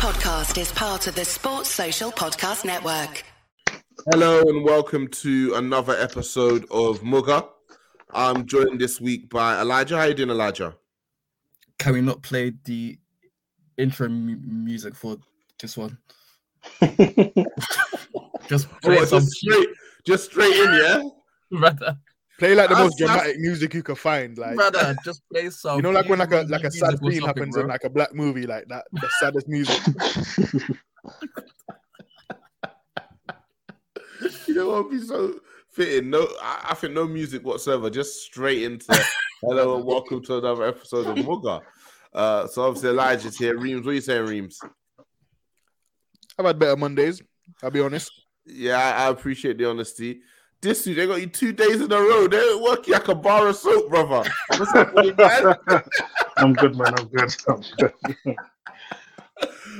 podcast 0.00 0.58
is 0.58 0.72
part 0.72 1.06
of 1.08 1.14
the 1.14 1.26
Sports 1.26 1.68
Social 1.68 2.10
Podcast 2.10 2.64
Network. 2.64 3.22
Hello 4.10 4.40
and 4.40 4.64
welcome 4.64 5.06
to 5.08 5.52
another 5.56 5.94
episode 5.94 6.64
of 6.70 7.02
Mugger. 7.02 7.42
I'm 8.10 8.46
joined 8.46 8.80
this 8.80 8.98
week 8.98 9.28
by 9.28 9.60
Elijah. 9.60 9.98
How 9.98 10.04
you 10.04 10.14
doing, 10.14 10.30
Elijah? 10.30 10.74
Can 11.78 11.92
we 11.92 12.00
not 12.00 12.22
play 12.22 12.54
the 12.64 12.98
intro 13.76 14.08
mu- 14.08 14.38
music 14.42 14.94
for 14.94 15.18
this 15.60 15.76
one? 15.76 15.98
just 18.48 18.70
play 18.80 18.96
What, 18.96 19.08
some 19.08 19.20
just 19.20 19.32
straight, 19.32 19.68
just 20.06 20.24
straight 20.30 20.56
in, 20.56 20.74
yeah. 20.76 21.02
brother, 21.58 21.98
Play 22.40 22.54
like 22.54 22.70
the 22.70 22.74
That's- 22.74 22.86
most 22.86 22.96
dramatic 22.98 23.38
music 23.38 23.74
you 23.74 23.82
can 23.82 23.94
find, 23.96 24.38
like 24.38 24.56
brother. 24.56 24.96
Just 25.04 25.20
play 25.30 25.50
some. 25.62 25.76
you 25.76 25.82
know, 25.82 25.90
like 25.90 26.08
when 26.08 26.20
like 26.20 26.32
a 26.32 26.40
like 26.48 26.64
a 26.64 26.70
sad 26.70 26.98
scene 26.98 27.20
happens 27.20 27.54
bro. 27.54 27.64
in 27.64 27.68
like 27.68 27.84
a 27.84 27.90
black 27.90 28.14
movie, 28.14 28.46
like 28.46 28.64
that, 28.68 28.86
the 28.92 29.10
saddest 29.20 29.46
music. 29.46 29.78
You 34.46 34.54
know 34.54 34.68
what 34.68 34.84
would 34.84 34.90
be 34.90 35.00
so 35.06 35.38
fitting? 35.70 36.10
No, 36.10 36.26
I, 36.42 36.68
I 36.70 36.74
think 36.74 36.92
no 36.94 37.06
music 37.06 37.44
whatsoever. 37.44 37.88
Just 37.90 38.22
straight 38.22 38.62
into 38.62 38.86
hello 39.42 39.76
and 39.76 39.84
welcome 39.84 40.22
to 40.24 40.38
another 40.38 40.64
episode 40.64 41.06
of 41.06 41.24
Mugger. 41.24 41.60
Uh, 42.12 42.46
so 42.46 42.62
obviously 42.62 42.90
Elijah's 42.90 43.38
here. 43.38 43.58
Reams, 43.58 43.84
what 43.84 43.92
are 43.92 43.94
you 43.94 44.00
saying, 44.00 44.26
Reams? 44.26 44.58
I've 46.38 46.46
had 46.46 46.58
better 46.58 46.76
Mondays. 46.76 47.22
I'll 47.62 47.70
be 47.70 47.80
honest. 47.80 48.10
Yeah, 48.44 48.76
I, 48.78 49.06
I 49.06 49.10
appreciate 49.10 49.56
the 49.58 49.68
honesty. 49.70 50.20
This 50.62 50.84
week 50.84 50.96
they 50.96 51.06
got 51.06 51.22
you 51.22 51.26
two 51.26 51.52
days 51.52 51.80
in 51.80 51.90
a 51.90 51.96
row. 51.98 52.28
They 52.28 52.54
work 52.62 52.86
you 52.86 52.92
like 52.92 53.08
a 53.08 53.14
bar 53.14 53.48
of 53.48 53.56
soap, 53.56 53.88
brother. 53.88 54.30
What's 54.58 54.74
man? 54.74 55.54
I'm 56.36 56.52
good, 56.52 56.76
man. 56.76 56.92
I'm 56.98 57.08
good. 57.08 57.34
I'm 57.48 57.62
good. 57.78 58.36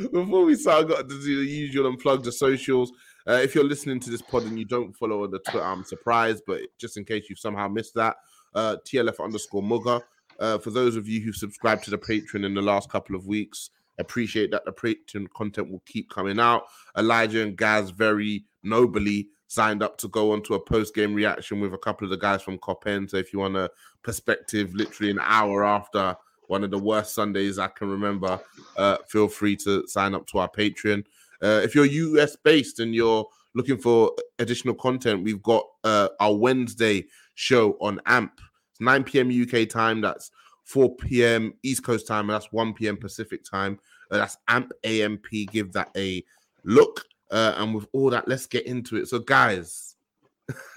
Before 0.12 0.46
we 0.46 0.54
start, 0.54 0.86
I 0.86 0.88
got 0.88 1.08
to 1.08 1.20
do 1.20 1.44
the 1.44 1.50
usual 1.50 1.86
and 1.86 1.98
plug 1.98 2.24
the 2.24 2.32
socials. 2.32 2.92
Uh, 3.28 3.32
if 3.32 3.54
you're 3.54 3.64
listening 3.64 4.00
to 4.00 4.10
this 4.10 4.22
pod 4.22 4.44
and 4.44 4.58
you 4.58 4.64
don't 4.64 4.96
follow 4.96 5.24
on 5.24 5.30
the 5.30 5.38
Twitter, 5.40 5.62
I'm 5.62 5.84
surprised, 5.84 6.44
but 6.46 6.62
just 6.78 6.96
in 6.96 7.04
case 7.04 7.26
you've 7.28 7.38
somehow 7.38 7.68
missed 7.68 7.94
that, 7.96 8.16
uh, 8.54 8.76
TLF 8.86 9.22
underscore 9.22 9.62
Mugger. 9.62 10.00
Uh, 10.38 10.56
for 10.56 10.70
those 10.70 10.96
of 10.96 11.06
you 11.06 11.20
who've 11.20 11.36
subscribed 11.36 11.84
to 11.84 11.90
the 11.90 11.98
Patreon 11.98 12.46
in 12.46 12.54
the 12.54 12.62
last 12.62 12.88
couple 12.88 13.14
of 13.14 13.26
weeks, 13.26 13.68
appreciate 13.98 14.50
that 14.52 14.64
the 14.64 14.72
Patreon 14.72 15.28
content 15.36 15.70
will 15.70 15.82
keep 15.84 16.08
coming 16.08 16.40
out. 16.40 16.62
Elijah 16.96 17.42
and 17.42 17.54
Gaz 17.54 17.90
very 17.90 18.44
nobly 18.62 19.28
signed 19.50 19.82
up 19.82 19.98
to 19.98 20.06
go 20.06 20.30
on 20.30 20.40
to 20.40 20.54
a 20.54 20.60
post 20.60 20.94
game 20.94 21.12
reaction 21.12 21.58
with 21.58 21.74
a 21.74 21.78
couple 21.78 22.04
of 22.04 22.10
the 22.10 22.16
guys 22.16 22.40
from 22.40 22.56
Copen. 22.56 23.10
So 23.10 23.16
if 23.16 23.32
you 23.32 23.40
want 23.40 23.56
a 23.56 23.68
perspective, 24.04 24.72
literally 24.76 25.10
an 25.10 25.18
hour 25.20 25.64
after 25.64 26.16
one 26.46 26.62
of 26.62 26.70
the 26.70 26.78
worst 26.78 27.14
Sundays 27.14 27.58
I 27.58 27.66
can 27.66 27.88
remember, 27.90 28.38
uh, 28.76 28.98
feel 29.08 29.26
free 29.26 29.56
to 29.56 29.88
sign 29.88 30.14
up 30.14 30.24
to 30.28 30.38
our 30.38 30.48
Patreon. 30.48 31.04
Uh, 31.42 31.60
if 31.64 31.74
you're 31.74 31.84
US 31.84 32.36
based 32.36 32.78
and 32.78 32.94
you're 32.94 33.26
looking 33.54 33.76
for 33.76 34.12
additional 34.38 34.72
content, 34.72 35.24
we've 35.24 35.42
got 35.42 35.64
uh, 35.82 36.10
our 36.20 36.34
Wednesday 36.36 37.06
show 37.34 37.76
on 37.80 38.00
AMP. 38.06 38.40
It's 38.70 38.80
9 38.80 39.02
p.m. 39.02 39.30
UK 39.30 39.68
time. 39.68 40.00
That's 40.00 40.30
4 40.62 40.94
p.m. 40.94 41.54
East 41.64 41.82
Coast 41.82 42.06
time, 42.06 42.30
and 42.30 42.36
that's 42.36 42.52
1 42.52 42.74
p.m. 42.74 42.96
Pacific 42.96 43.42
time. 43.42 43.80
Uh, 44.12 44.18
that's 44.18 44.36
AMP 44.46 44.70
AMP. 44.84 45.26
Give 45.50 45.72
that 45.72 45.90
a 45.96 46.24
look. 46.62 47.04
Uh, 47.30 47.54
and 47.56 47.74
with 47.74 47.86
all 47.92 48.10
that, 48.10 48.26
let's 48.28 48.46
get 48.46 48.66
into 48.66 48.96
it. 48.96 49.08
So, 49.08 49.20
guys, 49.20 49.94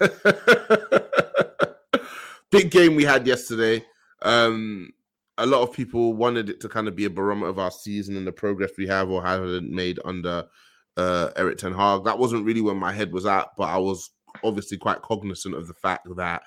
big 2.50 2.70
game 2.70 2.94
we 2.94 3.04
had 3.04 3.26
yesterday. 3.26 3.84
Um, 4.22 4.92
a 5.38 5.46
lot 5.46 5.62
of 5.62 5.72
people 5.72 6.14
wanted 6.14 6.48
it 6.48 6.60
to 6.60 6.68
kind 6.68 6.86
of 6.86 6.94
be 6.94 7.06
a 7.06 7.10
barometer 7.10 7.48
of 7.48 7.58
our 7.58 7.70
season 7.70 8.16
and 8.16 8.26
the 8.26 8.32
progress 8.32 8.70
we 8.78 8.86
have 8.86 9.10
or 9.10 9.22
haven't 9.22 9.70
made 9.70 9.98
under 10.04 10.44
uh, 10.96 11.30
Eric 11.36 11.58
Ten 11.58 11.74
Hag. 11.74 12.04
That 12.04 12.18
wasn't 12.18 12.44
really 12.44 12.60
where 12.60 12.74
my 12.74 12.92
head 12.92 13.12
was 13.12 13.26
at, 13.26 13.48
but 13.56 13.64
I 13.64 13.78
was 13.78 14.10
obviously 14.42 14.78
quite 14.78 15.02
cognizant 15.02 15.54
of 15.54 15.66
the 15.66 15.74
fact 15.74 16.06
that 16.16 16.42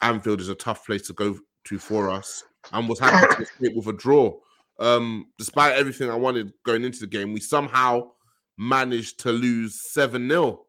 Anfield 0.00 0.40
is 0.40 0.48
a 0.48 0.54
tough 0.54 0.84
place 0.84 1.06
to 1.06 1.12
go 1.12 1.38
to 1.64 1.78
for 1.78 2.10
us 2.10 2.44
and 2.72 2.88
was 2.88 2.98
happy 2.98 3.34
to 3.36 3.42
escape 3.42 3.76
with 3.76 3.86
a 3.86 3.92
draw. 3.92 4.36
Um, 4.80 5.26
despite 5.38 5.74
everything 5.74 6.10
I 6.10 6.16
wanted 6.16 6.52
going 6.64 6.84
into 6.84 7.00
the 7.00 7.06
game, 7.06 7.32
we 7.32 7.40
somehow 7.40 8.10
managed 8.58 9.20
to 9.20 9.32
lose 9.32 9.80
7 9.92 10.28
0. 10.28 10.64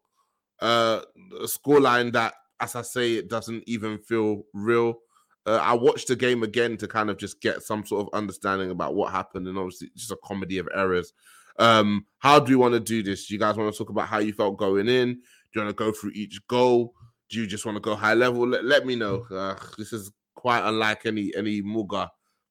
Uh, 0.60 1.00
a 1.40 1.44
scoreline 1.44 2.12
that, 2.12 2.34
as 2.60 2.76
I 2.76 2.82
say, 2.82 3.14
it 3.14 3.28
doesn't 3.28 3.64
even 3.66 3.98
feel 3.98 4.42
real. 4.54 4.98
Uh, 5.46 5.58
I 5.62 5.74
watched 5.74 6.08
the 6.08 6.16
game 6.16 6.42
again 6.42 6.76
to 6.78 6.86
kind 6.86 7.10
of 7.10 7.16
just 7.16 7.40
get 7.40 7.62
some 7.62 7.84
sort 7.84 8.06
of 8.06 8.18
understanding 8.18 8.70
about 8.70 8.94
what 8.94 9.10
happened, 9.12 9.48
and 9.48 9.58
obviously, 9.58 9.90
just 9.96 10.12
a 10.12 10.18
comedy 10.22 10.58
of 10.58 10.68
errors. 10.74 11.12
Um, 11.58 12.06
how 12.18 12.38
do 12.38 12.50
you 12.50 12.58
want 12.58 12.74
to 12.74 12.80
do 12.80 13.02
this? 13.02 13.26
Do 13.26 13.34
you 13.34 13.40
guys 13.40 13.56
want 13.56 13.72
to 13.72 13.76
talk 13.76 13.90
about 13.90 14.08
how 14.08 14.18
you 14.18 14.32
felt 14.32 14.56
going 14.56 14.88
in? 14.88 15.14
Do 15.14 15.20
you 15.54 15.62
want 15.62 15.76
to 15.76 15.84
go 15.84 15.92
through 15.92 16.12
each 16.14 16.46
goal? 16.46 16.94
Do 17.30 17.38
you 17.40 17.46
just 17.46 17.66
want 17.66 17.76
to 17.76 17.80
go 17.80 17.94
high 17.94 18.14
level? 18.14 18.46
Let, 18.46 18.64
let 18.64 18.86
me 18.86 18.96
know. 18.96 19.26
Uh, 19.30 19.56
this 19.76 19.92
is 19.92 20.12
quite 20.34 20.66
unlike 20.66 21.06
any 21.06 21.32
any 21.36 21.62
Muga 21.62 22.08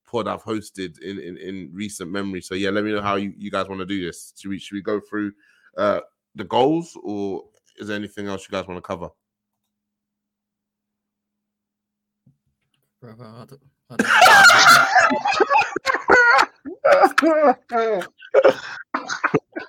pod 0.10 0.28
I've 0.28 0.44
hosted 0.44 1.00
in, 1.00 1.20
in 1.20 1.38
in 1.38 1.70
recent 1.74 2.12
memory. 2.12 2.42
So 2.42 2.56
yeah, 2.56 2.70
let 2.72 2.84
me 2.84 2.92
know 2.92 3.02
how 3.02 3.16
you, 3.16 3.34
you 3.38 3.52
guys 3.52 3.68
want 3.68 3.80
to 3.80 3.86
do 3.86 4.06
this. 4.06 4.34
Should 4.38 4.50
we 4.50 4.60
should 4.60 4.76
we 4.76 4.82
go 4.82 5.00
through 5.00 5.32
uh 5.78 6.02
the 6.36 6.44
goals 6.44 6.98
or 7.04 7.44
is 7.78 7.88
there 7.88 7.96
anything 7.98 8.28
else 8.28 8.48
you 8.48 8.52
guys 8.52 8.68
want 8.68 8.78
to 8.78 8.82
cover? 8.82 9.10
Brother, 13.02 13.26
I 13.26 13.46
don't- 13.46 13.62
I 13.90 13.96
don't- 13.98 14.10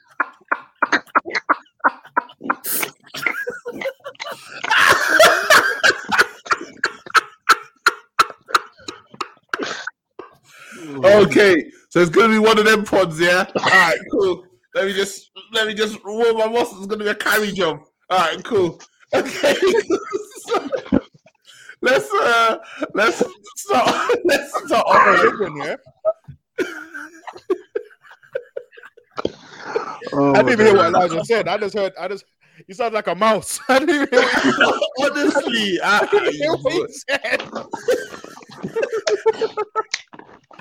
Okay, 11.30 11.70
so 11.90 12.00
it's 12.00 12.10
gonna 12.10 12.28
be 12.28 12.40
one 12.40 12.58
of 12.58 12.64
them 12.64 12.84
pods, 12.84 13.20
yeah. 13.20 13.46
All 13.56 13.70
right, 13.70 13.98
cool. 14.10 14.44
Let 14.74 14.86
me 14.86 14.92
just 14.92 15.30
let 15.52 15.68
me 15.68 15.74
just 15.74 16.04
warm 16.04 16.38
my 16.38 16.48
muscles. 16.48 16.78
It's 16.78 16.86
gonna 16.86 17.04
be 17.04 17.10
a 17.10 17.14
carry 17.14 17.52
job. 17.52 17.82
All 18.10 18.18
right, 18.18 18.42
cool. 18.42 18.80
Okay, 19.14 19.54
let's 21.82 22.12
uh 22.12 22.58
let's 22.94 23.22
start. 23.56 24.18
Let's 24.24 24.66
start. 24.66 24.84
Off. 24.86 25.22
this 25.22 25.40
one, 25.40 25.56
yeah. 25.56 25.76
Oh, 30.12 30.34
I 30.34 30.42
didn't 30.42 30.52
even 30.52 30.66
hear 30.66 30.76
what 30.76 30.86
Elijah 30.86 31.24
said. 31.24 31.46
I 31.46 31.58
just 31.58 31.76
heard. 31.76 31.92
I 31.98 32.08
just. 32.08 32.24
You 32.66 32.74
sound 32.74 32.92
like 32.92 33.06
a 33.06 33.14
mouse. 33.14 33.60
I 33.68 33.78
didn't 33.78 33.94
even 33.94 34.08
hear 34.10 34.20
what, 34.20 35.12
Honestly, 35.12 35.80
I 35.82 36.06
didn't 36.10 36.34
hear 36.34 36.52
what 36.52 36.72
he 36.72 36.92
said. 37.08 37.48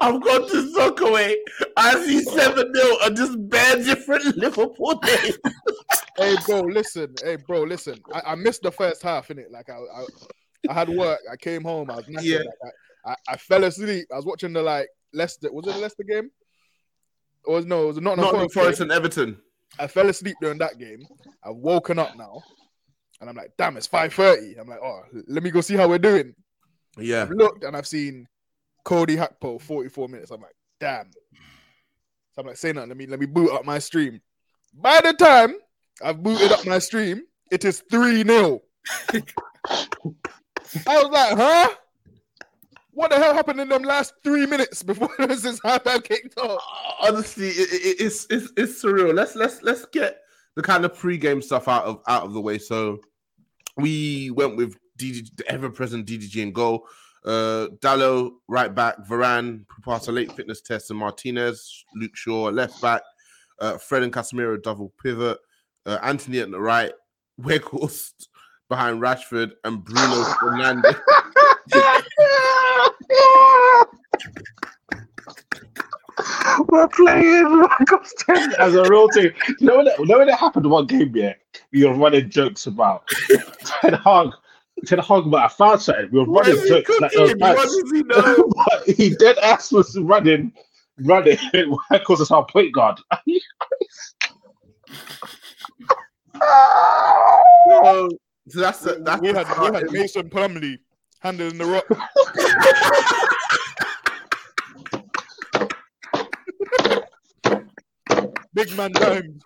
I've 0.00 0.22
gone 0.22 0.48
to 0.48 0.72
Soccerway. 0.74 1.34
I 1.76 2.04
see 2.04 2.22
seven 2.22 2.74
0 2.74 2.96
and 3.02 3.16
just 3.16 3.48
bare 3.48 3.76
different 3.76 4.24
Liverpool 4.36 4.94
days. 4.94 5.38
Hey, 6.16 6.36
bro, 6.46 6.60
listen. 6.60 7.14
Hey, 7.22 7.36
bro, 7.36 7.62
listen. 7.62 8.00
I, 8.12 8.22
I 8.32 8.34
missed 8.34 8.62
the 8.62 8.72
first 8.72 9.02
half 9.02 9.30
in 9.30 9.38
it. 9.38 9.50
Like 9.50 9.68
I, 9.68 9.74
I, 9.74 10.04
I 10.70 10.72
had 10.72 10.88
work. 10.88 11.20
I 11.30 11.36
came 11.36 11.62
home. 11.62 11.90
I 11.90 11.96
was 11.96 12.06
knackered. 12.06 12.22
Yeah. 12.22 12.38
Like, 12.38 12.72
I, 13.06 13.32
I, 13.32 13.36
fell 13.36 13.64
asleep. 13.64 14.06
I 14.12 14.16
was 14.16 14.26
watching 14.26 14.52
the 14.52 14.62
like 14.62 14.88
Leicester. 15.12 15.52
Was 15.52 15.66
it 15.66 15.74
the 15.74 15.80
Leicester 15.80 16.04
game? 16.04 16.30
Or 17.44 17.56
was 17.56 17.66
no? 17.66 17.84
It 17.84 17.86
was 17.86 18.00
not 18.00 18.16
Nottingham 18.16 18.48
Forest 18.48 18.80
and 18.80 18.92
Everton. 18.92 19.38
I 19.78 19.86
fell 19.86 20.08
asleep 20.08 20.36
during 20.40 20.58
that 20.58 20.78
game. 20.78 21.00
I've 21.44 21.56
woken 21.56 21.98
up 21.98 22.16
now, 22.16 22.42
and 23.20 23.28
I'm 23.28 23.36
like, 23.36 23.52
damn, 23.58 23.76
it's 23.76 23.86
five 23.86 24.12
thirty. 24.12 24.58
I'm 24.58 24.66
like, 24.66 24.80
oh, 24.82 25.02
let 25.28 25.42
me 25.42 25.50
go 25.50 25.60
see 25.60 25.76
how 25.76 25.88
we're 25.88 25.98
doing. 25.98 26.34
Yeah. 26.98 27.22
I've 27.22 27.30
looked 27.30 27.64
and 27.64 27.76
I've 27.76 27.86
seen 27.86 28.26
Cody 28.88 29.16
Gakpo 29.16 29.60
44 29.60 30.08
minutes. 30.08 30.30
I'm 30.30 30.40
like, 30.40 30.56
damn. 30.80 31.10
So 32.32 32.40
I'm 32.40 32.46
like, 32.46 32.56
say 32.56 32.72
nothing. 32.72 32.88
Let 32.88 32.96
me 32.96 33.06
let 33.06 33.20
me 33.20 33.26
boot 33.26 33.52
up 33.52 33.66
my 33.66 33.78
stream. 33.78 34.18
By 34.72 35.02
the 35.02 35.12
time 35.12 35.56
I've 36.02 36.22
booted 36.22 36.50
up 36.52 36.64
my 36.64 36.78
stream, 36.78 37.20
it 37.50 37.66
is 37.66 37.82
3 37.90 38.24
0. 38.24 38.62
I 39.12 39.22
was 40.86 41.10
like, 41.10 41.36
huh? 41.36 41.68
What 42.92 43.10
the 43.10 43.18
hell 43.18 43.34
happened 43.34 43.60
in 43.60 43.68
them 43.68 43.82
last 43.82 44.14
three 44.24 44.46
minutes 44.46 44.82
before 44.82 45.10
since 45.36 45.60
halftime 45.60 46.02
kicked 46.02 46.38
off? 46.38 46.58
Uh, 46.58 47.08
honestly, 47.08 47.48
it, 47.48 47.68
it, 47.70 47.96
it's 48.00 48.26
it's 48.30 48.50
it's 48.56 48.82
surreal. 48.82 49.14
Let's 49.14 49.36
let's 49.36 49.62
let's 49.62 49.84
get 49.92 50.16
the 50.56 50.62
kind 50.62 50.86
of 50.86 50.94
pre-game 50.94 51.42
stuff 51.42 51.68
out 51.68 51.84
of 51.84 52.00
out 52.08 52.22
of 52.22 52.32
the 52.32 52.40
way. 52.40 52.56
So 52.56 53.00
we 53.76 54.30
went 54.30 54.56
with 54.56 54.78
DD, 54.98 55.36
the 55.36 55.46
ever-present 55.46 56.06
DDG 56.06 56.42
and 56.42 56.54
goal. 56.54 56.88
Uh, 57.24 57.68
Dalot 57.80 58.32
right 58.48 58.74
back, 58.74 58.96
Varane 59.06 59.64
who 59.68 59.82
passed 59.82 60.08
a 60.08 60.12
late 60.12 60.32
fitness 60.32 60.60
test, 60.60 60.90
and 60.90 60.98
Martinez, 60.98 61.84
Luke 61.94 62.16
Shaw 62.16 62.44
left 62.44 62.80
back, 62.80 63.02
uh, 63.60 63.78
Fred 63.78 64.02
and 64.02 64.12
Casemiro 64.12 64.60
double 64.62 64.92
pivot, 65.02 65.38
uh, 65.86 65.98
Antony 66.02 66.40
at 66.40 66.50
the 66.50 66.60
right, 66.60 66.92
Weghorst 67.40 68.26
behind 68.68 69.00
Rashford, 69.00 69.52
and 69.64 69.84
Bruno 69.84 70.24
Fernandes. 70.24 70.96
we're 76.68 76.88
playing 76.88 77.58
Black 77.58 77.92
Ops 77.92 78.14
10 78.24 78.54
as 78.58 78.74
a 78.74 78.88
real 78.88 79.08
team. 79.08 79.32
You 79.60 79.66
know 79.66 79.76
when 79.76 79.84
that, 79.86 79.98
you 79.98 80.06
know 80.06 80.18
when 80.18 80.28
it 80.28 80.34
happened 80.34 80.68
one 80.68 80.86
game, 80.86 81.14
yeah? 81.14 81.34
We 81.72 81.84
were 81.84 81.94
running 81.94 82.30
jokes 82.30 82.66
about 82.66 83.08
Ten 83.64 83.94
Hag. 83.94 84.30
Ten 84.86 84.98
Hag, 84.98 85.30
but 85.30 85.42
I 85.42 85.48
found 85.48 85.80
something. 85.80 86.08
We 86.10 86.20
were 86.20 86.24
What 86.26 86.46
running 86.46 86.62
is 86.62 86.64
he 86.64 86.68
jokes 86.70 87.00
like 87.00 87.12
cooking? 87.12 87.42
Oh, 87.42 87.54
those 87.54 87.56
What 87.56 87.64
does 87.64 87.92
he 87.92 88.02
know? 88.02 88.50
but 88.56 88.96
he 88.96 89.10
dead 89.16 89.38
ass 89.38 89.72
was 89.72 89.98
running, 89.98 90.52
running 91.00 91.38
because 91.90 92.20
it's 92.20 92.30
our 92.30 92.46
point 92.46 92.74
guard. 92.74 92.98
Oh, 96.40 98.08
so 98.48 98.60
that's 98.60 98.80
the, 98.80 98.94
that's 99.04 99.20
we 99.20 99.28
had 99.28 99.46
we 99.58 99.66
had. 99.66 99.90
Mason 99.90 100.30
Plumlee 100.30 100.78
handling 101.20 101.58
the 101.58 101.66
rock. 101.66 101.84
Big 108.58 108.76
man 108.76 108.92
time. 108.92 109.38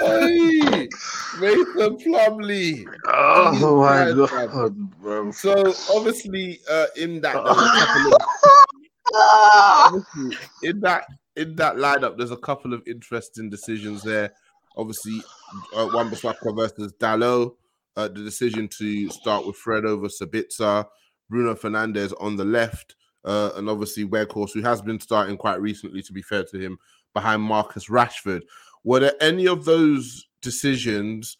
Hey, 0.00 0.88
Mason 1.38 1.98
Plumlee. 1.98 2.86
Oh 3.06 3.82
my 3.82 4.06
He's 4.06 4.14
god, 4.14 4.50
bad, 4.50 4.90
bro. 5.02 5.30
So 5.30 5.74
obviously, 5.94 6.60
uh, 6.70 6.86
in 6.96 7.20
that, 7.20 7.34
there 7.34 7.42
was 7.42 7.82
a 7.82 7.86
couple 7.86 8.14
of, 8.14 10.04
obviously, 10.16 10.38
in 10.62 10.80
that 10.80 11.06
in 11.36 11.54
that 11.56 11.76
lineup, 11.76 12.16
there's 12.16 12.30
a 12.30 12.36
couple 12.38 12.72
of 12.72 12.82
interesting 12.86 13.50
decisions 13.50 14.02
there. 14.02 14.32
Obviously, 14.78 15.20
uh, 15.76 15.90
Wan-Bissaka 15.92 16.56
versus 16.56 16.94
Dalot. 16.98 17.54
Uh, 17.94 18.08
the 18.08 18.24
decision 18.24 18.68
to 18.68 19.10
start 19.10 19.46
with 19.46 19.56
Fred 19.56 19.84
over 19.84 20.08
Sabitzer, 20.08 20.86
Bruno 21.28 21.54
Fernandes 21.54 22.14
on 22.20 22.36
the 22.36 22.44
left, 22.44 22.96
uh, 23.24 23.50
and 23.56 23.68
obviously 23.68 24.06
Weghorst, 24.06 24.54
who 24.54 24.62
has 24.62 24.80
been 24.80 24.98
starting 24.98 25.36
quite 25.36 25.60
recently, 25.60 26.00
to 26.02 26.12
be 26.12 26.22
fair 26.22 26.42
to 26.44 26.58
him, 26.58 26.78
behind 27.14 27.42
Marcus 27.42 27.88
Rashford. 27.88 28.42
Were 28.82 29.00
there 29.00 29.14
any 29.20 29.46
of 29.48 29.64
those 29.64 30.26
decisions, 30.42 31.38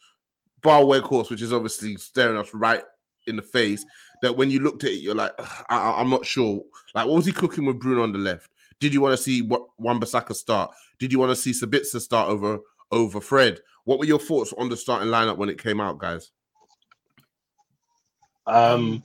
bar 0.62 0.80
Weghorst, 0.80 1.30
which 1.30 1.42
is 1.42 1.52
obviously 1.52 1.96
staring 1.96 2.38
us 2.38 2.54
right 2.54 2.82
in 3.26 3.36
the 3.36 3.42
face, 3.42 3.84
that 4.22 4.34
when 4.36 4.50
you 4.50 4.60
looked 4.60 4.84
at 4.84 4.90
it, 4.90 5.00
you're 5.02 5.14
like, 5.14 5.32
I, 5.68 5.76
I- 5.76 6.00
I'm 6.00 6.08
not 6.08 6.24
sure. 6.24 6.62
Like, 6.94 7.06
what 7.06 7.16
was 7.16 7.26
he 7.26 7.32
cooking 7.32 7.66
with 7.66 7.78
Bruno 7.80 8.02
on 8.02 8.12
the 8.12 8.18
left? 8.18 8.50
Did 8.80 8.94
you 8.94 9.00
want 9.00 9.16
to 9.16 9.22
see 9.22 9.42
what 9.42 9.66
Wan-Bissaka 9.78 10.34
start? 10.34 10.70
Did 10.98 11.12
you 11.12 11.18
want 11.18 11.30
to 11.30 11.36
see 11.36 11.52
Sabitzer 11.52 12.00
start 12.00 12.28
over 12.28 12.60
over 12.90 13.20
Fred? 13.20 13.60
What 13.84 13.98
were 13.98 14.04
your 14.04 14.18
thoughts 14.18 14.52
on 14.56 14.68
the 14.68 14.76
starting 14.76 15.08
lineup 15.08 15.36
when 15.36 15.48
it 15.48 15.62
came 15.62 15.80
out, 15.80 15.98
guys? 15.98 16.30
Um, 18.46 19.04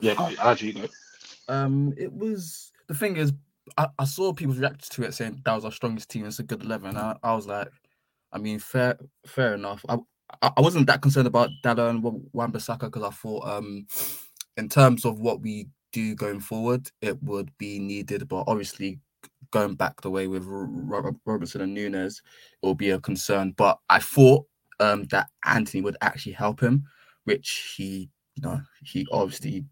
yeah, 0.00 0.14
go, 0.14 0.24
how 0.36 0.54
do 0.54 0.66
you 0.66 0.72
go? 0.74 0.86
Um, 1.48 1.94
it 1.96 2.12
was 2.12 2.72
the 2.88 2.94
thing 2.94 3.16
is, 3.16 3.32
I, 3.76 3.88
I 3.98 4.04
saw 4.04 4.32
people 4.32 4.54
react 4.54 4.90
to 4.92 5.02
it 5.02 5.14
saying 5.14 5.42
that 5.44 5.54
was 5.54 5.64
our 5.64 5.72
strongest 5.72 6.10
team. 6.10 6.26
It's 6.26 6.38
a 6.38 6.42
good 6.44 6.62
eleven. 6.62 6.96
I, 6.96 7.16
I 7.22 7.34
was 7.34 7.46
like, 7.46 7.68
I 8.32 8.38
mean, 8.38 8.58
fair, 8.58 8.98
fair 9.26 9.54
enough. 9.54 9.84
I, 9.88 9.98
I 10.42 10.60
wasn't 10.60 10.86
that 10.88 11.00
concerned 11.02 11.26
about 11.26 11.50
Dalot 11.64 11.90
and 11.90 12.02
Wan 12.32 12.52
Bissaka 12.52 12.80
because 12.80 13.02
I 13.02 13.10
thought, 13.10 13.46
um, 13.48 13.86
in 14.56 14.68
terms 14.68 15.04
of 15.04 15.20
what 15.20 15.40
we 15.40 15.68
do 15.92 16.14
going 16.14 16.40
forward, 16.40 16.90
it 17.00 17.22
would 17.22 17.50
be 17.58 17.78
needed. 17.78 18.28
But 18.28 18.44
obviously, 18.46 19.00
going 19.50 19.74
back 19.74 20.00
the 20.00 20.10
way 20.10 20.26
with 20.26 20.44
Ro- 20.44 20.68
Ro- 20.68 21.16
Robertson 21.24 21.62
and 21.62 21.74
Nunez, 21.74 22.20
it 22.62 22.66
will 22.66 22.74
be 22.74 22.90
a 22.90 23.00
concern. 23.00 23.52
But 23.56 23.78
I 23.88 23.98
thought 24.00 24.46
um 24.80 25.04
that 25.04 25.28
Antony 25.44 25.82
would 25.82 25.96
actually 26.02 26.32
help 26.32 26.60
him, 26.60 26.84
which 27.24 27.74
he, 27.76 28.10
you 28.34 28.42
know, 28.42 28.60
he 28.84 29.06
obviously 29.10 29.64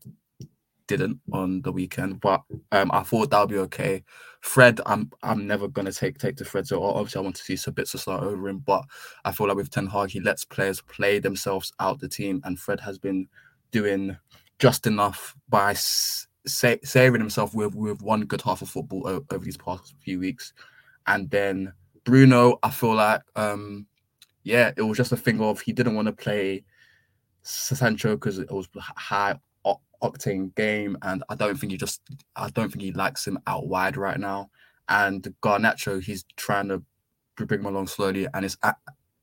didn't 0.87 1.21
on 1.33 1.63
the 1.63 1.73
weekend, 1.73 2.21
but 2.21 2.43
um, 2.73 2.91
I 2.93 3.03
thought 3.03 3.31
that 3.31 3.41
would 3.41 3.49
be 3.49 3.59
okay. 3.59 4.05
Fred, 4.41 4.81
I'm 4.87 5.11
I'm 5.23 5.47
never 5.47 5.69
gonna 5.69 5.93
take 5.93 6.19
take 6.19 6.37
to 6.37 6.45
Fred. 6.45 6.67
So 6.67 6.83
obviously 6.83 7.19
I 7.19 7.23
want 7.23 7.37
to 7.37 7.43
see 7.43 7.55
Sabitzer 7.55 7.99
start 7.99 8.23
over 8.23 8.49
him, 8.49 8.59
but 8.59 8.85
I 9.25 9.33
feel 9.33 9.49
like 9.49 9.57
with 9.57 9.71
Ten 9.71 9.87
Hag, 9.87 10.11
he 10.11 10.21
lets 10.21 10.45
players 10.45 10.81
play 10.83 11.19
themselves 11.19 11.73
out 11.81 11.99
the 11.99 12.09
team, 12.09 12.41
and 12.45 12.59
Fred 12.59 12.81
has 12.81 12.99
been 12.99 13.29
doing 13.73 14.17
just 14.59 14.87
enough 14.87 15.35
by 15.49 15.75
sa- 15.75 16.77
saving 16.85 17.21
himself 17.21 17.55
with 17.55 17.75
with 17.75 18.03
one 18.03 18.25
good 18.25 18.43
half 18.43 18.63
of 18.63 18.69
football 18.69 19.07
o- 19.07 19.27
over 19.31 19.45
these 19.45 19.57
past 19.57 19.95
few 20.01 20.21
weeks, 20.21 20.53
and 21.07 21.29
then 21.31 21.73
Bruno, 22.05 22.59
I 22.63 22.71
feel 22.71 22.95
like 22.95 23.23
um, 23.35 23.87
yeah, 24.45 24.71
it 24.77 24.83
was 24.83 24.97
just 24.97 25.13
a 25.13 25.17
thing 25.17 25.41
of 25.41 25.61
he 25.61 25.73
didn't 25.73 25.97
want 25.97 26.07
to 26.07 26.13
play 26.13 26.65
Sancho 27.43 28.15
because 28.15 28.39
it 28.39 28.51
was 28.51 28.69
high 28.77 29.35
octane 30.11 30.55
game, 30.55 30.97
and 31.03 31.23
I 31.29 31.35
don't 31.35 31.59
think 31.59 31.73
he 31.73 31.79
just 31.79 32.01
I 32.35 32.51
don't 32.51 32.71
think 32.71 32.83
he 32.83 32.93
likes 32.93 33.27
him 33.27 33.39
out 33.47 33.69
wide 33.69 33.97
right 33.97 34.19
now. 34.19 34.51
And 34.89 35.35
Garnacho, 35.43 36.03
he's 36.03 36.25
trying 36.37 36.69
to 36.69 36.83
bring 37.37 37.61
him 37.61 37.67
along 37.67 37.89
slowly, 37.89 38.27
and 38.35 38.45
it's 38.45 38.57
at, 38.63 38.77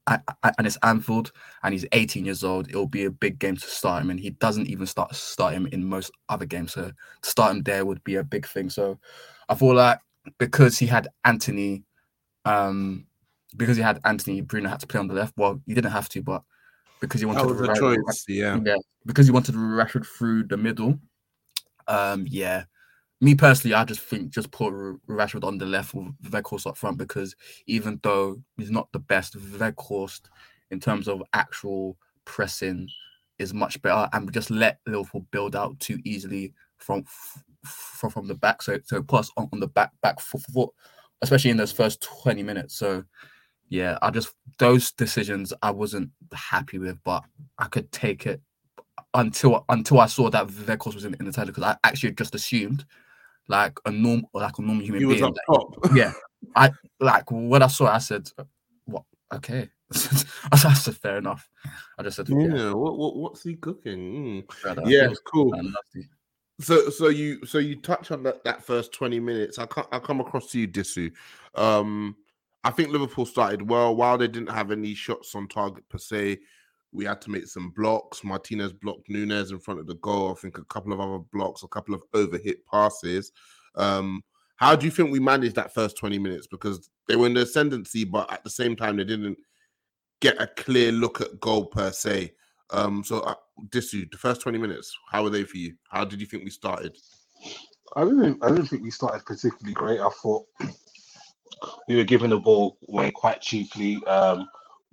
at, 0.08 0.24
and 0.58 0.68
it's 0.68 0.78
Anfield, 0.84 1.32
and 1.64 1.74
he's 1.74 1.86
18 1.92 2.26
years 2.26 2.44
old. 2.44 2.70
It'll 2.70 2.88
be 2.88 3.06
a 3.06 3.12
big 3.12 3.40
game 3.40 3.56
to 3.56 3.68
start 3.68 4.04
him, 4.04 4.10
and 4.10 4.20
he 4.20 4.32
doesn't 4.32 4.68
even 4.68 4.86
start 4.86 5.16
start 5.16 5.54
him 5.54 5.68
in 5.72 5.88
most 5.88 6.12
other 6.30 6.46
games. 6.46 6.74
So 6.74 6.92
to 7.22 7.30
start 7.30 7.56
him 7.56 7.64
there 7.64 7.86
would 7.86 8.04
be 8.04 8.16
a 8.16 8.24
big 8.24 8.46
thing. 8.46 8.70
So 8.70 9.00
I 9.50 9.56
feel 9.56 9.76
like 9.76 10.00
because 10.38 10.78
he 10.78 10.86
had 10.86 11.08
Antony, 11.26 11.84
um, 12.46 13.06
because 13.56 13.78
he 13.78 13.84
had 13.84 14.00
Antony, 14.06 14.42
Bruno 14.42 14.70
had 14.70 14.80
to 14.82 14.88
play 14.88 15.00
on 15.00 15.08
the 15.08 15.14
left. 15.14 15.34
Well, 15.38 15.62
he 15.66 15.74
didn't 15.74 15.92
have 15.92 16.10
to, 16.10 16.22
but 16.22 16.44
because 17.04 17.20
he 17.20 17.26
wanted 17.26 17.42
That 17.42 17.48
was 17.50 17.62
a 17.62 17.66
Ra- 17.66 17.76
choice, 17.76 18.26
yeah. 18.30 18.58
yeah, 18.64 18.78
because 19.06 19.26
he 19.26 19.32
wanted 19.34 19.56
Rashford 19.56 20.06
through 20.06 20.46
the 20.46 20.56
middle. 20.58 20.98
Um, 21.88 22.26
yeah. 22.30 22.64
Me 23.20 23.36
personally, 23.36 23.74
I 23.74 23.84
just 23.84 24.00
think 24.00 24.32
just 24.32 24.52
put 24.52 24.74
Rashford 25.08 25.44
on 25.44 25.58
the 25.58 25.66
left 25.66 25.94
with 25.94 26.14
Weghorst 26.24 26.66
up 26.66 26.78
front 26.78 26.98
because 26.98 27.36
even 27.68 28.00
though 28.04 28.42
he's 28.58 28.72
not 28.72 28.92
the 28.94 29.00
best, 29.00 29.38
Weghorst 29.38 30.22
in 30.72 30.80
terms 30.80 31.08
of 31.08 31.22
actual 31.34 31.98
pressing 32.26 32.90
is 33.38 33.54
much 33.54 33.82
better, 33.82 34.10
and 34.14 34.32
just 34.34 34.50
let 34.50 34.80
Liverpool 34.88 35.26
build 35.32 35.56
out 35.56 35.78
too 35.80 36.00
easily 36.06 36.54
from 36.78 37.04
from, 37.66 38.10
from 38.10 38.28
the 38.28 38.36
back. 38.36 38.62
So 38.62 38.80
so 38.86 39.04
plus 39.04 39.30
on, 39.38 39.50
on 39.52 39.60
the 39.60 39.68
back 39.68 39.92
back 40.02 40.20
foot, 40.20 40.70
especially 41.22 41.52
in 41.52 41.58
those 41.58 41.72
first 41.72 42.02
twenty 42.02 42.44
minutes. 42.44 42.76
So 42.76 43.04
yeah, 43.70 43.98
I 44.02 44.12
just 44.12 44.34
those 44.60 44.92
decisions 44.92 45.54
I 45.62 45.72
wasn't 45.72 46.12
happy 46.34 46.78
with, 46.78 46.98
but 47.04 47.24
I 47.58 47.66
could 47.66 47.92
take 47.92 48.26
it 48.26 48.42
until 49.14 49.66
until 49.70 50.00
I 50.00 50.08
saw 50.08 50.30
that 50.30 50.48
Weghorst 50.48 50.96
was 50.96 51.06
in, 51.06 51.16
in 51.16 51.26
the 51.26 51.32
title 51.32 51.54
because 51.54 51.64
I 51.64 51.78
actually 51.84 52.14
just 52.14 52.36
assumed 52.36 52.86
like 53.48 53.80
a 53.86 53.92
norm 53.92 54.26
like 54.34 54.58
a 54.58 54.62
normal 54.62 54.84
human 54.84 55.08
being. 55.08 55.36
top. 55.48 55.76
yeah, 55.96 56.14
I 56.56 56.72
like 57.00 57.32
when 57.32 57.64
I 57.64 57.68
saw 57.68 57.88
it, 57.88 57.96
I 57.96 57.98
said, 58.00 58.30
"What? 58.86 59.04
Okay." 59.34 59.70
I 60.52 60.58
said, 60.58 60.96
"Fair 60.98 61.18
enough." 61.18 61.50
I 61.98 62.04
just 62.04 62.18
said, 62.18 62.30
"Yeah, 62.30 62.56
Yeah, 62.56 62.74
what, 62.74 62.98
what 62.98 63.16
what's 63.16 63.44
he 63.44 63.56
cooking? 63.56 64.46
Mm. 64.66 64.90
Yeah, 64.90 65.14
cool. 65.32 65.54
So 66.62 66.90
so 66.90 67.08
you 67.10 67.46
so 67.46 67.58
you 67.58 67.76
touch 67.76 68.12
on 68.12 68.24
that, 68.24 68.44
that 68.44 68.64
first 68.64 68.94
20 68.94 69.20
minutes. 69.20 69.58
I 69.58 69.68
I 69.92 70.00
come 70.00 70.20
across 70.20 70.52
to 70.52 70.60
you, 70.60 70.68
Disu. 70.68 71.12
Um 71.56 72.16
I 72.64 72.72
think 72.72 72.90
Liverpool 72.90 73.26
started 73.26 73.70
well 73.70 73.96
while 73.96 74.18
they 74.18 74.28
didn't 74.28 74.52
have 74.54 74.72
any 74.72 74.94
shots 74.94 75.36
on 75.36 75.48
target 75.48 75.88
per 75.90 75.98
se. 75.98 76.40
We 76.92 77.06
had 77.06 77.22
to 77.22 77.32
make 77.32 77.48
some 77.48 77.72
blocks. 77.72 78.24
Martinez 78.24 78.72
blocked 78.72 79.10
Nunez 79.10 79.52
in 79.52 79.60
front 79.60 79.80
of 79.80 79.88
the 79.88 79.96
goal. 79.96 80.32
I 80.32 80.36
think 80.36 80.58
a 80.58 80.66
couple 80.66 80.94
of 80.94 81.00
other 81.00 81.20
blocks, 81.34 81.64
a 81.64 81.68
couple 81.68 81.96
of 81.96 82.04
overhit 82.14 82.58
passes. 82.72 83.32
Um, 83.76 84.22
how 84.58 84.76
do 84.76 84.86
you 84.86 84.92
think 84.92 85.12
we 85.12 85.20
managed 85.20 85.56
that 85.56 85.74
first 85.74 85.98
20 85.98 86.20
minutes? 86.20 86.48
Because 86.48 86.90
they 87.08 87.16
were 87.16 87.26
in 87.26 87.34
the 87.34 87.42
ascendancy, 87.42 88.06
but 88.06 88.32
at 88.32 88.44
the 88.44 88.50
same 88.50 88.76
time, 88.76 88.98
they 88.98 89.04
didn't 89.04 89.38
get 90.22 90.42
a 90.42 90.48
clear 90.48 90.92
look 90.92 91.20
at 91.20 91.40
goal 91.40 91.66
per 91.66 91.92
se. 91.92 92.34
Um, 92.70 93.04
so 93.04 93.20
uh, 93.22 93.36
Disu, 93.70 94.10
the 94.10 94.18
first 94.18 94.42
20 94.42 94.58
minutes, 94.58 94.96
how 95.12 95.24
were 95.24 95.30
they 95.30 95.44
for 95.44 95.58
you? 95.58 95.74
How 95.90 96.06
did 96.06 96.22
you 96.22 96.28
think 96.28 96.44
we 96.44 96.50
started? 96.50 96.96
I 97.96 98.06
didn't. 98.06 98.44
I 98.44 98.50
didn't 98.50 98.68
think 98.68 98.84
we 98.84 98.92
started 98.92 99.26
particularly 99.26 99.74
great. 99.74 100.00
I 100.00 100.10
thought 100.10 100.46
we 101.88 101.96
were 101.96 102.04
giving 102.04 102.30
the 102.30 102.40
ball 102.40 102.78
away 102.88 103.12
quite 103.12 103.42
cheaply. 103.42 104.04
Um, 104.06 104.48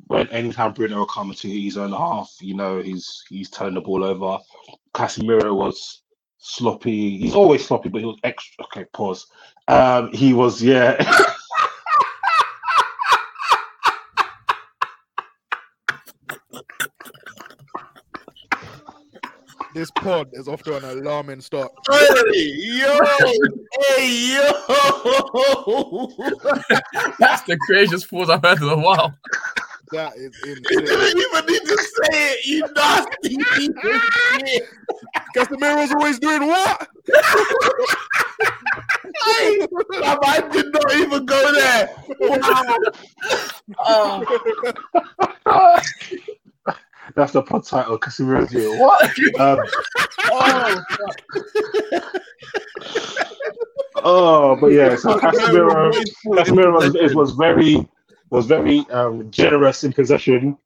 when 0.07 0.29
anytime 0.29 0.73
Bruno 0.73 1.01
would 1.01 1.09
come 1.09 1.33
to 1.33 1.49
his 1.49 1.77
own 1.77 1.93
half, 1.93 2.33
you 2.41 2.55
know, 2.55 2.81
he's 2.81 3.25
he's 3.29 3.51
turned 3.51 3.77
the 3.77 3.81
ball 3.81 4.03
over. 4.03 4.39
Casemiro 4.95 5.55
was 5.55 6.03
sloppy. 6.39 7.19
He's 7.19 7.35
always 7.35 7.65
sloppy, 7.65 7.89
but 7.91 8.01
he 8.01 8.07
was 8.07 8.19
extra. 8.25 8.65
Okay, 8.65 8.85
pause. 8.93 9.27
Um, 9.69 10.13
he 10.13 10.33
was 10.33 10.63
yeah. 10.63 10.97
This 19.73 19.91
pod 19.93 20.29
is 20.33 20.49
off 20.49 20.65
to 20.65 20.77
an 20.77 20.85
alarming 20.85 21.41
start. 21.41 21.71
Hey, 21.89 22.33
yo! 22.35 22.99
Hey, 23.89 24.35
yo! 24.35 24.41
That's 27.19 27.43
the 27.43 27.57
craziest 27.67 28.09
pause 28.11 28.31
I've 28.31 28.43
heard 28.43 28.63
in 28.63 28.69
a 28.69 28.79
while. 28.79 29.15
That 29.93 30.17
is 30.17 30.31
you 30.45 30.55
didn't 30.55 31.19
even 31.19 31.47
need 31.47 31.63
to 31.63 31.77
say 31.77 32.33
it, 32.33 32.47
you 32.47 32.65
nasty 32.77 33.37
piece 33.37 33.69
of 33.69 33.75
shit. 34.47 34.63
Casemiro's 35.37 35.91
always 35.93 36.19
doing 36.21 36.47
what? 36.47 36.89
Hey, 39.27 39.67
my 40.01 40.17
mind 40.23 40.53
did 40.53 40.73
not 40.73 40.95
even 40.95 41.27
go 41.27 41.53
there. 41.53 41.91
Wow. 42.21 42.77
That's 47.17 47.33
the 47.33 47.43
pod 47.43 47.65
title, 47.65 47.99
Casemiro 47.99 48.49
deal. 48.49 48.79
What? 48.79 49.11
Um, 49.41 49.59
oh, 50.33 50.81
but 54.61 54.69
yeah, 54.69 54.97
so 54.97 55.19
Casemiro, 55.19 55.93
Casemiro 56.27 56.75
was, 56.75 56.95
it 56.95 57.15
was 57.15 57.33
very 57.33 57.89
was 58.31 58.47
very 58.47 58.81
um, 58.91 59.31
generous 59.31 59.85
in 59.85 59.93
possession, 59.93 60.57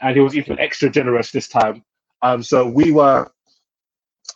and 0.00 0.16
he 0.16 0.20
was 0.20 0.36
even 0.36 0.58
extra 0.58 0.90
generous 0.90 1.30
this 1.30 1.48
time. 1.48 1.82
Um, 2.22 2.42
so 2.42 2.66
we 2.68 2.92
were. 2.92 3.30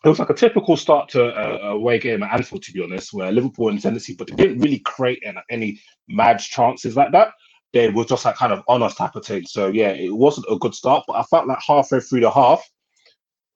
It 0.05 0.09
was 0.09 0.19
like 0.19 0.31
a 0.31 0.35
typical 0.35 0.77
start 0.77 1.09
to 1.11 1.23
a, 1.23 1.71
a 1.71 1.75
away 1.77 1.99
game 1.99 2.23
at 2.23 2.33
Anfield, 2.33 2.63
to 2.65 2.73
be 2.73 2.83
honest, 2.83 3.13
where 3.15 3.33
Liverpool 3.33 3.71
in 3.71 3.79
tendency, 3.79 4.15
but 4.15 4.29
they 4.29 4.37
didn't 4.37 4.59
really 4.61 4.81
create 4.81 5.23
any, 5.25 5.41
any 5.51 5.81
mad 6.09 6.39
chances 6.41 6.95
like 6.95 7.11
that. 7.13 7.31
They 7.73 7.89
were 7.89 8.05
just 8.05 8.25
like 8.25 8.37
kind 8.37 8.53
of 8.53 8.63
on 8.69 8.83
us 8.83 8.95
type 8.95 9.17
of 9.17 9.25
thing. 9.25 9.45
So 9.47 9.69
yeah, 9.69 9.91
it 9.91 10.15
wasn't 10.15 10.47
a 10.51 10.59
good 10.59 10.75
start, 10.75 11.05
but 11.07 11.15
I 11.15 11.23
felt 11.25 11.47
like 11.47 11.59
halfway 11.67 12.01
through 12.01 12.21
the 12.21 12.31
half, 12.31 12.63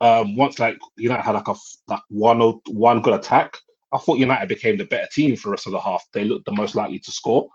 um, 0.01 0.35
once 0.37 0.59
like 0.59 0.79
United 0.97 1.23
had 1.23 1.35
like 1.35 1.49
a 1.49 1.55
like 1.87 2.03
one 2.09 2.41
or 2.41 2.61
one 2.67 3.03
good 3.03 3.15
attack, 3.15 3.59
I 3.93 3.99
thought 3.99 4.19
United 4.19 4.49
became 4.49 4.79
the 4.79 4.85
better 4.85 5.09
team 5.13 5.37
for 5.37 5.49
the 5.49 5.53
rest 5.53 5.67
of 5.67 5.73
the 5.73 5.81
half. 5.81 6.05
They 6.13 6.25
looked 6.25 6.47
the 6.47 6.53
most 6.53 6.75
likely 6.75 6.99
to 7.01 7.13
score. 7.13 7.49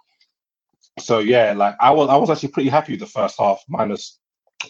So 0.99 1.19
yeah, 1.19 1.53
like 1.53 1.75
I 1.79 1.91
was 1.91 2.09
I 2.09 2.15
was 2.15 2.29
actually 2.29 2.49
pretty 2.49 2.69
happy 2.69 2.93
with 2.93 3.01
the 3.01 3.07
first 3.07 3.37
half, 3.39 3.61
minus 3.67 4.19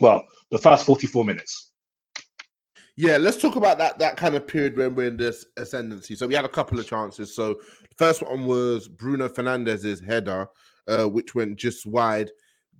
well, 0.01 0.25
the 0.51 0.57
first 0.57 0.86
44 0.86 1.25
minutes. 1.25 1.71
Yeah, 2.95 3.17
let's 3.17 3.38
talk 3.38 3.55
about 3.55 3.77
that 3.77 4.00
that 4.00 4.17
kind 4.17 4.36
of 4.36 4.47
period 4.47 4.75
when 4.75 4.95
we're 4.95 5.07
in 5.07 5.17
this 5.17 5.45
ascendancy. 5.57 6.15
So 6.15 6.27
we 6.27 6.33
had 6.33 6.45
a 6.45 6.50
couple 6.50 6.79
of 6.79 6.88
chances. 6.88 7.36
So 7.36 7.53
the 7.53 7.95
first 7.97 8.24
one 8.24 8.45
was 8.45 8.88
Bruno 8.88 9.29
Fernandes's 9.29 10.00
header, 10.00 10.47
uh, 10.88 11.05
which 11.05 11.36
went 11.36 11.57
just 11.57 11.86
wide. 11.86 12.31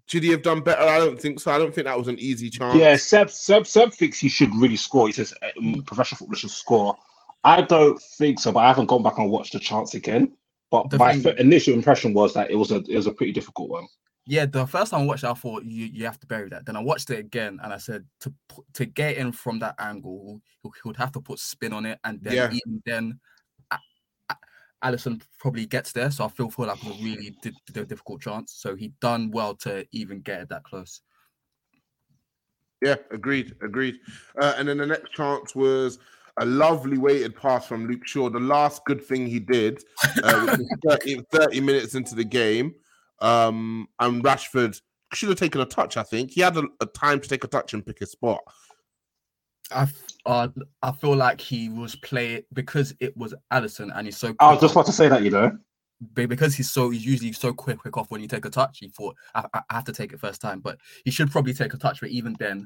Should 0.08 0.24
he 0.24 0.32
have 0.32 0.42
done 0.42 0.62
better? 0.62 0.82
I 0.82 1.00
don't 1.00 1.20
think 1.20 1.40
so. 1.40 1.52
I 1.52 1.58
don't 1.58 1.74
think 1.74 1.86
that 1.86 1.98
was 1.98 2.08
an 2.08 2.18
easy 2.18 2.50
chance. 2.50 2.76
Yeah, 2.76 2.96
Seb 2.96 3.30
Seb 3.30 3.68
Seb 3.68 3.94
thinks 3.94 4.18
he 4.18 4.30
should 4.30 4.56
really 4.56 4.78
score. 4.78 5.08
He 5.08 5.14
says 5.14 5.34
mm, 5.62 5.86
professional 5.86 6.18
football 6.18 6.36
should 6.36 6.50
score. 6.50 6.98
I 7.48 7.62
don't 7.62 8.00
think 8.18 8.40
so, 8.40 8.52
but 8.52 8.60
I 8.60 8.68
haven't 8.68 8.88
gone 8.88 9.04
back 9.04 9.18
and 9.20 9.32
watched 9.32 9.54
the 9.54 9.60
chance 9.60 9.94
again. 9.94 10.34
But 10.70 10.90
The 10.90 10.98
my 10.98 11.14
thing- 11.14 11.22
fir- 11.24 11.40
initial 11.40 11.74
impression 11.74 12.14
was 12.14 12.34
that 12.34 12.52
it 12.52 12.56
was 12.56 12.72
a 12.72 12.78
it 12.90 12.96
was 12.96 13.08
a 13.08 13.14
pretty 13.14 13.32
difficult 13.32 13.70
one. 13.70 13.88
Yeah, 14.26 14.46
the 14.46 14.68
first 14.68 14.92
time 14.92 15.04
I 15.04 15.06
watched 15.06 15.24
it, 15.24 15.30
I 15.30 15.34
thought 15.34 15.64
you, 15.64 15.86
you 15.86 16.04
have 16.04 16.20
to 16.20 16.28
bury 16.28 16.50
that. 16.50 16.66
Then 16.66 16.76
I 16.76 16.82
watched 16.82 17.10
it 17.10 17.20
again 17.20 17.60
and 17.64 17.72
I 17.72 17.78
said 17.78 18.06
to 18.22 18.34
to 18.74 18.86
get 18.86 19.16
in 19.16 19.32
from 19.32 19.60
that 19.60 19.76
angle, 19.80 20.42
he, 20.62 20.70
he 20.76 20.82
would 20.90 20.98
have 20.98 21.14
to 21.14 21.22
put 21.22 21.40
spin 21.40 21.72
on 21.72 21.86
it, 21.86 22.00
and 22.04 22.22
then 22.22 22.34
Yeah. 22.34 22.50
even 22.52 22.82
then, 22.86 23.20
A- 23.72 23.80
A- 24.30 24.38
Alisson 24.84 25.22
probably 25.40 25.66
gets 25.66 25.94
there. 25.94 26.12
So 26.12 26.26
I 26.26 26.28
feel 26.28 26.50
feel 26.50 26.66
like 26.68 26.84
it 26.84 26.90
was 26.90 27.00
a 27.00 27.04
really 27.04 27.38
di- 27.42 27.54
di- 27.72 27.86
difficult 27.86 28.20
chance. 28.22 28.52
So 28.58 28.76
he 28.76 28.90
done 29.00 29.32
well 29.32 29.56
to 29.64 29.88
even 29.94 30.20
get 30.20 30.42
it 30.42 30.50
that 30.50 30.66
close. 30.66 31.00
Yeah, 32.82 32.96
agreed, 33.12 33.56
agreed. 33.62 33.96
Uh, 34.40 34.54
and 34.58 34.68
then 34.68 34.78
the 34.78 34.86
next 34.86 35.14
chance 35.14 35.56
was 35.56 35.98
a 36.40 36.46
lovely 36.46 36.98
weighted 36.98 37.36
pass 37.36 37.68
from 37.68 37.88
Luke 37.88 38.06
Shaw. 38.06 38.30
The 38.30 38.40
last 38.40 38.84
good 38.86 39.04
thing 39.04 39.28
he 39.28 39.40
did, 39.40 39.84
uh, 40.24 40.58
30, 40.86 41.22
30 41.32 41.62
minutes 41.62 41.96
into 41.96 42.16
the 42.16 42.24
game. 42.24 42.74
Um, 43.20 43.88
and 44.00 44.24
Rashford 44.24 44.80
should 45.14 45.30
have 45.30 45.40
taken 45.40 45.62
a 45.62 45.66
touch, 45.66 45.98
I 45.98 46.04
think. 46.04 46.32
He 46.32 46.42
had 46.42 46.58
a, 46.58 46.64
a 46.82 46.86
time 46.86 47.20
to 47.20 47.28
take 47.28 47.44
a 47.44 47.48
touch 47.48 47.74
and 47.74 47.86
pick 47.86 48.02
a 48.02 48.06
spot. 48.06 48.40
I 49.72 49.84
f- 49.84 50.04
uh, 50.26 50.48
I 50.82 50.92
feel 50.92 51.16
like 51.16 51.42
he 51.42 51.70
was 51.70 51.96
playing 51.96 52.44
because 52.54 52.94
it 53.00 53.16
was 53.18 53.34
Alisson 53.52 53.92
and 53.96 54.08
he's 54.08 54.18
so. 54.18 54.36
I 54.40 54.52
was 54.52 54.62
just 54.62 54.74
about 54.74 54.86
to 54.86 54.94
say 54.94 55.10
that, 55.10 55.24
you 55.24 55.30
know. 55.32 55.58
because 56.14 56.56
he's 56.56 56.70
so 56.72 56.90
he's 56.90 57.06
usually 57.06 57.34
so 57.34 57.52
quick 57.54 57.80
quick 57.80 57.98
off 57.98 58.10
when 58.10 58.22
you 58.22 58.28
take 58.28 58.46
a 58.46 58.50
touch. 58.50 58.80
He 58.80 58.90
thought 58.90 59.16
I, 59.36 59.46
I 59.54 59.62
I 59.70 59.74
have 59.76 59.84
to 59.86 59.94
take 59.94 60.14
it 60.14 60.20
first 60.20 60.40
time, 60.40 60.62
but 60.62 60.78
he 61.04 61.12
should 61.12 61.32
probably 61.32 61.54
take 61.54 61.74
a 61.74 61.78
touch. 61.78 62.00
But 62.00 62.12
even 62.12 62.36
then, 62.40 62.66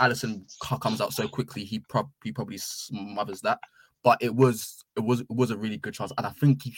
Alisson 0.00 0.42
comes 0.80 1.00
out 1.00 1.12
so 1.12 1.28
quickly, 1.28 1.64
he 1.64 1.78
probably 1.78 2.12
he 2.24 2.32
probably 2.32 2.58
smothers 2.58 3.40
that. 3.42 3.58
But 4.02 4.18
it 4.20 4.34
was 4.34 4.84
it 4.96 5.00
was 5.00 5.20
it 5.20 5.30
was 5.30 5.50
a 5.50 5.56
really 5.56 5.76
good 5.76 5.94
chance, 5.94 6.12
and 6.16 6.26
I 6.26 6.30
think 6.30 6.62
he, 6.62 6.74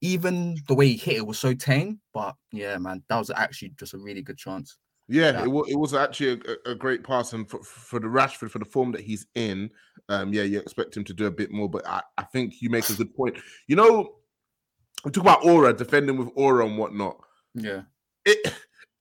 even 0.00 0.56
the 0.68 0.74
way 0.74 0.88
he 0.88 0.96
hit 0.96 1.16
it 1.16 1.26
was 1.26 1.38
so 1.38 1.54
tame. 1.54 2.00
But 2.14 2.36
yeah, 2.52 2.78
man, 2.78 3.02
that 3.08 3.18
was 3.18 3.30
actually 3.30 3.70
just 3.78 3.94
a 3.94 3.98
really 3.98 4.22
good 4.22 4.38
chance. 4.38 4.76
Yeah, 5.08 5.32
Yeah. 5.32 5.42
It, 5.44 5.50
was, 5.50 5.70
it 5.70 5.78
was 5.78 5.94
actually 5.94 6.40
a, 6.64 6.70
a- 6.70 6.74
great 6.74 7.02
pass, 7.02 7.32
and 7.32 7.48
for, 7.48 7.62
for 7.62 7.98
the 7.98 8.06
Rashford 8.06 8.50
for 8.50 8.60
the 8.60 8.64
form 8.64 8.92
that 8.92 9.00
he's 9.00 9.26
in, 9.34 9.70
um, 10.08 10.32
yeah, 10.32 10.42
you 10.42 10.60
expect 10.60 10.96
him 10.96 11.04
to 11.04 11.14
do 11.14 11.26
a 11.26 11.30
bit 11.30 11.50
more. 11.50 11.68
But 11.68 11.86
I, 11.86 12.00
I 12.16 12.22
think 12.24 12.62
you 12.62 12.70
make 12.70 12.88
a 12.88 12.94
good 12.94 13.14
point. 13.14 13.36
You 13.66 13.76
know, 13.76 14.14
we 15.04 15.10
talk 15.10 15.24
about 15.24 15.44
aura 15.44 15.72
defending 15.72 16.16
with 16.16 16.30
aura 16.36 16.64
and 16.66 16.78
whatnot. 16.78 17.18
Yeah, 17.54 17.82
It, 18.24 18.54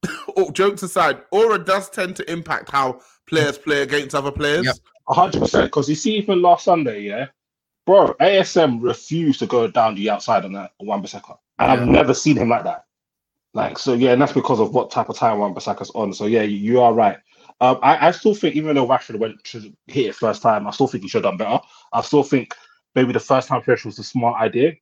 jokes 0.54 0.84
aside, 0.84 1.22
aura 1.32 1.60
does 1.60 1.90
tend 1.90 2.16
to 2.18 2.32
impact 2.32 2.72
how 2.72 3.00
players 3.32 3.58
play 3.58 3.82
against 3.82 4.14
other 4.14 4.32
players. 4.32 4.66
Yep. 4.66 4.76
hundred 5.08 5.40
percent. 5.40 5.66
Because 5.66 5.90
you 5.90 5.96
see, 5.96 6.16
even 6.18 6.42
last 6.42 6.66
Sunday, 6.66 7.02
yeah, 7.02 7.28
bro, 7.86 8.14
ASM 8.22 8.84
refused 8.84 9.40
to 9.40 9.48
go 9.48 9.68
down 9.68 9.96
the 9.96 10.10
outside 10.10 10.46
on 10.46 10.54
that 10.54 10.72
Wan 10.80 11.02
Bissaka, 11.02 11.38
and 11.58 11.72
I've 11.72 11.88
never 11.88 12.14
seen 12.14 12.38
him 12.38 12.50
like 12.50 12.66
that. 12.66 12.86
Like 13.54 13.80
so, 13.80 13.94
yeah, 13.94 14.12
and 14.12 14.22
that's 14.22 14.34
because 14.34 14.60
of 14.60 14.74
what 14.74 14.92
type 14.92 15.10
of 15.10 15.18
time 15.18 15.40
Wan 15.40 15.56
Bissaka's 15.56 15.92
on. 15.96 16.14
So 16.14 16.26
yeah, 16.26 16.44
you, 16.44 16.58
you 16.58 16.82
are 16.82 16.94
right. 16.94 17.18
Um, 17.60 17.80
I, 17.82 18.08
I 18.08 18.12
still 18.12 18.34
think 18.34 18.56
even 18.56 18.76
though 18.76 18.88
Rashford 18.88 19.20
went 19.20 19.44
to 19.46 19.74
hit 19.88 20.08
it 20.08 20.16
first 20.16 20.42
time, 20.42 20.68
I 20.68 20.72
still 20.72 20.88
think 20.88 21.04
he 21.04 21.10
should 21.10 21.24
have 21.24 21.38
done 21.38 21.38
better. 21.38 21.64
I 21.94 22.02
still 22.02 22.24
think 22.24 22.56
maybe 22.96 23.14
the 23.14 23.20
first 23.20 23.48
time 23.48 23.62
pressure 23.62 23.88
was 23.88 24.00
a 24.00 24.04
smart 24.04 24.42
idea, 24.42 24.74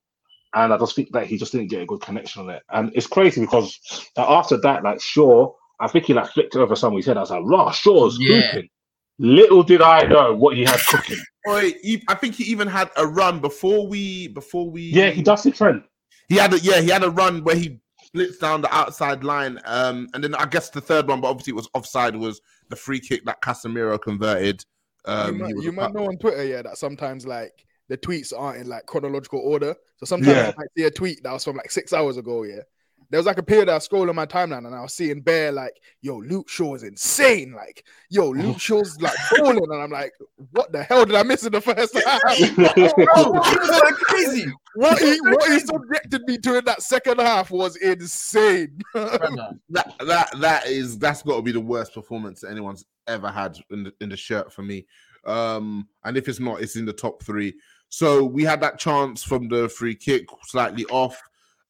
and 0.53 0.73
I 0.73 0.77
just 0.77 0.95
think 0.95 1.11
that 1.11 1.27
he 1.27 1.37
just 1.37 1.51
didn't 1.51 1.69
get 1.69 1.81
a 1.81 1.85
good 1.85 2.01
connection 2.01 2.43
on 2.43 2.49
it. 2.51 2.63
And 2.69 2.91
it's 2.95 3.07
crazy 3.07 3.41
because 3.41 3.79
after 4.17 4.57
that, 4.61 4.83
like 4.83 5.01
Shaw, 5.01 5.53
I 5.79 5.87
think 5.87 6.05
he 6.05 6.13
like 6.13 6.27
flicked 6.31 6.55
it 6.55 6.59
over 6.59 6.75
somebody's 6.75 7.05
head. 7.05 7.17
I 7.17 7.21
was 7.21 7.31
like, 7.31 7.43
"Raw, 7.45 7.71
Shaw's 7.71 8.17
Yeah. 8.19 8.41
hooping." 8.51 8.69
Little 9.21 9.63
did 9.63 9.81
I 9.81 10.03
know 10.03 10.33
what 10.33 10.55
he 10.55 10.63
had 10.63 10.79
cooking. 10.87 11.17
Boy, 11.45 11.73
he, 11.81 12.03
I 12.07 12.15
think 12.15 12.35
he 12.35 12.45
even 12.45 12.67
had 12.67 12.89
a 12.95 13.05
run 13.05 13.39
before 13.39 13.85
we 13.87 14.27
before 14.29 14.69
we. 14.69 14.81
yeah, 14.83 15.09
he 15.09 15.21
does 15.21 15.45
it, 15.45 15.55
Trent. 15.55 15.83
He 16.29 16.35
had 16.35 16.53
a 16.53 16.59
yeah, 16.59 16.79
he 16.79 16.89
had 16.89 17.03
a 17.03 17.09
run 17.09 17.43
where 17.43 17.55
he 17.55 17.79
blitzed 18.15 18.39
down 18.39 18.61
the 18.61 18.73
outside 18.73 19.23
line. 19.23 19.59
Um, 19.65 20.07
and 20.13 20.23
then 20.23 20.35
I 20.35 20.45
guess 20.45 20.69
the 20.69 20.81
third 20.81 21.07
one, 21.07 21.21
but 21.21 21.27
obviously 21.29 21.51
it 21.51 21.55
was 21.57 21.69
offside, 21.73 22.15
was 22.15 22.39
the 22.69 22.75
free 22.75 22.99
kick 22.99 23.25
that 23.25 23.41
Casemiro 23.41 24.01
converted. 24.01 24.63
Um, 25.05 25.35
you 25.35 25.41
might, 25.43 25.63
you 25.63 25.71
might 25.71 25.93
know 25.93 26.05
on 26.07 26.17
Twitter, 26.17 26.43
yeah, 26.45 26.61
that 26.61 26.77
sometimes 26.77 27.25
like 27.27 27.51
the 27.89 27.97
tweets 27.97 28.31
aren't 28.37 28.61
in 28.61 28.67
like 28.67 28.85
chronological 28.85 29.39
order. 29.39 29.75
So 29.97 30.05
sometimes 30.05 30.37
Yeah. 30.37 30.43
I 30.49 30.53
might 30.57 30.67
see 30.77 30.83
a 30.85 30.91
tweet 30.91 31.23
that 31.23 31.33
was 31.33 31.43
from 31.43 31.57
like 31.57 31.71
six 31.71 31.91
hours 31.93 32.17
ago. 32.17 32.43
Yeah, 32.43 32.61
there 33.09 33.19
was 33.19 33.25
like 33.25 33.37
a 33.37 33.43
period 33.43 33.69
I 33.69 33.75
was 33.75 33.87
scrolling 33.87 34.13
my 34.13 34.25
timeline 34.25 34.65
and 34.65 34.75
I 34.75 34.81
was 34.81 34.93
seeing 34.93 35.21
Bear 35.21 35.51
like, 35.51 35.79
"Yo, 36.01 36.17
Luke 36.17 36.49
Shaw 36.49 36.75
is 36.75 36.83
insane!" 36.83 37.53
Like, 37.53 37.85
"Yo, 38.09 38.29
Luke 38.29 38.59
Shaw's 38.61 38.99
like 39.01 39.15
falling," 39.37 39.63
and 39.63 39.81
I'm 39.81 39.91
like, 39.91 40.13
"What 40.51 40.71
the 40.71 40.83
hell 40.83 41.05
did 41.05 41.15
I 41.15 41.23
miss 41.23 41.43
in 41.43 41.51
the 41.51 41.61
first 41.61 41.97
half?" 42.05 42.21
bro, 42.55 42.69
he 42.75 43.57
was 43.57 43.79
going 43.79 43.93
crazy. 43.95 44.51
what 44.75 44.99
he 44.99 45.19
what 45.21 45.51
he 45.51 45.59
subjected 45.59 46.21
me 46.27 46.37
to 46.39 46.57
in 46.57 46.65
that 46.65 46.81
second 46.81 47.19
half 47.19 47.51
was 47.51 47.75
insane. 47.77 48.79
that 48.93 49.93
that 49.99 50.29
that 50.39 50.67
is 50.67 50.97
that's 50.99 51.23
got 51.23 51.37
to 51.37 51.41
be 51.41 51.51
the 51.51 51.59
worst 51.59 51.93
performance 51.93 52.41
that 52.41 52.51
anyone's 52.51 52.85
ever 53.07 53.29
had 53.29 53.57
in 53.71 53.83
the 53.83 53.93
in 54.01 54.09
the 54.09 54.17
shirt 54.17 54.53
for 54.53 54.61
me. 54.61 54.85
Um, 55.25 55.87
and 56.03 56.15
if 56.15 56.27
it's 56.27 56.39
not, 56.39 56.61
it's 56.61 56.75
in 56.75 56.85
the 56.85 56.93
top 56.93 57.23
three. 57.23 57.55
So 57.89 58.23
we 58.23 58.43
had 58.43 58.61
that 58.61 58.77
chance 58.77 59.23
from 59.23 59.47
the 59.47 59.67
free 59.67 59.95
kick, 59.95 60.27
slightly 60.43 60.85
off. 60.85 61.19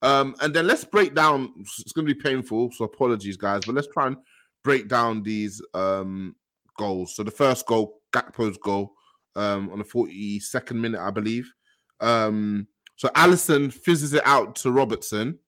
Um, 0.01 0.36
and 0.41 0.53
then 0.53 0.68
let's 0.68 0.86
break 0.86 1.13
down. 1.13 1.53
It's 1.60 1.91
going 1.91 2.08
to 2.08 2.13
be 2.13 2.20
painful, 2.20 2.72
so 2.72 2.86
apologies, 2.86 3.38
guys. 3.38 3.62
But 3.65 3.75
let's 3.75 3.88
try 3.88 4.08
and 4.08 4.18
break 4.63 4.88
down 4.88 5.24
these 5.24 5.62
um 5.74 6.36
goals. 6.77 7.15
So 7.15 7.24
the 7.24 7.32
first 7.32 7.65
goal, 7.65 8.01
Gakpo's 8.13 8.58
goal, 8.58 8.94
um, 9.36 9.70
on 9.72 9.79
the 9.79 9.86
forty 9.86 10.39
second 10.39 10.79
minute, 10.82 11.01
I 11.01 11.12
believe. 11.12 11.51
Um, 12.00 12.68
so 12.96 13.10
Alisson 13.10 13.74
fizzes 13.74 14.13
it 14.13 14.25
out 14.25 14.56
to 14.58 14.72
Robertson 14.72 15.39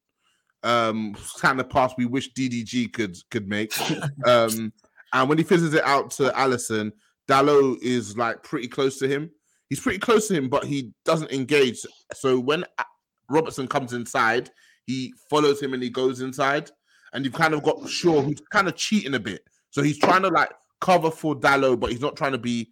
um 0.64 1.16
kind 1.40 1.60
of 1.60 1.68
pass 1.70 1.92
we 1.98 2.06
wish 2.06 2.34
DDG 2.34 2.92
could 2.94 3.18
could 3.30 3.48
make. 3.48 3.74
Um 4.26 4.72
and 5.14 5.28
when 5.28 5.38
he 5.38 5.44
fizzes 5.44 5.74
it 5.74 5.84
out 5.84 6.12
to 6.12 6.30
Alisson, 6.32 6.92
Dalot 7.28 7.82
is 7.82 8.16
like 8.18 8.44
pretty 8.44 8.68
close 8.68 8.98
to 9.00 9.08
him. 9.08 9.30
He's 9.70 9.80
pretty 9.80 10.00
close 10.00 10.28
to 10.30 10.36
him, 10.36 10.48
but 10.48 10.64
he 10.64 10.94
doesn't 11.04 11.34
engage. 11.34 11.86
So 12.14 12.40
when 12.40 12.64
Robertson 13.32 13.68
comes 13.68 13.94
inside, 13.94 14.52
he 14.86 15.14
follows 15.30 15.62
him 15.62 15.74
and 15.74 15.82
he 15.82 15.90
goes 15.90 16.22
inside. 16.22 16.70
And 17.14 17.26
you've 17.26 17.34
kind 17.34 17.54
of 17.54 17.64
got 17.64 17.90
Shaw 17.90 18.22
who's 18.22 18.42
kind 18.52 18.68
of 18.68 18.76
cheating 18.76 19.16
a 19.16 19.20
bit. 19.20 19.44
So 19.72 19.82
he's 19.84 20.00
trying 20.00 20.22
to 20.22 20.30
like 20.30 20.52
cover 20.80 21.12
for 21.12 21.36
Dalot, 21.36 21.80
but 21.80 21.92
he's 21.92 22.02
not 22.02 22.16
trying 22.16 22.32
to 22.32 22.38
be 22.38 22.72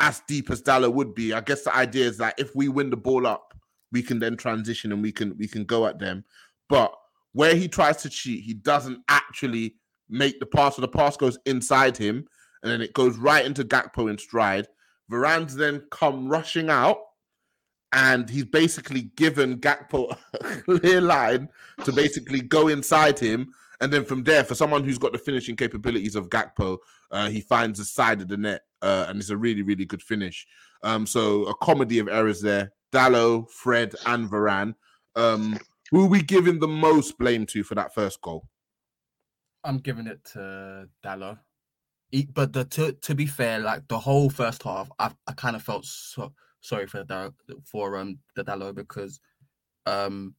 as 0.00 0.20
deep 0.28 0.50
as 0.50 0.62
Dalot 0.62 0.92
would 0.92 1.14
be. 1.14 1.32
I 1.32 1.40
guess 1.40 1.62
the 1.62 1.74
idea 1.74 2.06
is 2.06 2.18
that 2.18 2.34
if 2.38 2.54
we 2.54 2.68
win 2.68 2.90
the 2.90 2.96
ball 2.96 3.26
up, 3.26 3.54
we 3.92 4.02
can 4.02 4.18
then 4.18 4.36
transition 4.36 4.92
and 4.92 5.02
we 5.02 5.12
can 5.12 5.36
we 5.38 5.48
can 5.48 5.64
go 5.64 5.86
at 5.86 5.98
them. 5.98 6.24
But 6.68 6.92
where 7.32 7.54
he 7.54 7.68
tries 7.68 7.98
to 7.98 8.10
cheat, 8.10 8.44
he 8.44 8.54
doesn't 8.54 9.00
actually 9.08 9.76
make 10.08 10.40
the 10.40 10.46
pass. 10.46 10.76
So 10.76 10.82
the 10.82 10.88
pass 10.88 11.16
goes 11.16 11.38
inside 11.46 11.96
him, 11.96 12.26
and 12.62 12.70
then 12.70 12.80
it 12.80 12.94
goes 12.94 13.16
right 13.16 13.44
into 13.44 13.64
Gakpo 13.64 14.10
in 14.10 14.18
stride. 14.18 14.68
Varane's 15.10 15.54
then 15.54 15.84
come 15.90 16.28
rushing 16.28 16.68
out, 16.68 16.98
and 17.96 18.28
he's 18.28 18.44
basically 18.44 19.10
given 19.16 19.58
Gakpo 19.58 20.14
a 20.34 20.38
clear 20.62 21.00
line 21.00 21.48
to 21.82 21.92
basically 21.92 22.42
go 22.42 22.68
inside 22.68 23.18
him. 23.18 23.54
And 23.80 23.90
then 23.90 24.04
from 24.04 24.22
there, 24.22 24.44
for 24.44 24.54
someone 24.54 24.84
who's 24.84 24.98
got 24.98 25.12
the 25.12 25.18
finishing 25.18 25.56
capabilities 25.56 26.14
of 26.14 26.28
Gakpo, 26.28 26.76
uh, 27.10 27.30
he 27.30 27.40
finds 27.40 27.78
the 27.78 27.86
side 27.86 28.20
of 28.20 28.28
the 28.28 28.36
net, 28.36 28.62
uh, 28.82 29.06
and 29.08 29.18
it's 29.18 29.30
a 29.30 29.36
really, 29.36 29.62
really 29.62 29.86
good 29.86 30.02
finish. 30.02 30.46
Um, 30.82 31.06
so 31.06 31.44
a 31.46 31.54
comedy 31.54 31.98
of 31.98 32.08
errors 32.08 32.42
there. 32.42 32.70
Dalot, 32.92 33.50
Fred, 33.50 33.94
and 34.04 34.30
Varane. 34.30 34.74
Um, 35.14 35.58
who 35.90 36.04
are 36.04 36.08
we 36.08 36.22
giving 36.22 36.58
the 36.58 36.68
most 36.68 37.16
blame 37.16 37.46
to 37.46 37.64
for 37.64 37.76
that 37.76 37.94
first 37.94 38.20
goal? 38.20 38.46
I'm 39.64 39.78
giving 39.78 40.06
it 40.06 40.22
to 40.32 40.88
Dalot. 41.02 41.38
But 42.32 42.52
the 42.52 42.64
to 42.64 42.92
to 42.92 43.14
be 43.14 43.26
fair, 43.26 43.58
like 43.58 43.88
the 43.88 43.98
whole 43.98 44.30
first 44.30 44.62
half, 44.64 44.90
I 44.98 45.12
I 45.26 45.32
kind 45.32 45.56
of 45.56 45.62
felt 45.62 45.86
so 45.86 46.32
sorry 46.66 46.86
for 46.86 47.04
Dalot, 47.04 47.32
for 47.64 47.96
um 47.96 48.18
the 48.34 48.44
Dalot 48.44 48.74
because 48.74 49.20
um 49.86 50.34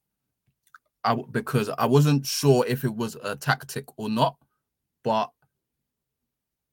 I 1.03 1.15
because 1.31 1.69
I 1.77 1.85
wasn't 1.85 2.25
sure 2.25 2.65
if 2.67 2.83
it 2.83 2.93
was 2.93 3.15
a 3.23 3.35
tactic 3.35 3.85
or 3.97 4.09
not, 4.09 4.35
but 5.03 5.31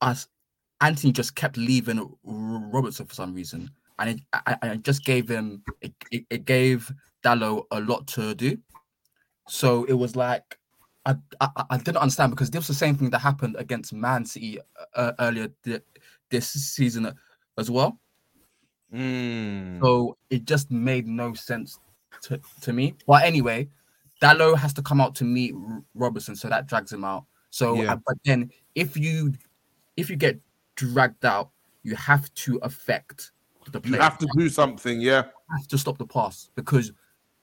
as 0.03 0.27
Antony 0.81 1.13
just 1.13 1.37
kept 1.37 1.57
leaving 1.57 2.13
Robertson 2.25 3.07
for 3.07 3.15
some 3.15 3.33
reason, 3.33 3.71
and 3.99 4.11
it 4.11 4.21
I, 4.33 4.57
I 4.63 4.77
just 4.77 5.05
gave 5.05 5.29
him 5.29 5.63
it, 5.81 5.93
it, 6.11 6.27
it 6.31 6.45
gave 6.45 6.93
Dalot 7.25 7.65
a 7.71 7.81
lot 7.81 8.07
to 8.09 8.35
do. 8.35 8.59
So 9.49 9.85
it 9.85 9.93
was 9.93 10.17
like 10.17 10.59
I, 11.07 11.15
I 11.41 11.49
I 11.71 11.77
didn't 11.77 11.99
understand 11.99 12.33
because 12.33 12.51
this 12.51 12.61
was 12.61 12.69
the 12.69 12.75
same 12.75 12.97
thing 12.97 13.11
that 13.11 13.21
happened 13.21 13.55
against 13.57 13.93
Man 13.93 14.25
City 14.25 14.59
uh, 14.97 15.13
earlier 15.21 15.49
thi- 15.63 15.81
this 16.31 16.51
season 16.51 17.13
as 17.57 17.71
well. 17.71 18.01
Mm. 18.95 19.81
So 19.81 20.17
it 20.31 20.45
just 20.45 20.71
made 20.71 21.07
no 21.07 21.35
sense 21.35 21.79
to, 22.23 22.41
to 22.63 22.73
me. 22.73 22.95
But 23.07 23.25
anyway, 23.25 23.69
Dalot 24.23 24.57
has 24.59 24.73
to 24.75 24.83
come 24.83 25.01
out 25.01 25.15
to 25.17 25.25
meet 25.25 25.55
Robertson, 25.95 26.37
so 26.37 26.49
that 26.49 26.67
drags 26.67 26.93
him 26.93 27.05
out. 27.05 27.25
So, 27.51 27.83
Yeah. 27.83 27.93
uh, 27.93 27.97
but 28.07 28.17
then 28.25 28.51
if 28.75 28.97
you 28.97 29.35
if 29.97 30.11
you 30.11 30.17
get 30.17 30.41
dragged 30.77 31.25
out, 31.25 31.51
you 31.83 31.95
have 31.95 32.33
to 32.35 32.57
affect 32.63 33.33
the 33.71 33.81
play. 33.81 33.97
You 33.97 34.03
have 34.03 34.19
to 34.19 34.29
do 34.37 34.49
something, 34.49 35.01
yeah. 35.01 35.25
have 35.57 35.69
to 35.69 35.79
stop 35.79 35.99
the 35.99 36.07
pass 36.07 36.51
because 36.55 36.93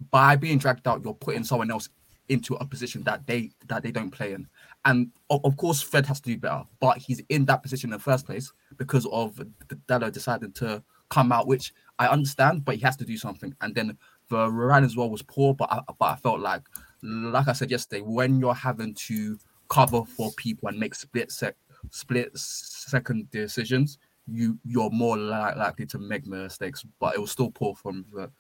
by 0.09 0.35
being 0.35 0.57
dragged 0.57 0.87
out, 0.87 1.01
you're 1.03 1.13
putting 1.13 1.43
someone 1.43 1.71
else 1.71 1.89
into 2.29 2.55
a 2.55 2.65
position 2.65 3.03
that 3.03 3.25
they 3.27 3.51
that 3.67 3.83
they 3.83 3.91
don't 3.91 4.11
play 4.11 4.33
in. 4.33 4.47
And 4.85 5.11
of, 5.29 5.41
of 5.43 5.57
course, 5.57 5.81
Fred 5.81 6.05
has 6.07 6.19
to 6.21 6.29
do 6.29 6.37
better, 6.37 6.63
but 6.79 6.97
he's 6.97 7.21
in 7.29 7.45
that 7.45 7.61
position 7.61 7.89
in 7.89 7.91
the 7.91 7.99
first 7.99 8.25
place 8.25 8.51
because 8.77 9.05
of 9.07 9.39
Dalot 9.87 10.11
decided 10.11 10.55
to 10.55 10.83
come 11.11 11.31
out, 11.31 11.45
which 11.45 11.73
I 11.99 12.07
understand, 12.07 12.65
but 12.65 12.75
he 12.75 12.81
has 12.81 12.97
to 12.97 13.05
do 13.05 13.15
something. 13.17 13.53
And 13.61 13.75
then 13.75 13.95
Varane 14.31 14.83
as 14.85 14.95
well 14.97 15.09
was 15.11 15.21
poor, 15.21 15.53
but 15.53 15.71
I, 15.71 15.81
but 15.99 16.05
I 16.05 16.15
felt 16.15 16.39
like, 16.39 16.63
like 17.03 17.47
I 17.47 17.53
said 17.53 17.69
yesterday, 17.69 18.01
when 18.01 18.39
you're 18.39 18.55
having 18.55 18.95
to 19.09 19.37
cover 19.69 20.03
for 20.05 20.31
people 20.33 20.69
and 20.69 20.79
make 20.79 20.95
split 20.95 21.31
sec 21.31 21.55
split 21.91 22.31
second 22.37 23.29
decisions, 23.31 23.97
you 24.27 24.57
you're 24.65 24.89
more 24.91 25.17
li- 25.17 25.55
likely 25.57 25.85
to 25.87 25.99
make 25.99 26.25
mistakes. 26.25 26.85
But 26.99 27.15
it 27.15 27.19
was 27.21 27.31
still 27.31 27.51
poor 27.51 27.75
from 27.75 28.05
the 28.13 28.31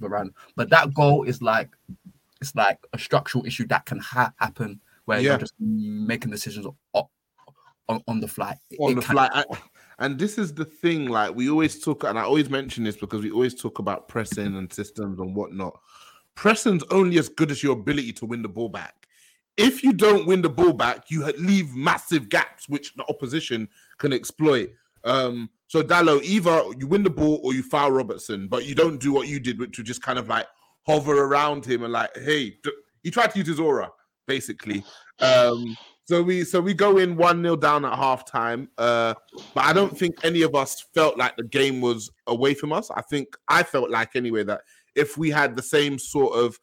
Varane. 0.00 0.30
But 0.56 0.70
that 0.70 0.94
goal 0.94 1.24
is 1.24 1.42
like 1.42 1.70
it's 2.40 2.54
like 2.54 2.78
a 2.92 2.98
structural 2.98 3.44
issue 3.46 3.66
that 3.68 3.84
can 3.86 3.98
ha- 3.98 4.32
happen 4.36 4.80
where 5.06 5.18
Yeah. 5.20 5.30
you're 5.30 5.38
just 5.38 5.54
making 5.58 6.30
decisions 6.30 6.66
on, 6.92 7.04
on, 7.88 8.02
on 8.06 8.20
the 8.20 8.28
fly. 8.28 8.56
On 8.78 8.92
it 8.92 8.94
the 8.96 9.00
can- 9.02 9.12
fly. 9.14 9.28
I- 9.32 9.44
and 9.98 10.18
this 10.18 10.38
is 10.38 10.54
the 10.54 10.64
thing, 10.64 11.06
like 11.06 11.34
we 11.34 11.50
always 11.50 11.80
talk, 11.80 12.04
and 12.04 12.18
I 12.18 12.22
always 12.22 12.50
mention 12.50 12.84
this 12.84 12.96
because 12.96 13.22
we 13.22 13.30
always 13.30 13.54
talk 13.54 13.78
about 13.78 14.08
pressing 14.08 14.56
and 14.56 14.72
systems 14.72 15.20
and 15.20 15.34
whatnot. 15.34 15.78
Pressing's 16.34 16.84
only 16.90 17.18
as 17.18 17.28
good 17.28 17.50
as 17.50 17.62
your 17.62 17.74
ability 17.74 18.12
to 18.14 18.26
win 18.26 18.42
the 18.42 18.48
ball 18.48 18.68
back. 18.68 19.06
If 19.56 19.82
you 19.84 19.92
don't 19.92 20.26
win 20.26 20.40
the 20.40 20.48
ball 20.48 20.72
back, 20.72 21.10
you 21.10 21.26
leave 21.38 21.74
massive 21.74 22.28
gaps 22.28 22.68
which 22.68 22.94
the 22.94 23.04
opposition 23.08 23.68
can 23.98 24.12
exploit. 24.12 24.70
Um, 25.04 25.50
so 25.68 25.82
Dalot, 25.82 26.22
either 26.22 26.62
you 26.78 26.86
win 26.86 27.02
the 27.02 27.10
ball 27.10 27.40
or 27.42 27.52
you 27.52 27.62
foul 27.62 27.90
Robertson, 27.92 28.48
but 28.48 28.64
you 28.64 28.74
don't 28.74 29.00
do 29.00 29.12
what 29.12 29.28
you 29.28 29.40
did, 29.40 29.58
which 29.58 29.78
was 29.78 29.86
just 29.86 30.02
kind 30.02 30.18
of 30.18 30.28
like 30.28 30.46
hover 30.86 31.24
around 31.24 31.64
him 31.64 31.82
and 31.82 31.92
like, 31.92 32.16
hey, 32.16 32.56
he 33.02 33.10
tried 33.10 33.30
to 33.32 33.38
use 33.38 33.48
his 33.48 33.60
aura, 33.60 33.90
basically. 34.26 34.84
Um, 35.20 35.76
so 36.12 36.22
we 36.22 36.44
so 36.44 36.60
we 36.60 36.74
go 36.74 36.98
in 36.98 37.16
one 37.16 37.42
0 37.42 37.56
down 37.56 37.86
at 37.86 37.94
halftime. 37.94 38.68
Uh, 38.76 39.14
but 39.54 39.64
I 39.64 39.72
don't 39.72 39.96
think 39.96 40.22
any 40.22 40.42
of 40.42 40.54
us 40.54 40.84
felt 40.92 41.16
like 41.16 41.34
the 41.38 41.44
game 41.44 41.80
was 41.80 42.10
away 42.26 42.52
from 42.52 42.70
us. 42.70 42.90
I 42.90 43.00
think 43.00 43.34
I 43.48 43.62
felt 43.62 43.88
like 43.88 44.14
anyway 44.14 44.44
that 44.44 44.60
if 44.94 45.16
we 45.16 45.30
had 45.30 45.56
the 45.56 45.62
same 45.62 45.98
sort 45.98 46.34
of 46.34 46.60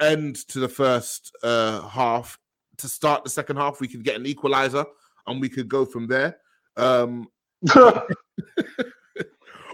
end 0.00 0.36
to 0.48 0.58
the 0.58 0.70
first 0.70 1.36
uh, 1.42 1.82
half 1.82 2.38
to 2.78 2.88
start 2.88 3.24
the 3.24 3.30
second 3.30 3.56
half, 3.56 3.78
we 3.78 3.88
could 3.88 4.04
get 4.04 4.16
an 4.16 4.24
equalizer 4.24 4.86
and 5.26 5.38
we 5.38 5.50
could 5.50 5.68
go 5.68 5.84
from 5.84 6.06
there. 6.06 6.38
Um, 6.78 7.28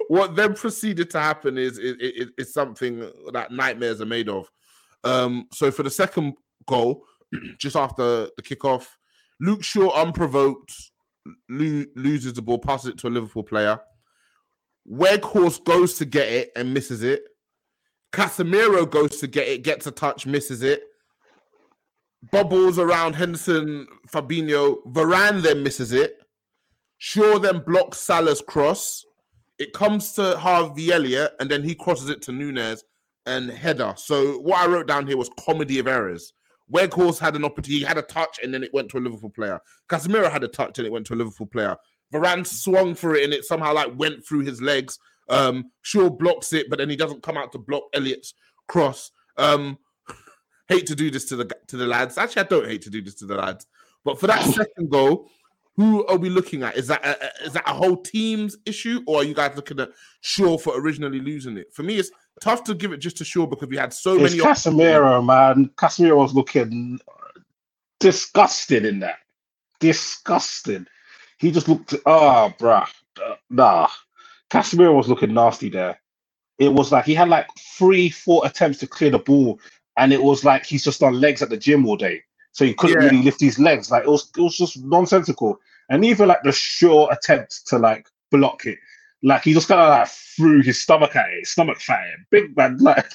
what 0.09 0.35
then 0.35 0.55
proceeded 0.55 1.09
to 1.11 1.21
happen 1.21 1.57
is 1.57 1.79
is, 1.79 2.31
is, 2.37 2.53
something 2.53 3.09
that 3.33 3.53
nightmares 3.53 4.01
are 4.01 4.07
made 4.07 4.29
of. 4.29 4.51
Um, 5.05 5.47
so 5.53 5.71
for 5.71 5.85
the 5.85 5.91
second 5.91 6.35
goal, 6.67 7.05
just 7.59 7.77
after 7.77 8.29
the 8.37 8.43
kickoff, 8.43 8.87
Luke 9.41 9.63
Shaw 9.63 9.91
unprovoked 9.91 10.73
lo- 11.49 11.85
loses 11.95 12.35
the 12.35 12.43
ball, 12.43 12.59
passes 12.59 12.91
it 12.91 12.99
to 12.99 13.09
a 13.09 13.11
Liverpool 13.11 13.43
player. 13.43 13.81
Weghorst 14.91 15.65
goes 15.65 15.95
to 15.95 16.05
get 16.05 16.29
it 16.29 16.51
and 16.57 16.73
misses 16.73 17.03
it. 17.03 17.23
Casemiro 18.13 18.89
goes 18.91 19.19
to 19.19 19.27
get 19.27 19.49
it, 19.49 19.63
gets 19.63 19.87
a 19.87 19.91
touch, 19.91 20.27
misses 20.27 20.63
it. 20.63 20.83
Bubbles 22.33 22.79
around 22.79 23.15
Henderson, 23.15 23.87
Fabinho. 24.11 24.79
Varane 24.87 25.43
then 25.43 25.63
misses 25.63 25.93
it. 25.93 26.17
Shaw 26.97 27.39
then 27.39 27.63
blocks 27.65 27.99
Salah's 27.99 28.41
cross. 28.41 29.05
It 29.59 29.73
comes 29.73 30.13
to 30.15 30.39
Harvey 30.39 30.91
Elliott, 30.91 31.33
and 31.39 31.51
then 31.51 31.63
he 31.63 31.75
crosses 31.75 32.09
it 32.09 32.23
to 32.23 32.33
Nunez 32.33 32.83
and 33.27 33.51
header. 33.51 33.95
So 33.97 34.39
what 34.39 34.61
I 34.61 34.67
wrote 34.71 34.89
down 34.89 35.07
here 35.07 35.17
was 35.17 35.31
comedy 35.39 35.79
of 35.79 35.87
errors. 35.87 36.33
Weghorst 36.73 37.19
had 37.19 37.37
an 37.37 37.45
opportunity, 37.45 37.81
he 37.81 37.85
had 37.85 37.99
a 37.99 38.03
touch, 38.03 38.39
and 38.43 38.53
then 38.53 38.63
it 38.63 38.73
went 38.75 38.91
to 38.91 38.99
a 38.99 39.01
Liverpool 39.01 39.31
player. 39.31 39.61
Casemiro 39.89 40.31
had 40.31 40.45
a 40.45 40.49
touch, 40.49 40.79
and 40.79 40.87
it 40.87 40.93
went 40.93 41.07
to 41.07 41.15
a 41.15 41.17
Liverpool 41.17 41.47
player. 41.47 41.77
Varane 42.13 42.47
swung 42.47 42.95
for 42.95 43.15
it, 43.15 43.25
and 43.25 43.33
it 43.33 43.45
somehow 43.45 43.75
like 43.75 43.97
went 43.97 44.25
through 44.27 44.41
his 44.41 44.61
legs. 44.61 44.99
Um, 45.29 45.71
Shaw 45.83 46.11
blocks 46.11 46.53
it, 46.53 46.71
but 46.71 46.79
then 46.79 46.91
he 46.91 46.97
doesn't 46.97 47.23
come 47.23 47.37
out 47.37 47.53
to 47.53 47.59
block 47.59 47.85
Elliott's 47.95 48.35
cross. 48.67 49.11
Um, 49.37 49.79
hate 50.69 50.87
to 50.87 50.95
do 50.95 51.11
this 51.11 51.27
to 51.27 51.37
the 51.37 51.51
to 51.69 51.77
the 51.77 51.87
lads. 51.87 52.19
Actually, 52.19 52.43
I 52.43 52.47
don't 52.47 52.69
hate 52.69 52.83
to 52.83 52.91
do 52.91 53.03
this 53.03 53.15
to 53.17 53.27
the 53.27 53.37
lads. 53.37 53.67
But 54.05 54.19
for 54.19 54.27
that 54.27 54.43
second 54.55 54.91
goal, 54.91 55.31
who 55.77 56.05
are 56.07 56.17
we 56.17 56.29
looking 56.29 56.63
at? 56.63 56.77
Is 56.77 56.89
that 56.89 57.05
a, 57.05 57.25
a- 57.25 57.47
is 57.47 57.53
that 57.53 57.69
a 57.69 57.75
whole 57.75 57.97
team's 57.97 58.57
issue, 58.67 59.03
or 59.07 59.21
are 59.21 59.25
you 59.25 59.35
guys 59.35 59.55
looking 59.55 59.81
at 59.81 59.91
Shaw 60.23 60.59
for 60.59 60.79
originally 60.81 61.21
losing 61.21 61.57
it? 61.57 61.73
For 61.73 61.83
me, 61.83 61.97
it's 61.97 62.11
tough 62.41 62.65
to 62.65 62.75
give 62.75 62.93
it 62.93 62.99
just 62.99 63.17
to 63.19 63.25
Shaw 63.25 63.47
because 63.47 63.69
we 63.69 63.77
had 63.77 63.93
so 63.93 64.15
It's 64.19 64.35
many. 64.35 64.43
Casemiro, 64.43 65.25
man. 65.25 65.71
Casemiro 65.77 66.17
was 66.19 66.35
looking 66.35 67.01
disgusted 68.01 68.85
in 68.85 69.01
that. 69.01 69.19
Disgusted. 69.81 70.89
He 71.39 71.51
just 71.51 71.69
looked, 71.69 71.95
ah, 72.07 72.51
bruh. 72.59 72.87
uh, 73.25 73.37
Nah. 73.51 73.89
Casemiro 74.51 74.95
was 74.95 75.09
looking 75.09 75.35
nasty 75.35 75.69
there. 75.69 76.01
It 76.59 76.73
was 76.73 76.91
like 76.93 77.05
he 77.05 77.15
had 77.15 77.29
like 77.29 77.49
three, 77.79 78.11
four 78.11 78.47
attempts 78.47 78.79
to 78.81 78.87
clear 78.87 79.11
the 79.11 79.19
ball, 79.19 79.61
and 79.97 80.13
it 80.13 80.23
was 80.23 80.45
like 80.45 80.67
he's 80.67 80.85
just 80.85 81.03
on 81.03 81.21
legs 81.21 81.43
at 81.43 81.51
the 81.51 81.57
gym 81.57 81.87
all 81.87 81.97
day. 81.97 82.23
So 82.53 82.65
he 82.65 82.75
couldn't 82.75 82.99
Yeah. 82.99 83.05
really 83.05 83.23
lift 83.23 83.41
his 83.41 83.59
legs. 83.59 83.91
Like 83.91 84.05
it 84.05 84.11
was, 84.11 84.31
it 84.37 84.41
was 84.41 84.57
just 84.57 84.83
nonsensical. 84.83 85.61
And 85.91 86.05
even 86.05 86.29
like 86.29 86.43
the 86.43 86.53
sure 86.53 87.09
attempt 87.13 87.67
to 87.69 87.79
like 87.79 88.09
block 88.31 88.67
it, 88.67 88.79
like 89.23 89.43
he 89.43 89.53
just 89.53 89.69
kind 89.69 89.81
of 89.81 89.89
like 89.89 90.09
threw 90.09 90.63
his 90.63 90.81
stomach 90.81 91.17
at 91.17 91.31
it, 91.31 91.47
stomach 91.47 91.81
fat 91.81 92.01
at. 92.01 92.31
Big 92.31 92.57
man, 92.57 92.79
like 92.81 93.07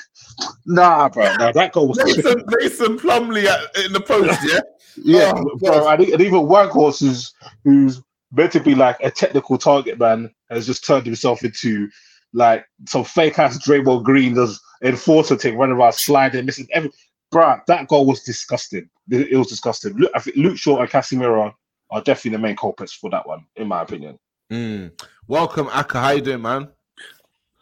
nah, 0.65 1.09
bro. 1.09 1.35
Nah, 1.37 1.51
that 1.51 1.71
goal 1.71 1.89
was 1.89 1.97
Mason, 2.03 2.43
Mason 2.47 2.99
Plumley 2.99 3.47
at, 3.47 3.59
in 3.85 3.93
the 3.93 4.01
post, 4.01 4.39
yeah. 4.43 4.59
yeah, 4.97 5.33
Oh, 5.35 5.57
bro. 5.57 5.87
And, 5.89 6.03
and 6.03 6.21
even 6.21 6.41
Workhorse, 6.41 6.99
who's 6.99 7.33
who's 7.63 8.01
meant 8.31 8.51
to 8.53 8.59
be 8.59 8.75
like 8.75 8.97
a 9.01 9.11
technical 9.11 9.57
target 9.57 9.99
man, 9.99 10.33
has 10.49 10.65
just 10.65 10.85
turned 10.85 11.05
himself 11.05 11.43
into 11.43 11.89
like 12.33 12.65
some 12.87 13.03
fake 13.03 13.39
ass 13.39 13.65
Draymond 13.65 14.03
Green 14.03 14.33
does 14.33 14.59
enforcer 14.81 15.35
thing, 15.35 15.57
running 15.57 15.75
around 15.75 15.93
sliding, 15.93 16.45
missing 16.45 16.67
every. 16.73 16.91
Bro, 17.31 17.61
that 17.67 17.87
goal 17.87 18.05
was 18.05 18.21
disgusting. 18.21 18.87
It, 19.09 19.29
it 19.31 19.37
was 19.37 19.47
disgusting. 19.47 19.93
Luke, 19.95 20.11
I 20.13 20.19
think 20.19 20.37
Luke 20.37 20.57
Shaw 20.57 20.79
and 20.81 20.89
Casemiro 20.89 21.51
are 21.89 22.01
definitely 22.01 22.37
the 22.37 22.43
main 22.43 22.55
culprits 22.55 22.93
for 22.93 23.09
that 23.09 23.27
one, 23.27 23.45
in 23.55 23.67
my 23.67 23.81
opinion. 23.81 24.19
Mm. 24.51 24.91
Welcome, 25.27 25.67
Aka. 25.73 26.01
How 26.01 26.09
you 26.11 26.21
doing, 26.21 26.41
man? 26.41 26.67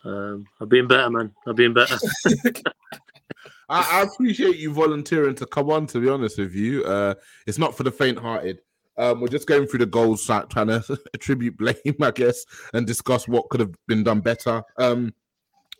Um, 0.03 0.45
I've 0.59 0.69
been 0.69 0.87
better, 0.87 1.09
man. 1.09 1.31
I've 1.47 1.55
been 1.55 1.73
better. 1.73 1.97
I, 3.69 3.99
I 3.99 4.01
appreciate 4.03 4.57
you 4.57 4.73
volunteering 4.73 5.35
to 5.35 5.45
come 5.45 5.69
on. 5.69 5.87
To 5.87 5.99
be 5.99 6.09
honest 6.09 6.37
with 6.37 6.53
you, 6.53 6.83
uh, 6.83 7.15
it's 7.47 7.57
not 7.57 7.77
for 7.77 7.83
the 7.83 7.91
faint-hearted. 7.91 8.61
Um, 8.97 9.21
we're 9.21 9.29
just 9.29 9.47
going 9.47 9.67
through 9.67 9.79
the 9.79 9.85
goals, 9.85 10.25
trying 10.25 10.67
to 10.67 10.83
attribute 11.13 11.57
blame, 11.57 11.75
I 12.01 12.11
guess, 12.11 12.45
and 12.73 12.85
discuss 12.85 13.27
what 13.27 13.49
could 13.49 13.61
have 13.61 13.73
been 13.87 14.03
done 14.03 14.19
better. 14.19 14.61
Um, 14.77 15.13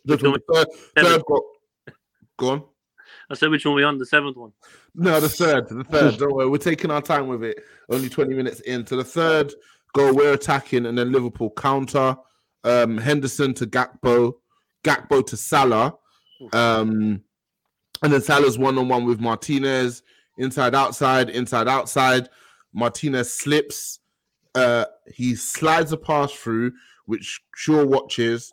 Just 0.06 0.22
third, 0.22 0.66
third 0.96 1.22
goal. 1.26 1.44
Go 2.38 2.50
on. 2.50 2.64
I 3.30 3.34
said 3.34 3.50
which 3.50 3.64
one 3.64 3.74
we 3.74 3.84
on? 3.84 3.98
The 3.98 4.06
seventh 4.06 4.36
one. 4.36 4.52
No, 4.94 5.20
the 5.20 5.28
third, 5.28 5.68
the 5.68 5.84
third. 5.84 6.18
Don't 6.18 6.34
worry, 6.34 6.48
we're 6.48 6.58
taking 6.58 6.90
our 6.90 7.02
time 7.02 7.28
with 7.28 7.44
it. 7.44 7.62
Only 7.90 8.08
20 8.08 8.34
minutes 8.34 8.60
in. 8.60 8.80
into 8.80 8.96
the 8.96 9.04
third 9.04 9.52
goal, 9.92 10.14
we're 10.14 10.32
attacking, 10.32 10.86
and 10.86 10.96
then 10.96 11.12
Liverpool 11.12 11.50
counter. 11.50 12.16
Um, 12.64 12.96
Henderson 12.96 13.54
to 13.54 13.66
Gakpo, 13.66 14.34
Gakpo 14.84 15.26
to 15.26 15.36
Salah, 15.36 15.94
um, 16.52 17.20
and 18.04 18.12
then 18.12 18.20
Salah's 18.20 18.56
one 18.56 18.78
on 18.78 18.88
one 18.88 19.04
with 19.04 19.20
Martinez, 19.20 20.04
inside 20.38 20.72
outside, 20.72 21.28
inside 21.28 21.66
outside. 21.66 22.28
Martinez 22.72 23.34
slips, 23.34 23.98
uh, 24.54 24.84
he 25.12 25.34
slides 25.34 25.90
a 25.90 25.96
pass 25.96 26.32
through, 26.32 26.72
which 27.06 27.40
Shaw 27.56 27.84
watches. 27.84 28.52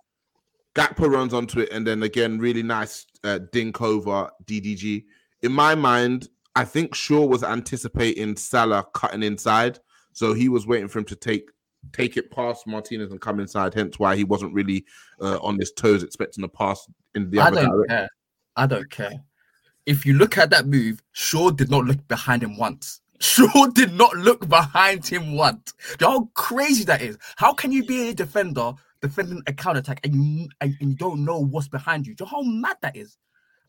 Gakpo 0.73 1.07
runs 1.07 1.33
onto 1.33 1.59
it, 1.59 1.69
and 1.71 1.85
then 1.85 2.01
again, 2.01 2.39
really 2.39 2.63
nice 2.63 3.05
uh, 3.23 3.39
dink 3.51 3.79
over 3.79 4.31
DDG 4.45 5.03
in 5.41 5.51
my 5.51 5.75
mind, 5.75 6.29
I 6.55 6.65
think 6.65 6.95
Shaw 6.95 7.25
was 7.25 7.43
anticipating 7.43 8.35
Salah 8.35 8.85
cutting 8.93 9.23
inside, 9.23 9.79
so 10.13 10.33
he 10.33 10.49
was 10.49 10.67
waiting 10.67 10.87
for 10.87 10.99
him 10.99 11.05
to 11.05 11.15
take 11.15 11.49
take 11.93 12.17
it 12.17 12.31
past 12.31 12.67
Martinez 12.67 13.11
and 13.11 13.21
come 13.21 13.39
inside. 13.39 13.73
Hence 13.73 13.99
why 13.99 14.15
he 14.15 14.23
wasn't 14.23 14.53
really 14.53 14.85
uh, 15.21 15.39
on 15.41 15.57
his 15.59 15.71
toes, 15.71 16.03
expecting 16.03 16.43
a 16.43 16.47
pass 16.47 16.87
in 17.15 17.29
the 17.29 17.39
I 17.39 17.47
other 17.47 17.61
don't 17.61 17.71
direction. 17.71 17.97
care. 17.97 18.09
I 18.55 18.67
don't 18.67 18.89
care. 18.91 19.23
If 19.85 20.05
you 20.05 20.13
look 20.13 20.37
at 20.37 20.49
that 20.49 20.67
move, 20.67 21.01
Shaw 21.13 21.51
did 21.51 21.71
not 21.71 21.85
look 21.85 22.05
behind 22.07 22.43
him 22.43 22.57
once. 22.57 23.01
Shaw 23.19 23.67
did 23.67 23.93
not 23.93 24.15
look 24.17 24.47
behind 24.47 25.05
him 25.05 25.35
once. 25.35 25.73
How 25.99 26.29
crazy 26.35 26.83
that 26.85 27.01
is. 27.01 27.17
How 27.37 27.53
can 27.53 27.71
you 27.71 27.83
be 27.83 28.09
a 28.09 28.13
defender 28.13 28.73
defending 29.01 29.41
a 29.47 29.53
counter 29.53 29.79
attack 29.79 30.01
and 30.03 30.13
you 30.15 30.49
and, 30.61 30.75
and 30.79 30.89
you 30.91 30.95
don't 30.95 31.23
know 31.23 31.39
what's 31.39 31.67
behind 31.67 32.05
you? 32.05 32.15
Do 32.15 32.25
you 32.25 32.31
know 32.31 32.37
how 32.37 32.43
mad 32.43 32.77
that 32.81 32.95
is? 32.95 33.17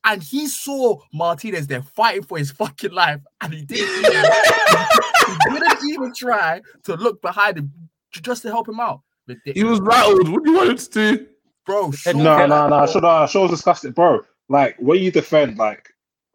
And 0.04 0.22
he 0.22 0.46
saw 0.46 0.98
Martinez 1.12 1.66
there 1.66 1.82
fighting 1.82 2.22
for 2.22 2.38
his 2.38 2.50
fucking 2.50 2.92
life, 2.92 3.20
and 3.42 3.52
he 3.52 3.62
didn't 3.62 3.98
even, 3.98 4.12
he 5.52 5.58
didn't 5.58 5.90
even 5.90 6.14
try 6.14 6.62
to 6.84 6.94
look 6.96 7.20
behind 7.20 7.58
him 7.58 7.72
just 8.10 8.42
to 8.42 8.48
help 8.48 8.68
him 8.68 8.80
out. 8.80 9.02
He 9.44 9.62
was 9.62 9.78
rattled. 9.80 10.28
What 10.28 10.42
do 10.42 10.50
you 10.50 10.56
want 10.56 10.70
him 10.70 10.76
to 10.78 10.90
do? 10.90 11.26
bro. 11.70 11.90
Shaw, 11.92 12.12
No, 12.12 12.46
no, 12.46 12.68
no. 12.68 12.86
Should 12.86 13.04
I? 13.04 13.26
Shaw's 13.26 13.50
disgusting, 13.50 13.92
bro. 13.92 14.22
Like 14.48 14.76
when 14.78 15.00
you 15.00 15.10
defend, 15.10 15.58
like 15.58 15.88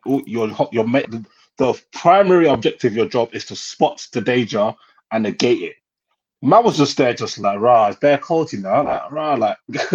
your 0.05 0.49
your 0.71 0.87
ma- 0.87 1.01
the, 1.09 1.25
the 1.57 1.81
primary 1.93 2.47
objective 2.47 2.93
of 2.93 2.97
your 2.97 3.07
job 3.07 3.33
is 3.33 3.45
to 3.45 3.55
spot 3.55 4.07
the 4.13 4.21
danger 4.21 4.73
and 5.11 5.23
negate 5.23 5.61
it. 5.61 5.75
Man 6.41 6.63
was 6.63 6.77
just 6.77 6.97
there, 6.97 7.13
just 7.13 7.37
like 7.39 7.59
rah, 7.59 7.87
it's 7.87 7.99
bare 7.99 8.17
cold, 8.17 8.53
you 8.53 8.61
know, 8.61 8.83
like 8.83 9.11
rah, 9.11 9.33
like 9.35 9.57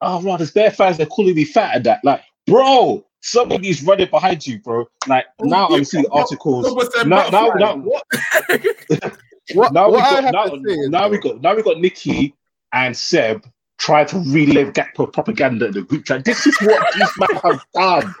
oh 0.00 0.22
rah, 0.22 0.36
there's 0.36 0.50
bare 0.50 0.70
fans. 0.70 0.96
They're 0.96 1.06
calling 1.06 1.34
me 1.34 1.44
fat 1.44 1.76
and 1.76 1.84
that, 1.86 2.00
like 2.04 2.22
bro. 2.46 3.04
Somebody's 3.24 3.84
running 3.84 4.10
behind 4.10 4.44
you, 4.46 4.58
bro. 4.58 4.84
Like 5.06 5.26
now, 5.40 5.68
I'm 5.68 5.84
seeing 5.84 6.06
articles. 6.10 6.66
Now, 7.06 7.28
now, 7.28 7.52
now, 7.54 7.76
What? 7.76 8.04
What, 9.54 9.72
now 9.72 9.88
we 9.88 9.94
what 9.94 10.04
I 10.04 10.22
got 10.22 10.32
now, 10.32 10.44
to 10.46 10.62
say 10.64 10.72
is, 10.72 10.88
now 10.88 11.08
we 11.08 11.18
got 11.18 11.40
now 11.42 11.54
we 11.54 11.62
got 11.62 11.78
Nikki 11.78 12.34
and 12.72 12.96
Seb 12.96 13.44
trying 13.78 14.06
to 14.06 14.18
relive 14.18 14.72
Gakpo 14.72 15.12
propaganda 15.12 15.66
in 15.66 15.72
the 15.72 15.82
group 15.82 16.04
chat. 16.04 16.24
This 16.24 16.46
is 16.46 16.56
what 16.60 16.94
these 16.94 17.18
men 17.18 17.28
have 17.42 17.66
done. 17.74 18.14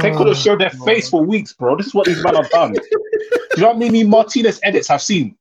They 0.00 0.12
could 0.16 0.28
have 0.28 0.36
showed 0.36 0.60
their 0.60 0.70
oh, 0.80 0.84
face 0.84 1.10
for 1.10 1.24
weeks, 1.24 1.52
bro. 1.52 1.76
This 1.76 1.88
is 1.88 1.94
what 1.94 2.06
these 2.06 2.22
men 2.22 2.36
have 2.36 2.48
done. 2.50 2.72
Do 2.72 2.80
you 2.80 3.62
know 3.62 3.68
what 3.68 3.72
how 3.74 3.78
many 3.78 4.04
Martinez 4.04 4.60
edits 4.62 4.90
I've 4.90 5.02
seen? 5.02 5.36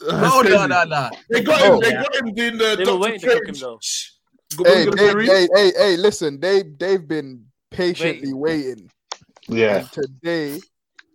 no, 0.00 0.42
no, 0.42 0.66
no, 0.66 0.84
no. 0.84 1.10
They 1.30 1.42
got 1.42 1.60
Oh. 1.62 1.74
him. 1.74 1.80
They 1.80 1.92
got 1.92 2.14
him 2.14 2.34
doing 2.34 2.58
the 2.58 2.76
They 2.76 2.84
were 2.84 2.96
waiting 2.98 3.20
to 3.20 3.26
cook 3.26 3.48
him 3.48 3.56
though. 3.56 3.80
Shh. 4.52 4.58
Hey, 4.64 4.84
Go- 4.84 4.90
go- 4.92 4.96
hey, 5.18 5.26
hey, 5.26 5.48
hey, 5.54 5.72
hey, 5.76 5.96
listen, 5.96 6.40
they 6.40 6.62
they've 6.62 7.06
been 7.06 7.44
patiently 7.70 8.32
waiting. 8.32 8.90
Yeah. 9.48 9.78
And 9.78 9.92
today 9.92 10.60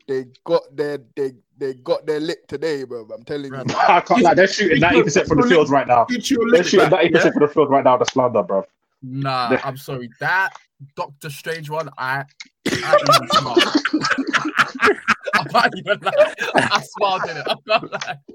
they 0.07 0.25
got 0.43 0.63
their 0.75 0.99
they 1.15 1.33
they 1.57 1.73
got 1.75 2.05
their 2.05 2.19
lick 2.19 2.47
today, 2.47 2.83
bro. 2.83 3.07
I'm 3.13 3.23
telling 3.23 3.53
you. 3.53 3.63
I 3.75 4.01
can't 4.01 4.21
lie, 4.23 4.33
they're 4.33 4.47
shooting 4.47 4.81
90% 4.81 5.27
from 5.27 5.39
the 5.41 5.47
field 5.47 5.69
right 5.69 5.87
now. 5.87 6.05
They're 6.09 6.19
shooting 6.63 6.89
90% 6.89 7.33
from 7.33 7.41
the 7.41 7.47
field 7.47 7.69
right 7.69 7.83
now. 7.83 7.97
The 7.97 8.05
slander, 8.05 8.43
bro. 8.43 8.65
Nah, 9.03 9.49
The- 9.49 9.65
I'm 9.65 9.77
sorry. 9.77 10.09
That 10.19 10.53
Doctor 10.95 11.29
Strange 11.29 11.69
one, 11.69 11.89
I, 11.97 12.25
I 12.65 12.97
even 13.03 13.27
smiled. 13.29 13.63
I'm 15.35 15.47
not 15.53 15.71
even 15.77 15.99
lie. 16.01 16.33
I 16.55 16.81
smiled 16.81 17.29
in 17.29 17.37
it. 17.37 17.43
I'm 17.47 17.57
not 17.65 17.91
lying. 17.91 18.17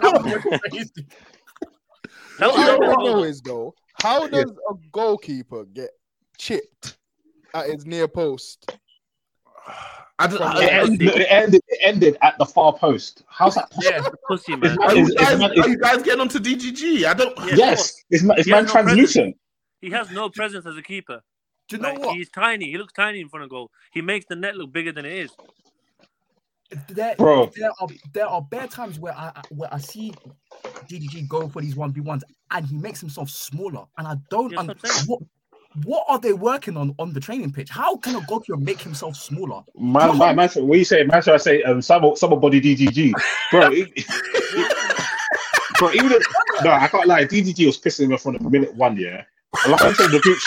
That 0.00 0.42
was 0.44 0.60
crazy. 0.70 1.06
That 2.38 2.48
What 2.48 2.58
was 2.58 2.68
I 2.68 2.74
a 2.74 2.78
want 2.78 2.80
good 2.80 2.96
to 2.98 3.04
know 3.04 3.14
goal. 3.14 3.34
though, 3.44 3.74
how 4.02 4.26
does 4.26 4.50
a 4.50 4.74
goalkeeper 4.92 5.64
get 5.64 5.90
chipped 6.38 6.98
at 7.54 7.66
his 7.66 7.86
near 7.86 8.08
post? 8.08 8.76
I 10.18 10.26
don't, 10.28 10.40
It 10.40 10.42
I, 10.42 10.60
I, 10.60 10.82
ended, 10.82 11.02
it, 11.08 11.26
ended, 11.28 11.60
it 11.68 11.78
ended 11.82 12.16
at 12.22 12.38
the 12.38 12.46
far 12.46 12.72
post. 12.72 13.22
How's 13.28 13.54
that? 13.56 13.70
possible? 13.70 13.98
Yeah, 13.98 14.08
Pussy 14.26 14.52
Is 14.54 14.58
man. 14.60 14.76
man- 14.76 14.88
are, 14.88 14.96
you 14.96 15.14
guys, 15.14 15.38
man- 15.38 15.50
are 15.50 15.68
you 15.68 15.76
guys 15.78 16.02
getting 16.02 16.20
onto 16.22 16.38
DGG? 16.38 17.04
I 17.04 17.12
don't. 17.12 17.38
Yeah. 17.40 17.54
Yes, 17.54 18.02
it's, 18.08 18.24
it's 18.24 18.48
man 18.48 18.64
no 18.64 18.70
translucent. 18.70 19.36
He 19.82 19.90
has 19.90 20.10
no 20.10 20.30
presence 20.30 20.64
as 20.64 20.74
a 20.78 20.82
keeper. 20.82 21.20
do 21.68 21.76
you 21.76 21.82
know 21.82 21.90
Like, 21.90 21.98
what? 21.98 22.16
He's 22.16 22.30
tiny. 22.30 22.70
He 22.70 22.78
looks 22.78 22.94
tiny 22.94 23.20
in 23.20 23.28
front 23.28 23.44
of 23.44 23.50
goal. 23.50 23.70
He 23.92 24.00
makes 24.00 24.24
the 24.26 24.36
net 24.36 24.56
look 24.56 24.72
bigger 24.72 24.90
than 24.90 25.04
it 25.04 25.12
is. 25.12 25.30
There, 26.88 27.14
Bro. 27.16 27.52
there 27.56 27.70
are 27.80 27.88
there 28.12 28.26
are 28.26 28.42
bare 28.42 28.66
times 28.66 28.98
where 28.98 29.14
I 29.14 29.32
I- 29.36 29.42
where 29.50 29.72
I 29.72 29.78
see 29.78 30.12
DDG 30.88 31.28
go 31.28 31.48
for 31.48 31.62
these 31.62 31.76
one 31.76 31.92
v 31.92 32.00
ones 32.00 32.24
and 32.50 32.66
he 32.66 32.76
makes 32.76 33.00
himself 33.00 33.30
smaller, 33.30 33.84
and 33.98 34.06
I 34.06 34.16
don't 34.30 34.50
Yes, 34.50 34.60
un- 34.60 34.76
what 35.06 35.20
what 35.84 36.04
are 36.08 36.18
they 36.18 36.32
working 36.32 36.76
on 36.76 36.94
on 36.98 37.12
the 37.12 37.20
training 37.20 37.52
pitch? 37.52 37.68
How 37.70 37.96
can 37.96 38.16
a 38.16 38.20
goalkeeper 38.22 38.56
make 38.56 38.80
himself 38.80 39.16
smaller? 39.16 39.62
Man, 39.78 40.16
man, 40.18 40.36
man, 40.36 40.48
what 40.54 40.78
you 40.78 40.84
say? 40.84 41.04
Man, 41.04 41.22
should 41.22 41.34
I 41.34 41.38
say 41.38 41.62
um, 41.62 41.82
summer, 41.82 42.16
summer 42.16 42.36
body 42.36 42.60
DGG, 42.60 43.12
bro? 43.52 43.70
It, 43.72 44.06
bro, 45.78 45.92
even 45.92 46.12
if, 46.12 46.26
no, 46.64 46.70
I 46.70 46.88
can't 46.88 47.06
lie. 47.06 47.24
DGG 47.24 47.66
was 47.66 47.78
pissing 47.78 48.08
me 48.08 48.14
off 48.14 48.22
from 48.22 48.34
the 48.38 48.50
minute 48.50 48.74
one. 48.74 48.96
Yeah, 48.96 49.22
like 49.68 49.82
I 49.82 49.92
said 49.92 50.06
in 50.06 50.12
the 50.12 50.20
group. 50.20 50.38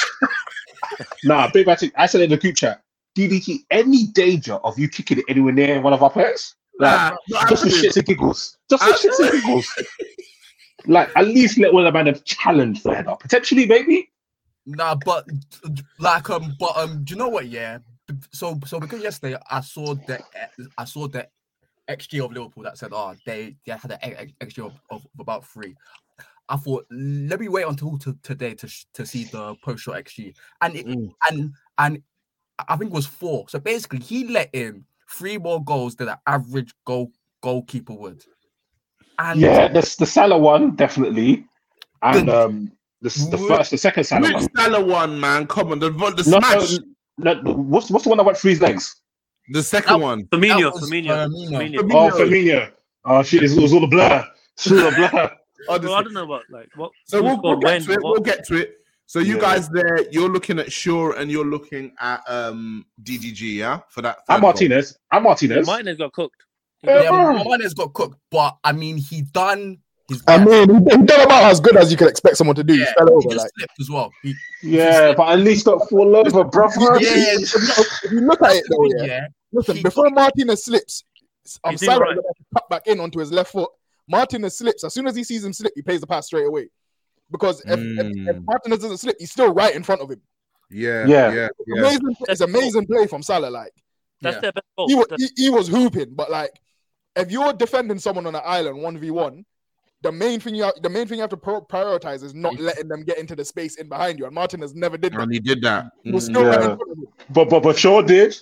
nah, 1.23 1.49
big 1.51 1.65
batting. 1.65 1.91
I 1.95 2.07
said 2.07 2.21
in 2.21 2.29
the 2.29 2.37
group 2.37 2.55
chat. 2.55 2.81
DDG, 3.15 3.59
any 3.71 4.07
danger 4.07 4.53
of 4.55 4.77
you 4.79 4.87
kicking 4.89 5.19
it 5.19 5.25
anywhere 5.29 5.53
near 5.53 5.81
one 5.81 5.93
of 5.93 6.03
our 6.03 6.09
players? 6.09 6.55
Like, 6.79 7.13
Nah, 7.29 7.45
just 7.49 7.63
for 7.63 7.69
shits 7.69 7.97
and 7.97 8.05
giggles. 8.05 8.57
Just 8.69 8.83
for 8.83 8.93
shits 8.93 9.19
and 9.19 9.41
giggles. 9.41 9.67
Like, 10.85 11.09
at 11.15 11.27
least 11.27 11.57
let 11.57 11.73
one 11.73 11.85
of 11.85 11.91
the 11.93 11.97
man 11.97 12.05
have 12.07 12.23
challenge 12.23 12.83
the 12.83 12.95
header. 12.95 13.15
Potentially, 13.19 13.65
maybe. 13.65 14.09
Nah, 14.65 14.95
but 15.03 15.25
like 15.99 16.29
um, 16.29 16.55
but 16.59 16.77
um, 16.77 17.03
do 17.03 17.13
you 17.13 17.17
know 17.17 17.27
what? 17.29 17.47
Yeah. 17.47 17.79
So 18.31 18.59
so 18.65 18.79
because 18.79 19.01
yesterday 19.01 19.37
I 19.49 19.61
saw 19.61 19.95
the 19.95 20.19
I 20.77 20.85
saw 20.85 21.07
the 21.07 21.27
XG 21.89 22.23
of 22.23 22.31
Liverpool 22.31 22.63
that 22.63 22.77
said, 22.77 22.91
oh, 22.93 23.15
they 23.25 23.55
they 23.65 23.73
had 23.73 23.91
an 23.91 24.31
XG 24.41 24.65
of, 24.65 24.79
of 24.91 25.05
about 25.19 25.45
three. 25.45 25.75
I 26.47 26.55
thought 26.57 26.85
let 26.91 27.39
me 27.39 27.47
wait 27.47 27.65
until 27.67 27.97
to, 27.99 28.15
today 28.23 28.53
to 28.55 28.67
sh- 28.67 28.85
to 28.93 29.05
see 29.05 29.25
the 29.25 29.55
post 29.63 29.83
shot 29.83 29.95
XG, 30.03 30.35
and 30.61 30.75
it, 30.75 30.85
Mm. 30.85 31.11
and 31.29 31.53
and 31.77 32.03
I 32.67 32.75
think 32.77 32.91
it 32.91 32.95
was 32.95 33.05
four. 33.05 33.45
So 33.49 33.59
basically, 33.59 33.99
he 33.99 34.27
let 34.27 34.49
in 34.53 34.85
three 35.09 35.37
more 35.37 35.63
goals 35.63 35.95
than 35.95 36.09
an 36.09 36.17
average 36.27 36.73
goal 36.85 37.11
goalkeeper 37.41 37.93
would. 37.93 38.23
And 39.17 39.39
Yeah, 39.39 39.67
the, 39.67 39.81
the 39.99 40.05
Salah 40.05 40.37
one, 40.37 40.75
definitely. 40.75 41.45
And 42.01 42.27
The- 42.27 42.45
um, 42.45 42.71
the, 43.01 43.09
the 43.31 43.37
Wh- 43.37 43.47
first, 43.47 43.71
the 43.71 43.77
second 43.77 44.03
Salah 44.03 44.21
Which 44.23 44.33
one. 44.33 44.47
Salah 44.57 44.85
one, 44.85 45.19
man? 45.19 45.47
Come 45.47 45.71
on, 45.71 45.79
the 45.79 45.89
the 45.89 46.23
No, 46.27 46.39
smash, 46.39 46.77
no, 47.17 47.33
no, 47.41 47.53
what's, 47.53 47.89
what's 47.89 48.03
the 48.03 48.09
one 48.09 48.17
that 48.17 48.25
went 48.25 48.37
through 48.37 48.51
his 48.51 48.61
legs? 48.61 48.95
the 49.51 49.63
second 49.63 50.01
one. 50.01 50.25
Firmino, 50.27 50.71
Firmino, 50.73 51.27
Firmino. 51.27 51.75
Firmino. 51.79 52.11
Oh, 52.11 52.17
Firmino. 52.19 52.71
Oh, 53.05 53.23
shit, 53.23 53.41
it 53.43 53.59
was 53.61 53.73
all 53.73 53.83
a 53.83 53.87
blur. 53.87 54.25
It's 54.57 54.69
all 54.71 54.79
a 54.79 54.91
blur. 54.91 55.31
Oh, 55.69 55.73
I 55.73 55.77
don't 56.03 56.13
know 56.13 56.23
about 56.25 56.43
like 56.49 56.69
what. 56.75 56.91
So 57.05 57.21
we'll, 57.21 57.41
we'll 57.41 57.57
get 57.57 57.65
when, 57.65 57.81
to 57.83 57.91
it. 57.93 58.03
what- 58.03 58.11
We'll 58.11 58.21
get 58.21 58.45
to 58.47 58.55
it. 58.55 58.75
So 59.09 59.17
you 59.17 59.37
Yeah. 59.37 59.41
guys 59.41 59.69
there, 59.69 60.07
you're 60.11 60.29
looking 60.29 60.59
at 60.59 60.71
Shaw 60.71 61.13
and 61.13 61.31
you're 61.31 61.43
looking 61.45 61.93
at 61.99 62.21
um 62.27 62.85
DDG, 63.01 63.55
yeah, 63.57 63.79
for 63.89 64.03
that. 64.03 64.17
I'm 64.29 64.35
third 64.35 64.41
goal. 64.41 64.49
Martinez. 64.51 64.97
I'm 65.11 65.23
Martinez. 65.23 65.65
Martinez 65.65 65.97
got 65.97 66.13
cooked. 66.13 66.35
Yeah, 66.83 67.01
yeah. 67.01 67.09
Martinez 67.43 67.73
got 67.73 67.91
cooked, 67.93 68.19
but 68.29 68.57
I 68.63 68.71
mean, 68.71 68.97
he 68.97 69.23
done 69.23 69.79
his. 70.09 70.21
I 70.27 70.37
mean, 70.45 70.69
he 70.69 70.75
he 70.75 71.05
done 71.07 71.21
about 71.21 71.45
as 71.45 71.59
good 71.59 71.75
as 71.75 71.89
you 71.89 71.97
could 71.97 72.07
expect 72.07 72.37
someone 72.37 72.55
to 72.57 72.63
do. 72.63 72.73
He 72.73 72.81
Yeah, 72.81 72.93
fell 72.99 73.19
he 73.19 73.27
just 73.29 73.37
like, 73.45 73.51
slipped 73.57 73.79
as 73.79 73.89
well. 73.89 74.11
He, 74.21 74.35
Yeah, 74.61 75.15
but 75.17 75.29
at 75.29 75.39
least 75.39 75.65
don't 75.65 75.89
fall 75.89 76.15
over, 76.15 76.43
brother. 76.43 76.75
yeah, 77.01 77.33
if 77.39 78.11
you 78.11 78.19
look 78.21 78.43
at 78.43 78.57
it 78.57 78.63
though, 78.69 78.85
yeah. 78.95 79.05
yeah. 79.05 79.27
Listen, 79.51 79.77
He- 79.77 79.81
before 79.81 80.11
Martinez 80.11 80.65
slips, 80.65 81.03
I'm 81.63 81.77
sorry, 81.77 81.87
doing 81.97 81.97
Salah 81.97 81.99
right. 82.05 82.15
to 82.15 82.43
cut 82.53 82.69
back 82.69 82.85
in 82.85 82.99
onto 82.99 83.17
his 83.17 83.31
left 83.31 83.53
foot. 83.53 83.71
Martinez 84.07 84.55
slips. 84.55 84.83
As 84.83 84.93
soon 84.93 85.07
as 85.07 85.15
he 85.15 85.23
sees 85.23 85.43
him 85.43 85.51
slip, 85.53 85.73
he 85.75 85.81
pays 85.81 85.99
the 85.99 86.05
pass 86.05 86.27
straight 86.27 86.45
away. 86.45 86.69
Because 87.31 87.61
if, 87.61 87.79
if, 87.79 87.79
if 87.79 88.35
Mm. 88.35 88.45
Martinez 88.45 88.79
doesn't 88.79 88.97
slip, 88.97 89.15
he's 89.19 89.31
still 89.31 89.53
right 89.53 89.75
in 89.75 89.83
front 89.83 90.01
of 90.01 90.09
him. 90.09 90.21
Yeah, 90.71 91.05
Yeah. 91.05 91.33
yeah, 91.33 91.47
yeah. 91.67 91.79
Amazing, 91.81 92.15
it's 92.27 92.41
amazing 92.41 92.85
play 92.87 93.07
from 93.07 93.21
Salah. 93.23 93.49
Like 93.49 93.71
That's 94.21 94.35
Yeah. 94.35 94.41
their 94.41 94.51
best 94.53 94.65
goal. 94.77 94.87
he 94.89 94.95
was, 94.95 95.07
That's- 95.09 95.31
he, 95.35 95.43
he 95.45 95.49
was 95.49 95.67
hooping, 95.67 96.13
but 96.15 96.29
like 96.31 96.51
if 97.15 97.31
you're 97.31 97.53
defending 97.53 97.99
someone 97.99 98.25
on 98.27 98.35
an 98.35 98.41
island 98.45 98.81
one 98.81 98.97
v 98.97 99.11
one, 99.11 99.45
the 100.01 100.11
main 100.11 100.39
thing 100.39 100.55
you 100.55 100.63
have, 100.63 100.73
the 100.81 100.89
main 100.89 101.07
thing 101.07 101.17
you 101.17 101.21
have 101.21 101.29
to 101.31 101.37
pro- 101.37 101.61
prioritize 101.61 102.23
is 102.23 102.33
not 102.33 102.57
letting 102.59 102.87
them 102.87 103.03
get 103.03 103.17
into 103.17 103.35
the 103.35 103.43
space 103.43 103.75
in 103.75 103.89
behind 103.89 104.17
you. 104.17 104.25
And 104.25 104.33
Martinez 104.33 104.73
never 104.73 104.97
did 104.97 105.11
that. 105.13 105.21
And 105.21 105.33
he 105.33 105.39
did 105.39 105.61
that. 105.63 105.91
He 106.03 106.11
Mm. 106.11 106.21
still 106.21 106.43
Yeah. 106.45 106.53
front 106.53 106.71
of 106.73 106.79
him. 106.87 107.07
But 107.31 107.49
but 107.49 107.61
but 107.63 107.77
Shaw 107.77 108.01
did. 108.01 108.33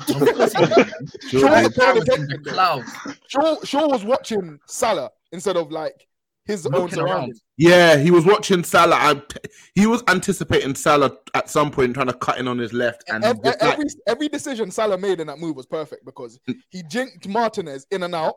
Shaw 0.08 0.18
Sure 0.18 0.30
was 0.30 0.52
did. 0.52 1.74
paying 1.76 1.96
in 1.96 2.04
the 2.04 2.12
attention. 2.14 2.44
clouds. 2.44 2.90
Shaw, 3.28 3.62
Shaw 3.64 3.88
was 3.88 4.04
watching 4.04 4.58
Salah 4.66 5.10
instead 5.32 5.56
of 5.56 5.70
like 5.70 6.06
his 6.44 6.66
own 6.66 6.74
around. 6.74 6.90
surroundings. 6.90 7.42
Yeah, 7.56 7.96
he 7.96 8.10
was 8.10 8.24
watching 8.26 8.64
Salah. 8.64 8.96
I, 8.96 9.22
he 9.74 9.86
was 9.86 10.02
anticipating 10.08 10.74
Salah 10.74 11.12
at 11.34 11.48
some 11.48 11.70
point 11.70 11.94
trying 11.94 12.08
to 12.08 12.12
cut 12.14 12.38
in 12.38 12.48
on 12.48 12.58
his 12.58 12.72
left, 12.72 13.04
and 13.08 13.24
Ev- 13.24 13.36
he 13.36 13.42
just 13.50 13.62
like- 13.62 13.72
every 13.74 13.86
every 14.06 14.28
decision 14.28 14.70
Salah 14.70 14.98
made 14.98 15.20
in 15.20 15.26
that 15.28 15.38
move 15.38 15.56
was 15.56 15.66
perfect 15.66 16.04
because 16.04 16.38
he 16.70 16.82
jinked 16.84 17.28
Martinez 17.28 17.86
in 17.90 18.02
and 18.02 18.14
out 18.14 18.34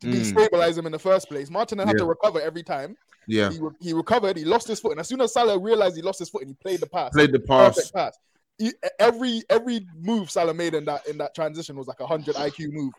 to 0.00 0.06
Mm. 0.06 0.12
destabilize 0.14 0.78
him 0.78 0.86
in 0.86 0.92
the 0.92 0.98
first 0.98 1.28
place. 1.28 1.50
Martinez 1.50 1.84
had 1.86 1.94
Yeah. 1.96 2.04
to 2.04 2.06
recover 2.06 2.40
every 2.40 2.62
time. 2.62 2.96
yeah, 3.26 3.50
He, 3.50 3.58
re- 3.58 3.70
he 3.80 3.92
recovered. 3.92 4.36
He 4.36 4.44
lost 4.44 4.68
his 4.68 4.78
foot, 4.80 4.92
and 4.92 5.00
as 5.00 5.08
soon 5.08 5.20
as 5.20 5.32
Salah 5.32 5.58
realized 5.58 5.96
he 5.96 6.02
lost 6.02 6.18
his 6.20 6.28
foot, 6.30 6.42
and 6.42 6.50
he 6.50 6.54
played 6.62 6.80
the 6.80 6.86
pass. 6.86 7.10
played 7.12 7.32
the 7.32 7.40
pass. 7.40 7.74
Perfect 7.74 7.94
pass. 7.94 8.18
He- 8.58 8.72
every 9.00 9.42
every 9.50 9.86
move 10.00 10.30
Salah 10.30 10.54
made 10.54 10.74
in 10.74 10.84
that 10.86 11.06
in 11.08 11.18
that 11.18 11.34
transition 11.34 11.76
was 11.76 11.88
like 11.88 11.98
a 12.00 12.06
hundred 12.06 12.36
IQ 12.36 12.70
move. 12.72 12.92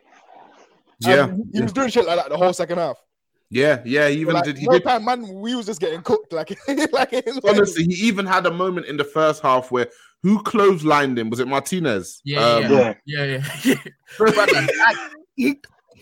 Yeah, 0.99 1.25
And 1.29 1.45
he 1.53 1.61
was 1.61 1.71
doing 1.71 1.89
shit 1.89 2.05
like 2.05 2.17
that 2.17 2.29
the 2.29 2.37
whole 2.37 2.51
second 2.53 2.77
half. 2.77 2.97
Yeah, 3.49 3.81
yeah. 3.85 4.07
He 4.07 4.19
even 4.21 4.33
like, 4.35 4.43
did. 4.43 4.57
He 4.57 4.65
more 4.65 4.75
did. 4.75 4.83
time, 4.83 5.05
man, 5.05 5.27
we 5.33 5.55
was 5.55 5.65
just 5.65 5.79
getting 5.79 6.01
cooked. 6.01 6.31
Like, 6.33 6.57
like 6.91 7.13
it 7.13 7.27
is 7.27 7.39
Honestly, 7.47 7.85
he 7.85 8.07
even 8.07 8.25
had 8.25 8.45
a 8.45 8.51
moment 8.51 8.85
in 8.87 8.97
the 8.97 9.03
first 9.03 9.41
half 9.41 9.71
where 9.71 9.87
who 10.23 10.41
clotheslined 10.43 11.17
him? 11.17 11.29
Was 11.29 11.39
it 11.39 11.47
Martinez? 11.47 12.21
Yeah, 12.25 12.39
Um, 12.45 12.63
yeah, 12.63 12.69
Yeah. 12.69 12.93
yeah, 13.05 13.23
yeah, 13.25 13.49
yeah. 13.85 13.91
Brother, 14.17 14.41
I- 14.55 15.09
he 15.35 15.59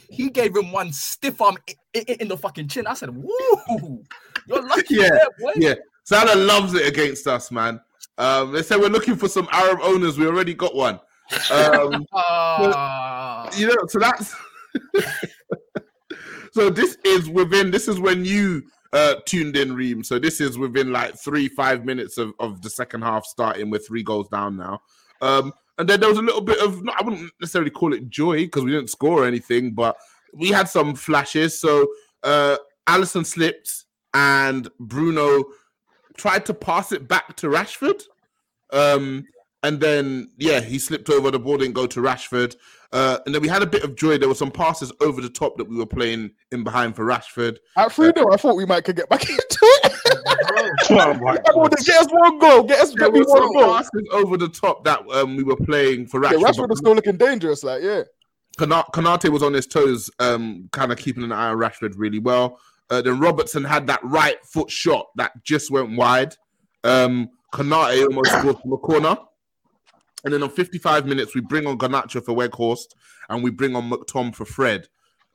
he 0.10 0.30
gave 0.30 0.56
him 0.56 0.72
one 0.72 0.92
stiff 0.94 1.42
arm 1.42 1.58
i- 1.70 1.76
i- 2.08 2.18
in 2.20 2.28
the 2.30 2.38
fucking 2.38 2.68
chin. 2.70 2.88
I 2.88 2.94
said, 2.94 3.10
"Woo, 3.16 4.04
you're 4.48 4.62
lucky." 4.68 4.96
Yeah, 4.96 5.10
there, 5.10 5.28
boy." 5.40 5.52
yeah. 5.58 5.74
Salah 6.04 6.36
loves 6.36 6.74
it 6.74 6.88
against 6.88 7.28
us, 7.28 7.52
man. 7.52 7.80
Um, 8.18 8.52
they 8.54 8.64
said 8.64 8.80
we're 8.80 8.88
looking 8.90 9.16
for 9.18 9.28
some 9.30 9.48
Arab 9.52 9.80
owners. 9.84 10.18
We 10.18 10.26
already 10.26 10.54
got 10.54 10.74
one. 10.74 11.00
Um, 11.52 12.06
Ah. 12.14 13.50
you 13.58 13.68
know, 13.68 13.76
so 13.90 14.00
that's 14.00 14.34
so 16.58 16.72
this 16.72 16.98
is 17.04 17.30
within 17.30 17.70
this 17.70 17.88
is 17.88 18.00
when 18.00 18.26
you 18.26 18.64
uh 18.92 19.14
tuned 19.28 19.56
in 19.56 19.76
Reem. 19.76 20.04
So 20.04 20.18
this 20.18 20.42
is 20.42 20.58
within 20.58 20.92
like 20.92 21.16
three, 21.16 21.48
five 21.48 21.86
minutes 21.86 22.18
of, 22.18 22.34
of 22.40 22.64
the 22.64 22.70
second 22.72 23.04
half 23.04 23.28
starting 23.28 23.70
with 23.70 23.86
three 23.86 24.02
goals 24.02 24.28
down 24.30 24.58
now. 24.58 24.82
Um 25.22 25.54
and 25.78 25.88
then 25.88 26.00
there 26.00 26.10
was 26.10 26.18
a 26.18 26.24
little 26.24 26.42
bit 26.42 26.58
of 26.58 26.82
I 26.98 27.04
wouldn't 27.04 27.32
necessarily 27.40 27.70
call 27.70 27.94
it 27.94 28.10
joy 28.10 28.38
because 28.38 28.64
we 28.64 28.72
didn't 28.72 28.90
score 28.90 29.24
anything, 29.24 29.74
but 29.76 29.98
we 30.34 30.50
had 30.50 30.68
some 30.68 30.96
flashes. 30.96 31.62
So 31.62 31.86
uh 32.24 32.58
Alisson 32.88 33.24
slipped 33.24 33.86
and 34.16 34.68
Bruno 34.80 35.44
tried 36.18 36.44
to 36.48 36.56
pass 36.56 36.92
it 36.92 37.08
back 37.08 37.36
to 37.36 37.50
Rashford. 37.50 38.02
Um 38.74 39.28
and 39.62 39.80
then 39.80 40.32
yeah, 40.40 40.60
he 40.60 40.80
slipped 40.80 41.12
over 41.12 41.30
the 41.30 41.38
ball, 41.38 41.58
didn't 41.58 41.76
go 41.76 41.86
to 41.86 42.02
Rashford. 42.02 42.56
Uh, 42.94 43.18
and 43.26 43.36
then 43.36 43.42
we 43.42 43.48
had 43.50 43.62
a 43.62 43.66
bit 43.68 43.84
of 43.84 43.96
joy. 43.96 44.18
There 44.18 44.30
were 44.30 44.36
some 44.36 44.52
passes 44.52 44.92
over 45.02 45.22
the 45.22 45.30
top 45.30 45.58
that 45.58 45.66
we 45.68 45.76
were 45.76 45.86
playing 45.86 46.32
in 46.52 46.64
behind 46.64 46.96
for 46.96 47.06
Rashford. 47.06 47.58
At 47.76 47.92
three 47.92 48.12
though, 48.16 48.32
I 48.32 48.38
thought 48.38 48.56
we 48.56 48.66
might 48.66 48.86
could 48.86 48.96
get 48.96 49.10
back 49.10 49.22
into 49.30 49.58
it. 49.62 49.94
Oh 50.90 51.14
my 51.16 51.38
God. 51.38 51.76
get 51.86 52.02
us 52.02 52.08
one 52.12 52.40
goal. 52.40 52.64
Get 52.64 52.80
us 52.80 52.94
There 52.96 53.10
get 53.10 53.14
me 53.14 53.22
one 53.26 53.54
goal. 53.54 53.76
passes 53.76 54.08
over 54.12 54.38
the 54.38 54.48
top 54.50 54.84
that 54.86 55.02
um, 55.12 55.36
we 55.36 55.44
were 55.44 55.56
playing 55.58 56.08
for 56.08 56.24
Yeah, 56.24 56.32
Rashford. 56.32 56.44
Rashford 56.44 56.70
was 56.70 56.80
still 56.80 56.96
looking 56.96 57.18
dangerous. 57.18 57.64
Like, 57.64 57.84
yeah. 57.84 58.04
Kana- 58.58 58.86
Konaté 58.94 59.30
was 59.30 59.44
on 59.44 59.54
his 59.54 59.68
toes, 59.68 60.10
um, 60.20 60.70
kind 60.72 60.92
of 60.92 60.98
keeping 60.98 61.24
an 61.24 61.32
eye 61.32 61.50
on 61.50 61.58
Rashford 61.58 61.94
really 61.98 62.20
well. 62.20 62.60
Uh, 62.90 63.02
then 63.02 63.20
Robertson 63.20 63.64
had 63.66 63.86
that 63.88 64.00
right 64.04 64.38
foot 64.46 64.72
shot 64.72 65.08
that 65.16 65.32
just 65.44 65.70
went 65.72 65.96
wide. 65.98 66.36
Um, 66.84 67.30
Konaté 67.54 68.04
almost 68.06 68.32
scored 68.40 68.60
from 68.60 68.74
a 68.74 68.78
corner. 68.78 69.18
And 70.28 70.34
then 70.34 70.44
on 70.44 70.50
55 70.50 71.06
minutes, 71.06 71.34
we 71.34 71.40
bring 71.40 71.66
on 71.68 71.78
Garnacho 71.78 72.22
for 72.22 72.36
Weghorst 72.36 72.96
and 73.30 73.42
we 73.42 73.50
bring 73.50 73.78
on 73.78 73.90
McTom 73.90 74.36
for 74.36 74.44
Fred. 74.44 74.86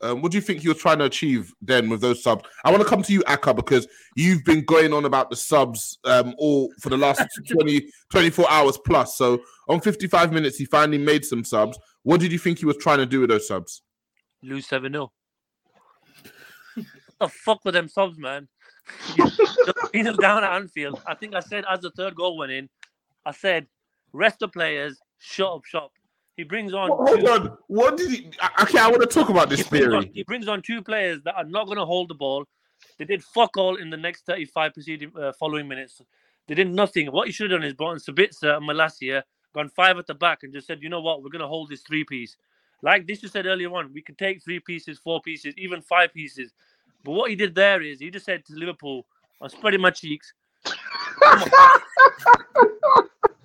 Um, 0.03 0.21
what 0.21 0.33
do 0.33 0.37
you 0.37 0.43
think 0.43 0.61
he 0.61 0.69
was 0.69 0.77
trying 0.77 0.99
to 0.99 1.07
achieve 1.07 1.51
then 1.63 1.89
with 1.89 2.03
those 2.03 2.23
subs? 2.23 2.45
I 2.63 2.71
want 2.71 2.83
to 2.83 2.89
come 2.91 3.03
to 3.05 3.11
you, 3.11 3.23
Aka, 3.27 3.55
because 3.55 3.89
you've 4.17 4.45
been 4.45 4.63
going 4.67 4.93
on 4.93 5.07
about 5.07 5.31
the 5.31 5.37
subs 5.37 5.99
um, 6.05 6.35
all 6.37 6.71
for 6.79 6.91
the 6.91 6.99
last 6.99 7.23
20, 7.51 7.91
24 8.11 8.51
hours 8.51 8.79
plus. 8.85 9.17
So 9.17 9.41
on 9.67 9.81
55 9.81 10.31
minutes, 10.31 10.59
he 10.59 10.67
finally 10.67 10.99
made 10.99 11.25
some 11.25 11.43
subs. 11.43 11.79
What 12.03 12.21
did 12.21 12.31
you 12.31 12.39
think 12.39 12.59
he 12.59 12.67
was 12.67 12.77
trying 12.77 12.99
to 12.99 13.07
do 13.07 13.21
with 13.21 13.31
those 13.31 13.49
subs? 13.49 13.81
lose 14.43 14.67
7 14.67 14.93
0. 14.93 15.11
the 17.19 17.29
fuck 17.29 17.65
with 17.65 17.73
them 17.73 17.89
subs, 17.89 18.19
man. 18.19 18.47
Just 19.17 19.41
beat 19.91 20.03
them 20.03 20.17
down 20.17 20.45
at 20.45 20.53
Anfield. 20.53 21.01
I 21.07 21.15
think 21.15 21.35
I 21.35 21.41
said 21.41 21.65
as 21.67 21.81
the 21.81 21.93
third 21.93 22.15
goal 22.15 22.37
went 22.37 22.53
in, 22.53 22.69
I 23.25 23.33
said, 23.33 23.69
rest 24.13 24.41
the 24.41 24.49
players, 24.49 24.99
shut 25.19 25.53
up 25.53 25.65
shop. 25.65 25.93
He 26.37 26.45
brings 26.45 26.73
on 26.73 26.89
Hold 26.89 27.21
two, 27.21 27.29
on. 27.29 27.59
What 27.69 27.97
did 27.97 28.11
he? 28.11 28.31
Okay, 28.63 28.79
I 28.79 28.89
want 28.89 29.03
to 29.03 29.07
talk 29.07 29.29
about 29.29 29.51
this 29.51 29.61
he, 29.61 29.69
brings 29.69 29.87
on, 29.87 30.03
theory. 30.03 30.11
he 30.15 30.23
brings 30.23 30.49
on 30.49 30.63
two 30.63 30.83
players 30.83 31.21
that 31.25 31.35
are 31.37 31.45
not 31.45 31.67
going 31.67 31.79
to 31.79 31.85
hold 31.85 32.09
the 32.09 32.15
ball. 32.15 32.47
They 32.99 33.05
did 33.05 33.23
fuck 33.23 33.57
all 33.57 33.77
in 33.77 33.91
the 33.91 33.97
next 33.97 34.27
35 34.27 34.75
preceding 34.75 35.13
uh, 35.17 35.33
following 35.39 35.69
minutes. 35.69 36.01
They 36.49 36.55
did 36.55 36.71
nothing. 36.71 37.13
What 37.13 37.27
he 37.27 37.33
should 37.33 37.51
have 37.51 37.61
done 37.61 37.67
is 37.67 37.75
brought 37.75 37.93
in 37.93 37.99
Sabitzer 37.99 38.57
and 38.57 38.67
Malacia, 38.67 39.23
gone 39.55 39.69
five 39.69 39.99
at 39.99 40.07
the 40.07 40.15
back, 40.15 40.43
and 40.43 40.53
just 40.53 40.67
said, 40.67 40.83
you 40.83 40.89
know 40.89 41.01
what, 41.01 41.23
we're 41.23 41.31
going 41.31 41.41
to 41.43 41.49
hold 41.49 41.69
this 41.69 41.83
three 41.83 42.05
piece. 42.05 42.37
Like 42.83 43.07
this, 43.07 43.23
you 43.23 43.29
said 43.29 43.47
earlier 43.47 43.73
on, 43.75 43.93
we 43.93 44.03
could 44.03 44.19
take 44.19 44.43
three 44.43 44.59
pieces, 44.59 44.99
four 44.99 45.21
pieces, 45.21 45.55
even 45.57 45.81
five 45.83 46.13
pieces. 46.13 46.53
But 47.05 47.13
what 47.13 47.31
he 47.31 47.37
did 47.37 47.55
there 47.55 47.81
is 47.83 48.01
he 48.01 48.11
just 48.11 48.27
said 48.27 48.45
to 48.47 48.55
Liverpool, 48.55 49.07
I'm 49.41 49.49
spreading 49.49 49.81
my 49.81 49.91
cheeks. 49.91 50.33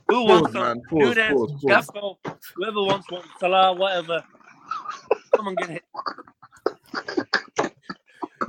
Come 0.10 0.18
on. 0.18 0.24
Who 0.24 0.24
wants 0.26 0.46
Pause, 0.48 0.54
some? 0.54 0.64
man. 0.64 0.82
Pause, 0.90 1.16
Nunez, 1.16 1.34
pause, 1.34 1.52
pause. 1.52 1.88
Gakpo, 1.88 2.18
whoever 2.56 2.84
wants 2.84 3.12
one, 3.12 3.24
Salah, 3.40 3.74
whatever. 3.76 4.24
Come 5.36 5.48
and 5.48 5.58
get 5.58 5.70
it. 5.70 5.84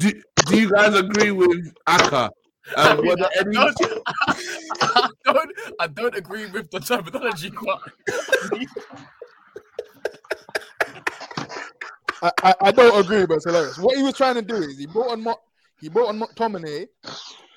Do, 0.01 0.13
do 0.47 0.61
you 0.61 0.71
guys 0.71 0.95
agree 0.95 1.33
with 1.33 1.73
Aka? 1.89 2.31
Um, 2.77 2.99
were 2.99 3.17
there 3.17 3.29
any- 3.41 3.57
I 3.57 3.71
don't, 3.79 4.03
I 4.83 5.09
don't, 5.25 5.51
I 5.81 5.87
don't 5.87 6.15
agree 6.17 6.47
with 6.51 6.71
the 6.71 6.81
terminology, 6.81 7.51
but 7.65 7.81
I, 12.23 12.31
I, 12.43 12.55
I 12.61 12.71
don't 12.73 13.05
agree, 13.05 13.27
but 13.27 13.37
it's 13.37 13.45
hilarious. 13.47 13.79
What 13.79 13.97
he 13.97 14.03
was 14.03 14.15
trying 14.15 14.35
to 14.35 14.43
do 14.43 14.57
is 14.57 14.79
he 14.79 14.87
brought 14.87 15.13
on 15.13 15.23
Mo- 15.23 15.41
he 15.81 15.89
brought 15.89 16.09
on 16.09 16.21
McTominay, 16.21 16.89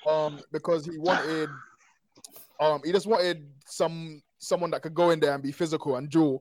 um, 0.08 0.40
because 0.52 0.84
he 0.86 0.96
wanted, 0.98 1.48
um, 2.62 2.80
he 2.84 2.92
just 2.92 3.06
wanted 3.06 3.46
some 3.66 4.22
someone 4.38 4.70
that 4.70 4.82
could 4.82 4.94
go 4.94 5.10
in 5.10 5.20
there 5.20 5.34
and 5.34 5.42
be 5.42 5.52
physical 5.52 5.96
and 5.96 6.08
draw, 6.08 6.38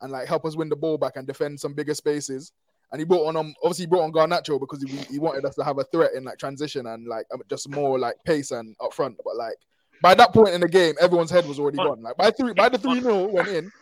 and 0.00 0.12
like 0.12 0.28
help 0.28 0.44
us 0.44 0.56
win 0.56 0.68
the 0.68 0.76
ball 0.76 0.98
back 0.98 1.16
and 1.16 1.26
defend 1.26 1.58
some 1.58 1.74
bigger 1.74 1.94
spaces. 1.94 2.52
And 2.90 3.00
he 3.00 3.06
brought 3.06 3.26
on 3.26 3.36
um 3.36 3.54
obviously 3.62 3.84
he 3.84 3.86
brought 3.86 4.02
on 4.02 4.12
Garnacho 4.12 4.60
because 4.60 4.82
he, 4.82 4.98
he 5.10 5.18
wanted 5.18 5.46
us 5.46 5.54
to 5.54 5.64
have 5.64 5.78
a 5.78 5.84
threat 5.84 6.10
in 6.14 6.24
like 6.24 6.38
transition 6.38 6.86
and 6.86 7.08
like 7.08 7.24
um, 7.32 7.40
just 7.48 7.68
more 7.70 7.98
like 7.98 8.16
pace 8.26 8.50
and 8.50 8.76
up 8.84 8.92
front. 8.92 9.16
But 9.24 9.36
like 9.36 9.54
by 10.02 10.14
that 10.14 10.34
point 10.34 10.50
in 10.50 10.60
the 10.60 10.68
game, 10.68 10.94
everyone's 11.00 11.30
head 11.30 11.46
was 11.46 11.58
already 11.58 11.78
gone. 11.78 12.02
Like 12.02 12.16
by 12.18 12.30
three 12.30 12.52
by 12.52 12.68
the 12.68 12.76
three 12.78 13.00
0 13.00 13.28
went 13.28 13.48
in, 13.48 13.72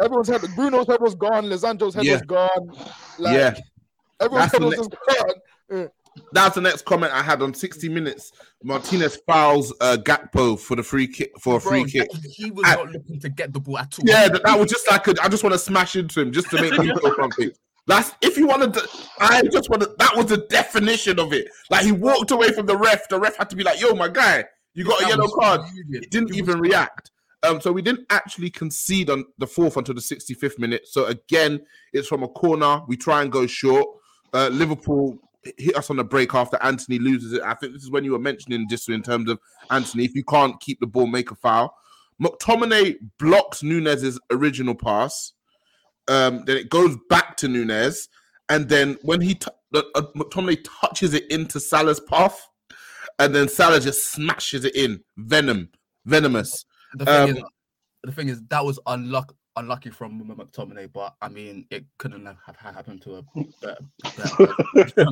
everyone's 0.00 0.28
head 0.28 0.42
Bruno's 0.54 0.86
head 0.86 1.00
was 1.00 1.16
gone, 1.16 1.46
Lisandro's 1.46 1.94
head 1.94 2.04
Yeah. 2.04 2.12
was 2.12 2.22
gone. 2.22 2.72
Like, 3.18 3.34
yeah, 3.34 3.54
Everyone's 4.20 4.52
That's 4.52 4.62
head 4.62 4.66
was 4.66 4.76
just 4.76 4.94
gone. 5.70 5.90
That's 6.32 6.54
the 6.54 6.60
next 6.60 6.84
comment 6.84 7.12
I 7.12 7.22
had 7.22 7.42
on 7.42 7.54
60 7.54 7.88
minutes. 7.88 8.32
Martinez 8.62 9.16
fouls 9.26 9.72
uh, 9.80 9.96
Gakpo 10.00 10.58
for 10.58 10.76
the 10.76 10.82
free 10.82 11.06
kick 11.06 11.32
for 11.40 11.56
a 11.56 11.60
free 11.60 11.82
bro, 11.82 11.90
kick. 11.90 12.08
he 12.30 12.50
was 12.50 12.64
not 12.64 12.90
looking 12.90 13.20
to 13.20 13.28
get 13.28 13.52
the 13.52 13.60
ball 13.60 13.78
at 13.78 13.98
all. 13.98 14.04
Yeah, 14.06 14.28
that, 14.28 14.42
that 14.44 14.58
was 14.58 14.70
just 14.70 14.88
like 14.90 15.06
a, 15.08 15.14
I 15.22 15.28
just 15.28 15.42
want 15.42 15.52
to 15.52 15.58
smash 15.58 15.96
into 15.96 16.20
him 16.20 16.32
just 16.32 16.50
to 16.50 16.60
make 16.60 16.72
him 16.72 16.86
feel 16.86 17.14
something. 17.16 17.50
That's 17.86 18.12
if 18.20 18.36
you 18.36 18.46
wanted 18.46 18.74
to. 18.74 18.88
I 19.20 19.42
just 19.42 19.70
wanted. 19.70 19.96
That 19.98 20.16
was 20.16 20.26
the 20.26 20.38
definition 20.38 21.20
of 21.20 21.32
it. 21.32 21.48
Like 21.70 21.84
he 21.84 21.92
walked 21.92 22.32
away 22.32 22.50
from 22.50 22.66
the 22.66 22.76
ref. 22.76 23.08
The 23.08 23.18
ref 23.18 23.36
had 23.36 23.48
to 23.50 23.56
be 23.56 23.62
like, 23.62 23.80
"Yo, 23.80 23.94
my 23.94 24.08
guy, 24.08 24.44
you 24.74 24.84
got 24.84 25.02
a 25.04 25.08
yellow 25.08 25.28
card." 25.28 25.60
He 25.74 26.00
didn't 26.00 26.30
It 26.30 26.36
even 26.36 26.58
react. 26.58 27.12
Um, 27.42 27.60
so 27.60 27.70
we 27.70 27.82
didn't 27.82 28.06
actually 28.10 28.50
concede 28.50 29.08
on 29.08 29.24
the 29.38 29.46
fourth 29.46 29.76
until 29.76 29.94
the 29.94 30.00
65th 30.00 30.58
minute. 30.58 30.88
So 30.88 31.06
again, 31.06 31.60
it's 31.92 32.08
from 32.08 32.24
a 32.24 32.28
corner. 32.28 32.80
We 32.88 32.96
try 32.96 33.22
and 33.22 33.30
go 33.30 33.46
short. 33.46 33.86
Uh, 34.32 34.48
Liverpool 34.48 35.16
hit 35.58 35.76
us 35.76 35.90
on 35.90 35.96
the 35.96 36.04
break 36.04 36.34
after 36.34 36.58
Antony 36.62 36.98
loses 36.98 37.32
it. 37.32 37.42
I 37.42 37.54
think 37.54 37.72
this 37.72 37.82
is 37.82 37.90
when 37.90 38.04
you 38.04 38.12
were 38.12 38.18
mentioning 38.18 38.66
this 38.68 38.88
in 38.88 39.02
terms 39.02 39.28
of 39.30 39.38
Antony. 39.70 40.04
If 40.04 40.14
you 40.14 40.24
can't 40.24 40.60
keep 40.60 40.80
the 40.80 40.86
ball, 40.86 41.06
make 41.06 41.30
a 41.30 41.34
foul. 41.34 41.74
McTominay 42.22 42.96
blocks 43.18 43.62
Nunez's 43.62 44.18
original 44.30 44.74
pass. 44.74 45.32
Um, 46.08 46.44
then 46.46 46.56
it 46.56 46.70
goes 46.70 46.96
back 47.08 47.36
to 47.38 47.48
Nunez, 47.48 48.08
and 48.48 48.68
then 48.68 48.96
when 49.02 49.20
he 49.20 49.34
t- 49.34 49.50
uh, 49.74 49.82
uh, 49.96 50.02
McTominay 50.14 50.64
touches 50.80 51.14
it 51.14 51.28
into 51.32 51.58
Salah's 51.58 51.98
path, 51.98 52.46
and 53.18 53.34
then 53.34 53.48
Salah 53.48 53.80
just 53.80 54.12
smashes 54.12 54.64
it 54.64 54.76
in. 54.76 55.02
Venom, 55.16 55.68
venomous. 56.04 56.64
The 56.94 57.06
thing, 57.06 57.30
Um, 57.30 57.36
is, 57.36 57.42
the 58.04 58.12
thing 58.12 58.28
is, 58.28 58.40
that 58.50 58.64
was 58.64 58.78
unluck, 58.86 59.30
unlucky 59.56 59.90
from 59.90 60.20
M- 60.20 60.36
McTominay, 60.36 60.92
but 60.92 61.14
I 61.20 61.28
mean, 61.28 61.66
it 61.70 61.84
couldn't 61.98 62.26
have, 62.26 62.36
have 62.46 62.56
happened 62.74 63.02
to 63.02 63.16
a 63.16 63.22
better. 63.62 63.78
better- 64.74 65.06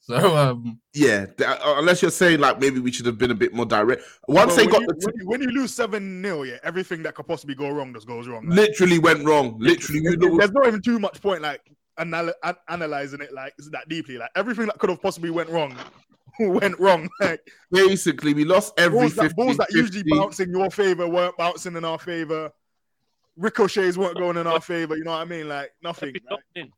So 0.00 0.36
um, 0.36 0.80
Yeah, 0.94 1.26
uh, 1.44 1.74
unless 1.76 2.00
you're 2.00 2.10
saying 2.10 2.40
like 2.40 2.58
maybe 2.58 2.80
we 2.80 2.90
should 2.90 3.04
have 3.06 3.18
been 3.18 3.30
a 3.30 3.34
bit 3.34 3.52
more 3.52 3.66
direct. 3.66 4.02
Once 4.26 4.56
they 4.56 4.62
when 4.66 4.72
got 4.72 4.80
you, 4.82 4.86
the 4.88 4.94
when, 5.06 5.14
you, 5.20 5.26
when 5.28 5.42
you 5.42 5.48
lose 5.50 5.74
seven 5.74 6.22
0 6.22 6.44
yeah, 6.44 6.56
everything 6.64 7.02
that 7.02 7.14
could 7.14 7.26
possibly 7.26 7.54
go 7.54 7.68
wrong 7.68 7.92
just 7.92 8.06
goes 8.06 8.26
wrong. 8.26 8.46
Like, 8.48 8.56
literally 8.56 8.98
went 8.98 9.24
wrong. 9.26 9.56
Literally, 9.58 10.00
you 10.02 10.16
There- 10.16 10.30
know, 10.30 10.38
there's 10.38 10.52
not 10.52 10.66
even 10.66 10.80
too 10.80 10.98
much 10.98 11.20
point 11.20 11.42
like 11.42 11.60
anal- 11.98 12.32
an- 12.42 12.56
analyzing 12.68 13.20
it 13.20 13.34
like 13.34 13.52
that 13.70 13.88
deeply. 13.90 14.16
Like 14.16 14.30
everything 14.34 14.66
that 14.66 14.78
could 14.78 14.88
have 14.90 15.02
possibly 15.02 15.30
went 15.30 15.50
wrong 15.50 15.76
went 16.40 16.78
wrong. 16.78 17.06
Like 17.20 17.40
basically 17.70 18.32
we 18.32 18.44
lost 18.46 18.72
every 18.78 18.98
balls 19.00 19.14
that, 19.16 19.22
50, 19.24 19.34
balls 19.34 19.56
that 19.58 19.70
usually 19.72 20.04
50. 20.04 20.10
bounce 20.10 20.40
in 20.40 20.50
your 20.52 20.70
favor 20.70 21.06
weren't 21.06 21.36
bouncing 21.36 21.76
in 21.76 21.84
our 21.84 21.98
favor. 21.98 22.50
Ricochets 23.38 23.96
weren't 23.96 24.18
going 24.18 24.36
in 24.36 24.46
our 24.46 24.60
favor. 24.60 24.96
You 24.96 25.04
know 25.04 25.12
what 25.12 25.22
I 25.22 25.24
mean? 25.24 25.48
Like 25.48 25.72
nothing. 25.82 26.08
Every 26.08 26.20
like- 26.20 26.30
shot 26.30 26.40
went 26.54 26.66
in. 26.66 26.72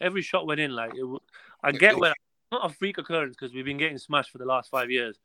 Every 0.00 0.22
shot 0.22 0.46
went 0.46 0.60
in. 0.60 0.70
Like 0.74 0.94
it, 0.94 1.00
w- 1.00 1.20
I 1.62 1.72
get 1.72 1.96
where 1.98 2.14
not 2.50 2.70
a 2.70 2.74
freak 2.74 2.98
occurrence 2.98 3.36
because 3.38 3.54
we've 3.54 3.64
been 3.64 3.78
getting 3.78 3.98
smashed 3.98 4.30
for 4.30 4.38
the 4.38 4.44
last 4.44 4.70
five 4.70 4.90
years, 4.90 5.18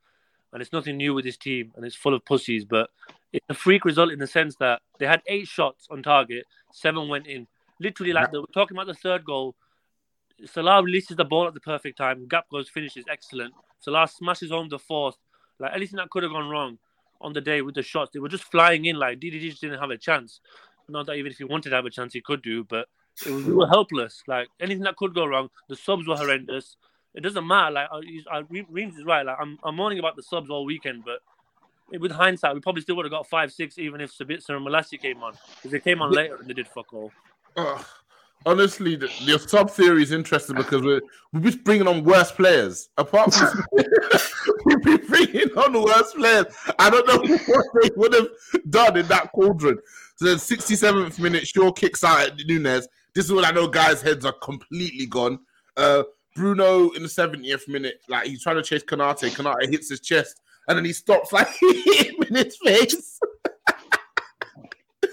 and 0.52 0.62
it's 0.62 0.72
nothing 0.72 0.96
new 0.96 1.12
with 1.14 1.24
this 1.24 1.36
team, 1.36 1.72
and 1.76 1.84
it's 1.84 1.96
full 1.96 2.14
of 2.14 2.24
pussies. 2.24 2.64
But 2.64 2.90
it's 3.32 3.44
a 3.48 3.54
freak 3.54 3.84
result 3.84 4.12
in 4.12 4.18
the 4.18 4.26
sense 4.26 4.56
that 4.56 4.82
they 4.98 5.06
had 5.06 5.22
eight 5.26 5.48
shots 5.48 5.88
on 5.90 6.02
target, 6.02 6.44
seven 6.72 7.08
went 7.08 7.26
in. 7.26 7.46
Literally, 7.80 8.12
like 8.12 8.30
they 8.30 8.38
were 8.38 8.46
talking 8.54 8.76
about 8.76 8.86
the 8.86 8.94
third 8.94 9.24
goal. 9.24 9.54
Salah 10.44 10.82
releases 10.82 11.16
the 11.16 11.24
ball 11.24 11.46
at 11.46 11.54
the 11.54 11.60
perfect 11.60 11.98
time. 11.98 12.28
Gakpo's 12.28 12.68
finishes 12.68 13.04
excellent. 13.10 13.54
Salah 13.80 14.06
smashes 14.06 14.50
home 14.50 14.68
the 14.68 14.78
fourth. 14.78 15.16
Like 15.58 15.72
anything 15.74 15.96
that 15.96 16.10
could 16.10 16.22
have 16.22 16.32
gone 16.32 16.48
wrong 16.48 16.78
on 17.20 17.32
the 17.32 17.40
day 17.40 17.62
with 17.62 17.74
the 17.74 17.82
shots, 17.82 18.10
they 18.12 18.18
were 18.20 18.28
just 18.28 18.44
flying 18.44 18.84
in. 18.84 18.96
Like 18.96 19.18
DDG 19.18 19.50
just 19.50 19.60
didn't 19.62 19.80
have 19.80 19.90
a 19.90 19.96
chance. 19.96 20.40
Not 20.88 21.06
that 21.06 21.14
even 21.14 21.32
if 21.32 21.38
he 21.38 21.44
wanted 21.44 21.70
to 21.70 21.76
have 21.76 21.86
a 21.86 21.90
chance, 21.90 22.12
he 22.12 22.20
could 22.20 22.42
do, 22.42 22.64
but 22.64 22.88
it 23.24 23.32
was, 23.32 23.44
we 23.44 23.52
were 23.52 23.66
helpless. 23.66 24.22
Like 24.26 24.48
anything 24.60 24.84
that 24.84 24.96
could 24.96 25.14
go 25.14 25.26
wrong, 25.26 25.50
the 25.68 25.76
subs 25.76 26.06
were 26.06 26.16
horrendous. 26.16 26.76
It 27.14 27.22
doesn't 27.22 27.46
matter. 27.46 27.72
Like 27.72 27.88
I, 27.90 28.38
I, 28.38 28.42
Reams 28.70 28.96
is 28.96 29.04
right. 29.04 29.24
Like 29.24 29.36
I'm, 29.40 29.58
I'm 29.64 29.76
mourning 29.76 29.98
about 29.98 30.16
the 30.16 30.22
subs 30.22 30.50
all 30.50 30.64
weekend, 30.64 31.04
but 31.04 31.20
with 32.00 32.12
hindsight, 32.12 32.54
we 32.54 32.60
probably 32.60 32.82
still 32.82 32.96
would 32.96 33.04
have 33.04 33.12
got 33.12 33.26
five, 33.26 33.52
six, 33.52 33.78
even 33.78 34.00
if 34.00 34.16
Sabitzer 34.16 34.50
and 34.56 34.66
Malacia 34.66 35.00
came 35.00 35.22
on. 35.22 35.34
Because 35.56 35.70
they 35.70 35.80
came 35.80 36.02
on 36.02 36.12
later 36.12 36.36
and 36.36 36.48
they 36.48 36.54
did 36.54 36.68
fuck 36.68 36.92
all. 36.92 37.12
Honestly, 38.44 38.96
the, 38.96 39.10
your 39.20 39.38
sub 39.38 39.70
theory 39.70 40.02
is 40.02 40.12
interesting 40.12 40.56
because 40.56 40.82
we're 40.82 41.00
we're 41.32 41.40
just 41.40 41.64
bringing 41.64 41.88
on 41.88 42.04
worse 42.04 42.30
players. 42.30 42.90
Apart 42.96 43.34
from 43.34 43.64
we've 44.64 44.82
been 44.82 45.06
bringing 45.06 45.48
on 45.56 45.82
worse 45.82 46.12
players. 46.12 46.46
I 46.78 46.90
don't 46.90 47.06
know 47.06 47.36
what 47.46 47.66
they 47.82 47.90
would 47.96 48.14
have 48.14 48.28
done 48.68 48.96
in 48.98 49.06
that 49.08 49.32
cauldron. 49.32 49.78
So 50.16 50.24
then, 50.24 50.36
67th 50.38 51.18
minute, 51.18 51.46
Shaw 51.46 51.70
kicks 51.72 52.02
out 52.02 52.20
at 52.20 52.36
Nunez. 52.46 52.88
This 53.14 53.26
is 53.26 53.32
when 53.32 53.44
I 53.44 53.50
know 53.50 53.68
guys' 53.68 54.00
heads 54.02 54.24
are 54.24 54.32
completely 54.32 55.06
gone. 55.06 55.38
Uh, 55.76 56.04
Bruno 56.34 56.90
in 56.90 57.02
the 57.02 57.08
70th 57.08 57.66
minute, 57.68 58.00
like 58.08 58.26
he's 58.26 58.42
trying 58.42 58.56
to 58.56 58.62
chase 58.62 58.82
Konaté. 58.84 59.30
Konaté 59.30 59.70
hits 59.70 59.88
his 59.88 60.00
chest 60.00 60.40
and 60.68 60.76
then 60.76 60.84
he 60.84 60.92
stops 60.92 61.32
like 61.32 61.48
him 61.62 62.14
in 62.28 62.34
his 62.34 62.56
face. 62.62 63.18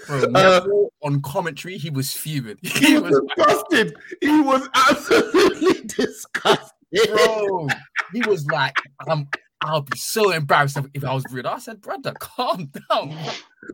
bro, 0.06 0.22
Uh, 0.34 0.60
on 1.02 1.20
commentary, 1.22 1.76
he 1.78 1.90
was 1.90 2.12
fuming. 2.12 2.58
He 2.62 2.86
He 2.92 2.98
was 2.98 3.20
disgusted. 3.36 3.94
He 4.20 4.40
was 4.40 4.68
absolutely 4.74 5.82
disgusted. 5.86 6.70
bro, 7.12 7.68
he 8.12 8.20
was 8.28 8.46
like, 8.46 8.76
I'm, 9.08 9.28
I'll 9.64 9.80
be 9.82 9.96
so 9.96 10.30
embarrassed 10.30 10.78
if- 10.92 11.04
I 11.04 11.14
was 11.14 11.24
Bruno. 11.30 11.50
I 11.50 11.58
said, 11.58 11.80
brother, 11.80 12.12
calm 12.18 12.70
down. 12.90 13.16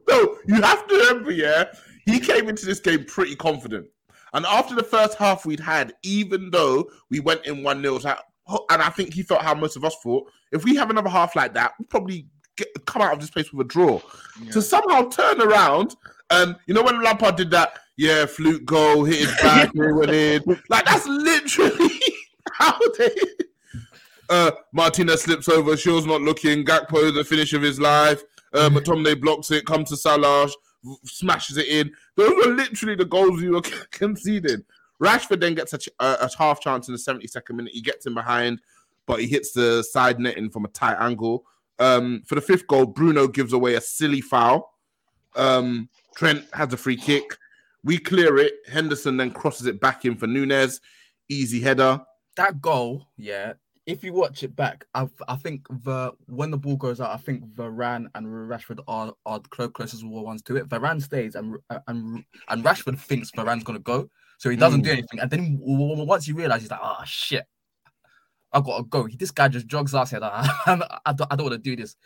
No, 0.09 0.37
you 0.47 0.55
have 0.63 0.87
to 0.87 0.95
remember, 0.95 1.33
yeah, 1.33 1.65
he 2.07 2.21
came 2.21 2.49
into 2.49 2.65
this 2.65 2.79
game 2.79 3.05
pretty 3.07 3.35
confident. 3.35 3.89
And 4.33 4.47
after 4.47 4.77
the 4.77 4.85
first 4.85 5.19
half 5.19 5.45
we'd 5.45 5.59
had, 5.59 5.95
even 6.05 6.51
though 6.53 6.89
we 7.11 7.19
went 7.19 7.45
in 7.45 7.65
1 7.65 7.83
0, 7.83 7.99
and 7.99 8.83
I 8.83 8.89
think 8.91 9.13
he 9.13 9.25
felt 9.25 9.43
how 9.43 9.53
most 9.53 9.77
of 9.77 9.85
us 9.85 9.97
thought, 10.01 10.31
if 10.53 10.63
we 10.65 10.77
have 10.77 10.91
another 10.91 11.09
half 11.09 11.35
like 11.35 11.55
that, 11.55 11.73
we'll 11.77 11.89
probably 11.89 12.29
get, 12.57 12.69
come 12.87 13.03
out 13.03 13.15
of 13.15 13.21
this 13.21 13.31
place 13.31 13.53
with 13.53 13.67
a 13.67 13.69
draw. 13.69 14.01
To 14.53 14.63
somehow 14.63 15.09
turn 15.09 15.41
around, 15.41 15.97
and 16.31 16.55
you 16.67 16.75
know 16.75 16.83
when 16.85 17.03
Lampard 17.03 17.35
did 17.35 17.51
that, 17.51 17.81
yeah, 17.97 18.27
flute 18.27 18.65
goal, 18.65 19.03
hit 19.05 19.19
his 19.29 19.35
back, 19.41 19.73
we 19.75 19.93
went 19.93 20.13
in. 20.13 20.41
Like 20.69 20.85
that's 20.85 21.09
literally 21.09 22.01
how 22.53 22.79
they. 22.97 23.11
Uh, 24.31 24.53
Martinez 24.73 25.23
slips 25.23 25.49
over, 25.49 25.77
Shaw's 25.77 26.07
not 26.07 26.23
looking. 26.23 26.65
Gakpo, 26.65 27.13
the 27.13 27.25
finish 27.25 27.53
of 27.53 27.63
his 27.63 27.81
life. 27.81 28.23
Uh, 28.55 28.71
McTominay 28.71 29.21
blocks 29.21 29.51
it, 29.51 29.67
comes 29.67 29.91
to 29.91 29.97
Salah, 29.97 30.49
smashes 31.05 31.57
it 31.57 31.67
in. 31.69 31.93
Those 32.17 32.33
were 32.35 32.53
literally 32.55 32.95
the 32.95 33.05
goals 33.05 33.43
you 33.43 33.53
were 33.53 33.63
conceding. 33.91 34.65
Rashford 35.03 35.41
then 35.41 35.55
gets 35.55 35.73
a, 35.73 35.79
a 35.99 36.31
half 36.39 36.61
chance 36.61 36.89
in 36.89 36.95
the 36.95 36.99
72nd 37.01 37.55
minute. 37.57 37.73
He 37.73 37.81
gets 37.81 38.07
in 38.07 38.15
behind, 38.15 38.61
but 39.07 39.21
he 39.21 39.27
hits 39.27 39.53
the 39.53 39.83
side 39.83 40.21
netting 40.21 40.51
from 40.51 40.65
a 40.65 40.69
tight 40.69 40.97
angle. 41.01 41.45
Um, 41.79 42.23
for 42.27 42.35
the 42.35 42.41
fifth 42.41 42.67
goal, 42.67 42.87
Bruno 42.87 43.27
gives 43.27 43.53
away 43.53 43.75
a 43.75 43.81
silly 43.81 44.21
foul. 44.21 44.75
Um, 45.35 45.89
Trent 46.15 46.45
has 46.53 46.73
a 46.73 46.77
free 46.77 46.97
kick. 46.97 47.37
We 47.83 47.99
clear 47.99 48.37
it. 48.37 48.53
Henderson 48.71 49.17
then 49.17 49.31
crosses 49.31 49.67
it 49.67 49.81
back 49.81 50.05
in 50.05 50.17
for 50.17 50.27
Nunez. 50.27 50.81
Easy 51.29 51.61
header. 51.61 52.01
that 52.37 52.61
goal, 52.61 53.07
yeah. 53.17 53.55
If 53.87 54.05
you 54.05 54.13
watch 54.13 54.43
it 54.43 54.55
back, 54.55 54.85
I, 54.95 55.09
I 55.27 55.37
think 55.37 55.67
the 55.69 56.13
when 56.27 56.51
the 56.51 56.59
ball 56.59 56.77
goes 56.77 57.01
out, 57.01 57.11
I 57.11 57.17
think 57.17 57.45
Varane 57.55 58.07
and 58.15 58.27
Rashford 58.27 58.81
are 58.87 59.13
are 59.27 59.41
closest 59.41 60.05
ones 60.05 60.43
to 60.43 60.57
it. 60.57 60.69
Varane 60.69 61.03
stays, 61.03 61.35
and 61.35 61.57
and 61.89 62.25
and 62.49 62.65
Rashford 62.65 62.99
thinks 62.99 63.31
Varane's 63.33 63.65
gonna 63.65 63.79
go, 63.79 64.09
so 64.39 64.51
he 64.51 64.57
doesn't 64.57 64.83
do 64.83 64.91
mm. 64.91 64.95
anything. 64.95 65.21
And 65.21 65.31
then 65.31 65.59
once 65.61 66.27
he 66.27 66.33
realizes, 66.33 66.65
he's 66.65 66.71
like, 66.71 66.81
"Oh 66.83 67.03
shit, 67.05 67.47
I 68.53 68.61
gotta 68.61 68.85
go." 68.85 69.09
This 69.19 69.31
guy 69.31 69.49
just 69.49 69.67
jogs 69.67 69.95
out 69.95 70.11
here. 70.11 70.21
Like, 70.21 70.33
I 70.67 71.13
don't, 71.13 71.33
I 71.33 71.37
don't 71.37 71.47
want 71.47 71.53
to 71.53 71.59
do 71.59 71.75
this. 71.75 71.97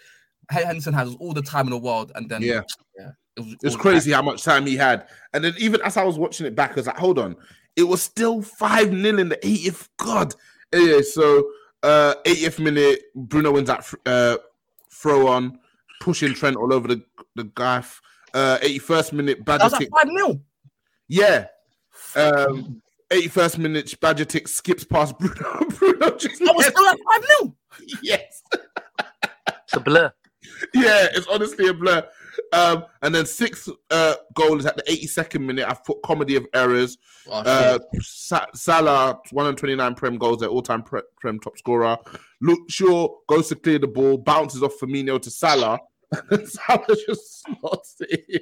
Henderson 0.50 0.94
has 0.94 1.14
all 1.16 1.32
the 1.32 1.42
time 1.42 1.66
in 1.66 1.70
the 1.70 1.78
world, 1.78 2.12
and 2.14 2.28
then 2.28 2.42
Yeah. 2.42 2.62
yeah, 2.98 3.10
it 3.37 3.40
was, 3.40 3.52
it 3.52 3.54
It's 3.54 3.64
was 3.64 3.76
crazy 3.76 4.12
how 4.12 4.22
much 4.22 4.42
time 4.42 4.66
he 4.66 4.76
had. 4.76 5.08
And 5.32 5.44
then 5.44 5.54
even 5.58 5.80
as 5.82 5.96
I 5.96 6.04
was 6.04 6.18
watching 6.18 6.46
it 6.46 6.54
back, 6.54 6.72
I 6.72 6.74
was 6.76 6.87
like, 6.87 6.98
hold 6.98 7.18
on. 7.18 7.37
It 7.76 7.84
was 7.84 8.02
still 8.02 8.42
5 8.42 8.90
0 8.90 9.18
in 9.18 9.28
the 9.28 9.37
80th. 9.37 9.88
God. 9.98 10.34
Yeah, 10.72 11.00
so 11.00 11.44
uh 11.85 12.14
80th 12.25 12.59
minute, 12.59 13.03
Bruno 13.14 13.53
wins 13.53 13.68
that 13.68 13.87
uh, 14.07 14.38
throw 14.90 15.29
on, 15.29 15.59
pushing 16.01 16.35
Trent 16.35 16.57
all 16.57 16.73
over 16.73 16.88
the, 16.88 17.03
the 17.37 17.44
gaff. 17.44 18.01
Uh 18.33 18.59
81st 18.62 19.12
minute, 19.12 19.44
That 19.47 19.62
was 19.62 19.73
Badger 19.73 19.85
like 19.85 19.90
five 20.03 20.12
nil. 20.12 20.40
Yeah. 21.09 21.47
Um 22.16 22.83
81st 23.11 23.59
minute, 23.59 24.01
Badger 24.01 24.27
skips 24.47 24.85
past 24.85 25.16
Bruno. 25.20 25.66
Bruno 25.79 26.16
just 26.16 26.42
I 26.42 26.53
was 26.53 26.64
yes, 26.64 26.73
still 26.73 26.87
at 26.88 26.99
five 26.99 27.25
nil. 27.40 27.57
yes. 28.03 28.42
It's 29.64 29.75
a 29.75 29.81
blur. 29.81 30.12
yeah, 30.75 31.07
it's 31.12 31.27
honestly 31.29 31.68
a 31.68 31.75
blur. 31.75 32.09
Um, 32.55 32.85
and 33.03 33.14
then 33.14 33.27
sixth 33.27 33.69
uh, 33.90 34.14
goal 34.35 34.59
is 34.59 34.67
at 34.67 34.77
the 34.77 34.83
82nd 34.85 35.40
minute. 35.45 35.67
I've 35.69 35.85
put 35.85 36.03
comedy 36.03 36.37
of 36.37 36.47
errors. 36.55 36.97
Oh, 37.29 37.40
Uh, 37.40 37.79
Sa- 38.01 38.47
Salah, 38.55 39.19
129 39.33 39.95
Prem 39.95 40.19
goals, 40.19 40.40
their 40.40 40.49
all-time 40.51 40.83
pre- 40.83 41.03
Prem 41.21 41.38
top 41.40 41.59
scorer. 41.59 41.97
Luke 42.40 42.71
Shaw 42.71 43.09
goes 43.29 43.49
to 43.49 43.57
clear 43.57 43.79
the 43.79 43.87
ball, 43.88 44.19
bounces 44.19 44.62
off 44.62 44.79
Firmino 44.81 45.21
to 45.21 45.31
Salah. 45.31 45.79
and 46.31 46.49
Salah 46.49 46.97
just 47.07 47.43
slots 47.45 47.97
it 48.01 48.25
in. 48.29 48.40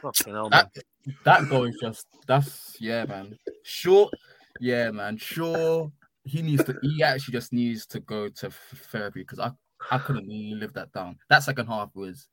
Fucking 0.00 0.32
hell, 0.32 0.48
man. 0.48 0.66
that 0.74 0.84
that 1.24 1.48
goal 1.48 1.64
is 1.64 1.76
just 1.80 2.06
that's 2.26 2.76
yeah, 2.80 3.04
man. 3.04 3.38
Sure, 3.62 4.08
yeah, 4.58 4.90
man. 4.90 5.16
Sure, 5.18 5.92
he 6.24 6.42
needs 6.42 6.64
to. 6.64 6.76
He 6.82 7.02
actually 7.02 7.32
just 7.32 7.52
needs 7.52 7.86
to 7.86 8.00
go 8.00 8.28
to 8.28 8.46
f- 8.46 8.88
therapy 8.90 9.20
because 9.20 9.38
I 9.38 9.50
I 9.90 9.98
couldn't 9.98 10.28
live 10.28 10.72
that 10.74 10.92
down. 10.92 11.16
That 11.28 11.42
second 11.42 11.66
half 11.66 11.94
was 11.94 12.28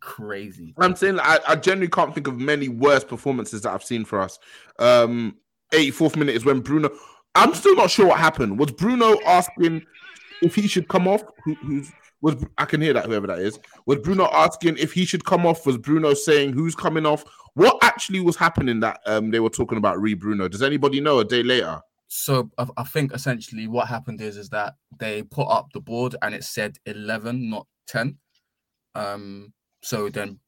crazy. 0.00 0.74
I'm 0.78 0.96
saying 0.96 1.18
I, 1.20 1.38
I 1.46 1.56
genuinely 1.56 1.90
can't 1.90 2.14
think 2.14 2.26
of 2.26 2.38
many 2.38 2.68
worse 2.68 3.04
performances 3.04 3.62
that 3.62 3.72
I've 3.72 3.84
seen 3.84 4.04
for 4.04 4.20
us. 4.20 4.38
Um, 4.78 5.36
84th 5.72 6.16
minute 6.16 6.36
is 6.36 6.44
when 6.44 6.60
Bruno. 6.60 6.90
I'm 7.34 7.54
still 7.54 7.76
not 7.76 7.90
sure 7.90 8.06
what 8.06 8.18
happened. 8.18 8.58
Was 8.58 8.72
Bruno 8.72 9.18
asking 9.26 9.84
if 10.42 10.54
he 10.54 10.66
should 10.68 10.88
come 10.88 11.06
off? 11.06 11.22
Who, 11.44 11.54
who's 11.56 11.92
was 12.22 12.44
I 12.56 12.64
can 12.64 12.80
hear 12.80 12.92
that 12.94 13.04
whoever 13.04 13.26
that 13.26 13.40
is. 13.40 13.58
Was 13.84 13.98
Bruno 13.98 14.28
asking 14.32 14.78
if 14.78 14.92
he 14.92 15.04
should 15.04 15.24
come 15.24 15.44
off? 15.44 15.66
Was 15.66 15.76
Bruno 15.76 16.14
saying 16.14 16.52
who's 16.52 16.74
coming 16.74 17.04
off? 17.04 17.24
What 17.54 17.78
actually 17.82 18.20
was 18.20 18.36
happening 18.36 18.80
that 18.80 19.00
um 19.06 19.30
they 19.30 19.40
were 19.40 19.50
talking 19.50 19.78
about 19.78 20.00
re 20.00 20.14
Bruno? 20.14 20.48
Does 20.48 20.62
anybody 20.62 21.00
know? 21.00 21.18
A 21.18 21.24
day 21.24 21.42
later. 21.42 21.80
So 22.08 22.50
I, 22.58 22.66
I 22.76 22.84
think 22.84 23.12
essentially 23.12 23.66
what 23.66 23.88
happened 23.88 24.20
is 24.20 24.36
is 24.36 24.48
that 24.50 24.74
they 24.98 25.22
put 25.22 25.48
up 25.48 25.72
the 25.72 25.80
board 25.80 26.16
and 26.22 26.34
it 26.34 26.44
said 26.44 26.78
eleven, 26.86 27.50
not 27.50 27.66
ten. 27.86 28.18
Um. 28.94 29.52
So 29.82 30.08
then 30.08 30.40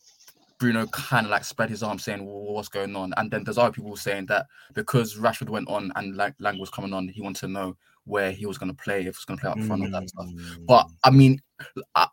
Bruno 0.59 0.87
kind 0.89 1.27
of 1.27 1.31
like 1.31 1.45
spread 1.45 1.71
his 1.71 1.83
arms 1.83 2.05
saying, 2.05 2.25
well, 2.25 2.55
what's 2.55 2.69
going 2.69 2.97
on? 2.97 3.15
And 3.17 3.31
then 3.31 3.45
there's 3.45 3.59
other 3.59 3.73
people 3.73 3.95
saying 3.97 4.27
that 4.27 4.47
because 4.75 5.17
Rashford 5.17 5.49
went 5.49 5.69
on 5.69 5.93
and 5.95 6.17
like 6.17 6.35
Lang 6.41 6.59
was 6.59 6.71
coming 6.71 6.93
on, 6.93 7.09
he 7.09 7.21
wanted 7.23 7.41
to 7.41 7.49
know 7.49 7.77
where 8.05 8.33
he 8.33 8.47
was 8.47 8.59
going 8.59 8.71
to 8.75 8.83
play, 8.83 9.01
if 9.01 9.05
he 9.05 9.09
was 9.11 9.25
going 9.25 9.39
to 9.39 9.43
play 9.43 9.51
up 9.51 9.61
front, 9.61 9.83
all 9.83 9.91
that 9.91 10.09
stuff. 10.09 10.27
But 10.67 10.87
I 11.05 11.11
mean, 11.11 11.41
I, 11.95 12.09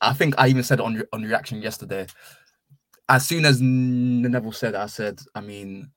I 0.00 0.12
think 0.12 0.34
I 0.38 0.48
even 0.48 0.62
said 0.62 0.80
on 0.80 1.02
on 1.12 1.22
reaction 1.22 1.60
yesterday. 1.62 2.06
As 3.08 3.26
soon 3.26 3.44
as 3.44 3.60
Neville 3.60 4.52
said, 4.52 4.74
I 4.74 4.86
said, 4.86 5.20
I 5.34 5.40
mean, 5.40 5.90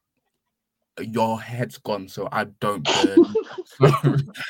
your 1.01 1.39
head's 1.41 1.77
gone, 1.77 2.07
so 2.07 2.27
I 2.31 2.45
don't 2.59 2.87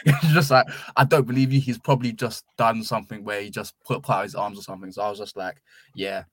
it's 0.06 0.34
just 0.34 0.52
like 0.52 0.68
I 0.96 1.04
don't 1.04 1.26
believe 1.26 1.52
you. 1.52 1.60
He's 1.60 1.78
probably 1.80 2.12
just 2.12 2.46
done 2.58 2.84
something 2.84 3.24
where 3.24 3.42
he 3.42 3.50
just 3.50 3.74
put, 3.84 4.04
put 4.04 4.14
out 4.14 4.24
his 4.24 4.36
arms 4.36 4.60
or 4.60 4.62
something. 4.62 4.92
So 4.92 5.02
I 5.02 5.10
was 5.10 5.20
just 5.20 5.36
like, 5.38 5.62
yeah, 5.96 6.24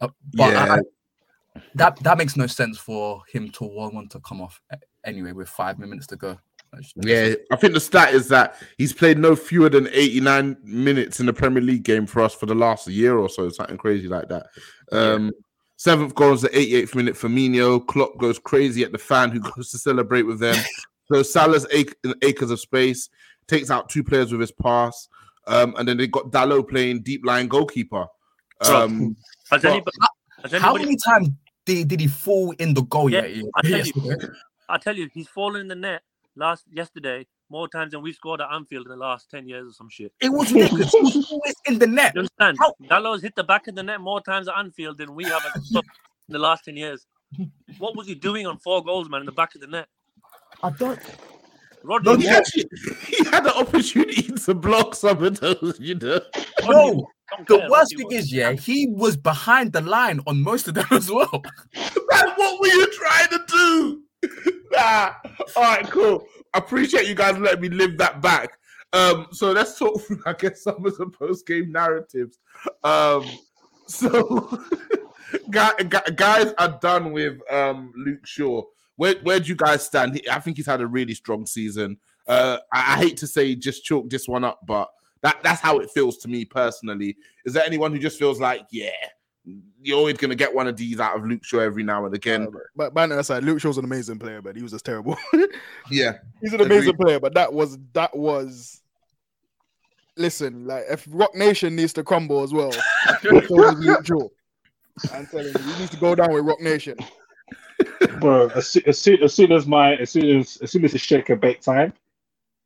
Uh, 0.00 0.08
but 0.34 0.52
Yeah. 0.52 0.74
I- 0.74 0.80
that 1.74 1.96
that 2.04 2.16
makes 2.16 2.36
no 2.36 2.46
sense 2.46 2.78
for 2.78 3.22
him 3.32 3.50
to 3.50 3.64
want, 3.64 4.10
to 4.12 4.20
come 4.20 4.40
off 4.40 4.60
anyway 5.04 5.32
with 5.32 5.48
five 5.48 5.78
minutes 5.78 6.06
to 6.08 6.16
go. 6.16 6.38
Yeah, 6.94 7.34
I 7.50 7.56
think 7.56 7.74
the 7.74 7.80
stat 7.80 8.14
is 8.14 8.28
that 8.28 8.54
he's 8.78 8.92
played 8.92 9.18
no 9.18 9.34
fewer 9.34 9.68
than 9.68 9.88
89 9.90 10.56
minutes 10.62 11.18
in 11.18 11.26
the 11.26 11.32
Premier 11.32 11.60
League 11.62 11.82
game 11.82 12.06
for 12.06 12.22
us 12.22 12.32
for 12.34 12.46
the 12.46 12.54
last 12.54 12.86
year 12.86 13.18
or 13.18 13.28
so, 13.28 13.48
something 13.48 13.76
crazy 13.76 14.06
like 14.06 14.28
that. 14.28 14.46
Um, 14.92 15.32
Seventh 15.80 16.14
goal 16.14 16.34
is 16.34 16.42
the 16.42 16.50
88th 16.50 16.94
minute. 16.94 17.14
Firmino, 17.14 17.86
Klopp 17.86 18.18
goes 18.18 18.38
crazy 18.38 18.84
at 18.84 18.92
the 18.92 18.98
fan 18.98 19.30
who 19.30 19.40
goes 19.56 19.70
to 19.70 19.78
celebrate 19.78 20.24
with 20.24 20.38
them. 20.38 20.54
So 21.10 21.22
Salah's 21.22 21.66
ac- 21.70 21.94
acres 22.20 22.50
of 22.50 22.60
space 22.60 23.08
takes 23.48 23.70
out 23.70 23.88
two 23.88 24.04
players 24.04 24.30
with 24.30 24.42
his 24.42 24.52
pass, 24.52 25.08
um, 25.46 25.74
and 25.78 25.88
then 25.88 25.96
they 25.96 26.06
got 26.06 26.30
Dalot 26.30 26.68
playing 26.68 27.00
deep 27.00 27.24
line 27.24 27.48
goalkeeper. 27.48 28.04
Um, 28.60 29.16
Has 29.50 29.64
anybody, 29.64 29.96
has 30.42 30.52
How 30.60 30.74
many 30.74 30.98
times 31.02 31.30
did, 31.64 31.88
did 31.88 32.00
he 32.00 32.08
fall 32.08 32.50
in 32.58 32.74
the 32.74 32.82
goal? 32.82 33.08
Yeah, 33.08 33.24
Yeah, 33.24 33.44
I 33.54 33.62
tell 33.62 33.86
you. 33.86 34.18
I 34.68 34.76
tell 34.76 34.94
you, 34.94 35.08
he's 35.14 35.28
fallen 35.28 35.62
in 35.62 35.68
the 35.68 35.76
net 35.76 36.02
last 36.36 36.66
yesterday 36.70 37.26
more 37.50 37.68
times 37.68 37.92
than 37.92 38.02
we 38.02 38.12
scored 38.12 38.40
at 38.40 38.48
Anfield 38.52 38.86
in 38.86 38.90
the 38.90 38.96
last 38.96 39.30
ten 39.30 39.46
years 39.48 39.68
or 39.68 39.72
some 39.72 39.88
shit. 39.90 40.12
it 40.20 40.28
was 40.30 40.52
ridiculous. 40.54 40.90
He 40.92 41.00
was 41.00 41.30
always 41.30 41.54
in 41.66 41.78
the 41.78 41.86
net. 41.86 42.12
You 42.14 42.20
understand? 42.20 42.56
How- 42.60 42.74
Dalot's 42.88 43.22
hit 43.22 43.34
the 43.36 43.44
back 43.44 43.66
of 43.68 43.74
the 43.74 43.82
net 43.82 44.00
more 44.00 44.20
times 44.22 44.48
at 44.48 44.56
Anfield 44.56 44.98
than 44.98 45.14
we 45.14 45.24
have 45.24 45.42
as 45.54 45.56
a 45.68 45.72
club 45.72 45.84
in 46.28 46.32
the 46.32 46.38
last 46.38 46.64
ten 46.64 46.76
years. 46.76 47.06
What 47.78 47.96
was 47.96 48.06
he 48.06 48.14
doing 48.14 48.46
on 48.46 48.58
four 48.58 48.82
goals, 48.84 49.08
man, 49.08 49.20
in 49.20 49.26
the 49.26 49.32
back 49.32 49.54
of 49.54 49.60
the 49.60 49.66
net? 49.66 49.86
I 50.62 50.70
don't. 50.70 50.98
Rodri, 51.84 52.20
he, 52.20 52.28
actually, 52.28 52.64
he 53.06 53.24
had 53.30 53.44
the 53.44 53.54
opportunity 53.56 54.22
to 54.44 54.54
block 54.54 54.94
some 54.94 55.22
of 55.24 55.40
those, 55.40 55.78
you 55.80 55.94
know. 55.94 56.20
No, 56.68 57.08
the 57.48 57.66
worst 57.70 57.96
thing 57.96 58.06
was- 58.06 58.14
is, 58.26 58.32
yeah, 58.32 58.52
he 58.52 58.88
was 58.90 59.16
behind 59.16 59.72
the 59.72 59.80
line 59.80 60.20
on 60.26 60.42
most 60.42 60.68
of 60.68 60.74
them 60.74 60.84
as 60.90 61.10
well. 61.10 61.42
Man, 61.74 62.28
what 62.36 62.60
were 62.60 62.66
you 62.66 62.86
trying 62.92 63.28
to 63.28 63.44
do? 63.48 64.02
nah. 64.72 65.12
All 65.56 65.62
right, 65.62 65.88
cool. 65.90 66.26
Appreciate 66.54 67.06
you 67.06 67.14
guys 67.14 67.38
letting 67.38 67.60
me 67.60 67.68
live 67.68 67.96
that 67.98 68.20
back. 68.20 68.58
Um, 68.92 69.28
so 69.30 69.52
let's 69.52 69.78
talk 69.78 70.00
through, 70.02 70.20
I 70.26 70.32
guess, 70.32 70.62
some 70.62 70.84
of 70.84 70.96
the 70.96 71.06
post 71.06 71.46
game 71.46 71.70
narratives. 71.72 72.38
Um, 72.82 73.24
so 73.86 74.60
guy- 75.50 75.82
guy- 75.88 76.10
guys 76.14 76.52
are 76.58 76.78
done 76.80 77.12
with 77.12 77.38
um 77.50 77.92
Luke 77.96 78.26
Shaw. 78.26 78.62
Where 78.96 79.14
where 79.22 79.40
do 79.40 79.46
you 79.46 79.56
guys 79.56 79.84
stand? 79.86 80.20
I 80.30 80.40
think 80.40 80.56
he's 80.56 80.66
had 80.66 80.80
a 80.80 80.86
really 80.86 81.14
strong 81.14 81.46
season. 81.46 81.98
Uh, 82.26 82.58
I, 82.72 82.94
I 82.94 82.98
hate 82.98 83.16
to 83.18 83.26
say 83.26 83.54
just 83.54 83.84
chalk 83.84 84.10
this 84.10 84.28
one 84.28 84.44
up, 84.44 84.60
but 84.66 84.88
that 85.22 85.38
that's 85.42 85.60
how 85.60 85.78
it 85.78 85.90
feels 85.90 86.16
to 86.18 86.28
me 86.28 86.44
personally. 86.44 87.16
Is 87.44 87.52
there 87.54 87.64
anyone 87.64 87.92
who 87.92 87.98
just 87.98 88.18
feels 88.18 88.40
like, 88.40 88.66
yeah, 88.70 88.90
you're 89.82 89.98
always 89.98 90.16
gonna 90.18 90.34
get 90.34 90.54
one 90.54 90.66
of 90.66 90.76
these 90.76 91.00
out 91.00 91.16
of 91.16 91.26
Luke 91.26 91.44
Shaw 91.44 91.60
every 91.60 91.82
now 91.82 92.04
and 92.04 92.14
again? 92.14 92.48
Uh, 92.48 92.58
but 92.76 92.94
banter 92.94 93.18
aside, 93.18 93.44
Luke 93.44 93.60
Shaw's 93.60 93.78
an 93.78 93.84
amazing 93.84 94.18
player, 94.18 94.42
but 94.42 94.56
he 94.56 94.62
was 94.62 94.72
just 94.72 94.84
terrible. 94.84 95.16
Yeah, 95.90 96.18
He's 96.40 96.52
an 96.52 96.60
amazing 96.60 96.90
Agreed. 96.90 96.98
player, 97.04 97.20
but 97.20 97.34
that 97.34 97.52
was 97.52 97.78
that 97.94 98.14
was. 98.16 98.80
Listen, 100.16 100.66
like 100.66 100.84
if 100.90 101.06
Roc 101.10 101.34
Nation 101.34 101.74
needs 101.74 101.92
to 101.94 102.04
crumble 102.04 102.42
as 102.42 102.52
well, 102.52 102.72
so 103.22 103.30
Luke 103.54 104.06
Shaw. 104.06 104.28
I'm 105.14 105.26
telling 105.26 105.46
you, 105.46 105.52
he 105.62 105.80
need 105.80 105.90
to 105.90 105.96
go 105.96 106.14
down 106.14 106.32
with 106.32 106.44
Roc 106.44 106.60
Nation. 106.60 106.96
bro. 108.20 108.48
As, 108.54 108.76
as 108.86 108.98
soon 108.98 109.22
as 109.22 109.32
soon 109.34 109.50
as 109.52 109.66
my 109.66 109.96
as 109.96 110.10
soon 110.10 110.40
as 110.40 110.58
as 110.62 110.70
soon 110.70 110.84
as 110.84 110.94
it's 110.94 111.02
shake 111.02 111.30
and 111.30 111.40
bake 111.40 111.60
time, 111.60 111.92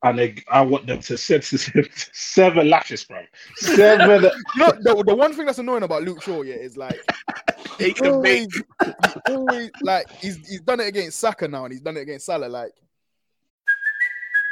and 0.04 0.18
they, 0.18 0.36
I 0.48 0.60
want 0.60 0.86
them 0.86 1.00
to 1.00 1.16
set 1.16 1.42
seven 1.44 2.68
lashes, 2.68 3.04
bro. 3.04 3.22
Seven. 3.56 4.30
You 4.56 4.66
know, 4.66 4.72
the, 4.80 5.02
the 5.06 5.14
one 5.14 5.32
thing 5.32 5.46
that's 5.46 5.58
annoying 5.58 5.82
about 5.82 6.02
Luke 6.02 6.22
Shaw, 6.22 6.42
yeah, 6.42 6.54
is 6.54 6.76
like 6.76 7.00
he 7.78 7.86
Take 7.86 8.00
and 8.02 8.22
bake. 8.22 8.48
always, 8.80 8.96
he 9.26 9.32
always 9.34 9.70
like 9.82 10.10
he's 10.12 10.36
he's 10.46 10.60
done 10.60 10.80
it 10.80 10.88
against 10.88 11.18
Saka 11.18 11.48
now, 11.48 11.64
and 11.64 11.72
he's 11.72 11.80
done 11.80 11.96
it 11.96 12.02
against 12.02 12.26
Salah. 12.26 12.46
Like 12.46 12.72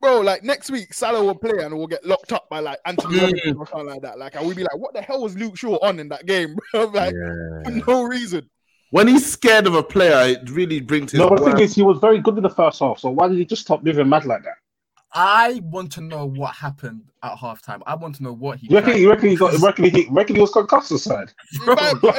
Bro, 0.00 0.20
like 0.20 0.44
next 0.44 0.70
week 0.70 0.92
Salah 0.92 1.24
will 1.24 1.34
play 1.34 1.64
and 1.64 1.76
we'll 1.76 1.86
get 1.86 2.04
locked 2.04 2.32
up 2.32 2.48
by 2.50 2.60
like 2.60 2.78
Antonee 2.84 3.18
Robinson 3.20 3.56
or 3.56 3.66
something 3.66 3.86
like 3.88 4.02
that. 4.02 4.18
Like, 4.18 4.34
and 4.36 4.46
we'll 4.46 4.54
be 4.54 4.62
like, 4.62 4.76
what 4.76 4.92
the 4.94 5.00
hell 5.02 5.22
was 5.22 5.36
Luke 5.36 5.56
Shaw 5.56 5.76
on 5.82 5.98
in 5.98 6.08
that 6.10 6.26
game, 6.26 6.56
bro? 6.72 6.84
like, 6.84 7.14
for 7.14 7.70
no 7.86 8.02
reason. 8.02 8.48
When 8.90 9.08
he's 9.08 9.30
scared 9.30 9.66
of 9.66 9.74
a 9.74 9.82
player, 9.82 10.28
it 10.28 10.48
really 10.50 10.80
brings 10.80 11.12
his 11.12 11.18
No, 11.18 11.28
but 11.28 11.40
the 11.40 11.46
thing 11.46 11.60
is, 11.60 11.74
he 11.74 11.82
was 11.82 11.98
very 11.98 12.20
good 12.20 12.36
in 12.36 12.42
the 12.42 12.50
first 12.50 12.78
half. 12.78 12.98
So 12.98 13.10
why 13.10 13.26
did 13.28 13.36
he 13.38 13.44
just 13.44 13.62
stop 13.62 13.82
moving 13.82 14.08
mad 14.08 14.24
like 14.26 14.44
that? 14.44 14.54
I 15.12 15.60
want 15.64 15.92
to 15.92 16.02
know 16.02 16.26
what 16.26 16.54
happened 16.54 17.02
at 17.22 17.36
halftime. 17.38 17.80
I 17.86 17.94
want 17.94 18.16
to 18.16 18.22
know 18.22 18.34
what 18.34 18.58
he. 18.58 18.68
You 18.68 18.76
reckon? 18.76 18.98
You 18.98 19.10
reckon 19.10 19.30
he 19.30 19.36
got? 19.36 19.54
You 19.54 19.64
reckon 19.64 19.84
he? 19.86 20.06
Reckon 20.10 20.36
he 20.36 20.42
was 20.42 20.50
concussed 20.52 20.92
or 20.92 20.98
something? 20.98 21.34
Might- 21.66 21.76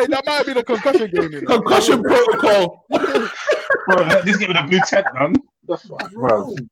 that 0.10 0.24
might 0.26 0.46
be 0.46 0.54
the 0.54 0.64
concussion 0.64 1.12
game. 1.12 1.32
You 1.32 1.42
know? 1.42 1.62
concussion 1.62 2.02
protocol. 2.02 2.86
Bro, 2.90 4.22
this 4.24 4.38
giving 4.38 4.58
a 4.58 4.66
blue 4.68 4.80
tent, 4.88 5.06
man. 5.14 5.36
That's 5.68 5.86
right, 5.90 6.12
bro. 6.12 6.56
Do 6.56 6.68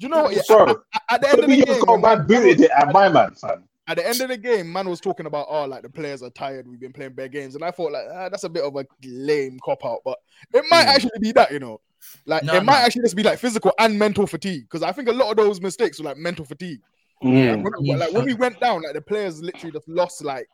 you 0.00 0.08
know 0.08 0.22
what? 0.24 0.34
Yeah, 0.34 0.42
Bro, 0.48 0.82
at, 0.94 1.02
at 1.10 1.20
the 1.20 1.28
end 1.30 1.38
of 1.40 1.50
the 1.50 1.64
game, 1.64 1.84
got 1.84 2.00
man 2.00 2.26
booted 2.26 2.60
it 2.60 2.70
at 2.76 2.92
my 2.92 3.08
man, 3.08 3.34
fam. 3.34 3.64
at 3.86 3.96
the 3.96 4.06
end 4.06 4.20
of 4.20 4.28
the 4.28 4.36
game, 4.36 4.72
man 4.72 4.88
was 4.88 5.00
talking 5.00 5.26
about, 5.26 5.46
oh, 5.48 5.64
like 5.66 5.82
the 5.82 5.90
players 5.90 6.22
are 6.22 6.30
tired. 6.30 6.66
We've 6.68 6.80
been 6.80 6.92
playing 6.92 7.12
bad 7.14 7.32
games, 7.32 7.54
and 7.54 7.64
I 7.64 7.70
thought 7.70 7.92
like 7.92 8.04
ah, 8.12 8.28
that's 8.28 8.44
a 8.44 8.48
bit 8.48 8.64
of 8.64 8.74
a 8.76 8.84
lame 9.04 9.58
cop 9.64 9.84
out, 9.84 9.98
but 10.04 10.18
it 10.54 10.64
might 10.70 10.84
Mm. 10.86 10.94
actually 10.94 11.18
be 11.20 11.32
that, 11.32 11.50
you 11.52 11.58
know. 11.58 11.80
Like 12.24 12.44
No, 12.44 12.54
it 12.54 12.64
might 12.64 12.80
actually 12.80 13.02
just 13.02 13.16
be 13.16 13.22
like 13.22 13.38
physical 13.38 13.72
and 13.78 13.98
mental 13.98 14.26
fatigue, 14.26 14.62
because 14.64 14.82
I 14.82 14.92
think 14.92 15.08
a 15.08 15.12
lot 15.12 15.30
of 15.30 15.36
those 15.36 15.60
mistakes 15.60 15.98
were 15.98 16.06
like 16.06 16.16
mental 16.16 16.44
fatigue. 16.44 16.80
Mm. 17.22 17.62
When- 17.62 17.72
when- 17.86 17.98
like 17.98 18.12
when 18.12 18.24
we 18.24 18.32
went 18.34 18.58
down, 18.60 18.82
like 18.82 18.94
the 18.94 19.02
players 19.02 19.42
literally 19.42 19.72
just 19.72 19.86
lost 19.88 20.24
like 20.24 20.48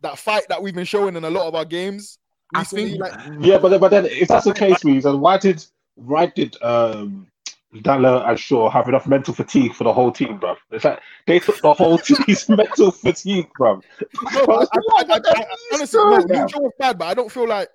that 0.00 0.18
fight 0.18 0.42
that 0.48 0.60
we've 0.60 0.74
been 0.74 0.84
showing 0.84 1.14
in 1.14 1.24
a 1.24 1.30
lot 1.30 1.46
of 1.46 1.54
our 1.54 1.64
games. 1.64 2.18
I 2.54 2.60
recently, 2.60 2.90
think- 2.90 3.00
like 3.02 3.12
Yeah, 3.40 3.58
but 3.58 3.68
then, 3.68 3.78
but 3.80 3.90
then 3.90 4.06
if 4.06 4.26
that's 4.26 4.46
the 4.46 4.52
case, 4.54 4.84
Reeves, 4.84 5.04
then 5.04 5.20
why 5.20 5.38
did 5.38 5.64
why 5.94 6.26
did 6.26 6.60
um 6.62 7.28
Dalot 7.74 8.28
and 8.28 8.38
Shaw 8.38 8.68
have 8.68 8.88
enough 8.88 9.06
mental 9.06 9.32
fatigue 9.32 9.74
for 9.74 9.84
the 9.84 9.92
whole 9.92 10.10
team, 10.10 10.38
bro? 10.38 10.56
In 10.72 10.80
fact, 10.80 11.02
they 11.26 11.38
took 11.38 11.60
the 11.60 11.72
whole 11.72 11.98
team's 11.98 12.48
mental 12.48 12.90
fatigue, 12.90 13.48
bro. 13.56 13.80
No, 14.32 14.40
I, 14.48 14.62
I, 14.62 14.66
I, 14.98 15.04
I, 15.08 15.20
I, 15.24 15.44
honestly, 15.74 16.00
no, 16.00 16.16
Luke 16.16 16.50
Shaw 16.50 16.60
was 16.60 16.72
bad, 16.78 16.98
but 16.98 17.06
I 17.06 17.14
don't 17.14 17.30
feel 17.30 17.46
like 17.46 17.68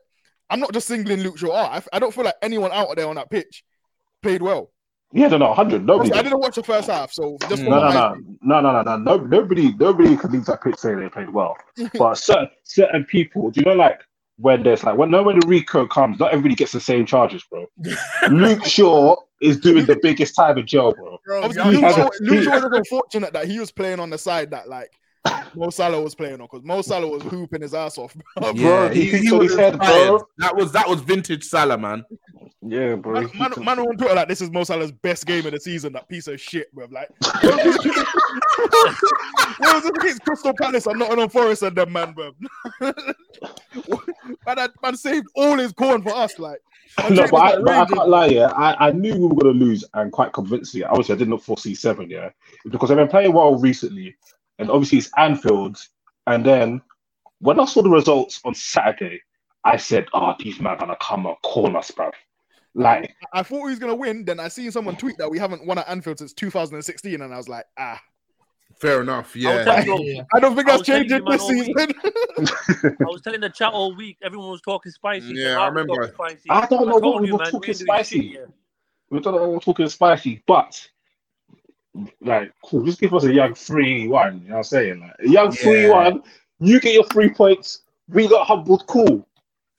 I'm 0.49 0.59
not 0.59 0.73
just 0.73 0.87
singling 0.87 1.21
Luke 1.21 1.37
Shaw 1.37 1.55
out. 1.55 1.71
I, 1.71 1.95
I 1.95 1.99
don't 1.99 2.13
feel 2.13 2.25
like 2.25 2.35
anyone 2.41 2.71
out 2.73 2.93
there 2.95 3.07
on 3.07 3.15
that 3.15 3.29
pitch 3.29 3.63
played 4.21 4.41
well. 4.41 4.71
Yeah, 5.13 5.29
no, 5.29 5.37
no, 5.37 5.53
hundred. 5.53 5.85
Nobody. 5.85 6.11
I 6.11 6.17
did. 6.17 6.23
didn't 6.23 6.39
watch 6.39 6.55
the 6.55 6.63
first 6.63 6.89
half, 6.89 7.13
so 7.13 7.37
just 7.47 7.61
mm. 7.61 7.69
No, 7.69 7.79
no, 7.79 7.89
no, 7.89 8.15
no, 8.41 8.61
no, 8.61 8.71
no, 8.71 8.81
no, 8.81 8.97
no. 8.97 9.17
Nobody, 9.25 9.73
nobody 9.73 10.17
can 10.17 10.31
leave 10.31 10.45
that 10.45 10.61
pitch 10.61 10.75
saying 10.75 10.99
they 10.99 11.07
played 11.07 11.29
well. 11.29 11.55
But 11.97 12.15
certain 12.15 12.49
certain 12.63 13.05
people, 13.05 13.49
do 13.49 13.61
you 13.61 13.65
know, 13.65 13.75
like 13.75 14.01
when 14.38 14.63
there's 14.63 14.83
like 14.83 14.97
when 14.97 15.11
no 15.11 15.23
when 15.23 15.39
the 15.39 15.47
Rico 15.47 15.88
comes, 15.88 16.19
not 16.19 16.31
everybody 16.31 16.55
gets 16.55 16.71
the 16.71 16.79
same 16.79 17.05
charges, 17.05 17.43
bro. 17.49 17.65
Luke 18.29 18.65
Shaw 18.65 19.15
is 19.41 19.59
doing 19.59 19.86
the 19.86 19.97
biggest 20.01 20.36
time 20.36 20.57
in 20.57 20.67
jail, 20.67 20.93
bro. 20.93 21.43
Obviously, 21.43 21.73
Luke, 21.73 21.83
has 21.83 21.97
a- 21.97 22.01
Shaw, 22.01 22.09
Luke 22.21 22.43
Shaw 22.43 22.69
was 22.69 22.77
unfortunate 22.79 23.33
that 23.33 23.47
he 23.47 23.59
was 23.59 23.71
playing 23.71 23.99
on 23.99 24.09
the 24.09 24.17
side 24.17 24.51
that 24.51 24.67
like 24.67 24.91
Mo 25.55 25.69
Salah 25.69 26.01
was 26.01 26.13
playing 26.15 26.36
on 26.36 26.47
because 26.51 26.63
Mo 26.63 26.81
Salah 26.81 27.07
was 27.07 27.23
hooping 27.23 27.61
his 27.61 27.73
ass 27.73 27.97
off. 27.97 28.15
Bro. 28.38 28.53
Bro, 28.53 28.89
he 28.89 29.09
thinks 29.09 29.31
on 29.31 29.39
was 29.39 29.51
his 29.51 29.59
head, 29.59 29.79
bro. 29.79 30.27
That 30.38 30.55
was 30.55 30.71
that 30.73 30.88
was 30.88 31.01
vintage 31.01 31.43
Salah, 31.43 31.77
man. 31.77 32.05
Yeah, 32.61 32.95
bro. 32.95 33.21
Man, 33.21 33.29
man, 33.38 33.51
man 33.59 33.79
on 33.79 33.97
Twitter 33.97 34.15
like 34.15 34.27
this 34.27 34.41
is 34.41 34.51
Mo 34.51 34.63
Salah's 34.63 34.91
best 34.91 35.25
game 35.25 35.45
of 35.45 35.53
the 35.53 35.59
season. 35.59 35.93
That 35.93 36.09
piece 36.09 36.27
of 36.27 36.39
shit, 36.41 36.73
bro. 36.73 36.88
Like, 36.91 37.09
what 37.21 37.55
was 39.75 39.86
it 39.86 39.97
against 39.97 40.23
Crystal 40.23 40.53
Palace 40.53 40.86
and 40.88 40.99
Nottingham 40.99 41.29
Forest 41.29 41.63
and 41.63 41.75
them 41.75 41.91
man, 41.93 42.13
bro? 42.13 42.31
man, 44.26 44.55
that 44.55 44.71
man 44.82 44.95
saved 44.95 45.28
all 45.36 45.57
his 45.57 45.71
corn 45.73 46.01
for 46.01 46.15
us. 46.15 46.38
Like, 46.39 46.59
No, 47.09 47.28
but 47.30 47.38
I, 47.38 47.59
but 47.59 47.69
I 47.69 47.86
can't 47.86 48.09
lie, 48.09 48.28
yeah. 48.28 48.51
I, 48.51 48.88
I 48.88 48.91
knew 48.91 49.13
we 49.13 49.28
were 49.28 49.36
going 49.36 49.59
to 49.59 49.65
lose 49.65 49.84
and 49.93 50.11
quite 50.11 50.34
convincingly. 50.34 50.86
Obviously, 50.86 51.15
I 51.15 51.17
did 51.17 51.30
not 51.30 51.43
foresee 51.43 51.76
seven, 51.76 52.09
yeah. 52.09 52.30
Because 52.69 52.89
they've 52.89 52.97
been 52.97 53.07
playing 53.07 53.34
well 53.34 53.55
recently. 53.57 54.15
And 54.59 54.69
obviously, 54.69 54.99
it's 54.99 55.11
Anfield. 55.17 55.78
And 56.28 56.45
then 56.45 56.82
when 57.39 57.59
I 57.59 57.65
saw 57.65 57.82
the 57.82 57.89
results 57.89 58.39
on 58.45 58.55
Saturday, 58.55 59.21
I 59.63 59.78
said, 59.78 60.05
oh, 60.13 60.36
these 60.39 60.59
men 60.59 60.78
are 60.78 60.88
to 60.88 60.97
come 61.01 61.26
and 61.26 61.36
corner 61.43 61.80
us, 61.80 61.91
bruv. 61.91 62.13
Like, 62.76 63.15
I 63.34 63.41
thought 63.41 63.63
we 63.63 63.69
was 63.69 63.80
gonna 63.80 63.95
win. 63.95 64.26
Then 64.26 64.39
I 64.39 64.49
seen 64.49 64.69
someone 64.69 64.97
tweet 64.97 65.17
that 65.17 65.32
we 65.32 65.39
haven't 65.39 65.65
won 65.65 65.78
at 65.78 65.88
Anfield 65.88 66.19
since 66.19 66.34
2016, 66.34 67.21
and 67.21 67.34
I 67.34 67.38
was 67.38 67.47
like, 67.47 67.63
ah, 67.78 68.01
Fair 68.80 69.01
enough. 69.01 69.36
Yeah. 69.36 69.63
telling 69.63 70.01
you- 70.03 70.15
Yeah. 70.15 70.23
I 70.34 70.39
don't 70.39 70.55
think 70.55 70.67
I 70.67 70.71
that's 70.78 70.80
was 70.80 70.88
telling 70.88 71.09
changing 71.09 71.26
this 71.26 71.47
season. 71.47 72.95
I 73.01 73.05
was 73.05 73.21
telling 73.21 73.41
the 73.41 73.49
chat 73.49 73.71
all 73.73 73.95
week. 73.95 74.17
Everyone 74.21 74.49
was 74.49 74.61
talking 74.61 74.91
spicy. 74.91 75.34
Yeah, 75.34 75.55
so 75.55 75.61
I 75.61 75.67
remember. 75.67 76.11
Spicy. 76.13 76.49
I 76.49 76.65
don't 76.65 76.88
know 76.88 76.97
what 76.97 77.21
we 77.21 77.32
were 77.32 77.38
man, 77.38 77.51
talking 77.51 77.55
ain't 77.55 77.61
doing 77.61 77.73
shit 77.78 77.88
spicy. 77.88 78.38
we 79.09 79.19
don't 79.21 79.36
know 79.36 79.49
we're 79.49 79.59
talking 79.59 79.88
spicy, 79.88 80.43
but 80.45 80.88
like, 82.21 82.51
cool, 82.63 82.84
just 82.86 82.99
give 82.99 83.13
us 83.13 83.23
a 83.23 83.34
young 83.34 83.53
three 83.55 84.07
one. 84.07 84.41
You 84.41 84.49
know 84.49 84.55
what 84.55 84.57
I'm 84.57 84.63
saying? 84.63 84.99
Like, 84.99 85.15
a 85.19 85.30
young 85.30 85.51
Yeah. 85.53 85.61
three 85.61 85.89
one. 85.89 86.23
You 86.59 86.80
get 86.80 86.93
your 86.93 87.05
three 87.05 87.30
points. 87.30 87.84
We 88.09 88.28
got 88.28 88.45
humbled. 88.47 88.86
Cool. 88.88 89.28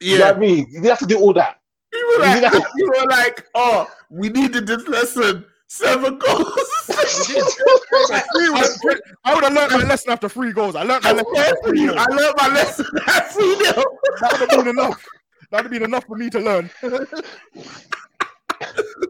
You 0.01 0.19
know 0.19 0.25
Yeah. 0.25 0.31
what 0.33 0.37
I 0.37 0.41
mean? 0.41 0.67
You 0.71 0.83
have 0.83 0.99
to 1.01 1.07
do 1.07 1.19
all 1.19 1.33
that. 1.35 1.61
You 1.93 2.17
were 2.19 2.25
like, 2.27 2.53
you 2.77 2.87
were 2.89 3.07
like, 3.09 3.47
oh, 3.55 3.91
we 4.11 4.29
needed 4.31 4.67
this 4.67 4.87
lesson. 4.89 5.45
Seven 5.69 6.19
goals. 6.19 6.71
Three 7.07 8.51
was- 8.51 8.79
three- 8.83 9.01
I 9.25 9.35
would 9.35 9.45
have 9.45 9.53
learned 9.53 9.73
my 9.73 9.83
lesson 9.89 10.13
after 10.13 10.29
three 10.29 10.53
goals. 10.53 10.75
I 10.77 10.83
learned 10.83 11.05
my 11.05 11.11
I 11.11 11.13
lesson 11.15 11.37
after 11.37 11.57
three 11.69 11.87
goals. 11.87 12.07
learned 12.11 12.35
my 12.37 12.49
lesson 12.49 12.87
at 13.09 13.33
3 13.33 13.43
0. 13.57 13.83
That 14.21 14.33
would 14.41 14.51
have 14.51 14.65
been 14.65 14.69
enough. 14.69 15.05
That 15.51 15.57
would 15.59 15.65
have 15.65 15.71
been 15.73 15.83
enough 15.85 16.05
for 16.05 16.17
me 16.17 16.31
to 16.31 16.41
learn. 16.41 16.71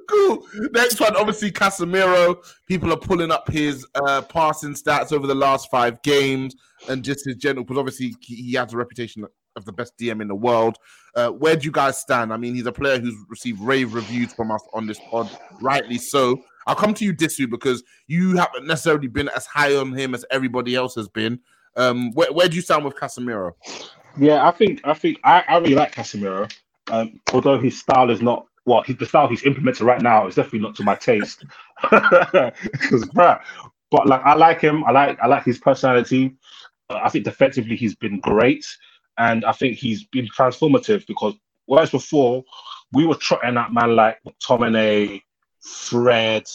cool. 0.09 0.47
Next 0.73 1.01
one, 1.01 1.17
obviously 1.17 1.51
Casemiro. 1.51 2.37
People 2.67 2.93
are 2.93 2.97
pulling 2.99 3.31
up 3.31 3.49
his 3.51 3.87
uh, 3.95 4.23
passing 4.23 4.75
stats 4.75 5.13
over 5.13 5.27
the 5.27 5.35
last 5.35 5.71
five 5.71 6.01
games 6.03 6.55
and 6.89 7.03
just 7.03 7.25
his 7.25 7.37
general, 7.37 7.65
because 7.65 7.79
obviously 7.79 8.15
he, 8.21 8.37
he 8.37 8.53
has 8.55 8.73
a 8.73 8.77
reputation 8.77 9.25
of 9.57 9.65
the 9.65 9.73
best 9.73 9.97
DM 9.99 10.21
in 10.21 10.29
the 10.29 10.35
world. 10.35 10.77
Uh, 11.15 11.31
where 11.31 11.57
do 11.57 11.65
you 11.65 11.71
guys 11.73 11.97
stand? 11.99 12.33
I 12.33 12.37
mean, 12.37 12.55
he's 12.55 12.67
a 12.67 12.73
player 12.73 12.99
who's 12.99 13.15
received 13.29 13.61
rave 13.61 13.95
reviews 13.95 14.33
from 14.35 14.51
us 14.51 14.63
on 14.75 14.87
this 14.87 15.01
pod, 15.11 15.31
rightly 15.63 15.97
so. 15.99 16.37
I'll 16.67 16.75
come 16.75 16.95
to 16.95 17.05
you, 17.05 17.15
Disu, 17.15 17.49
because 17.49 17.83
you 18.07 18.37
haven't 18.37 18.67
necessarily 18.67 19.09
been 19.09 19.29
as 19.29 19.47
high 19.47 19.75
on 19.77 19.93
him 19.93 20.15
as 20.15 20.25
everybody 20.31 20.75
else 20.75 20.95
has 20.97 21.09
been. 21.09 21.41
Um, 21.77 22.13
where, 22.13 22.33
where 22.33 22.49
do 22.49 22.57
you 22.57 22.63
stand 22.63 22.85
with 22.85 22.97
Casemiro? 22.97 23.53
Yeah, 24.19 24.47
I 24.47 24.51
think 24.51 24.81
I 24.85 24.95
think 24.95 25.19
I, 25.25 25.45
I 25.47 25.59
really 25.59 25.75
like 25.75 25.95
Casemiro. 25.95 26.51
Um, 26.91 27.21
although 27.33 27.59
his 27.59 27.79
style 27.79 28.11
is 28.11 28.23
not 28.23 28.47
well, 28.65 28.83
his, 28.83 28.97
the 28.97 29.07
style 29.07 29.29
he's 29.29 29.45
implemented 29.45 29.83
right 29.83 30.03
now 30.03 30.27
is 30.27 30.35
definitely 30.35 30.61
not 30.61 30.75
to 30.77 30.85
my 30.85 30.95
taste. 30.95 31.45
Because, 32.73 33.05
but 33.91 34.07
like 34.07 34.23
I 34.25 34.35
like 34.35 34.61
him. 34.61 34.85
I 34.85 34.91
like 34.91 35.19
I 35.23 35.27
like 35.27 35.45
his 35.45 35.59
personality. 35.59 36.35
Uh, 36.91 37.01
I 37.03 37.09
think 37.09 37.25
defensively 37.25 37.77
he's 37.77 37.95
been 37.95 38.21
great, 38.21 38.67
and 39.19 39.45
I 39.45 39.53
think 39.53 39.77
he's 39.77 40.05
been 40.05 40.27
transformative 40.29 41.07
because 41.07 41.35
whereas 41.67 41.91
before 41.91 42.45
we 42.93 43.07
were 43.07 43.15
trotting 43.15 43.57
out 43.57 43.73
man 43.73 43.95
like 43.95 44.19
McTominay, 44.27 45.23
Fred, 45.67 46.47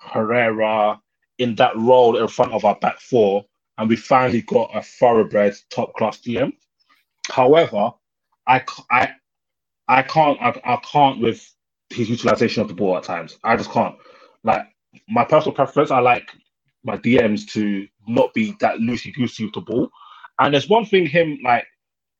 Herrera 0.00 1.00
in 1.38 1.54
that 1.56 1.76
role 1.76 2.16
in 2.18 2.28
front 2.28 2.52
of 2.52 2.64
our 2.64 2.76
back 2.76 3.00
four, 3.00 3.44
and 3.78 3.88
we 3.88 3.96
finally 3.96 4.42
got 4.42 4.70
a 4.76 4.82
thoroughbred 4.82 5.54
top 5.70 5.94
class 5.94 6.20
DM. 6.20 6.52
However, 7.30 7.92
I, 8.46 8.64
I, 8.90 9.10
I 9.88 10.02
can't 10.02 10.40
I, 10.40 10.60
I 10.64 10.76
can't 10.78 11.20
with 11.20 11.52
his 11.90 12.10
utilization 12.10 12.62
of 12.62 12.68
the 12.68 12.74
ball 12.74 12.96
at 12.96 13.04
times. 13.04 13.38
I 13.44 13.56
just 13.56 13.70
can't. 13.70 13.96
Like 14.44 14.62
my 15.08 15.24
personal 15.24 15.54
preference, 15.54 15.90
I 15.90 16.00
like 16.00 16.30
my 16.84 16.96
DMs 16.96 17.46
to 17.52 17.86
not 18.08 18.34
be 18.34 18.56
that 18.60 18.76
loosey 18.78 19.14
goosey 19.14 19.44
with 19.44 19.54
the 19.54 19.60
ball. 19.60 19.90
And 20.38 20.54
there's 20.54 20.68
one 20.68 20.86
thing 20.86 21.06
him 21.06 21.38
like 21.44 21.66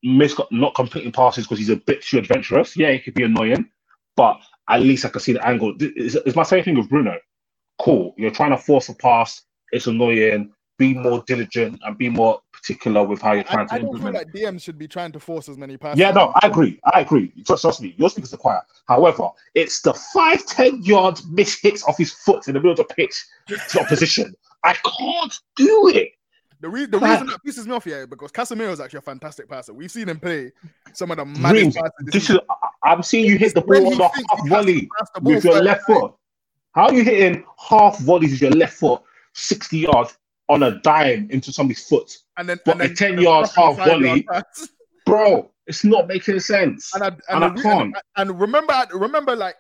miss 0.02 0.34
not 0.50 0.74
completing 0.74 1.12
passes 1.12 1.44
because 1.46 1.58
he's 1.58 1.70
a 1.70 1.76
bit 1.76 2.02
too 2.02 2.18
adventurous. 2.18 2.76
Yeah, 2.76 2.88
it 2.88 3.04
could 3.04 3.14
be 3.14 3.24
annoying, 3.24 3.68
but 4.16 4.40
at 4.68 4.80
least 4.82 5.04
I 5.04 5.08
can 5.08 5.20
see 5.20 5.32
the 5.32 5.46
angle. 5.46 5.74
It's, 5.80 6.14
it's 6.14 6.36
my 6.36 6.42
same 6.42 6.64
thing 6.64 6.76
with 6.76 6.88
Bruno. 6.88 7.16
Cool, 7.80 8.14
you're 8.18 8.30
trying 8.30 8.50
to 8.50 8.58
force 8.58 8.88
a 8.88 8.94
pass. 8.94 9.42
It's 9.72 9.86
annoying. 9.86 10.52
Be 10.78 10.94
more 10.94 11.22
diligent 11.26 11.78
and 11.84 11.98
be 11.98 12.08
more 12.08 12.40
particular 12.52 13.04
with 13.04 13.20
how 13.20 13.32
you're 13.32 13.44
I, 13.50 13.52
trying 13.52 13.68
to 13.68 13.74
I 13.74 13.78
don't 13.78 13.88
feel 13.88 13.96
implement. 13.96 14.26
like 14.34 14.34
DMs 14.34 14.62
should 14.62 14.78
be 14.78 14.88
trying 14.88 15.12
to 15.12 15.20
force 15.20 15.48
as 15.48 15.58
many 15.58 15.76
passes. 15.76 15.98
Yeah, 16.00 16.10
no, 16.10 16.32
I 16.42 16.46
agree. 16.46 16.80
I 16.94 17.00
agree. 17.00 17.32
Trust, 17.46 17.62
trust 17.62 17.82
me, 17.82 17.94
your 17.98 18.08
speakers 18.08 18.32
are 18.32 18.38
quiet. 18.38 18.62
However, 18.88 19.28
it's 19.54 19.82
the 19.82 19.92
five, 20.14 20.44
10 20.46 20.82
yard 20.82 21.20
miss 21.30 21.58
hits 21.60 21.84
off 21.84 21.98
his 21.98 22.12
foot 22.12 22.48
in 22.48 22.54
the 22.54 22.60
middle 22.60 22.70
of 22.72 22.78
the 22.78 22.84
pitch 22.84 23.14
to 23.68 23.80
opposition. 23.80 24.32
I 24.64 24.72
can't 24.74 25.34
do 25.56 25.88
it. 25.94 26.12
The, 26.60 26.68
re- 26.68 26.86
the 26.86 26.98
reason 26.98 27.26
that 27.26 27.38
pisses 27.46 27.66
me 27.66 27.72
off 27.72 27.84
here 27.84 28.06
because 28.06 28.30
Casemiro 28.32 28.70
is 28.70 28.80
actually 28.80 28.98
a 28.98 29.02
fantastic 29.02 29.48
passer. 29.48 29.72
We've 29.74 29.90
seen 29.90 30.08
him 30.08 30.18
play 30.20 30.52
some 30.92 31.10
of 31.10 31.16
the 31.18 31.24
maddest 31.24 31.76
passes. 31.76 31.92
this 32.00 32.14
this 32.14 32.30
is, 32.30 32.38
I- 32.48 32.68
I'm 32.82 33.02
seeing 33.02 33.26
you 33.26 33.38
hit 33.38 33.54
the 33.54 33.60
ball 33.60 33.92
on 33.92 33.98
the 33.98 34.04
half 34.04 34.14
he 34.16 34.24
has 34.30 34.42
to 34.44 34.48
volley 34.48 34.88
the 35.14 35.20
with 35.22 35.44
your 35.44 35.62
left 35.62 35.84
foot. 35.84 36.12
How 36.74 36.84
are 36.86 36.94
you 36.94 37.02
hitting 37.04 37.44
half 37.58 37.98
volleys 38.00 38.32
with 38.32 38.42
your 38.42 38.52
left 38.52 38.74
foot 38.74 39.02
60 39.34 39.78
yards 39.78 40.16
on 40.48 40.62
a 40.62 40.80
dime 40.80 41.28
into 41.30 41.52
somebody's 41.52 41.86
foot? 41.86 42.16
and 42.38 42.48
then, 42.48 42.58
What, 42.64 42.80
and 42.80 42.90
a 42.90 42.94
10 42.94 43.18
yards 43.20 43.54
half 43.54 43.76
volley? 43.76 44.26
Bro, 45.06 45.50
it's 45.66 45.84
not 45.84 46.06
making 46.06 46.40
sense. 46.40 46.94
And 46.94 47.02
I, 47.04 47.06
and, 47.08 47.20
And 47.28 47.44
I 47.44 47.62
can't. 47.62 47.82
and, 47.82 48.30
and 48.30 48.40
remember, 48.40 48.74
remember, 48.92 49.34
like 49.36 49.56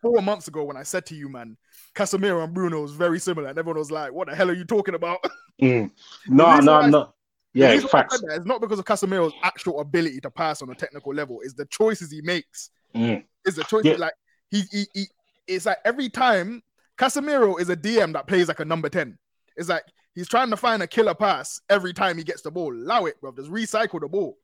four 0.00 0.20
months 0.22 0.48
ago 0.48 0.64
when 0.64 0.76
I 0.76 0.82
said 0.82 1.04
to 1.06 1.14
you, 1.14 1.28
man, 1.28 1.56
Casemiro 1.94 2.42
and 2.42 2.52
Bruno 2.54 2.82
was 2.82 2.92
very 2.92 3.20
similar, 3.20 3.48
and 3.48 3.58
everyone 3.58 3.78
was 3.78 3.90
like, 3.90 4.12
"What 4.12 4.28
the 4.28 4.34
hell 4.34 4.50
are 4.50 4.54
you 4.54 4.64
talking 4.64 4.94
about?" 4.94 5.18
Mm. 5.62 5.88
No, 6.26 6.58
no, 6.58 6.72
I- 6.74 6.90
no. 6.90 7.14
Yeah, 7.54 7.70
reason 7.70 7.88
why 7.90 8.00
I 8.00 8.02
facts. 8.02 8.20
that 8.20 8.40
is 8.40 8.46
not 8.46 8.60
because 8.60 8.78
of 8.78 8.84
Casemiro's 8.84 9.32
actual 9.42 9.80
ability 9.80 10.20
to 10.20 10.30
pass 10.30 10.60
on 10.60 10.70
a 10.70 10.74
technical 10.74 11.14
level; 11.14 11.40
it's 11.42 11.54
the 11.54 11.66
choices 11.66 12.10
he 12.10 12.20
makes. 12.20 12.70
Mm. 12.94 13.24
It's 13.44 13.56
the 13.56 13.64
choice. 13.64 13.84
Yeah. 13.84 13.96
Like 13.96 14.14
he, 14.50 14.62
he, 14.72 14.84
he, 14.92 15.04
it's 15.46 15.66
like 15.66 15.78
every 15.84 16.08
time 16.08 16.62
Casemiro 16.98 17.60
is 17.60 17.68
a 17.70 17.76
DM 17.76 18.12
that 18.14 18.26
plays 18.26 18.48
like 18.48 18.60
a 18.60 18.64
number 18.64 18.88
ten. 18.88 19.18
It's 19.56 19.68
like 19.68 19.84
he's 20.14 20.28
trying 20.28 20.50
to 20.50 20.56
find 20.56 20.82
a 20.82 20.86
killer 20.86 21.14
pass 21.14 21.60
every 21.70 21.92
time 21.92 22.18
he 22.18 22.24
gets 22.24 22.42
the 22.42 22.50
ball. 22.50 22.74
Allow 22.74 23.06
it, 23.06 23.20
bro. 23.20 23.32
Just 23.32 23.50
recycle 23.50 24.00
the 24.00 24.08
ball. 24.08 24.36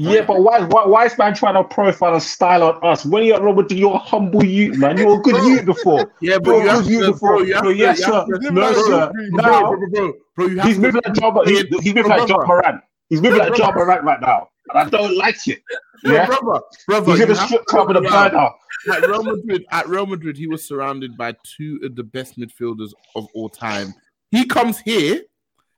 Yeah, 0.00 0.24
but 0.24 0.40
why, 0.42 0.60
why, 0.60 0.86
why 0.86 1.06
is 1.06 1.18
man 1.18 1.34
trying 1.34 1.54
to 1.54 1.64
profile 1.64 2.14
and 2.14 2.22
style 2.22 2.62
on 2.62 2.78
us? 2.84 3.04
When 3.04 3.24
you're 3.24 3.40
Robert, 3.42 3.70
you're 3.72 3.94
a 3.94 3.98
humble 3.98 4.44
youth, 4.44 4.76
man. 4.78 4.96
You're 4.96 5.18
a 5.18 5.20
good 5.20 5.36
youth 5.44 5.64
before. 5.66 6.12
Yeah, 6.20 6.38
Bro, 6.38 6.58
but 6.58 6.62
you 6.64 6.68
have 6.70 6.86
you 6.90 7.12
before. 7.12 7.44
you 7.44 7.54
have 7.54 7.64
No, 7.64 7.70
to, 7.70 7.76
yes, 7.76 7.98
you 7.98 8.04
sir. 8.04 8.12
have 8.12 8.26
to- 8.26 8.50
No, 8.52 8.72
sir. 8.72 9.10
Bro, 9.12 9.42
Now, 9.42 9.60
bro, 9.60 9.76
bro, 9.78 9.88
bro, 9.90 10.12
bro, 10.36 10.46
you 10.46 10.56
have 10.58 10.68
he's 10.68 10.78
moving 10.78 11.00
like 11.04 11.14
Job. 11.14 11.36
He's, 11.46 11.62
he's 11.82 11.94
moving 11.94 12.10
like 12.10 12.28
Job 12.28 12.46
Moran. 12.46 12.82
He's 13.08 13.20
moving 13.22 13.38
like 13.38 13.54
Job 13.54 13.74
Moran 13.74 14.04
right 14.04 14.20
now, 14.20 14.48
and 14.70 14.78
I 14.78 14.88
don't 14.88 15.16
like 15.16 15.36
it. 15.48 15.62
Yeah, 16.04 16.26
brother, 16.26 16.60
brother, 16.86 17.10
he's 17.12 17.18
you 17.18 17.24
in 17.24 17.34
have 17.34 17.46
strip 17.48 17.64
club 17.66 17.88
with 17.88 17.96
a 17.96 18.00
burner. 18.02 18.48
At 18.94 19.08
Real 19.08 19.22
Madrid, 19.34 19.64
at 19.72 19.88
Real 19.88 20.06
Madrid, 20.06 20.36
he 20.36 20.46
was 20.46 20.64
surrounded 20.66 21.16
by 21.16 21.34
two 21.42 21.80
of 21.82 21.96
the 21.96 22.04
best 22.04 22.38
midfielders 22.38 22.92
of 23.16 23.26
all 23.34 23.48
time. 23.48 23.92
He 24.30 24.44
comes 24.46 24.78
here 24.78 25.22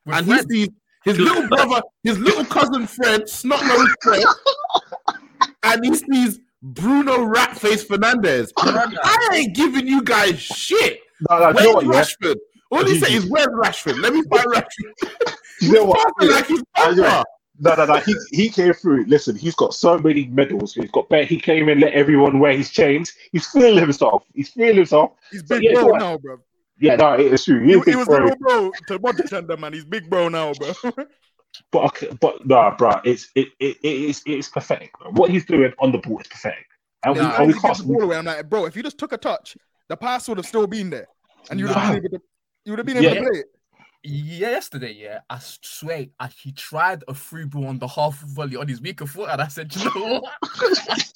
and 0.06 0.26
he 0.26 0.38
sees 0.50 0.68
his 1.05 1.18
little 1.18 1.48
brother, 1.48 1.80
his 2.03 2.18
little 2.18 2.44
cousin 2.44 2.86
Fred, 2.86 3.28
snot 3.28 3.64
nosed 3.64 3.90
Fred, 4.03 4.24
and 5.62 5.84
he 5.84 5.94
sees 5.94 6.40
Bruno 6.62 7.18
Ratface 7.18 7.86
Fernandes. 7.86 8.53
I 8.57 9.28
ain't 9.34 9.55
giving 9.57 9.86
you 9.86 10.03
guys 10.03 10.40
shit. 10.40 11.01
No, 11.28 11.38
no, 11.38 11.48
you 11.48 11.55
Where's 11.55 11.64
know 11.66 11.72
what? 11.72 11.84
Yeah, 11.86 12.03
Rashford? 12.03 12.36
All 12.70 12.84
he 12.84 13.01
say 13.01 13.14
is, 13.14 13.26
"Where's 13.26 13.46
Rashford? 13.48 14.01
Let 14.01 14.12
me 14.12 14.22
find 14.30 14.46
Rashford." 14.46 15.34
you 15.61 15.72
know 15.72 15.84
what? 15.86 16.14
Passing 16.18 16.34
like 16.34 16.46
his 16.46 16.62
I 16.76 16.94
know. 16.94 17.03
papa. 17.03 17.24
No, 17.62 17.74
no, 17.74 17.84
no. 17.84 17.96
He 18.01 18.14
he 18.30 18.48
came 18.48 18.72
through. 18.72 19.05
Listen, 19.05 19.36
he's 19.36 19.55
got 19.55 19.74
so 19.74 19.98
many 19.98 20.26
medals. 20.26 20.74
He's 20.74 20.90
got 20.90 21.09
better. 21.11 21.24
He 21.24 21.38
came 21.38 21.68
in, 21.68 21.80
let 21.80 21.92
everyone 21.92 22.38
wear 22.38 22.57
his 22.57 22.70
chains. 22.70 23.12
He's 23.32 23.46
feeling 23.46 23.78
himself. 23.78 24.24
He's 24.34 24.48
feeling 24.48 24.76
himself. 24.76 25.12
He's 25.30 25.40
So, 25.46 25.59
big 25.59 25.64
yeah, 25.64 25.74
bro 25.74 25.88
now, 25.96 26.18
bro. 26.18 26.38
Yeah, 26.81 26.97
no, 26.97 27.12
it's 27.12 27.45
true. 27.45 27.61
He, 27.61 27.72
he 27.72 27.81
big 27.81 27.97
was 27.97 28.09
bro. 28.09 28.24
little 28.24 28.37
bro 28.37 28.72
to 29.12 29.37
and 29.39 29.49
them, 29.49 29.61
man. 29.61 29.72
He's 29.72 29.85
big 29.85 30.09
bro 30.09 30.28
now, 30.28 30.53
bro. 30.55 30.72
But 31.72 31.85
okay, 31.87 32.09
but 32.20 32.47
nah, 32.47 32.74
bro, 32.76 33.01
it's 33.05 33.28
it, 33.35 33.49
it 33.59 33.76
it 33.83 33.93
is 33.93 34.22
it's 34.24 34.49
pathetic. 34.49 34.93
Bro. 34.99 35.12
What 35.12 35.31
he's 35.31 35.45
doing 35.45 35.72
on 35.81 35.93
the 35.93 35.99
ball 35.99 36.20
is 36.20 36.26
pathetic, 36.28 36.66
and 37.05 37.14
we, 37.14 37.20
Nah, 37.20 37.37
and 37.39 37.47
we 37.49 37.55
can't. 37.55 37.76
the 37.76 37.85
ball 37.85 38.03
away. 38.05 38.16
I'm 38.16 38.24
like, 38.24 38.49
bro, 38.49 38.66
if 38.66 38.76
you 38.76 38.83
just 38.83 38.99
took 38.99 39.12
a 39.12 39.18
touch, 39.18 39.57
the 39.89 39.97
pass 39.97 40.28
would 40.28 40.39
have 40.39 40.47
still 40.47 40.66
been 40.68 40.91
there, 40.91 41.09
and 41.51 41.59
you 41.59 41.66
would 41.66 41.74
have 41.74 41.89
Nah. 41.89 41.95
been 41.95 42.05
able 42.07 42.18
to, 42.18 42.22
you 42.64 42.72
would 42.72 42.78
have 42.78 42.87
been 42.87 42.97
able 42.99 43.05
Yeah. 43.05 43.14
to 43.14 43.28
play 43.31 43.41
it. 43.41 43.47
Yesterday, 44.03 44.92
yeah, 44.98 45.20
I 45.28 45.38
swear, 45.40 46.07
I, 46.18 46.28
he 46.28 46.53
tried 46.53 47.05
a 47.07 47.12
free 47.12 47.44
ball 47.44 47.66
on 47.66 47.78
the 47.78 47.86
half 47.86 48.18
volley 48.20 48.57
on 48.57 48.66
his 48.66 48.80
weaker 48.80 49.07
foot, 49.07 49.28
and 49.28 49.42
I 49.42 49.48
said, 49.48 49.74
you 49.74 49.84
know 49.84 50.20
what? 50.20 50.32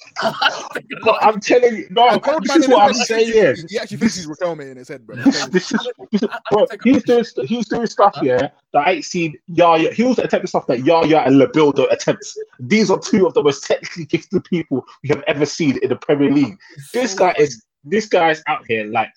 But 1.03 1.17
I'm 1.21 1.39
telling 1.39 1.75
you, 1.75 1.87
no, 1.89 2.07
I 2.07 2.17
told 2.17 2.43
this 2.43 2.49
man 2.49 2.63
is 2.63 2.67
what 2.69 2.81
I'm 2.83 2.93
his 2.93 3.07
head, 3.07 3.19
he- 3.25 3.31
saying. 3.31 3.55
He 3.69 3.77
actually 3.77 3.97
thinks 3.97 4.15
he's 4.15 4.27
Raquel 4.27 4.59
in 4.59 4.77
his 4.77 4.87
head, 4.87 5.05
bro. 5.05 5.17
I'm 5.17 5.23
telling 5.31 5.47
you. 5.47 5.51
This 5.51 5.71
is, 5.71 5.87
this 6.11 6.23
is 6.23 6.29
I- 6.31 6.37
I 6.37 6.39
bro, 6.51 6.65
he's 6.83 7.03
doing 7.03 7.25
he's 7.45 7.67
doing 7.67 7.87
stuff 7.87 8.17
yeah 8.21 8.49
that 8.73 8.87
I 8.87 8.91
ain't 8.93 9.05
seen 9.05 9.35
Yaya. 9.47 9.91
He 9.91 10.03
was 10.03 10.17
attempting 10.19 10.47
stuff 10.47 10.67
that 10.67 10.85
Yaya 10.85 11.19
and 11.25 11.35
Labildo 11.39 11.91
attempts. 11.91 12.37
These 12.59 12.89
are 12.89 12.99
two 12.99 13.25
of 13.27 13.33
the 13.33 13.43
most 13.43 13.63
technically 13.65 14.05
gifted 14.05 14.43
people 14.45 14.85
we 15.03 15.09
have 15.09 15.21
ever 15.27 15.45
seen 15.45 15.77
in 15.83 15.89
the 15.89 15.95
Premier 15.95 16.31
League. 16.31 16.57
This 16.93 17.13
guy 17.13 17.33
is 17.37 17.63
this 17.83 18.05
guy's 18.07 18.41
out 18.47 18.63
here 18.67 18.85
like 18.85 19.11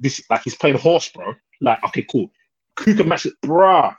this 0.00 0.20
like 0.30 0.42
he's 0.42 0.54
playing 0.56 0.78
horse, 0.78 1.08
bro. 1.10 1.34
Like 1.60 1.82
okay, 1.84 2.02
cool. 2.10 2.30
Match 2.86 3.26
it, 3.26 3.34
bruh? 3.42 3.94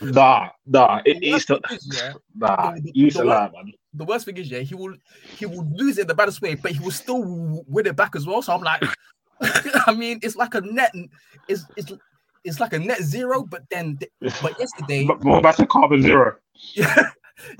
Nah, 0.00 0.48
nah. 0.66 1.00
It, 1.04 1.20
The 1.20 1.26
it's 1.26 1.32
worst 1.32 1.48
the 1.48 1.60
thing 1.68 1.76
is, 1.78 2.00
yeah, 2.02 2.12
nah. 2.34 2.72
the- 2.72 2.92
You 2.94 3.04
used 3.04 3.16
the 3.16 3.22
to 3.22 3.28
worst- 3.28 3.52
lie, 3.54 3.62
man. 3.62 3.72
the 3.94 4.04
worst 4.04 4.24
thing 4.26 4.36
is, 4.36 4.50
yeah, 4.50 4.60
he 4.60 4.74
will 4.74 4.94
he 5.38 5.46
will 5.46 5.66
lose 5.74 5.98
it 5.98 6.02
in 6.02 6.06
the 6.08 6.14
baddest 6.14 6.42
way, 6.42 6.54
but 6.54 6.72
he 6.72 6.78
will 6.80 6.90
still 6.90 7.22
win 7.66 7.86
it 7.86 7.96
back 7.96 8.14
as 8.16 8.26
well. 8.26 8.42
So 8.42 8.52
I'm 8.54 8.62
like, 8.62 8.82
I 9.86 9.94
mean, 9.94 10.18
it's 10.22 10.36
like 10.36 10.54
a 10.54 10.60
net, 10.60 10.92
it's 11.48 11.64
it's 11.76 11.92
it's 12.44 12.60
like 12.60 12.72
a 12.74 12.78
net 12.78 13.02
zero. 13.02 13.42
But 13.44 13.62
then, 13.70 13.98
but 14.20 14.58
yesterday, 14.58 15.06
But 15.06 15.24
More 15.24 15.40
back 15.40 15.56
to 15.56 15.66
carbon 15.66 16.02
zero. 16.02 16.36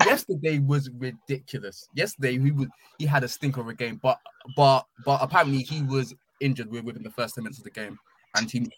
yesterday 0.05 0.59
was 0.59 0.89
ridiculous. 0.97 1.87
Yesterday 1.93 2.37
he 2.39 2.51
was 2.51 2.67
he 2.99 3.05
had 3.05 3.23
a 3.23 3.27
stink 3.27 3.57
of 3.57 3.67
a 3.67 3.73
game, 3.73 3.99
but 4.01 4.19
but 4.55 4.85
but 5.05 5.21
apparently 5.21 5.59
he 5.63 5.81
was 5.83 6.13
injured 6.39 6.67
wi- 6.67 6.85
within 6.85 7.03
the 7.03 7.11
first 7.11 7.35
ten 7.35 7.43
minutes 7.43 7.57
of 7.59 7.63
the 7.63 7.71
game, 7.71 7.97
and 8.35 8.49
he 8.49 8.69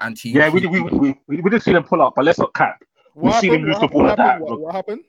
and 0.00 0.18
he 0.18 0.30
Yeah, 0.30 0.48
we 0.50 0.60
he- 0.60 0.66
we 0.66 0.80
we 0.82 1.14
we, 1.26 1.40
we 1.40 1.50
did 1.50 1.62
see 1.62 1.72
him 1.72 1.84
pull 1.84 2.02
up, 2.02 2.14
but 2.16 2.24
let's 2.24 2.38
not 2.38 2.52
cap. 2.54 2.82
What 3.14 3.24
We've 3.32 3.40
seen 3.40 3.54
him 3.54 3.62
lose 3.64 3.78
the 3.78 3.88
ball 3.88 4.04
like 4.04 4.16
that. 4.18 4.40
What, 4.40 4.60
what 4.60 4.74
happened? 4.74 5.02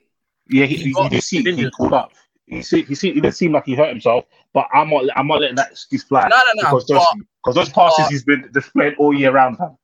Yeah, 0.48 0.64
he, 0.64 0.76
He 0.76 0.84
he, 0.84 0.92
got- 0.92 1.04
you 1.12 1.18
just 1.18 1.28
see 1.28 1.42
he 1.42 1.70
pulled 1.76 1.92
up. 1.92 2.12
He 2.46 2.62
see, 2.62 2.82
he 2.82 2.94
see, 2.94 3.10
it 3.10 3.14
didn't 3.16 3.32
seem 3.34 3.52
like 3.52 3.66
he 3.66 3.74
hurt 3.74 3.90
himself, 3.90 4.24
but 4.54 4.66
I'm 4.72 4.88
not, 4.88 5.04
I'm 5.16 5.26
not 5.26 5.40
letting 5.42 5.56
that 5.56 5.72
excuse 5.72 6.02
fly. 6.04 6.26
No, 6.28 6.36
no, 6.36 6.42
no, 6.54 6.62
Because 6.62 6.86
those, 6.86 6.98
but- 6.98 7.26
because 7.44 7.54
those 7.56 7.68
passes 7.68 8.04
but- 8.06 8.10
he's 8.10 8.24
been 8.24 8.48
displaying 8.54 8.94
all 8.98 9.12
year 9.12 9.32
round. 9.32 9.58
fam. 9.58 9.76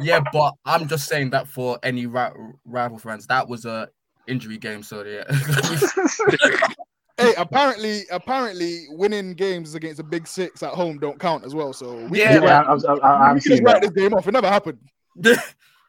Yeah, 0.00 0.20
but 0.32 0.54
I'm 0.64 0.88
just 0.88 1.08
saying 1.08 1.30
that 1.30 1.46
for 1.48 1.78
any 1.82 2.06
ri- 2.06 2.30
rival 2.64 2.98
fans, 2.98 3.26
that 3.26 3.46
was 3.48 3.66
a 3.66 3.88
injury 4.26 4.56
game. 4.58 4.82
So 4.82 5.04
yeah, 5.04 5.24
Hey, 7.18 7.32
apparently, 7.38 8.02
apparently, 8.10 8.84
winning 8.90 9.32
games 9.34 9.74
against 9.74 10.00
a 10.00 10.02
big 10.02 10.26
six 10.26 10.62
at 10.62 10.74
home 10.74 10.98
don't 10.98 11.18
count 11.18 11.44
as 11.44 11.54
well. 11.54 11.72
So 11.72 12.06
we 12.08 12.18
Yeah, 12.20 12.42
Yeah, 12.42 12.60
I'm, 12.60 12.84
I'm, 12.86 13.02
I'm, 13.02 13.34
we 13.34 13.40
just 13.40 13.62
write 13.62 13.80
this 13.80 13.90
game 13.90 14.12
off. 14.12 14.28
It 14.28 14.32
never 14.32 14.48
happened. 14.48 14.78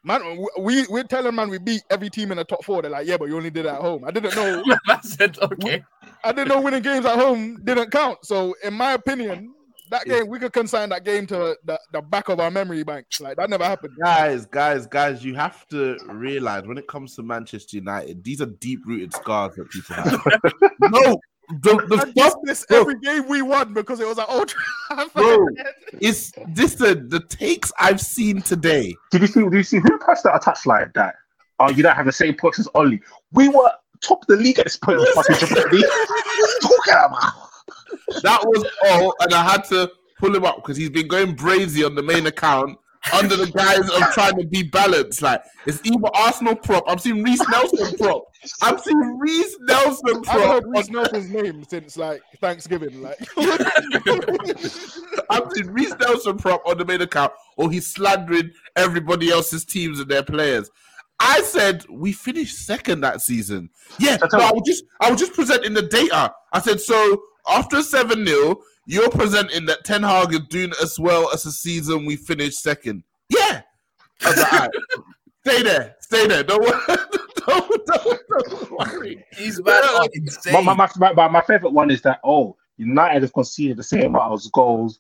Man, 0.04 0.46
we 0.60 0.88
we're 0.88 1.04
telling 1.04 1.36
man 1.36 1.50
we 1.50 1.58
beat 1.58 1.84
every 1.90 2.10
team 2.10 2.32
in 2.32 2.38
the 2.38 2.46
top 2.46 2.64
four. 2.64 2.82
They're 2.82 2.90
like, 2.90 3.08
yeah, 3.08 3.18
but 3.18 3.28
you 3.28 3.36
only 3.36 3.50
did 3.50 3.66
it 3.66 3.70
at 3.70 3.82
home. 3.82 4.06
I 4.06 4.12
didn't 4.12 4.36
know. 4.38 4.64
I 4.88 5.02
said 5.02 5.38
okay. 5.40 5.84
I 6.24 6.32
didn't 6.32 6.48
know 6.48 6.62
winning 6.62 6.82
games 6.82 7.06
at 7.06 7.20
home 7.20 7.60
didn't 7.66 7.92
count. 7.92 8.24
So, 8.24 8.56
in 8.64 8.74
my 8.74 8.94
opinion, 8.94 9.54
that 9.90 10.06
game 10.06 10.28
we 10.28 10.40
could 10.40 10.54
consign 10.54 10.90
that 10.90 11.04
game 11.04 11.26
to 11.28 11.58
the, 11.66 11.80
the 11.92 12.02
back 12.02 12.30
of 12.30 12.40
our 12.40 12.52
memory 12.52 12.84
banks. 12.84 13.20
Like 13.20 13.38
that 13.38 13.50
never 13.50 13.64
happened. 13.64 13.94
Guys, 14.02 14.46
guys, 14.46 14.86
guys, 14.88 15.24
you 15.24 15.36
have 15.36 15.68
to 15.70 15.98
realize 16.08 16.66
when 16.66 16.78
it 16.78 16.88
comes 16.88 17.16
to 17.16 17.24
Manchester 17.24 17.78
United, 17.78 18.24
these 18.24 18.42
are 18.42 18.46
deep 18.48 18.82
rooted 18.86 19.14
scars 19.14 19.56
that 19.56 19.70
people 19.70 19.96
have. 19.96 20.26
no, 20.82 21.20
the, 21.62 21.86
the 21.88 22.06
I 22.06 22.12
stuff, 22.12 22.34
did 22.44 22.50
this 22.50 22.66
bro. 22.66 22.82
every 22.82 23.00
game 23.00 23.28
we 23.28 23.42
won 23.42 23.74
because 23.74 24.00
it 24.00 24.08
was 24.08 24.20
at 24.20 24.30
Old 24.30 24.50
Trafford. 24.50 25.14
bro, 25.14 25.48
is 26.00 26.34
this 26.50 26.76
the, 26.76 26.96
the 27.08 27.22
takes 27.30 27.72
I've 27.80 28.02
seen 28.02 28.42
today? 28.42 28.94
Did 29.12 29.22
you 29.22 29.28
see? 29.28 29.42
Did 29.42 29.54
you 29.54 29.64
see 29.64 29.80
who 29.80 29.98
passed 30.00 30.24
that 30.24 30.36
a 30.36 30.40
touchline 30.40 30.94
that? 30.94 31.16
Oh, 31.60 31.70
you 31.70 31.82
don't 31.82 31.96
have 31.96 32.06
the 32.06 32.12
same 32.12 32.36
points 32.36 32.60
as 32.60 32.68
Ole. 32.76 33.00
We 33.32 33.50
were 33.50 33.72
top 34.02 34.22
of 34.22 34.28
the 34.28 34.36
league 34.36 34.60
at 34.60 34.66
this 34.66 34.78
point. 34.78 35.00
Of 35.00 35.08
fucking 35.10 35.48
Jeopardy. 35.48 35.82
Talking 36.62 36.94
about. 36.94 37.34
That 38.24 38.42
was 38.46 38.66
all, 38.86 39.16
and 39.22 39.34
I 39.34 39.44
had 39.44 39.64
to 39.66 39.92
pull 40.20 40.36
him 40.36 40.46
up 40.46 40.58
because 40.58 40.78
he's 40.78 40.90
been 40.90 41.08
going 41.08 41.36
brazy 41.36 41.86
on 41.86 41.96
the 41.96 42.04
main 42.04 42.28
account 42.28 42.78
under 43.14 43.36
the 43.36 43.48
guise 43.52 43.90
of 43.90 44.14
trying 44.14 44.38
to 44.38 44.46
be 44.46 44.64
balanced. 44.64 45.22
Like 45.22 45.44
it's 45.66 45.80
either 45.84 46.10
Arsenal 46.14 46.56
prop. 46.56 46.84
I'm 46.88 47.00
seeing 47.00 47.24
Reiss 47.24 47.42
Nelson 47.50 47.98
prop. 47.98 48.24
I'm 48.62 48.78
seeing 48.80 49.18
Reiss 49.18 49.58
Nelson 49.62 50.22
prop. 50.24 50.36
I've 50.36 50.50
heard 50.50 50.64
Reiss 50.68 50.90
Nelson's 50.90 51.30
name 51.30 51.64
since 51.68 51.98
like 51.98 52.22
Thanksgiving. 52.40 53.02
Like 53.02 53.18
I'm 55.30 55.50
seeing 55.52 55.72
Reiss 55.72 55.96
Nelson 56.00 56.38
prop 56.38 56.66
on 56.66 56.78
the 56.78 56.86
main 56.86 57.02
account, 57.02 57.34
or 57.56 57.72
he's 57.72 57.88
slandering 57.88 58.52
everybody 58.76 59.30
else's 59.30 59.66
teams 59.66 60.00
and 60.00 60.10
their 60.10 60.24
players. 60.24 60.70
I 61.20 61.42
said 61.42 61.84
we 61.90 62.12
finished 62.12 62.66
second 62.66 63.02
that 63.02 63.22
season. 63.22 63.70
Yeah, 64.00 64.18
That's 64.18 64.34
no, 64.34 64.40
I 64.40 64.52
was 64.52 64.64
just 64.66 64.84
I 65.02 65.10
was 65.10 65.20
just 65.20 65.34
presenting 65.34 65.74
the 65.74 65.82
data. 65.82 66.34
I 66.54 66.62
said 66.62 66.80
so 66.80 67.22
after 67.50 67.82
seven 67.82 68.26
0 68.26 68.60
you're 68.86 69.10
presenting 69.10 69.66
that 69.66 69.84
Ten 69.84 70.02
Hag 70.02 70.34
is 70.34 70.40
doing 70.48 70.72
as 70.82 70.98
well 71.00 71.30
as 71.34 71.44
the 71.44 71.52
season 71.52 72.06
we 72.06 72.16
finished 72.16 72.60
second. 72.60 73.04
Yeah, 73.30 73.62
like, 74.24 74.72
stay 75.46 75.64
there, 75.64 75.96
stay 76.00 76.28
there. 76.28 76.44
Don't 76.44 76.62
worry. 76.62 76.98
Don't, 77.48 77.86
don't, 77.86 78.20
don't 78.28 78.72
worry. 78.72 79.24
These 79.38 79.64
man 79.64 79.82
are 79.82 80.10
insane. 80.12 80.66
My, 80.66 80.74
my, 80.74 80.90
my, 80.98 81.14
my, 81.14 81.28
my 81.30 81.42
favorite 81.44 81.72
one 81.72 81.90
is 81.90 82.02
that 82.02 82.20
oh, 82.26 82.58
United 82.76 83.22
have 83.22 83.32
conceded 83.32 83.78
the 83.78 83.84
same 83.84 84.08
amount 84.08 84.34
of 84.34 84.52
goals 84.52 85.00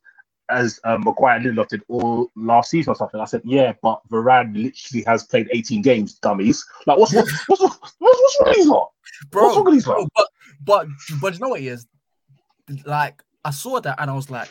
as 0.49 0.79
um, 0.85 1.03
Maguire 1.03 1.37
and 1.37 1.45
Lindelof 1.45 1.67
did 1.67 1.81
all 1.89 2.31
last 2.37 2.71
season 2.71 2.91
or 2.91 2.95
something. 2.95 3.19
I 3.19 3.25
said, 3.25 3.41
yeah, 3.43 3.73
but 3.81 3.99
Varane 4.09 4.53
literally 4.55 5.03
has 5.05 5.25
played 5.25 5.49
18 5.51 5.81
games, 5.81 6.13
dummies. 6.19 6.65
Like, 6.85 6.97
what's 6.97 7.13
what's 7.13 7.31
what's, 7.47 7.61
what's, 7.61 7.77
what's 7.99 8.39
wrong 8.39 8.47
with 8.47 8.55
these 8.55 8.67
lot? 8.67 8.91
bro, 9.29 9.43
what's 9.43 9.55
wrong 9.57 9.65
with 9.65 9.73
these 9.73 9.87
lot? 9.87 10.09
but 10.15 10.27
but 10.63 10.87
but 11.21 11.33
you 11.33 11.39
know 11.39 11.49
what 11.49 11.59
it 11.59 11.65
is? 11.65 11.85
Like 12.85 13.23
I 13.45 13.51
saw 13.51 13.79
that 13.79 13.95
and 13.99 14.09
I 14.11 14.13
was 14.15 14.29
like, 14.29 14.49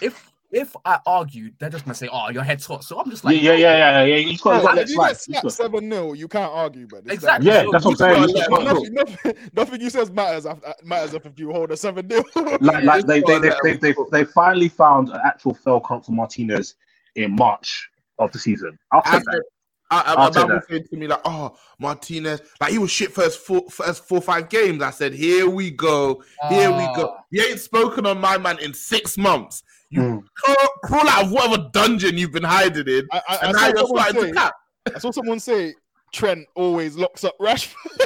if 0.00 0.30
if 0.50 0.74
I 0.86 0.98
argued, 1.04 1.54
they're 1.58 1.68
just 1.68 1.84
gonna 1.84 1.94
say, 1.94 2.08
"Oh, 2.10 2.30
your 2.30 2.42
head's 2.42 2.64
hot." 2.64 2.82
So 2.82 2.98
I'm 2.98 3.10
just 3.10 3.22
like, 3.24 3.36
yeah, 3.36 3.52
yeah, 3.52 3.76
yeah, 3.76 4.04
yeah, 4.04 4.16
yeah. 4.16 4.16
He's 4.30 4.40
got, 4.40 4.54
he's 4.54 4.62
got 4.64 4.78
if 4.78 4.88
you 4.88 4.94
slide. 4.94 5.08
get 5.08 5.16
He's 5.16 5.24
slapped 5.24 5.42
got- 5.42 5.52
seven 5.52 5.90
0 5.90 6.12
you 6.14 6.28
can't 6.28 6.52
argue, 6.52 6.86
but 6.86 7.00
it's 7.04 7.12
Exactly. 7.14 7.48
Yeah, 7.50 7.64
that's 7.70 7.84
what 7.84 7.90
I'm 7.92 7.96
saying. 7.96 8.14
gotta 8.14 8.26
He's 8.28 8.34
let 8.34 8.48
got- 8.48 8.60
him 8.60 8.64
Like, 8.66 8.74
nothing, 8.92 8.94
nothing, 8.94 9.34
nothing 9.54 9.80
you 9.82 9.90
says 9.90 10.10
matters. 10.10 10.46
After, 10.46 10.68
uh, 10.68 10.72
matters 10.84 11.12
if 11.14 11.38
you 11.38 11.52
hold 11.52 11.70
a 11.70 11.76
seven 11.76 12.08
0 12.08 12.22
like, 12.60 12.84
like 12.84 13.06
they, 13.06 13.20
they, 13.20 13.40
Just 13.40 13.58
they, 13.62 13.72
they, 13.74 13.92
they, 13.92 13.94
they 14.10 14.24
finally 14.24 14.68
found 14.70 15.10
an 15.10 15.20
actual 15.22 15.52
fail 15.52 15.82
count 15.86 16.06
for 16.06 16.12
Martinez 16.12 16.76
in 17.16 17.34
March 17.36 17.90
of 18.18 18.32
the 18.32 18.38
season. 18.38 18.78
I'll 18.92 19.02
I 19.90 19.96
take 19.96 20.06
that. 20.06 20.08
said, 20.08 20.08
I, 20.08 20.12
I, 20.12 20.14
I'll 20.14 20.16
my 20.16 20.30
take 20.30 20.48
man 20.48 20.56
was 20.56 20.64
saying 20.68 20.84
to 20.90 20.96
me 20.96 21.06
like, 21.06 21.20
"Oh, 21.24 21.56
Martinez, 21.78 22.42
like 22.60 22.72
he 22.72 22.78
was 22.78 22.90
shit 22.90 23.12
first 23.12 23.40
four, 23.40 23.62
first 23.70 24.06
four 24.06 24.20
five 24.20 24.48
games." 24.48 24.82
I 24.82 24.90
said, 24.90 25.12
"Here 25.14 25.48
we 25.48 25.70
go, 25.70 26.22
here 26.48 26.70
we 26.70 26.84
go." 26.94 27.14
Ah. 27.16 27.24
You 27.30 27.42
ain't 27.44 27.60
spoken 27.60 28.06
on 28.06 28.20
my 28.20 28.38
man 28.38 28.58
in 28.58 28.74
six 28.74 29.16
months. 29.16 29.62
You 29.90 30.02
Mm. 30.02 30.24
crawl, 30.34 30.68
crawl 30.84 31.08
out 31.08 31.24
of 31.24 31.32
whatever 31.32 31.70
dungeon 31.72 32.18
you've 32.18 32.32
been 32.32 32.42
hiding 32.44 32.86
in, 32.86 33.08
I, 33.10 33.16
I, 33.16 33.22
I, 33.28 33.36
and 33.46 33.52
now 33.56 33.66
you're 33.68 33.76
someone 33.78 34.00
starting 34.02 34.20
say, 34.20 34.28
to 34.28 34.34
cap. 34.34 34.54
I 34.94 34.98
saw 34.98 35.10
someone 35.10 35.40
say 35.40 35.74
Trent 36.12 36.46
always 36.54 36.96
locks 36.96 37.24
up 37.24 37.36
Rashford. 37.38 37.74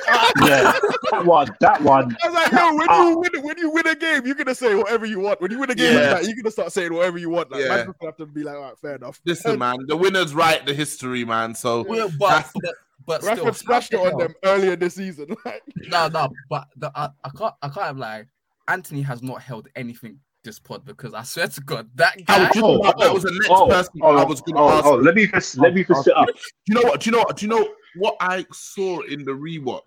Yeah, 0.44 0.72
that 1.10 1.24
one, 1.24 1.48
that 1.60 1.80
one. 1.82 2.16
I 2.22 2.28
was 2.28 2.34
like, 2.34 2.52
yo, 2.52 2.74
when 2.76 2.88
ah. 2.90 3.08
you 3.08 3.18
win, 3.18 3.42
when 3.42 3.58
you 3.58 3.70
win 3.70 3.86
a 3.86 3.94
game, 3.94 4.26
you're 4.26 4.34
gonna 4.34 4.54
say 4.54 4.74
whatever 4.74 5.06
you 5.06 5.20
want. 5.20 5.40
When 5.40 5.50
you 5.50 5.58
win 5.58 5.70
a 5.70 5.74
game 5.74 5.94
Yeah. 5.94 6.12
like 6.12 6.22
that, 6.22 6.24
you're 6.26 6.36
gonna 6.36 6.50
start 6.50 6.72
saying 6.72 6.92
whatever 6.92 7.18
you 7.18 7.30
want. 7.30 7.50
Like, 7.50 7.62
Yeah. 7.62 7.68
man's 7.68 7.84
gonna 8.00 8.10
have 8.10 8.16
to 8.16 8.26
be 8.26 8.42
like, 8.42 8.56
all 8.56 8.62
right, 8.62 8.78
fair 8.78 8.96
enough. 8.96 9.20
Listen, 9.24 9.58
man, 9.58 9.76
the 9.86 9.96
winners 9.96 10.34
write 10.34 10.66
the 10.66 10.74
history, 10.74 11.24
man. 11.24 11.54
So 11.54 11.84
Well, 11.84 12.10
but 12.18 12.28
That's- 12.28 12.52
but, 12.54 12.74
but 13.06 13.22
still, 13.22 13.36
Rashford 13.46 13.54
splashed 13.56 13.92
it 13.94 14.00
on 14.00 14.06
hell- 14.06 14.18
them 14.18 14.34
earlier 14.44 14.76
this 14.76 14.94
season. 14.94 15.34
Like, 15.44 15.62
No, 15.76 16.08
no, 16.08 16.28
but 16.50 16.68
the, 16.76 16.90
I, 16.94 17.08
I 17.24 17.30
can't 17.36 17.54
I 17.62 17.68
can't 17.68 17.98
lie. 17.98 18.24
Antony 18.68 19.02
has 19.02 19.22
not 19.22 19.42
held 19.42 19.68
anything 19.76 20.18
this 20.44 20.58
pod 20.58 20.84
because 20.84 21.14
I 21.14 21.22
swear 21.22 21.48
to 21.48 21.60
God, 21.60 21.88
that 21.94 22.16
oh, 22.18 22.24
guy. 22.26 22.38
was 22.48 22.56
Oh, 22.56 22.82
that 22.82 22.94
oh, 22.98 23.14
was 23.14 23.22
the 23.22 23.30
next 23.32 23.48
oh, 23.50 23.66
person 23.68 23.92
oh, 24.02 24.16
I 24.16 24.24
was 24.24 24.40
going 24.40 24.56
to 24.56 24.60
oh, 24.60 24.68
ask. 24.70 24.86
oh, 24.86 24.94
let 24.96 25.14
me 25.14 25.26
just 25.26 25.58
let 25.58 25.74
me 25.74 25.84
just 25.84 26.04
sit 26.04 26.16
up. 26.16 26.26
Do 26.26 26.34
you 26.66 26.74
know 26.74 26.82
what? 26.82 27.00
Do 27.00 27.10
you 27.10 27.12
know 27.16 27.18
what? 27.22 27.36
Do 27.36 27.46
you 27.46 27.50
know 27.50 27.68
what 27.96 28.16
I 28.20 28.46
saw 28.52 29.00
in 29.00 29.24
the 29.24 29.32
rewatch? 29.32 29.80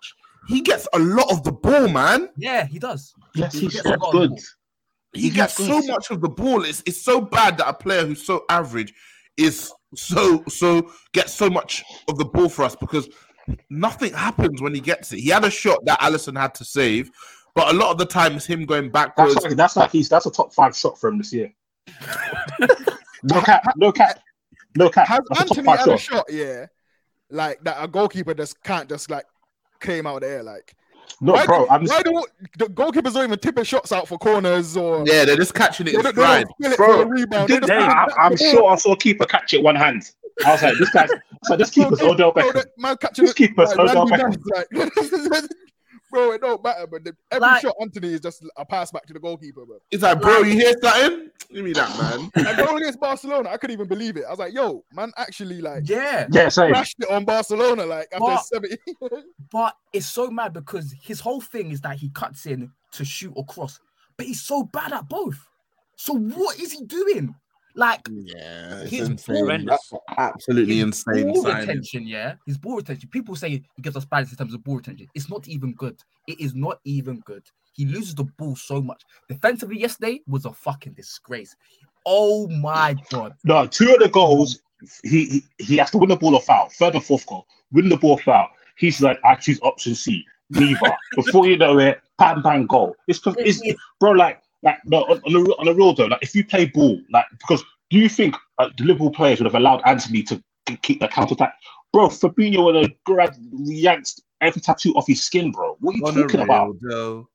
He 0.48 0.60
gets 0.60 0.86
a 0.92 0.98
lot 0.98 1.30
of 1.30 1.42
the 1.42 1.52
ball, 1.52 1.88
man. 1.88 2.28
Yeah, 2.36 2.66
he 2.66 2.78
does. 2.78 3.14
Yes, 3.34 3.52
He 3.54 3.60
he's 3.60 3.74
gets 3.74 3.86
a 3.86 3.98
good. 4.12 4.32
He 5.12 5.22
He 5.22 5.30
gets 5.30 5.56
gets 5.58 5.68
so 5.68 5.80
much 5.92 6.10
of 6.10 6.20
the 6.20 6.28
ball. 6.28 6.64
It's 6.64 6.82
it's 6.86 7.02
so 7.02 7.20
bad 7.20 7.58
that 7.58 7.68
a 7.68 7.72
player 7.74 8.06
who's 8.06 8.24
so 8.24 8.44
average 8.48 8.94
is 9.36 9.72
so 9.94 10.44
so 10.48 10.92
gets 11.12 11.32
so 11.32 11.48
much 11.50 11.82
of 12.08 12.18
the 12.18 12.24
ball 12.24 12.48
for 12.48 12.64
us 12.64 12.76
because 12.76 13.08
nothing 13.70 14.12
happens 14.12 14.60
when 14.62 14.74
he 14.74 14.80
gets 14.80 15.12
it. 15.12 15.20
He 15.20 15.30
had 15.30 15.44
a 15.44 15.50
shot 15.50 15.84
that 15.84 16.00
Alisson 16.00 16.38
had 16.38 16.54
to 16.56 16.64
save, 16.64 17.10
but 17.54 17.72
a 17.74 17.76
lot 17.76 17.90
of 17.90 17.98
the 17.98 18.06
time 18.06 18.34
it's 18.36 18.46
him 18.46 18.66
going 18.66 18.90
backwards. 18.90 19.34
That's 19.34 19.46
like, 19.46 19.56
that's 19.56 19.76
like 19.76 19.90
he's 19.90 20.08
that's 20.08 20.26
a 20.26 20.30
top 20.30 20.52
five 20.52 20.76
shot 20.76 20.98
for 20.98 21.08
him 21.08 21.18
this 21.18 21.32
year. 21.32 21.52
no 23.22 23.40
cap, 23.40 23.62
no 23.76 23.92
cap, 23.92 24.20
no 24.76 24.90
cap. 24.90 25.06
has 25.08 25.20
That's 25.28 25.40
a 25.40 25.44
top 25.44 25.58
Antony 25.58 25.66
five 25.66 25.78
had 25.78 25.88
a 25.88 25.98
shot. 25.98 26.16
shot? 26.16 26.24
Yeah, 26.30 26.66
like 27.30 27.62
that. 27.64 27.76
A 27.82 27.88
goalkeeper 27.88 28.34
just 28.34 28.62
can't 28.62 28.88
just 28.88 29.10
like 29.10 29.24
came 29.80 30.06
out 30.06 30.16
of 30.16 30.20
the 30.22 30.28
air. 30.28 30.42
Like, 30.42 30.74
No, 31.20 31.32
why, 31.34 31.46
bro, 31.46 31.64
do, 31.64 31.70
I'm 31.70 31.84
why 31.86 32.02
do 32.02 32.24
the 32.58 32.66
goalkeepers 32.66 33.14
don't 33.14 33.24
even 33.24 33.38
tip 33.38 33.58
his 33.58 33.66
shots 33.68 33.92
out 33.92 34.08
for 34.08 34.18
corners 34.18 34.76
or 34.76 35.04
yeah, 35.06 35.24
they're 35.24 35.36
just 35.36 35.54
catching 35.54 35.86
it 35.86 35.92
they 35.92 35.96
in 35.98 36.02
don't, 36.02 36.14
they 36.16 36.22
don't 36.22 36.48
stride. 36.58 36.72
it 36.72 36.76
Bro, 36.76 36.96
for 36.96 37.02
a 37.02 37.06
rebound? 37.06 37.48
They 37.48 37.54
Did- 37.60 37.68
just 37.68 37.72
I, 37.72 38.08
I'm 38.18 38.36
sure 38.36 38.66
I 38.70 38.76
saw 38.76 38.92
a 38.92 38.96
keeper 38.96 39.26
catch 39.26 39.54
it 39.54 39.62
one 39.62 39.76
hand. 39.76 40.02
I 40.44 40.52
was 40.52 40.62
like, 40.62 40.76
this 40.78 40.90
guy's 40.90 41.08
so 41.44 41.56
this 41.56 41.70
keeper's 41.70 42.00
Odell 42.02 42.32
Bro, 42.32 42.42
Beckham. 42.50 42.52
that 42.54 42.66
man 42.76 42.96
catching 42.98 43.24
This 43.24 43.34
keeper's 43.34 43.74
like, 43.74 43.78
Odell 43.78 44.06
Beckham. 44.06 44.36
Like, 44.54 45.42
bro, 46.16 46.32
it 46.32 46.40
don't 46.40 46.62
matter. 46.64 46.86
But 46.86 47.04
the, 47.04 47.16
every 47.30 47.46
Like- 47.46 47.62
shot 47.62 47.74
Antony 47.80 48.14
is 48.14 48.20
just 48.20 48.44
a 48.56 48.64
pass 48.64 48.90
back 48.90 49.06
to 49.06 49.12
the 49.12 49.20
goalkeeper, 49.20 49.64
bro. 49.66 49.78
It's 49.90 50.02
like, 50.02 50.20
bro, 50.20 50.38
you 50.40 50.52
hear 50.52 50.74
something? 50.82 51.30
Give 51.52 51.64
me 51.64 51.72
that, 51.74 51.90
man. 51.98 52.30
And 52.46 52.56
goal 52.56 52.76
against 52.76 52.98
Barcelona, 53.00 53.50
I 53.50 53.56
couldn't 53.56 53.74
even 53.74 53.88
believe 53.88 54.16
it. 54.16 54.24
I 54.26 54.30
was 54.30 54.38
like, 54.38 54.52
yo, 54.54 54.84
man, 54.92 55.12
actually 55.16 55.60
like 55.60 55.88
Yeah, 55.88 56.26
Yeah, 56.30 56.48
same. 56.48 56.72
crashed 56.72 56.96
it 57.00 57.10
on 57.10 57.24
Barcelona 57.24 57.86
like 57.86 58.08
after 58.12 58.20
But- 58.20 58.44
70. 58.44 58.76
but 59.52 59.76
it's 59.92 60.06
so 60.06 60.30
mad 60.30 60.52
because 60.52 60.94
his 61.00 61.20
whole 61.20 61.40
thing 61.40 61.70
is 61.70 61.80
that 61.82 61.96
he 61.96 62.08
cuts 62.10 62.46
in 62.46 62.70
to 62.92 63.04
shoot 63.04 63.32
or 63.36 63.44
cross, 63.46 63.78
but 64.16 64.26
he's 64.26 64.42
so 64.42 64.64
bad 64.64 64.92
at 64.92 65.08
both. 65.08 65.38
So 65.96 66.14
what 66.14 66.58
is 66.58 66.72
he 66.72 66.84
doing? 66.84 67.34
Like 67.76 68.08
Yeah, 68.10 68.80
it's 68.80 68.90
He's 68.90 69.02
insane. 69.08 69.36
horrendous. 69.36 69.92
Absolutely 70.16 70.76
his 70.76 70.84
insane. 70.84 71.32
ball 71.32 71.42
signing. 71.42 71.60
retention, 71.68 72.06
yeah, 72.06 72.34
his 72.46 72.56
ball 72.56 72.76
retention. 72.76 73.08
People 73.10 73.36
say 73.36 73.50
he 73.50 73.64
gives 73.82 73.96
us 73.96 74.06
bad 74.06 74.26
in 74.28 74.34
terms 74.34 74.54
of 74.54 74.64
ball 74.64 74.76
retention. 74.76 75.06
It's 75.14 75.28
not 75.28 75.46
even 75.46 75.74
good. 75.74 76.02
It 76.26 76.40
is 76.40 76.54
not 76.54 76.80
even 76.84 77.20
good. 77.20 77.42
He 77.74 77.84
loses 77.84 78.14
the 78.14 78.24
ball 78.24 78.56
so 78.56 78.80
much. 78.80 79.02
Defensively, 79.28 79.78
yesterday 79.78 80.22
was 80.26 80.46
a 80.46 80.52
fucking 80.54 80.94
disgrace. 80.94 81.54
Oh 82.06 82.48
my 82.48 82.96
god. 83.10 83.34
No, 83.44 83.66
two 83.66 83.92
of 83.92 84.00
the 84.00 84.08
goals, 84.08 84.60
he, 85.04 85.26
he 85.26 85.44
he 85.58 85.76
has 85.76 85.90
to 85.90 85.98
win 85.98 86.08
the 86.08 86.16
ball 86.16 86.34
or 86.34 86.40
foul. 86.40 86.70
Third 86.70 86.94
and 86.94 87.04
fourth 87.04 87.26
goal, 87.26 87.46
win 87.72 87.90
the 87.90 87.98
ball 87.98 88.16
foul. 88.16 88.48
He's 88.78 89.02
like, 89.02 89.18
I 89.24 89.34
choose 89.34 89.60
option 89.62 89.94
C, 89.94 90.24
neither. 90.48 90.78
Before 91.14 91.46
you 91.46 91.58
know 91.58 91.78
it, 91.78 92.00
bam 92.18 92.40
bang 92.42 92.66
goal. 92.66 92.94
It's, 93.06 93.20
it's 93.26 93.62
bro, 94.00 94.12
like 94.12 94.40
like 94.62 94.78
no, 94.84 95.02
on, 95.04 95.20
on, 95.24 95.32
the, 95.32 95.56
on 95.58 95.66
the 95.66 95.74
real 95.74 95.94
though, 95.94 96.06
like 96.06 96.22
if 96.22 96.34
you 96.34 96.44
play 96.44 96.66
ball, 96.66 96.98
like 97.12 97.26
because 97.38 97.62
do 97.90 97.98
you 97.98 98.08
think 98.08 98.34
uh, 98.58 98.68
the 98.76 98.84
Liverpool 98.84 99.10
players 99.10 99.38
would 99.38 99.46
have 99.46 99.54
allowed 99.54 99.82
Antony 99.84 100.22
to 100.24 100.42
k- 100.66 100.78
keep 100.82 101.00
the 101.00 101.08
counter 101.08 101.34
attack? 101.34 101.54
Bro, 101.92 102.08
Fabinho 102.08 102.64
would 102.64 102.74
have 102.74 102.90
grabbed 103.04 103.38
yanked 103.52 104.20
every 104.40 104.60
tattoo 104.60 104.92
off 104.94 105.06
his 105.06 105.24
skin, 105.24 105.52
bro. 105.52 105.76
What 105.80 105.94
are 105.94 105.98
you 105.98 106.04
On 106.04 106.14
talking 106.14 106.40
about? 106.40 106.68
real 106.80 106.80
though. 106.90 107.28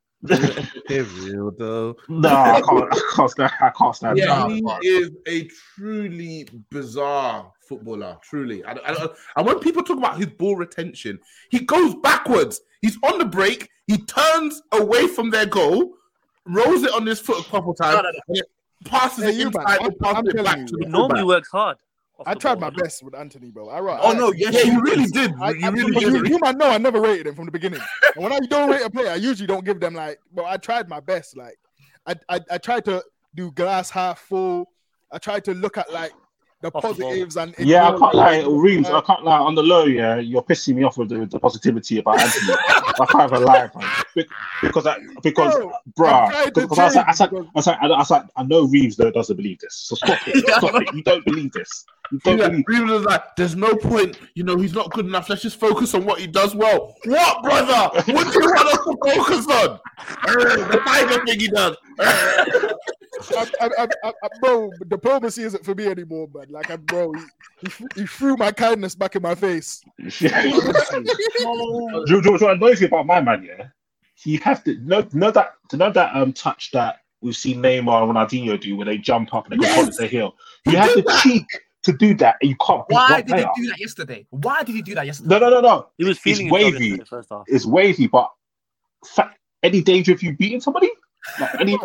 Real, 0.90 1.52
though. 1.58 1.96
No, 2.10 2.30
I 2.30 2.62
can't, 2.62 2.94
I 2.94 3.00
can't 3.16 3.32
stand. 3.32 3.52
I 3.60 3.70
can't 3.70 3.96
stand. 3.96 4.18
Yeah, 4.18 4.48
he 4.48 4.88
is 4.88 5.10
a 5.28 5.48
truly 5.76 6.48
bizarre 6.70 7.52
footballer. 7.68 8.18
Truly, 8.22 8.64
I, 8.64 8.74
I, 8.74 9.08
and 9.38 9.48
when 9.48 9.60
people 9.60 9.84
talk 9.84 9.98
about 9.98 10.18
his 10.18 10.28
ball 10.28 10.56
retention, 10.56 11.20
he 11.50 11.60
goes 11.60 11.96
backwards. 11.96 12.62
He's 12.82 12.98
on 13.04 13.18
the 13.18 13.26
break. 13.26 13.70
He 13.88 13.98
turns 13.98 14.62
away 14.74 15.08
from 15.08 15.32
their 15.32 15.46
goal, 15.46 15.94
rolls 16.46 16.84
it 16.84 16.94
on 16.94 17.06
his 17.06 17.20
foot 17.20 17.40
a 17.46 17.50
couple 17.50 17.74
times, 17.74 17.96
No, 17.96 18.02
no, 18.02 18.10
no. 18.12 18.20
it 18.30 18.46
passes 18.86 19.24
Hey, 19.24 19.30
it 19.32 19.36
you, 19.36 19.46
man, 19.46 19.54
inside 19.56 19.82
and 19.82 20.00
passes 20.00 20.18
I'm 20.18 20.28
it 20.28 20.46
back 20.46 20.58
you, 20.60 20.66
to 20.68 20.78
the 20.78 20.86
normally 20.90 21.24
works 21.24 21.50
hard. 21.52 21.78
I 22.24 22.36
tried 22.36 22.56
ball, 22.60 22.62
my 22.62 22.70
doesn't 22.70 22.84
best 22.84 23.04
with 23.04 23.16
Antony, 23.16 23.50
bro. 23.50 23.70
I 23.70 23.80
right. 23.80 24.00
Oh 24.02 24.12
no, 24.12 24.32
yes, 24.32 24.54
Yeah, 24.54 24.64
you 24.66 24.72
you 24.74 24.82
really 24.84 25.06
did. 25.08 25.34
I, 25.42 25.52
you 25.52 25.66
I, 25.66 25.70
really 25.70 25.92
but 25.92 26.04
you, 26.04 26.22
did. 26.22 26.30
you 26.30 26.38
might 26.40 26.56
know 26.56 26.70
I 26.70 26.78
never 26.78 27.02
rated 27.02 27.26
him 27.26 27.34
from 27.36 27.46
the 27.46 27.52
beginning. 27.52 27.82
And 28.16 28.24
when 28.24 28.32
I 28.32 28.40
don't 28.40 28.70
rate 28.70 28.84
a 28.84 28.90
player, 28.92 29.10
I 29.10 29.16
usually 29.16 29.48
don't 29.48 29.66
give 29.66 29.80
them 29.80 29.96
like. 29.96 30.20
But 30.32 30.46
I 30.46 30.58
tried 30.58 30.88
my 30.88 31.00
best. 31.00 31.36
Like, 31.36 31.58
I 32.06 32.16
I, 32.30 32.40
I 32.52 32.58
tried 32.60 32.86
to 32.86 33.04
do 33.34 33.52
glass 33.52 33.90
half 33.90 34.20
full. 34.20 34.70
I 35.12 35.18
tried 35.18 35.44
to 35.46 35.54
look 35.56 35.78
at 35.80 35.92
like 35.92 36.12
the 36.62 36.68
Off 36.74 36.82
the 36.84 36.94
ball. 36.94 37.10
positives 37.10 37.38
and 37.38 37.56
Yeah, 37.60 37.88
I 37.90 37.98
can't 37.98 38.14
lie, 38.16 38.38
like, 38.42 38.46
Reeves. 38.50 38.90
uh, 38.90 38.98
I 38.98 39.02
can't 39.02 39.24
lie. 39.24 39.40
On 39.40 39.56
the 39.56 39.64
low, 39.64 39.86
yeah, 39.86 40.18
you're 40.18 40.44
pissing 40.44 40.76
me 40.76 40.84
off 40.84 40.98
with 40.98 41.10
the, 41.10 41.20
with 41.20 41.32
the 41.32 41.40
positivity 41.40 42.00
about 42.00 42.20
Antony. 42.20 42.54
I 42.68 43.06
can't 43.10 43.32
even 43.32 43.44
lie, 43.44 43.70
man. 43.76 44.26
Because 44.62 44.86
I, 44.88 44.98
because, 45.24 45.56
Bro, 45.96 46.08
bruh, 46.08 46.54
because 46.54 46.80
I 46.80 46.84
was 46.86 46.96
like, 46.96 47.06
I, 47.06 47.08
change 47.08 47.18
said, 47.18 47.30
I, 47.34 47.42
was 47.56 47.68
like, 47.68 47.78
I, 47.82 47.88
was 47.88 48.12
like, 48.12 48.24
I 48.38 48.44
know 48.44 48.64
Reeves 48.66 48.96
though 48.96 49.12
doesn't 49.12 49.36
believe 49.36 49.60
this, 49.60 49.76
so 49.76 49.96
stop 49.96 50.20
it, 50.28 50.38
stop 50.58 50.82
it. 50.82 50.94
You 50.94 51.04
don't 51.04 51.26
believe 51.26 51.52
this. 51.54 51.86
You 52.12 52.20
don't 52.24 52.38
Yeah, 52.40 52.50
believe. 52.50 52.66
Reeves 52.68 52.92
was 52.92 53.04
like, 53.06 53.24
"There's 53.38 53.56
no 53.56 53.74
point. 53.74 54.20
You 54.36 54.44
know, 54.44 54.58
he's 54.58 54.74
not 54.74 54.92
good 54.92 55.06
enough. 55.06 55.30
Let's 55.30 55.42
just 55.42 55.58
focus 55.60 55.94
on 55.94 56.04
what 56.06 56.20
he 56.20 56.28
does 56.28 56.54
well." 56.54 56.94
What, 57.06 57.42
brother? 57.42 57.90
What 57.94 58.06
do 58.06 58.14
you 58.14 58.46
want 58.46 58.68
us 58.68 58.84
to 58.84 58.98
focus 59.16 59.48
on? 59.48 59.80
The 60.26 60.82
tiger 60.86 61.26
thing 61.26 61.40
he 61.40 61.48
does. 61.48 61.78
I, 63.32 63.48
I, 63.62 63.70
I, 63.84 63.88
I, 64.04 64.14
I- 64.24 64.30
bro, 64.40 64.72
diplomacy 64.88 65.44
isn't 65.44 65.64
for 65.66 65.76
me 65.76 65.88
anymore, 65.88 66.28
man. 66.34 66.48
Like, 66.50 66.70
I'm, 66.72 66.82
bro, 66.82 67.12
he, 67.14 67.68
he, 67.68 67.86
he 67.96 68.06
threw 68.08 68.38
my 68.38 68.52
kindness 68.52 68.96
back 68.96 69.16
in 69.16 69.22
my 69.22 69.36
face. 69.36 69.82
do, 69.98 70.06
you- 70.06 70.30
do, 72.06 72.14
you- 72.16 72.22
do, 72.22 72.32
what 72.34 72.42
annoys 72.56 72.82
me 72.82 72.88
about 72.88 73.06
my 73.06 73.22
man? 73.22 73.44
Yeah, 73.44 73.68
you 74.24 74.40
have 74.40 74.64
to 74.66 74.78
know, 74.80 75.08
know 75.14 75.32
that 75.32 75.54
to 75.70 75.78
know 75.78 75.92
that 75.92 76.16
um 76.16 76.32
touch 76.34 76.72
that 76.72 77.00
we've 77.22 77.36
seen 77.36 77.62
Neymar 77.62 78.04
and 78.04 78.12
Ronaldinho 78.16 78.60
do 78.60 78.76
when 78.78 78.88
they 78.88 78.98
jump 78.98 79.34
up 79.34 79.50
and 79.52 79.60
they 79.62 79.66
Yes! 79.66 79.76
go 79.80 79.86
yes. 79.86 79.98
the 79.98 80.08
hill. 80.08 80.36
You 80.66 80.78
have 80.78 80.94
the 80.94 81.20
cheek 81.24 81.46
to 81.84 81.92
do 81.94 82.14
that, 82.16 82.36
and 82.42 82.50
you 82.52 82.56
can't 82.64 82.88
beat 82.88 82.94
Why 82.96 83.18
did 83.22 83.28
player. 83.28 83.50
he 83.56 83.62
do 83.64 83.68
that 83.70 83.80
yesterday? 83.80 84.26
Why 84.30 84.62
did 84.64 84.76
he 84.76 84.82
do 84.84 84.94
that 84.96 85.06
yesterday? 85.08 85.30
No, 85.30 85.40
no, 85.40 85.50
no, 85.50 85.62
no. 85.62 85.88
He 85.98 86.04
was 86.06 86.20
feeling 86.20 86.48
himself 86.48 86.74
wavy. 86.74 87.02
first 87.10 87.30
half. 87.32 87.44
It's 87.48 87.66
wavy, 87.66 88.06
but 88.08 88.30
fa- 89.06 89.34
any 89.64 89.82
danger 89.82 90.12
of 90.14 90.22
you 90.22 90.36
beating 90.36 90.62
somebody? 90.62 90.92
Like 91.40 91.60
any 91.60 91.78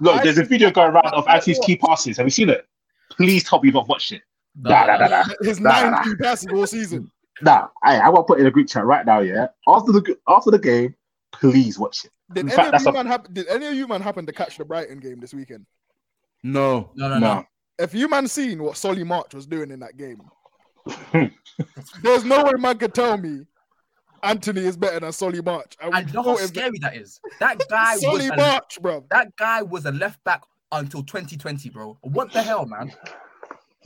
look, 0.00 0.22
there's 0.22 0.38
a 0.38 0.44
video 0.44 0.70
going 0.70 0.90
around 0.92 1.06
of 1.14 1.26
I 1.26 1.34
Antony's 1.36 1.58
key 1.60 1.76
passes. 1.76 2.16
Have 2.16 2.26
you 2.26 2.30
seen 2.30 2.48
it? 2.50 2.66
Please 3.10 3.44
tell 3.44 3.60
me 3.60 3.68
you've 3.68 3.74
not 3.74 3.88
watched 3.88 4.12
it. 4.12 4.22
No, 4.60 4.70
Nah, 4.70 4.86
nah, 4.86 4.96
nah, 4.98 5.08
nah. 5.08 5.24
His 5.42 5.60
Nah, 5.60 5.70
nine 5.70 5.90
nah. 5.92 6.02
key 6.02 6.14
passes 6.16 6.48
all 6.52 6.66
season. 6.66 7.10
Nah, 7.40 7.68
I, 7.82 7.98
I 7.98 8.08
want 8.10 8.26
to 8.26 8.32
put 8.32 8.38
it 8.38 8.42
in 8.42 8.46
a 8.46 8.50
group 8.50 8.68
chat 8.68 8.84
right 8.84 9.04
now. 9.06 9.20
Yeah, 9.20 9.48
after 9.66 9.92
the 9.92 10.16
after 10.28 10.50
the 10.50 10.58
game, 10.58 10.94
please 11.32 11.78
watch 11.78 12.04
it. 12.04 12.10
Did 12.32 12.46
any 12.46 12.54
fact, 12.54 12.66
of 12.68 12.72
that's 12.72 12.84
you 12.84 12.90
a- 12.90 12.94
man 12.94 13.06
happen? 13.06 13.32
Did 13.34 13.48
any 13.48 13.66
of 13.66 13.74
you 13.74 13.86
man 13.88 14.00
happen 14.02 14.26
to 14.26 14.32
catch 14.32 14.58
the 14.58 14.64
Brighton 14.64 14.98
game 15.00 15.18
this 15.20 15.32
weekend? 15.34 15.66
No, 16.42 16.90
No, 16.94 17.08
no, 17.08 17.18
No. 17.18 17.34
no. 17.34 17.44
If 17.78 17.94
you 17.94 18.08
man 18.08 18.28
seen 18.28 18.62
what 18.62 18.76
Solly 18.76 19.02
March 19.04 19.34
was 19.34 19.46
doing 19.46 19.70
in 19.70 19.80
that 19.80 19.96
game, 19.96 20.20
there's 22.02 22.24
no 22.24 22.44
way 22.44 22.52
man 22.58 22.78
could 22.78 22.94
tell 22.94 23.16
me 23.16 23.40
Antony 24.22 24.62
is 24.62 24.76
better 24.76 25.00
than 25.00 25.12
Solly 25.12 25.40
March. 25.40 25.76
I 25.80 26.00
And 26.00 26.14
know 26.14 26.22
how 26.22 26.36
scary 26.36 26.78
that 26.80 26.96
is. 26.96 27.20
That 27.40 27.60
guy 27.70 27.94
was 27.94 28.02
Solly 28.02 28.28
a, 28.28 28.36
March, 28.36 28.78
bro. 28.80 29.04
that 29.10 29.34
guy 29.36 29.62
was 29.62 29.84
a 29.86 29.92
left 29.92 30.22
back 30.24 30.42
until 30.70 31.02
2020, 31.02 31.70
bro. 31.70 31.98
What 32.02 32.32
the 32.32 32.42
hell, 32.42 32.66
man? 32.66 32.92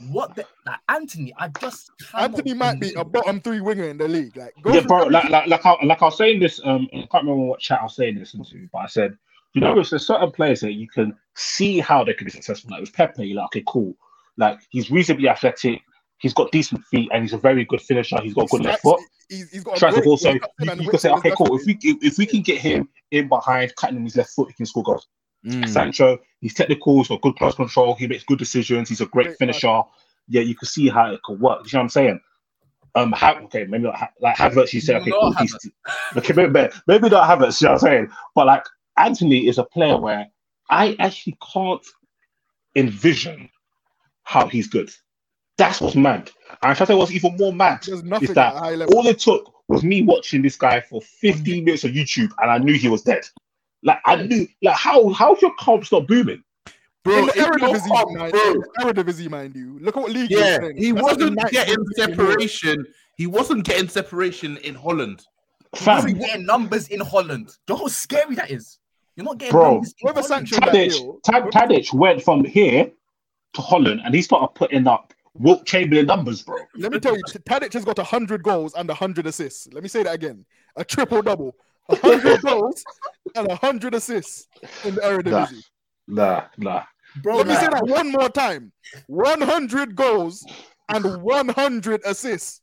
What 0.09 0.35
the 0.35 0.45
like, 0.65 0.79
Antony? 0.89 1.33
I 1.37 1.47
just 1.59 1.89
cannot 2.11 2.31
Antony 2.31 2.53
might 2.53 2.79
be 2.79 2.93
a 2.93 3.03
bottom 3.03 3.41
three 3.41 3.61
winger 3.61 3.85
in 3.89 3.97
the 3.97 4.07
league. 4.07 4.37
Like, 4.37 4.53
go 4.61 4.71
yeah, 4.73 4.81
bro. 4.81 5.05
Like, 5.07 5.29
like, 5.29 5.47
like, 5.47 5.65
I, 5.65 5.75
like 5.83 6.01
I 6.01 6.05
was 6.05 6.17
saying 6.17 6.39
this. 6.39 6.61
Um, 6.63 6.87
I 6.93 6.97
can't 6.97 7.23
remember 7.23 7.45
what 7.45 7.59
chat 7.59 7.79
I 7.79 7.83
was 7.83 7.95
saying 7.95 8.19
this 8.19 8.35
into, 8.35 8.69
but 8.71 8.79
I 8.79 8.87
said, 8.87 9.17
you 9.53 9.61
know, 9.61 9.73
there's 9.73 10.05
certain 10.05 10.31
players 10.31 10.59
that 10.59 10.73
you 10.73 10.87
can 10.87 11.15
see 11.35 11.79
how 11.79 12.03
they 12.03 12.13
can 12.13 12.25
be 12.25 12.31
successful. 12.31 12.69
Like 12.71 12.81
with 12.81 12.93
Pepe, 12.93 13.25
you're 13.25 13.37
like, 13.37 13.45
okay, 13.45 13.63
cool. 13.65 13.95
Like 14.37 14.59
he's 14.69 14.91
reasonably 14.91 15.29
athletic. 15.29 15.81
He's 16.19 16.33
got 16.33 16.51
decent 16.51 16.83
feet, 16.85 17.09
and 17.13 17.23
he's 17.23 17.33
a 17.33 17.37
very 17.37 17.63
good 17.65 17.81
finisher. 17.81 18.19
He's 18.21 18.33
got 18.33 18.45
a 18.45 18.47
good 18.47 18.63
left 18.63 18.81
foot. 18.81 18.99
He's, 19.29 19.51
he's 19.51 19.63
got 19.63 19.75
a 19.75 19.77
Strikes 19.77 19.95
great, 19.95 20.03
the 20.03 20.09
ball, 20.09 20.17
so 20.17 20.31
he's 20.31 20.41
got 20.41 20.77
you, 20.77 20.83
you 20.83 20.89
can 20.89 20.99
say, 20.99 21.11
okay, 21.11 21.31
cool. 21.37 21.55
If 21.55 21.65
we 21.65 21.77
if, 21.81 21.97
if 22.03 22.17
we 22.17 22.25
can 22.25 22.41
get 22.41 22.59
him 22.59 22.89
in 23.11 23.27
behind, 23.27 23.75
cutting 23.75 23.97
him 23.97 24.03
his 24.03 24.15
left 24.17 24.31
foot, 24.31 24.47
he 24.47 24.53
can 24.53 24.65
score 24.65 24.83
goals. 24.83 25.07
Mm. 25.45 25.67
Sancho, 25.69 26.17
he's 26.41 26.53
technical, 26.53 26.97
he's 26.97 27.07
got 27.07 27.21
good 27.21 27.35
cross 27.35 27.55
control, 27.55 27.95
he 27.95 28.07
makes 28.07 28.23
good 28.23 28.39
decisions, 28.39 28.89
he's 28.89 29.01
a 29.01 29.05
great 29.05 29.27
Great 29.27 29.37
finisher. 29.37 29.83
Yeah, 30.27 30.41
you 30.41 30.55
can 30.55 30.67
see 30.67 30.89
how 30.89 31.11
it 31.13 31.21
could 31.23 31.39
work. 31.39 31.59
You 31.65 31.69
know 31.73 31.79
what 31.79 31.83
I'm 31.83 31.89
saying? 31.89 32.19
Um, 32.95 33.11
ha- 33.11 33.39
okay, 33.43 33.65
maybe 33.65 33.83
not 33.83 33.95
ha- 33.95 34.09
like 34.19 34.35
Havertz. 34.35 34.73
You 34.73 34.81
say, 34.81 34.95
okay, 34.95 35.11
not 35.11 35.21
cool. 35.21 35.33
He's, 35.33 35.55
okay, 36.17 36.33
maybe, 36.33 36.69
maybe 36.87 37.09
not 37.09 37.29
Havertz. 37.29 37.61
You 37.61 37.67
know 37.67 37.73
what 37.73 37.83
I'm 37.83 37.87
saying? 37.87 38.09
But 38.35 38.47
like 38.47 38.65
Antony 38.97 39.47
is 39.47 39.57
a 39.57 39.63
player 39.63 39.97
where 39.97 40.25
I 40.69 40.95
actually 40.99 41.37
can't 41.53 41.85
envision 42.75 43.49
how 44.23 44.47
he's 44.47 44.67
good. 44.67 44.89
That's 45.57 45.81
what's 45.81 45.95
mad. 45.95 46.31
And 46.61 46.71
I 46.71 46.73
tell 46.73 46.87
you 46.89 46.97
what's 46.97 47.11
even 47.11 47.35
more 47.37 47.53
mad 47.53 47.83
There's 47.83 47.99
is 47.99 48.03
nothing 48.05 48.33
that 48.33 48.53
at 48.53 48.55
a 48.55 48.59
high 48.59 48.75
level. 48.75 48.95
all 48.97 49.07
it 49.07 49.19
took 49.19 49.53
was 49.67 49.83
me 49.83 50.01
watching 50.01 50.41
this 50.41 50.55
guy 50.55 50.79
for 50.81 51.01
15 51.01 51.63
minutes 51.65 51.83
on 51.85 51.91
YouTube, 51.91 52.31
and 52.41 52.49
I 52.51 52.57
knew 52.57 52.73
he 52.73 52.87
was 52.87 53.01
dead. 53.01 53.23
Like 53.83 53.99
I 54.05 54.15
knew, 54.23 54.47
like 54.61 54.75
how 54.75 55.09
how's 55.09 55.41
your 55.41 55.53
comps 55.59 55.91
not 55.91 56.07
booming? 56.07 56.43
bro. 57.03 57.19
in 57.19 57.25
the 57.27 57.31
if 57.31 57.85
you're 57.85 57.95
up, 57.95 58.09
mind, 58.11 58.31
bro, 58.31 58.55
Eredivisie, 58.79 59.29
mind 59.29 59.55
you. 59.55 59.77
Look 59.79 59.97
at 59.97 60.03
what 60.03 60.11
league. 60.11 60.29
he 60.29 60.35
was 60.35 60.45
Yeah, 60.45 60.59
playing. 60.59 60.77
he 60.77 60.91
That's 60.91 61.03
like 61.07 61.17
the 61.17 61.23
wasn't 61.23 61.37
ninth 61.37 61.51
getting 61.51 61.75
league 61.77 61.87
in 62.09 62.17
separation. 62.17 62.85
He 63.15 63.27
wasn't 63.27 63.63
getting 63.65 63.87
separation 63.87 64.57
in 64.57 64.75
Holland. 64.75 65.23
He 65.73 65.85
Fam, 65.85 65.95
wasn't 65.97 66.19
getting 66.19 66.45
numbers 66.45 66.87
in 66.89 66.99
Holland. 67.01 67.47
Do 67.67 67.73
you 67.73 67.77
know 67.79 67.83
how 67.85 67.87
scary 67.87 68.35
that 68.35 68.51
is? 68.51 68.79
You're 69.15 69.25
not 69.25 69.37
getting 69.37 69.51
Bro. 69.53 69.71
numbers 69.73 69.93
in 69.99 70.07
Whoever 70.07 70.21
Holland. 70.21 70.47
sanctioned 70.49 70.63
that 70.63 70.73
Tadic, 70.73 70.89
deal. 70.91 71.19
Tadic 71.25 71.93
went 71.93 72.21
from 72.23 72.43
here 72.45 72.91
to 73.53 73.61
Holland, 73.61 74.01
and 74.05 74.13
he 74.13 74.21
started 74.21 74.53
putting 74.55 74.87
up 74.87 75.13
Wilt 75.39 75.65
Chamberlain 75.65 76.05
numbers, 76.05 76.41
bro. 76.41 76.57
Let 76.75 76.91
me 76.91 76.99
tell 76.99 77.15
you, 77.15 77.23
Tadic 77.23 77.73
has 77.73 77.85
got 77.85 77.97
hundred 77.99 78.43
goals 78.43 78.73
and 78.73 78.89
hundred 78.89 79.27
assists. 79.27 79.67
Let 79.71 79.83
me 79.83 79.89
say 79.89 80.03
that 80.03 80.13
again: 80.13 80.45
a 80.75 80.83
triple 80.83 81.21
double, 81.21 81.55
hundred 81.89 82.41
goals 82.45 82.83
and 83.35 83.51
hundred 83.51 83.93
assists 83.93 84.47
in 84.83 84.95
the 84.95 85.01
Eredivisie. 85.01 85.63
Nah, 86.07 86.45
nah. 86.57 86.83
Bro, 87.21 87.37
Let 87.37 87.47
me 87.47 87.55
say 87.55 87.67
that 87.67 87.85
one 87.85 88.11
more 88.11 88.29
time: 88.29 88.71
one 89.07 89.41
hundred 89.41 89.95
goals 89.95 90.45
and 90.89 91.21
one 91.21 91.49
hundred 91.49 92.01
assists. 92.05 92.61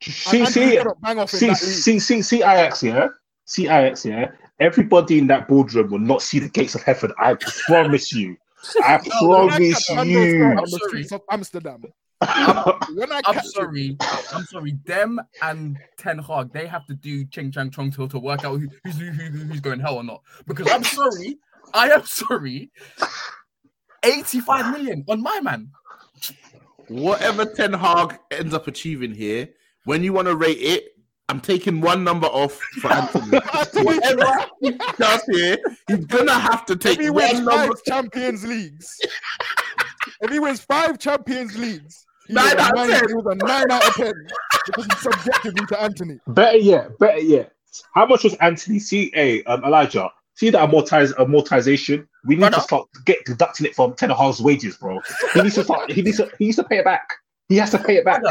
See, 0.00 0.10
see, 0.10 0.44
Antony 0.44 0.76
cannot 0.76 1.00
bang 1.00 1.18
off 1.18 1.32
in 1.34 1.40
see, 1.40 1.54
see, 1.54 1.98
see, 1.98 2.22
see, 2.22 2.38
Ajax, 2.38 2.82
yeah, 2.82 3.08
see, 3.46 3.64
Ajax, 3.64 4.04
yeah. 4.04 4.32
Everybody 4.60 5.18
in 5.18 5.26
that 5.28 5.48
boardroom 5.48 5.90
will 5.90 5.98
not 5.98 6.22
see 6.22 6.38
the 6.38 6.48
gates 6.48 6.74
of 6.74 6.82
heaven. 6.82 7.12
I 7.18 7.36
promise 7.66 8.12
you. 8.12 8.36
I 8.82 8.94
I 8.94 8.98
promise 8.98 9.74
catch 9.74 9.88
Van 9.88 10.08
der 10.08 10.26
Sar 10.38 10.52
you. 10.52 10.58
on 10.58 10.70
the 10.70 10.80
streets 10.86 11.12
of 11.12 11.22
Amsterdam. 11.30 11.84
Bro, 12.24 12.78
When 12.94 13.12
I 13.12 13.20
I'm 13.24 13.34
catch 13.34 13.44
him, 13.44 13.50
sorry. 13.50 13.96
I'm 14.32 14.44
sorry. 14.44 14.78
Them 14.84 15.20
and 15.42 15.78
Ten 15.96 16.18
Hag, 16.18 16.52
they 16.52 16.66
have 16.66 16.86
to 16.86 16.94
do 16.94 17.24
Ching 17.26 17.50
Chang 17.50 17.70
Chong 17.70 17.90
to, 17.92 18.08
to 18.08 18.18
work 18.18 18.44
out 18.44 18.60
who, 18.60 18.68
who's 18.84 18.98
who, 18.98 19.10
who, 19.10 19.38
who's 19.38 19.60
going 19.60 19.80
hell 19.80 19.96
or 19.96 20.04
not. 20.04 20.22
Because 20.46 20.70
I'm 20.70 20.84
sorry. 20.84 21.38
I 21.72 21.90
am 21.90 22.04
sorry. 22.04 22.70
85 24.02 24.72
million 24.72 25.04
on 25.08 25.22
my 25.22 25.40
man. 25.40 25.70
Whatever 26.88 27.46
Ten 27.46 27.72
Hag 27.72 28.18
ends 28.30 28.52
up 28.54 28.68
achieving 28.68 29.14
here, 29.14 29.48
when 29.84 30.02
you 30.02 30.12
want 30.12 30.28
to 30.28 30.36
rate 30.36 30.58
it, 30.60 30.94
I'm 31.28 31.40
taking 31.40 31.80
one 31.80 32.04
number 32.04 32.26
off 32.26 32.60
for 32.80 32.92
Antony. 32.92 33.38
Whatever 33.82 34.46
he 34.60 34.72
does 34.98 35.22
here, 35.30 35.56
he's 35.88 36.04
gonna 36.04 36.34
have 36.34 36.66
to 36.66 36.76
take 36.76 36.98
if 36.98 37.04
he 37.04 37.10
wins 37.10 37.34
one 37.34 37.44
number. 37.46 37.74
five 37.74 37.84
Champions 37.84 38.44
Leagues, 38.44 39.00
if 40.20 40.30
he 40.30 40.38
wins 40.38 40.60
five 40.60 40.98
Champions 40.98 41.56
Leagues, 41.56 42.04
he 42.26 42.34
Nine 42.34 42.58
out 42.58 42.78
of 42.78 42.86
10. 42.88 43.08
he 43.08 43.14
was 43.14 43.26
a 43.26 43.34
nine 43.46 43.70
out 43.70 43.86
of 43.88 43.94
ten 43.94 44.14
because 44.66 44.84
he 44.86 44.96
subjected 44.96 45.54
me 45.60 45.66
to 45.66 45.82
Antony. 45.82 46.18
Better 46.28 46.56
yet, 46.58 46.98
better 46.98 47.20
yet. 47.20 47.52
How 47.94 48.06
much 48.06 48.24
was 48.24 48.34
Antony? 48.34 48.78
See, 48.78 49.10
hey, 49.14 49.42
um, 49.44 49.64
Elijah. 49.64 50.10
See 50.34 50.50
that 50.50 50.68
amortize 50.68 51.12
amortization? 51.14 52.06
We 52.24 52.34
need 52.34 52.40
Brother. 52.40 52.56
to 52.56 52.62
start 52.62 52.88
get 53.04 53.24
deducting 53.24 53.66
it 53.66 53.74
from 53.74 53.94
Ten 53.94 54.10
Hag's 54.10 54.40
wages, 54.40 54.76
bro. 54.76 55.00
He 55.32 55.42
needs 55.42 55.54
to 55.56 55.64
start. 55.64 55.90
He 55.92 56.02
needs 56.02 56.16
to. 56.16 56.30
He 56.38 56.46
needs 56.46 56.56
to 56.56 56.64
pay 56.64 56.78
it 56.78 56.84
back. 56.84 57.08
He 57.48 57.56
has 57.56 57.70
to 57.70 57.78
pay 57.78 57.96
it 57.96 58.04
back. 58.04 58.22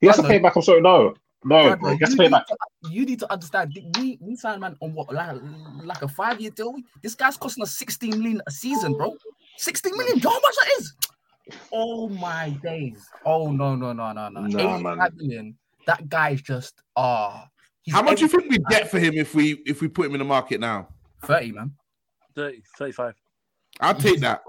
He 0.00 0.06
has 0.08 0.16
to 0.16 0.22
pay 0.22 0.36
it 0.36 0.42
back. 0.42 0.56
I'm 0.56 0.62
sorry, 0.62 0.80
no, 0.80 1.14
no, 1.44 1.62
brother, 1.62 1.76
bro. 1.76 1.90
He 1.92 1.98
has 2.00 2.10
you, 2.10 2.16
to 2.16 2.20
pay 2.20 2.26
it 2.26 2.28
need 2.28 2.32
back. 2.32 2.46
to, 2.48 2.56
you 2.90 3.06
need 3.06 3.18
to 3.20 3.32
understand. 3.32 3.78
We 3.98 4.18
we 4.20 4.36
signed 4.36 4.60
man 4.60 4.76
on 4.80 4.94
what 4.94 5.12
like, 5.12 5.36
like 5.84 6.02
a 6.02 6.08
five 6.08 6.40
year 6.40 6.50
deal. 6.50 6.74
This 7.02 7.14
guy's 7.14 7.36
costing 7.36 7.62
us 7.62 7.76
16 7.76 8.18
million 8.18 8.42
a 8.46 8.50
season, 8.50 8.94
bro. 8.94 9.16
16 9.56 9.96
million. 9.96 10.18
Do 10.18 10.18
you 10.18 10.24
know 10.24 10.30
how 10.30 10.40
much 10.40 10.54
that 10.56 10.80
is? 10.80 10.94
Oh 11.72 12.08
my 12.08 12.50
days. 12.62 13.06
Oh 13.24 13.50
no 13.50 13.74
no 13.74 13.92
no 13.92 14.12
no 14.12 14.28
no. 14.28 14.40
Nah, 14.40 14.78
man. 14.78 14.98
million. 15.16 15.56
That 15.86 16.08
guy 16.08 16.30
is 16.30 16.42
just 16.42 16.82
ah. 16.96 17.48
he's 17.82 17.94
How 17.94 18.02
much 18.02 18.18
do 18.18 18.24
you 18.24 18.28
think 18.28 18.44
we 18.44 18.56
everything, 18.56 18.64
get 18.70 18.90
for 18.90 18.98
him 18.98 19.14
if 19.14 19.34
we 19.34 19.62
if 19.66 19.80
we 19.80 19.88
put 19.88 20.06
him 20.06 20.14
in 20.14 20.18
the 20.18 20.24
market 20.24 20.60
now? 20.60 20.88
30 21.24 21.52
man. 21.52 21.72
30, 22.34 22.62
35. 22.78 23.14
I'll 23.80 23.94
take 23.94 24.20
that. 24.20 24.42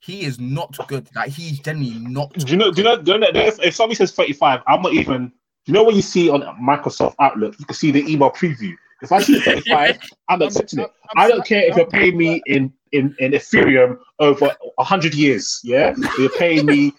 He 0.00 0.22
is 0.22 0.38
not 0.38 0.76
good. 0.88 1.08
Like 1.14 1.30
he's 1.30 1.60
generally 1.60 1.98
not. 1.98 2.32
Do 2.32 2.50
you 2.50 2.56
know? 2.56 2.70
Do 2.70 2.82
you 2.82 2.84
know? 2.84 3.00
Do 3.00 3.12
you 3.12 3.18
know 3.18 3.28
if, 3.34 3.60
if 3.60 3.74
somebody 3.74 3.96
says 3.96 4.12
35, 4.12 4.60
I'm 4.66 4.82
not 4.82 4.94
even. 4.94 5.28
Do 5.28 5.32
you 5.66 5.74
know 5.74 5.84
when 5.84 5.96
you 5.96 6.02
see 6.02 6.30
on 6.30 6.40
Microsoft 6.60 7.14
Outlook, 7.18 7.58
you 7.58 7.66
can 7.66 7.74
see 7.74 7.90
the 7.90 8.06
email 8.10 8.30
preview. 8.30 8.74
If 9.02 9.12
I 9.12 9.20
see 9.20 9.38
35, 9.44 9.98
I'm 10.28 10.42
accepting 10.42 10.80
it. 10.80 10.90
I 11.16 11.28
don't 11.28 11.44
care 11.46 11.64
if 11.64 11.76
you're 11.76 11.86
paying 11.86 12.16
me 12.16 12.42
in 12.46 12.72
in, 12.92 13.14
in 13.18 13.32
Ethereum 13.32 13.98
over 14.18 14.54
hundred 14.78 15.14
years. 15.14 15.60
Yeah, 15.64 15.94
you're 16.18 16.30
paying 16.30 16.66
me 16.66 16.92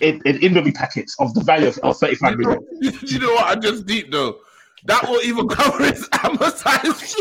in, 0.00 0.20
in 0.24 0.36
inventory 0.42 0.72
packets 0.72 1.14
of 1.18 1.32
the 1.34 1.42
value 1.42 1.68
of, 1.68 1.78
of 1.78 1.96
35 1.98 2.32
You 2.32 2.36
know, 2.38 2.48
million. 2.80 2.98
you 3.02 3.18
know 3.20 3.32
what? 3.34 3.44
I 3.46 3.54
just 3.60 3.86
deep 3.86 4.10
though. 4.10 4.38
That 4.86 5.02
will 5.08 5.20
even 5.22 5.46
cover 5.48 5.84
his 5.84 6.08
amortized. 6.08 7.14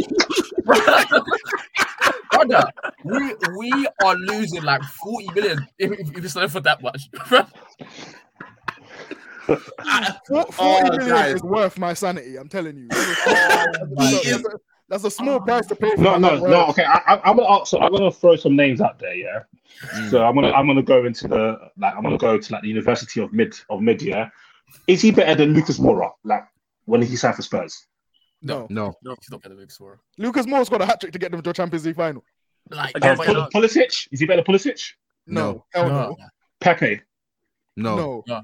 Brother, 2.32 2.66
we 3.04 3.36
we 3.58 3.88
are 4.04 4.16
losing 4.16 4.64
like 4.64 4.82
40 4.82 5.28
million 5.36 5.68
if, 5.78 5.92
if, 5.92 6.18
if 6.18 6.26
it's 6.26 6.36
not 6.36 6.50
for 6.50 6.60
that 6.62 6.82
much. 6.82 7.10
Four- 9.46 9.58
Oh, 10.32 10.44
Forty 10.52 10.90
million 10.98 11.10
guys. 11.10 11.36
is 11.36 11.44
worth 11.44 11.78
my 11.78 11.94
sanity. 11.94 12.38
I'm 12.38 12.48
telling 12.48 12.78
you. 12.78 12.88
Oh, 12.92 13.66
my 13.92 14.22
That's 14.92 15.04
a, 15.04 15.08
that's 15.08 15.16
a 15.16 15.18
small 15.18 15.40
price 15.40 15.66
to 15.68 15.76
pay. 15.76 15.92
For 15.96 16.02
No, 16.02 16.18
no, 16.18 16.38
no. 16.38 16.66
Okay, 16.68 16.84
I, 16.84 17.02
I, 17.08 17.30
I'm 17.30 17.38
gonna 17.38 17.50
ask, 17.50 17.68
so 17.68 17.80
I'm 17.80 17.92
gonna 17.94 18.12
throw 18.12 18.36
some 18.36 18.58
names 18.58 18.82
out 18.82 19.00
there. 19.00 19.16
Yeah. 19.16 19.40
So 20.10 20.26
I'm 20.26 20.36
gonna 20.36 20.52
I'm 20.52 20.68
gonna 20.68 20.84
go 20.84 21.06
into 21.06 21.30
the 21.30 21.72
like 21.78 21.96
I'm 21.96 22.04
gonna 22.04 22.18
go 22.18 22.38
to 22.38 22.54
like 22.54 22.62
the 22.62 22.68
University 22.68 23.22
of 23.22 23.32
Mid 23.32 23.56
of 23.70 23.82
Mid. 23.82 24.02
Yeah. 24.02 24.30
Is 24.88 25.02
he 25.02 25.12
better 25.12 25.34
than 25.36 25.54
Lucas 25.54 25.80
Moura? 25.80 26.12
Like 26.26 26.44
when 26.86 27.02
he 27.02 27.16
signed 27.16 27.38
for 27.38 27.42
Spurs? 27.42 27.88
No. 28.42 28.68
No. 28.70 28.94
no, 29.04 29.16
he's 29.22 29.30
not 29.32 29.42
better 29.42 29.56
than 29.56 29.70
Sora. 29.70 29.98
Lucas 30.18 30.46
Moura 30.46 30.66
scored 30.66 30.82
a 30.82 30.86
hat 30.86 31.00
trick 31.00 31.14
to 31.14 31.20
get 31.20 31.32
them 31.32 31.42
to 31.42 31.50
a 31.50 31.54
Champions 31.54 31.86
League 31.86 31.96
final. 31.96 32.24
Like, 32.70 32.96
Again, 32.98 33.20
Uh, 33.20 33.24
Pul- 33.24 33.50
Pulisic? 33.62 34.08
Is 34.12 34.20
he 34.20 34.26
better 34.26 34.42
than 34.44 34.54
Pulisic? 34.54 34.82
No, 35.28 35.42
No. 35.52 35.66
hell 35.74 35.90
no, 35.90 35.96
no, 36.10 36.18
Pepe. 36.60 37.02
No. 37.78 38.24
no. 38.28 38.44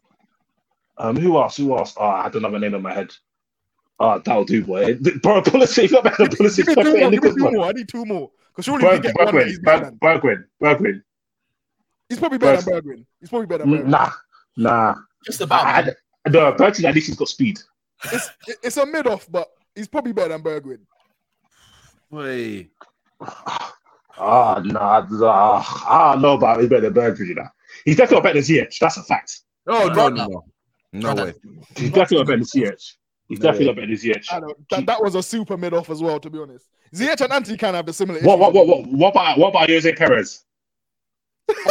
Um, 0.99 1.15
who 1.17 1.37
else? 1.37 1.57
Who 1.57 1.75
else? 1.77 1.93
Oh, 1.97 2.05
I 2.05 2.23
had 2.23 2.35
another 2.35 2.59
name 2.59 2.73
in 2.75 2.81
my 2.81 2.93
head. 2.93 3.11
Oh, 3.99 4.19
that'll 4.19 4.43
do, 4.45 4.63
boy. 4.63 4.95
Bro, 5.23 5.41
Pulisic, 5.41 5.81
he's 5.81 5.91
not 5.91 6.03
better 6.03 6.17
than 6.27 6.27
Pulisic. 6.37 6.65
Give 6.65 6.77
me 6.77 6.83
two 6.83 6.97
more. 6.99 7.11
Give 7.11 7.23
me 7.23 7.29
two 7.31 7.51
more. 7.51 7.65
I 7.65 7.71
need 7.71 7.87
two 7.89 8.05
more. 8.05 8.31
Because 8.51 8.65
surely 8.65 8.83
Berg- 8.83 9.01
we 9.03 9.07
get 9.07 9.15
one. 9.15 9.25
that 9.25 9.33
Bergwijn, 9.33 9.47
He's, 9.47 9.59
better 9.59 9.85
than. 9.85 9.95
Berg- 9.95 10.21
Bergwijn, 10.21 10.43
Bergwijn. 10.61 11.01
he's 12.09 12.19
probably 12.19 12.37
better 12.37 12.61
than 12.61 12.73
Bergwijn. 12.73 13.05
He's 13.19 13.29
probably 13.29 13.47
better 13.47 13.65
than 13.65 13.89
Nah, 13.89 14.11
nah. 14.55 14.95
just 15.25 15.41
about. 15.41 15.65
I, 15.65 15.81
man. 15.83 15.95
I, 16.25 16.29
no, 16.29 16.53
Bergwijn 16.53 16.83
at 16.85 16.95
least 16.95 17.07
he's 17.07 17.15
got 17.15 17.27
speed. 17.27 17.59
It's 18.11 18.29
it's 18.63 18.77
a 18.77 18.85
mid 18.85 19.07
off, 19.07 19.27
but 19.31 19.47
he's 19.75 19.87
probably 19.87 20.13
better 20.13 20.29
than 20.29 20.43
Bergwijn. 20.43 20.79
Wait. 22.11 22.69
Ah, 23.19 24.61
nah, 24.65 25.05
nah. 25.09 25.63
I 25.87 26.11
don't 26.13 26.21
know 26.21 26.33
about 26.33 26.59
he's 26.59 26.69
better 26.69 26.89
than 26.89 26.93
Bergwijn. 26.93 27.27
You 27.27 27.35
know. 27.35 27.47
He's 27.85 27.95
definitely 27.97 28.23
better 28.23 28.41
than 28.41 28.43
Ziyech. 28.43 28.77
That's 28.79 28.97
a 28.97 29.03
fact. 29.03 29.39
Oh 29.67 29.87
no, 29.87 29.93
Brother. 29.93 30.15
no, 30.15 30.43
no. 30.93 31.13
No 31.13 31.23
way. 31.25 31.33
He's 31.75 31.91
definitely 31.91 32.25
better 32.25 32.37
than 32.37 32.45
Ziyech. 32.45 32.93
He's 33.27 33.39
No 33.39 33.51
definitely 33.51 33.65
way. 33.65 33.71
not 33.71 33.75
better 33.75 33.87
than 33.87 33.97
Ziyech. 33.97 34.25
I 34.31 34.39
don't, 34.39 34.69
that, 34.69 34.85
that 34.85 35.03
was 35.03 35.15
a 35.15 35.23
super 35.23 35.57
mid 35.57 35.73
off 35.73 35.89
as 35.89 36.01
well, 36.01 36.19
to 36.19 36.29
be 36.29 36.39
honest. 36.39 36.67
Ziyech 36.95 37.21
and 37.21 37.33
Anthony 37.33 37.57
kind 37.57 37.71
of 37.71 37.79
have 37.79 37.85
the 37.85 37.93
similar. 37.93 38.21
What, 38.21 38.39
what, 38.39 38.53
what, 38.53 38.67
what, 38.67 38.87
what 38.87 39.09
about 39.09 39.37
what 39.37 39.49
about 39.49 39.67
Ayoze 39.67 39.97
Perez? 39.97 40.43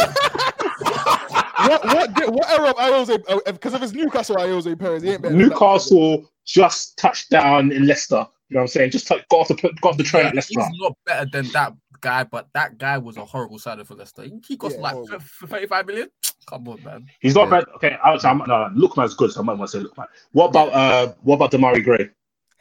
what 1.67 1.85
what 1.85 2.13
di- 2.13 2.27
what 2.27 2.49
era 2.49 2.69
of 2.69 2.75
Ayoze? 2.75 3.45
Because 3.45 3.73
uh, 3.73 3.77
uh, 3.77 3.79
if 3.79 3.83
it's 3.83 3.93
Newcastle 3.93 4.35
Ayoze 4.35 4.77
Perez, 4.79 5.03
he 5.03 5.11
ain't 5.11 5.21
better. 5.21 5.35
Newcastle 5.35 6.29
just 6.45 6.97
touched 6.97 7.29
down 7.29 7.71
in 7.71 7.87
Leicester. 7.87 8.27
You 8.49 8.55
know 8.55 8.59
what 8.59 8.63
I'm 8.63 8.67
saying? 8.67 8.91
Just 8.91 9.07
touch, 9.07 9.23
got 9.29 9.41
off 9.41 9.47
the 9.49 9.55
got 9.55 9.83
off 9.83 9.97
the 9.97 10.03
train 10.03 10.23
yeah, 10.23 10.29
at 10.29 10.35
Leicester. 10.35 10.61
he's 10.61 10.79
not 10.79 10.97
better 11.05 11.29
than 11.31 11.51
that 11.51 11.73
guy, 12.01 12.23
but 12.23 12.47
that 12.53 12.77
guy 12.77 12.97
was 12.97 13.17
a 13.17 13.25
horrible 13.25 13.59
signing 13.59 13.85
for 13.85 13.95
Leicester. 13.95 14.23
He, 14.23 14.33
he 14.47 14.57
cost 14.57 14.75
Yeah, 14.75 14.81
like 14.81 14.93
horrible. 14.93 15.15
f- 15.15 15.39
f- 15.43 15.49
35 15.49 15.85
million. 15.87 16.09
Come 16.49 16.67
on, 16.69 16.83
man. 16.83 17.05
He's 17.19 17.35
not 17.35 17.45
Yeah. 17.49 17.59
bad. 17.59 17.65
Okay, 17.75 17.97
I, 18.03 18.11
I'm, 18.23 18.37
no, 18.39 18.69
Lookman's 18.75 19.13
good, 19.15 19.31
so 19.31 19.41
I 19.41 19.43
might 19.43 19.57
want 19.57 19.69
to 19.71 19.77
say 19.79 19.83
Lookman. 19.83 20.05
What 20.31 20.47
about 20.47 20.69
uh, 20.73 21.13
what 21.21 21.35
about 21.35 21.51
Demarai 21.51 21.83
Gray? 21.83 22.09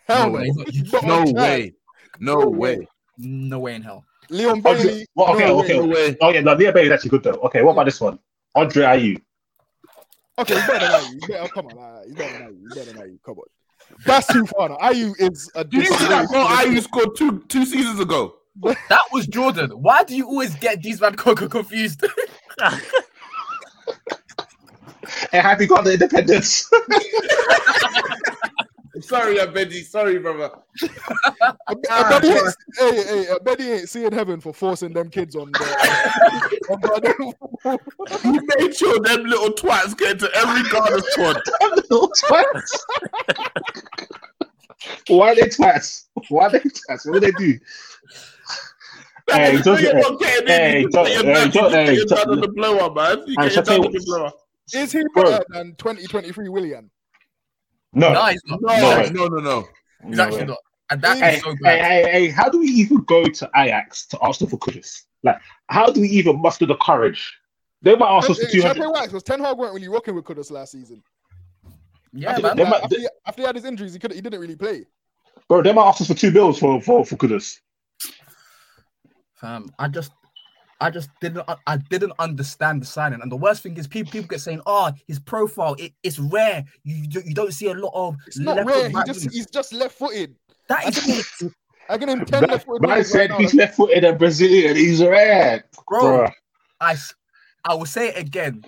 Hell 0.08 0.30
No 0.30 0.32
no. 0.32 0.38
way. 0.38 0.50
Not- 0.54 0.68
he's 0.70 0.92
No 1.02 1.24
way. 1.32 1.74
No 2.20 2.48
way. 2.48 2.88
No 3.18 3.58
way 3.60 3.74
in 3.76 3.82
hell. 3.82 4.04
Leon 4.28 4.60
Bailey. 4.60 5.06
well, 5.14 5.34
okay, 5.34 5.46
no 5.46 5.60
okay. 5.60 5.78
way. 5.80 5.86
No 5.86 5.92
way. 5.94 6.16
Oh 6.20 6.30
yeah, 6.30 6.40
no, 6.40 6.54
Leah 6.54 6.72
Bay 6.72 6.86
is 6.86 6.90
actually 6.92 7.10
good 7.10 7.22
though. 7.22 7.40
Okay, 7.44 7.62
what 7.62 7.72
about 7.72 7.84
this 7.84 8.00
one? 8.00 8.18
Andre 8.54 8.84
Ayew. 8.84 9.16
Okay, 10.38 10.54
he's 10.54 10.66
better 10.66 10.86
than 10.86 11.00
Ayew. 11.00 11.12
He's 11.12 11.26
better. 11.28 11.48
Come 11.48 11.66
on, 11.66 11.78
uh, 11.78 12.02
he's 12.04 12.14
better 12.14 12.38
than 12.38 12.48
Ayew. 12.48 12.58
He's 12.60 12.74
better 12.74 12.92
than 12.92 13.02
Ayew. 13.10 13.18
Come 13.24 13.38
on. 13.38 13.44
That's 14.04 14.26
too 14.32 14.44
far 14.46 14.68
now. 14.70 14.76
Ayew 14.78 15.14
is 15.20 15.50
a. 15.54 15.62
Did 15.64 15.84
you 15.84 15.94
see 15.94 16.08
that 16.08 16.28
goal 16.28 16.44
Ayew 16.46 16.82
scored 16.82 17.16
two 17.16 17.44
two 17.48 17.64
seasons 17.64 18.00
ago? 18.00 18.34
That 18.88 19.00
was 19.12 19.26
Jordan. 19.26 19.70
Why 19.70 20.04
do 20.04 20.16
you 20.16 20.26
always 20.26 20.54
get 20.56 20.82
these 20.82 21.00
man 21.00 21.14
co- 21.14 21.34
co- 21.34 21.48
confused? 21.48 22.04
Hey, 25.30 25.38
happy 25.38 25.66
got 25.66 25.84
the 25.84 25.92
independence. 25.92 26.68
Sorry, 29.00 29.36
Abedi. 29.36 29.84
Sorry, 29.84 30.18
brother. 30.18 30.50
I 31.68 31.74
bet, 31.74 31.90
I 31.90 32.10
bet 32.10 32.24
he 32.24 32.30
ain't, 32.30 32.56
hey, 32.78 33.04
hey, 33.04 33.26
I 33.30 33.38
bet 33.44 33.60
he 33.60 33.72
ain't 33.72 33.88
seeing 33.88 34.12
heaven 34.12 34.40
for 34.40 34.52
forcing 34.52 34.92
them 34.92 35.10
kids 35.10 35.36
on. 35.36 35.52
The, 35.52 35.64
on 36.68 36.80
the, 36.80 37.78
He 38.22 38.38
made 38.58 38.74
sure 38.74 38.98
them 39.00 39.24
little 39.24 39.50
twats 39.50 39.96
get 39.96 40.18
to 40.20 40.30
every 40.34 40.62
Ghana 40.70 41.00
squad. 41.10 41.40
Little 41.76 42.10
twats. 42.10 42.70
Why 45.08 45.32
are 45.32 45.34
they 45.34 45.42
twats? 45.42 46.04
Why 46.28 46.46
are 46.46 46.50
they 46.50 46.60
twats? 46.60 47.06
What 47.06 47.14
do 47.14 47.20
they 47.20 47.32
do? 47.32 47.58
Hey, 49.32 49.60
don't- 49.60 49.80
You're 49.82 49.94
not 49.94 50.20
getting 50.20 50.42
in. 50.42 50.48
hey, 50.48 50.80
You 50.82 50.88
don't- 50.88 51.04
get 51.06 51.14
your 51.14 51.24
hey, 51.24 51.32
dad- 51.34 51.52
don't- 51.52 51.54
you 51.54 51.70
get 51.70 51.86
hey, 51.88 51.94
your 51.94 52.04
dad 52.06 52.14
don't- 52.16 52.30
on 52.30 52.40
the 52.40 52.48
blower, 52.48 52.94
man. 52.94 53.18
You 53.18 53.24
Hey, 53.26 53.34
get 53.34 53.42
your 53.42 53.50
shall 53.50 53.60
I 53.60 53.64
dad 53.64 53.64
tell 53.64 53.86
on 53.86 53.92
you- 53.92 53.98
the 54.00 54.04
blower. 54.06 54.32
is 54.74 54.92
he 54.92 55.02
Bro. 55.14 55.22
better 55.24 55.44
than 55.50 55.74
2023 55.76 56.48
Willian? 56.48 56.90
No. 57.92 58.12
no, 58.12 58.24
he's 58.26 58.42
not. 58.46 58.60
No, 58.62 58.76
No. 58.76 59.08
no, 59.08 59.26
no, 59.28 59.38
no. 59.40 59.68
He's 60.06 60.16
No 60.16 60.22
actually 60.24 60.40
way. 60.42 60.46
not. 60.46 60.58
And 60.90 61.02
that 61.02 61.16
is 61.16 61.22
Hey, 61.22 61.40
so 61.40 61.50
hey, 61.50 61.56
bad. 61.62 61.80
hey, 62.06 62.10
hey, 62.12 62.28
how 62.28 62.48
do 62.48 62.58
we 62.60 62.66
even 62.68 62.98
go 63.04 63.24
to 63.24 63.50
Ajax 63.56 64.06
to 64.08 64.18
Arsenal 64.18 64.50
for 64.50 64.58
Kudus? 64.58 65.02
Like, 65.24 65.38
how 65.68 65.90
do 65.90 66.00
we 66.00 66.08
even 66.08 66.40
muster 66.40 66.66
the 66.66 66.76
courage? 66.76 67.36
They 67.82 67.96
might 67.96 68.08
ask 68.16 68.30
us 68.30 68.38
for 68.38 68.48
200. 68.50 68.88
Wax 68.90 69.12
was 69.12 69.22
Ten 69.24 69.40
Hag 69.40 69.56
weren't 69.58 69.74
really 69.74 69.88
rocking 69.88 70.14
with 70.14 70.24
Kudus 70.24 70.50
last 70.52 70.72
season. 70.72 71.02
Yeah, 72.12 72.30
after, 72.30 72.42
man. 72.42 72.56
They 72.56 72.62
like, 72.62 72.70
might- 72.70 72.82
after, 72.84 72.98
he, 73.00 73.08
after 73.26 73.42
he 73.42 73.46
had 73.46 73.54
his 73.56 73.64
injuries, 73.64 73.92
he 73.94 73.98
could 73.98 74.12
he 74.12 74.20
didn't 74.20 74.40
really 74.40 74.56
play. 74.56 74.86
Bro, 75.48 75.62
they 75.62 75.72
might 75.72 75.88
ask 75.88 76.00
us 76.00 76.06
for 76.06 76.14
two 76.14 76.30
bills 76.30 76.58
for, 76.58 76.80
for, 76.80 77.04
for 77.04 77.16
Kudus. 77.16 77.58
Fam, 79.36 79.68
I 79.78 79.88
just, 79.88 80.12
I 80.80 80.90
just 80.90 81.10
didn't, 81.20 81.48
I 81.66 81.76
didn't 81.90 82.12
understand 82.18 82.82
the 82.82 82.86
signing. 82.86 83.20
And 83.22 83.30
the 83.30 83.36
worst 83.36 83.62
thing 83.62 83.76
is, 83.76 83.86
people, 83.86 84.10
people 84.12 84.28
get 84.28 84.40
saying, 84.40 84.60
"Oh, 84.66 84.90
his 85.06 85.18
profile, 85.18 85.74
it, 85.78 85.92
it's 86.02 86.18
rare. 86.18 86.64
You, 86.84 87.06
you 87.10 87.22
you 87.26 87.34
don't 87.34 87.52
see 87.52 87.66
a 87.68 87.74
lot 87.74 87.92
of." 87.94 88.16
It's 88.26 88.38
not 88.38 88.64
rare. 88.66 88.88
He 88.88 88.96
just 89.06 89.30
he's 89.30 89.46
just 89.46 89.72
left 89.72 89.98
footed. 89.98 90.34
that 90.68 90.84
I 90.84 90.88
is, 90.88 90.98
think 91.28 91.52
I 91.88 91.98
can 91.98 92.08
him 92.08 92.24
ten 92.24 92.40
Man, 92.42 92.50
left 92.50 92.66
footed. 92.66 92.82
man 92.82 92.90
right 92.98 93.06
said 93.06 93.30
now. 93.30 93.38
he's 93.38 93.54
left 93.54 93.76
footed 93.76 94.04
and 94.04 94.18
Brazilian. 94.18 94.76
He's 94.76 95.02
rare. 95.02 95.64
bro. 95.88 96.00
Bro. 96.00 96.30
I, 96.80 96.92
s- 96.92 97.14
I 97.64 97.74
will 97.74 97.86
say 97.86 98.08
it 98.08 98.18
again. 98.18 98.64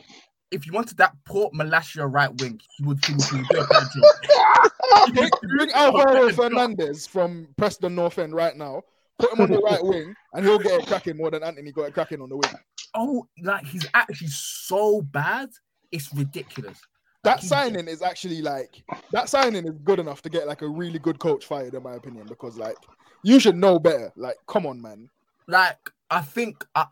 If 0.51 0.67
you 0.67 0.73
wanted 0.73 0.97
that 0.97 1.13
Port 1.27 1.53
Malacia 1.53 2.07
right 2.11 2.31
wing, 2.41 2.59
he 2.79 2.85
would, 2.85 3.05
he 3.05 3.13
would, 3.13 3.23
he 3.31 3.37
would 3.37 3.49
do 3.49 3.59
a 3.61 3.67
better 3.67 3.87
job. 3.95 5.15
Bring, 5.15 5.31
bring 5.57 5.71
Alvaro 5.73 6.31
Fernandez 6.33 7.07
from 7.07 7.49
Preston 7.59 7.95
North 7.95 8.19
End 8.19 8.35
right 8.35 8.57
now. 8.57 8.83
Put 9.19 9.33
him 9.33 9.41
on 9.41 9.51
the 9.51 9.59
right 9.59 9.83
wing, 9.85 10.15
and 10.33 10.45
he'll 10.47 10.59
get 10.59 10.81
it 10.81 10.87
cracking 10.87 11.17
more 11.17 11.31
than 11.31 11.43
Antony 11.43 11.73
got 11.73 11.89
it 11.89 11.95
cracking 11.95 12.21
on 12.21 12.29
the 12.29 12.37
wing. 12.37 12.53
Oh, 12.95 13.27
like 13.43 13.65
he's 13.67 13.87
actually 13.95 14.29
so 14.29 15.03
bad, 15.03 15.51
it's 15.93 16.13
ridiculous. 16.15 16.79
That 17.25 17.43
signing 17.43 17.89
is 17.89 18.01
actually 18.01 18.41
like 18.43 18.83
that 19.11 19.29
signing 19.29 19.67
is 19.67 19.79
good 19.85 19.99
enough 19.99 20.23
to 20.23 20.31
get 20.31 20.47
like 20.47 20.63
a 20.63 20.69
really 20.69 20.99
good 21.01 21.19
coach 21.19 21.45
fired, 21.45 21.75
in 21.75 21.83
my 21.83 21.95
opinion. 21.95 22.27
Because 22.29 22.57
like 22.57 22.77
you 23.25 23.41
should 23.41 23.57
know 23.57 23.79
better. 23.79 24.13
Like, 24.17 24.37
come 24.47 24.67
on, 24.67 24.81
man. 24.81 25.09
Like 25.49 25.91
I 26.11 26.21
think 26.23 26.65
I, 26.75 26.87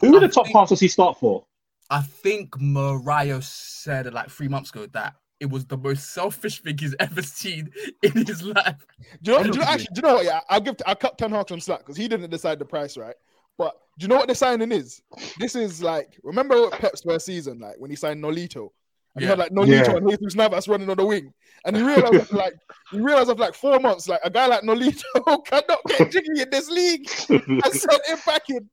Who 0.00 0.08
in 0.08 0.16
I 0.16 0.26
the 0.26 0.28
top 0.28 0.46
think- 0.46 0.56
half 0.56 0.68
does 0.70 0.80
he 0.80 0.88
start 0.88 1.18
for? 1.18 1.44
I 1.90 2.02
think 2.02 2.54
Mariah 2.60 3.40
said 3.40 4.12
like 4.12 4.28
three 4.30 4.48
months 4.48 4.70
ago 4.70 4.86
that 4.92 5.14
it 5.40 5.50
was 5.50 5.64
the 5.66 5.76
most 5.76 6.12
selfish 6.12 6.60
thing 6.60 6.76
he's 6.78 6.94
ever 7.00 7.22
seen 7.22 7.70
in 8.02 8.26
his 8.26 8.42
life. 8.42 8.86
Do 9.22 9.32
you 9.32 9.38
know? 9.38 9.42
Do 9.44 9.48
you 9.50 9.54
know 9.56 9.62
actually? 9.62 9.88
Do 9.94 10.00
you 10.00 10.02
know 10.02 10.14
what? 10.14 10.24
Yeah, 10.24 10.40
I'll 10.48 10.60
give. 10.60 10.76
I'll 10.86 10.96
cut 10.96 11.18
Ten 11.18 11.30
Hag 11.30 11.48
some 11.48 11.60
slack 11.60 11.80
because 11.80 11.96
he 11.96 12.08
didn't 12.08 12.30
decide 12.30 12.58
the 12.58 12.64
price, 12.64 12.96
right? 12.96 13.14
But 13.56 13.74
do 13.98 14.04
you 14.04 14.08
know 14.08 14.16
what 14.16 14.28
the 14.28 14.34
signing 14.34 14.72
is? 14.72 15.02
This 15.38 15.56
is 15.56 15.82
like 15.82 16.18
remember 16.22 16.56
what 16.60 16.72
Pep's 16.72 17.02
first 17.02 17.26
season, 17.26 17.58
like 17.58 17.76
when 17.78 17.90
he 17.90 17.96
signed 17.96 18.22
Nolito. 18.22 18.68
And 19.14 19.22
you 19.22 19.26
Yeah. 19.26 19.28
had 19.30 19.38
like 19.38 19.52
Nolito 19.52 19.88
Yeah. 19.88 19.96
and 19.96 20.10
Jesus 20.10 20.34
Navas 20.36 20.68
running 20.68 20.88
on 20.90 20.96
the 20.96 21.04
wing, 21.04 21.32
and 21.64 21.76
you 21.76 21.86
realize 21.86 22.14
after, 22.20 22.36
like 22.36 22.54
you 22.92 23.02
realize 23.02 23.28
after 23.28 23.40
like 23.42 23.54
four 23.54 23.80
months, 23.80 24.06
like 24.06 24.20
a 24.22 24.30
guy 24.30 24.46
like 24.46 24.62
Nolito 24.62 25.02
cannot 25.46 25.78
get 25.88 26.10
jiggy 26.10 26.42
in 26.42 26.50
this 26.50 26.68
league 26.70 27.08
and 27.28 27.64
sent 27.72 28.06
him 28.06 28.18
back 28.26 28.42
in. 28.50 28.68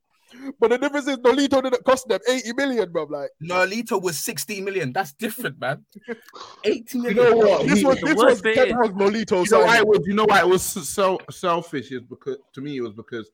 But 0.59 0.69
the 0.71 0.77
difference 0.77 1.07
is 1.07 1.17
Nolito 1.17 1.61
didn't 1.63 1.83
cost 1.83 2.07
them 2.07 2.19
80 2.27 2.53
million, 2.53 2.91
bro. 2.91 3.03
Like, 3.03 3.29
Nolito 3.43 4.01
was 4.01 4.17
16 4.19 4.63
million. 4.63 4.93
That's 4.93 5.13
different, 5.13 5.59
man. 5.59 5.85
80 6.63 6.97
million. 6.99 7.15
You 7.17 7.23
know 7.23 7.35
what? 7.37 7.67
this 7.67 7.79
He- 7.79 7.85
was 7.85 7.99
the 7.99 8.05
this 8.07 8.15
worst 8.15 8.29
was 8.29 8.41
bit 8.41 8.55
Ten 8.55 8.67
is- 8.67 8.73
Hag's 8.73 8.93
Nolito 8.95 9.45
You 9.45 9.51
know 9.51 9.59
why 9.65 9.67
signing. 9.75 9.81
it 9.81 9.87
was? 9.87 10.07
You 10.07 10.13
know 10.13 10.25
why 10.25 10.39
it 10.39 10.47
was 10.47 10.61
so 10.63 11.19
selfish? 11.31 11.91
Is 11.91 12.01
because 12.03 12.37
to 12.53 12.61
me 12.61 12.77
it 12.77 12.81
was 12.81 12.93
because 12.93 13.29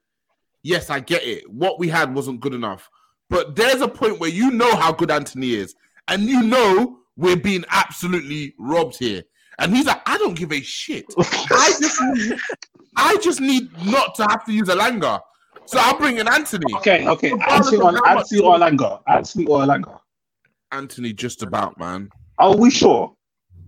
yes, 0.63 0.89
I 0.89 0.99
get 0.99 1.23
it. 1.23 1.49
What 1.51 1.79
we 1.79 1.87
had 1.89 2.13
wasn't 2.13 2.39
good 2.39 2.53
enough, 2.53 2.89
but 3.29 3.55
there's 3.55 3.81
a 3.81 3.87
point 3.87 4.19
where 4.19 4.29
you 4.29 4.51
know 4.51 4.75
how 4.75 4.91
good 4.91 5.11
Antony 5.11 5.53
is, 5.53 5.75
and 6.07 6.23
you 6.23 6.41
know 6.43 6.97
we're 7.17 7.35
being 7.35 7.65
absolutely 7.69 8.53
robbed 8.59 8.97
here. 8.97 9.23
And 9.59 9.75
he's 9.75 9.85
like, 9.85 10.01
I 10.09 10.17
don't 10.17 10.33
give 10.33 10.51
a 10.51 10.61
shit. 10.61 11.05
I 11.19 11.73
just 11.79 12.01
need, 12.13 12.39
I 12.95 13.17
just 13.17 13.39
need 13.41 13.69
not 13.85 14.15
to 14.15 14.23
have 14.23 14.43
to 14.45 14.51
use 14.53 14.69
Elanga. 14.69 15.19
So 15.71 15.79
I'm 15.79 15.97
bringing 15.97 16.27
Antony. 16.27 16.65
Okay, 16.75 17.07
okay. 17.07 17.31
Regardless 17.31 17.67
Antony, 17.73 17.77
of 17.77 17.83
or, 17.95 18.01
how 18.05 18.17
Antony 18.17 18.41
or 18.41 18.55
Langa. 18.57 19.01
Antony 19.07 19.45
or 19.45 19.59
Langa. 19.61 19.99
Antony, 20.73 21.13
just 21.13 21.43
about 21.43 21.79
man. 21.79 22.09
Are 22.37 22.55
we 22.57 22.69
sure? 22.69 23.13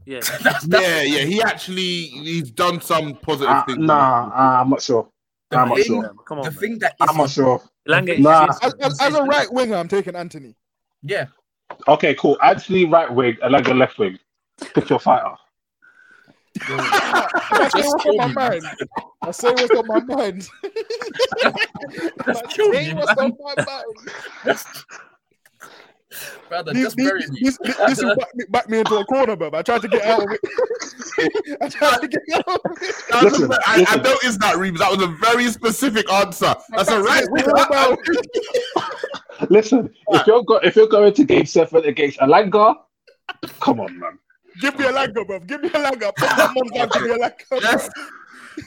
Yeah. 0.06 0.20
That's, 0.44 0.66
that's 0.66 0.84
Yeah, 0.84 1.02
yeah. 1.04 1.24
He 1.24 1.42
actually 1.42 2.08
he's 2.08 2.52
done 2.52 2.82
some 2.82 3.16
positive 3.16 3.54
Uh, 3.56 3.64
things. 3.64 3.78
nah, 3.80 4.28
uh, 4.36 4.62
I'm 4.62 4.70
not 4.70 4.82
sure. 4.82 5.08
the 5.50 5.58
I'm 5.60 5.70
not 5.70 5.80
sure. 5.80 6.14
Come 6.28 6.40
on. 6.40 6.44
the 6.44 6.52
man. 6.52 6.60
thing 6.60 6.80
that 6.80 6.96
I'm 7.00 7.16
not 7.16 7.30
sure. 7.30 7.62
Elanga 7.88 8.20
Nah. 8.20 8.48
As, 8.62 8.74
as, 8.82 9.00
as 9.02 9.16
a 9.16 9.24
right 9.24 9.52
winger, 9.54 9.76
I'm 9.76 9.88
taking 9.88 10.14
Antony. 10.18 10.56
yeah, 11.04 11.28
Okay, 11.88 12.16
cool. 12.16 12.38
Antony 12.44 12.84
right 12.84 13.10
wing, 13.14 13.38
Langa 13.44 13.78
left 13.78 13.98
wing. 13.98 14.20
Pick 14.76 14.90
your 14.90 15.00
fighter. 15.00 15.36
I 16.62 17.70
say 17.70 17.82
what's 17.84 18.06
on 18.06 18.18
my 18.18 18.28
mind. 18.28 18.64
I 19.22 19.32
say 19.32 19.54
what's 19.54 19.76
on 19.76 19.88
my 19.88 20.00
mind. 20.02 20.50
That's 22.26 22.42
I 22.42 22.44
say 22.56 22.88
me, 22.88 22.94
what's 22.94 23.16
man. 23.18 23.32
on 23.32 23.38
my 23.40 23.56
mind. 23.64 24.56
brother, 26.50 26.74
This, 26.74 26.84
just 26.84 26.98
this, 26.98 27.06
bury 27.08 27.28
me. 27.30 27.40
this, 27.42 27.58
this, 27.64 27.78
this 27.88 28.04
will 28.04 28.16
back 28.16 28.36
me, 28.36 28.46
back 28.50 28.70
me 28.70 28.80
into 28.80 28.96
a 28.98 29.06
corner, 29.06 29.36
bro. 29.36 29.50
I 29.54 29.62
tried 29.62 29.82
to 29.82 29.88
get 29.88 30.04
out 30.04 30.24
of 30.24 30.32
it. 30.32 30.40
I 31.62 31.70
tried 31.70 32.02
to 32.02 32.08
get 32.08 32.22
out 32.48 32.62
of 32.66 32.78
it. 32.82 32.96
That 33.10 33.24
was 33.24 33.40
Listen, 33.40 33.52
I, 33.52 33.58
I 33.66 33.80
listen. 33.80 34.02
noticed 34.04 34.40
that, 34.42 34.58
Reeves. 34.58 34.80
That 34.80 34.92
was 34.92 35.02
a 35.02 35.08
very 35.08 35.48
specific 35.48 36.12
answer. 36.12 36.54
That's 36.70 36.90
a 36.90 37.02
right. 37.02 37.26
Listen, 39.50 39.94
if 40.10 40.28
you're 40.28 40.44
go- 40.44 40.60
if 40.64 40.76
you're 40.76 40.88
going 40.88 41.14
to 41.14 41.24
game 41.24 41.46
seven 41.46 41.84
against 41.86 42.20
Elanga, 42.20 42.76
come 43.60 43.80
on, 43.80 44.00
man. 44.00 44.20
Give 44.62 44.78
me 44.78 44.86
a 44.86 44.92
Langa, 44.92 45.26
bro. 45.26 45.40
Give 45.40 45.62
me 45.62 45.70
a 45.70 45.72
Langa. 45.72 46.16
Put 46.16 46.30
my 46.38 46.54
mum 46.54 46.68
down. 46.74 46.90
Give 46.90 47.02
me 47.04 47.10
a 47.12 47.18
Langa. 47.18 47.50
bro. 47.50 47.60
Let's, 47.60 47.90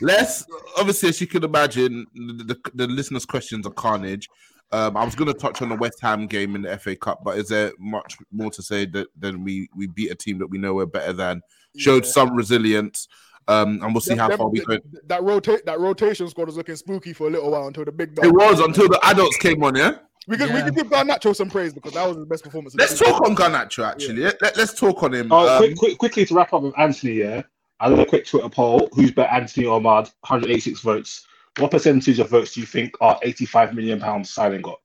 let's 0.00 0.46
obviously, 0.78 1.08
as 1.10 1.20
you 1.20 1.26
can 1.26 1.44
imagine, 1.44 2.06
the, 2.14 2.44
the, 2.44 2.70
the 2.74 2.86
listeners' 2.86 3.24
questions 3.26 3.66
are 3.66 3.72
carnage. 3.72 4.28
Um, 4.72 4.96
I 4.96 5.04
was 5.04 5.14
going 5.14 5.32
to 5.32 5.38
touch 5.38 5.62
on 5.62 5.68
the 5.68 5.76
West 5.76 6.00
Ham 6.02 6.26
game 6.26 6.56
in 6.56 6.62
the 6.62 6.76
FA 6.78 6.96
Cup, 6.96 7.20
but 7.24 7.38
is 7.38 7.48
there 7.48 7.72
much 7.78 8.16
more 8.32 8.50
to 8.50 8.62
say 8.62 8.84
that 8.86 9.06
than 9.16 9.44
we 9.44 9.68
we 9.76 9.86
beat 9.86 10.10
a 10.10 10.14
team 10.16 10.38
that 10.38 10.48
we 10.48 10.58
know 10.58 10.74
we're 10.74 10.86
better 10.86 11.12
than? 11.12 11.40
Showed 11.76 12.04
Yeah. 12.04 12.10
some 12.10 12.34
resilience, 12.34 13.06
um, 13.46 13.80
and 13.82 13.94
we'll 13.94 14.00
see 14.00 14.16
how 14.16 14.34
far 14.36 14.48
we 14.48 14.58
go. 14.60 14.72
that, 14.74 15.08
that 15.08 15.22
rotate 15.22 15.64
that 15.66 15.78
rotation 15.78 16.28
squad 16.28 16.46
was 16.48 16.56
looking 16.56 16.74
spooky 16.74 17.12
for 17.12 17.28
a 17.28 17.30
little 17.30 17.52
while 17.52 17.68
until 17.68 17.84
the 17.84 17.92
big 17.92 18.16
dog. 18.16 18.24
It 18.24 18.32
was 18.32 18.58
until 18.58 18.88
the 18.88 18.98
adults 19.04 19.36
came 19.36 19.62
on. 19.62 19.76
Yeah, 19.76 19.98
We 20.28 20.36
could 20.36 20.48
we 20.50 20.56
Yeah. 20.56 20.64
could 20.64 20.74
give 20.74 20.86
Garnacho 20.88 21.34
some 21.36 21.48
praise 21.48 21.72
because 21.72 21.92
that 21.92 22.06
was 22.06 22.16
his 22.16 22.26
best 22.26 22.44
performance. 22.44 22.74
let's 22.74 22.98
talk 22.98 23.20
on 23.26 23.36
Garnacho. 23.36 23.84
Actually, 23.86 24.22
Let, 24.22 24.42
let, 24.42 24.58
us 24.58 24.74
talk 24.74 25.02
on 25.02 25.14
him. 25.14 25.28
Oh, 25.30 25.48
Um, 25.48 25.58
quick, 25.58 25.76
quick, 25.78 25.98
quickly 25.98 26.26
to 26.26 26.34
wrap 26.34 26.52
up 26.52 26.62
with 26.62 26.76
Antony, 26.78 27.14
yeah. 27.14 27.42
I 27.78 27.88
did 27.90 27.98
a 28.00 28.06
quick 28.06 28.26
Twitter 28.26 28.48
poll. 28.48 28.88
Who's 28.92 29.12
bet 29.12 29.30
Antony 29.30 29.66
or 29.66 29.80
Amad? 29.80 30.10
186 30.22 30.80
votes. 30.80 31.26
What 31.58 31.70
percentage 31.70 32.18
of 32.18 32.28
votes 32.30 32.54
do 32.54 32.60
you 32.60 32.66
think 32.66 32.94
are 33.00 33.18
85 33.22 33.74
million 33.74 34.00
pounds 34.00 34.30
signing 34.30 34.62
got? 34.62 34.80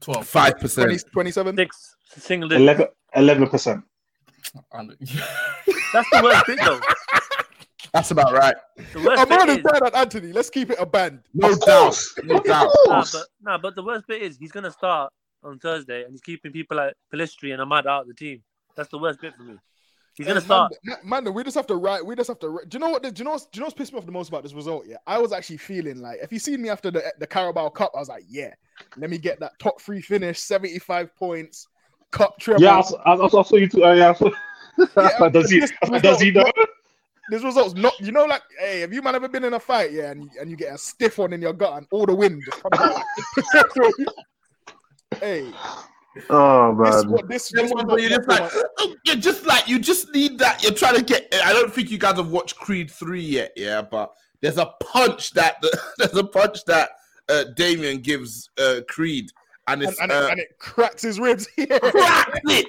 12. 0.00 0.26
Five 0.26 0.52
20, 0.52 0.60
percent. 0.60 1.12
27. 1.12 1.56
Six 1.56 1.96
single 2.16 2.52
11 2.52 2.86
11 3.14 3.48
percent. 3.48 3.84
That's 4.72 6.10
the 6.10 6.20
worst 6.22 6.46
bit 6.46 6.58
though. 6.64 6.80
That's 7.92 8.10
about 8.10 8.32
right. 8.32 8.54
The 8.92 9.00
worst 9.02 9.20
I'm 9.22 9.32
already 9.32 9.56
bit 9.56 9.66
is, 9.66 9.70
saying 9.70 9.80
that 9.84 9.94
Antony. 9.94 10.32
Let's 10.32 10.50
keep 10.50 10.70
it 10.70 10.76
a 10.78 10.86
band. 10.86 11.20
No 11.34 11.52
Of 11.52 11.60
doubt. 11.60 11.82
course. 11.84 12.14
No 12.24 12.38
doubt. 12.40 12.70
nah, 12.86 13.04
but 13.12 13.24
nah, 13.42 13.58
but 13.58 13.74
the 13.74 13.82
worst 13.82 14.06
bit 14.06 14.22
is 14.22 14.36
he's 14.38 14.52
gonna 14.52 14.70
start 14.70 15.12
on 15.42 15.58
Thursday 15.58 16.02
and 16.02 16.12
he's 16.12 16.20
keeping 16.20 16.52
people 16.52 16.76
like 16.76 16.94
Pellistri 17.12 17.52
and 17.52 17.62
Amad 17.62 17.86
out 17.86 18.02
of 18.02 18.08
the 18.08 18.14
team. 18.14 18.42
That's 18.76 18.90
the 18.90 18.98
worst 18.98 19.20
bit 19.20 19.34
for 19.36 19.42
me. 19.44 19.56
He's 20.14 20.26
gonna 20.26 20.40
Hey, 20.40 20.44
start. 20.46 20.72
Man, 21.04 21.24
man, 21.24 21.34
we 21.34 21.44
just 21.44 21.56
have 21.56 21.66
to 21.68 21.76
write. 21.76 22.04
We 22.04 22.16
just 22.16 22.26
have 22.28 22.40
to. 22.40 22.48
write- 22.48 22.68
Do 22.68 22.76
you 22.76 22.80
know 22.80 22.90
what? 22.90 23.02
Do 23.02 23.12
you 23.16 23.24
know? 23.24 23.30
what's- 23.32 23.44
Do 23.46 23.50
you 23.54 23.60
know 23.60 23.66
what's 23.66 23.74
pissed 23.78 23.92
me 23.92 23.98
off 23.98 24.06
the 24.06 24.10
most 24.12 24.28
about 24.28 24.42
this 24.42 24.52
result? 24.52 24.84
Yeah, 24.86 24.96
I 25.06 25.18
was 25.18 25.32
actually 25.32 25.58
feeling 25.58 26.00
like 26.00 26.18
if 26.22 26.32
you 26.32 26.38
seen 26.40 26.60
me 26.60 26.68
after 26.68 26.90
the 26.90 27.02
the 27.18 27.26
Carabao 27.26 27.68
Cup, 27.70 27.92
I 27.94 28.00
was 28.00 28.08
like, 28.08 28.24
yeah, 28.28 28.52
let 28.96 29.10
me 29.10 29.18
get 29.18 29.38
that 29.40 29.52
top 29.60 29.80
three 29.80 30.00
finish, 30.00 30.40
seventy 30.40 30.78
five 30.80 31.14
points, 31.14 31.68
cup 32.10 32.38
treble. 32.40 32.62
Yeah, 32.62 32.78
I, 32.78 32.80
saw- 32.82 33.02
I, 33.06 33.14
I 33.14 33.28
saw 33.42 33.56
you 33.56 33.68
too. 33.68 33.84
Uh, 33.84 33.92
yeah, 33.94 34.10
I 34.10 34.14
saw- 34.14 34.30
Yeah, 34.96 35.28
does 35.28 35.50
he? 35.50 35.60
this 35.60 35.72
Does 36.02 36.20
he 36.20 36.30
know? 36.32 36.44
Result- 37.30 37.30
This 37.30 37.44
result's 37.44 37.74
not. 37.74 38.00
You 38.00 38.12
know, 38.12 38.24
like, 38.24 38.42
hey, 38.58 38.80
have 38.80 38.92
you 38.92 39.02
man 39.02 39.14
ever 39.14 39.28
been 39.28 39.44
in 39.44 39.54
a 39.54 39.60
fight? 39.60 39.92
Yeah, 39.92 40.10
and 40.10 40.24
you, 40.24 40.30
and 40.40 40.50
you 40.50 40.56
get 40.56 40.74
a 40.74 40.78
stiff 40.78 41.18
one 41.18 41.32
in 41.32 41.42
your 41.42 41.52
gut 41.52 41.76
and 41.76 41.86
all 41.90 42.06
the 42.06 42.14
wind 42.14 42.42
just 42.44 42.62
comes 42.62 42.80
out. 42.80 43.02
hey, 45.20 45.52
Oh 46.30 46.76
this 46.82 47.04
man. 47.04 47.12
what 47.12 47.28
this. 47.28 47.50
Them 47.50 47.64
this 47.64 47.72
ones 47.72 47.84
was 47.84 47.92
where 47.92 48.00
you're 48.00 48.18
just 48.18 48.28
like, 48.28 48.52
"Oh, 48.78 48.96
you're 49.04 49.16
just 49.16 49.46
like, 49.46 49.68
you 49.68 49.78
just 49.78 50.12
need 50.12 50.38
that. 50.38 50.62
You're 50.62 50.72
trying 50.72 50.96
to 50.96 51.02
get. 51.02 51.32
I 51.44 51.52
don't 51.52 51.72
think 51.72 51.90
you 51.90 51.98
guys 51.98 52.16
have 52.16 52.30
watched 52.30 52.56
Creed 52.56 52.90
three 52.90 53.22
yet, 53.22 53.52
yeah. 53.56 53.82
But 53.82 54.12
there's 54.40 54.58
a 54.58 54.72
punch 54.80 55.32
that 55.32 55.62
there's 55.98 56.16
a 56.16 56.24
punch 56.24 56.64
that 56.66 56.90
uh, 57.28 57.44
Damian 57.56 57.98
gives 57.98 58.50
uh, 58.58 58.80
Creed, 58.88 59.30
and 59.66 59.82
and, 59.82 59.90
it's 59.90 60.00
and, 60.00 60.10
uh, 60.10 60.14
it, 60.14 60.30
and 60.32 60.40
it 60.40 60.58
cracks 60.58 61.02
his 61.02 61.20
ribs. 61.20 61.48
yeah. 61.56 61.78
cracks 61.78 62.40
it. 62.44 62.66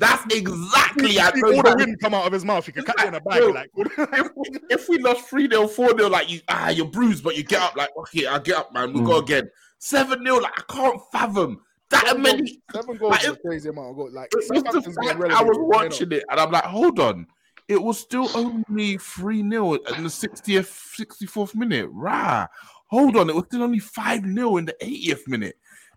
That's 0.00 0.24
exactly. 0.34 1.12
You 1.12 1.20
I 1.20 1.30
know 1.34 1.56
all 1.56 1.62
the 1.62 1.74
wind 1.76 2.00
come 2.00 2.14
out 2.14 2.26
of 2.26 2.32
his 2.32 2.44
mouth. 2.44 2.66
You 2.66 2.72
can 2.72 2.84
catch 2.84 3.02
it 3.04 3.08
in 3.08 3.14
a 3.14 3.20
bag. 3.20 3.40
Yo, 3.40 3.48
Like, 3.50 3.70
if, 3.76 4.30
if 4.70 4.88
we 4.88 4.98
lost 4.98 5.28
3 5.28 5.48
0, 5.48 5.68
4 5.68 5.88
0, 5.96 6.08
like 6.08 6.30
you 6.30 6.40
ah, 6.48 6.70
you're 6.70 6.86
bruised, 6.86 7.22
but 7.22 7.36
you 7.36 7.44
get 7.44 7.60
up, 7.60 7.76
like, 7.76 7.90
okay, 7.98 8.26
I'll 8.26 8.40
get 8.40 8.56
up, 8.56 8.72
man. 8.72 8.92
We'll 8.94 9.04
go 9.04 9.20
Mm. 9.20 9.24
again. 9.24 9.50
7 9.78 10.24
0, 10.24 10.36
like, 10.40 10.52
I 10.58 10.72
can't 10.72 11.00
fathom 11.12 11.60
that 11.90 12.06
seven 12.06 12.22
many. 12.22 12.38
goals, 12.72 12.84
seven 12.86 12.96
goals 12.96 13.10
like, 13.12 13.22
is 13.24 13.28
a 13.28 13.32
it- 13.32 13.42
crazy 13.44 13.68
amount 13.68 13.90
of 13.90 13.96
goals. 13.96 14.12
Like, 14.14 14.30
It 14.32 14.36
was 14.48 14.62
the 14.84 14.92
fact 15.04 15.20
I 15.32 15.42
was 15.42 15.56
watching 15.60 16.12
it, 16.12 16.24
and 16.30 16.40
I'm 16.40 16.50
like, 16.50 16.64
hold 16.64 16.98
on. 16.98 17.26
It 17.68 17.80
was 17.80 17.98
still 17.98 18.28
only 18.34 18.96
3 18.96 19.48
0 19.48 19.74
in 19.74 20.02
the 20.02 20.08
60th, 20.08 20.96
64th 20.98 21.54
minute. 21.54 21.88
Rah. 21.92 22.46
Hold 22.88 23.16
on. 23.16 23.28
It 23.30 23.34
was 23.36 23.44
still 23.46 23.62
only 23.62 23.78
5 23.78 24.22
0 24.24 24.56
in 24.56 24.64
the 24.64 24.74
80th 24.82 25.28
minute. 25.28 25.56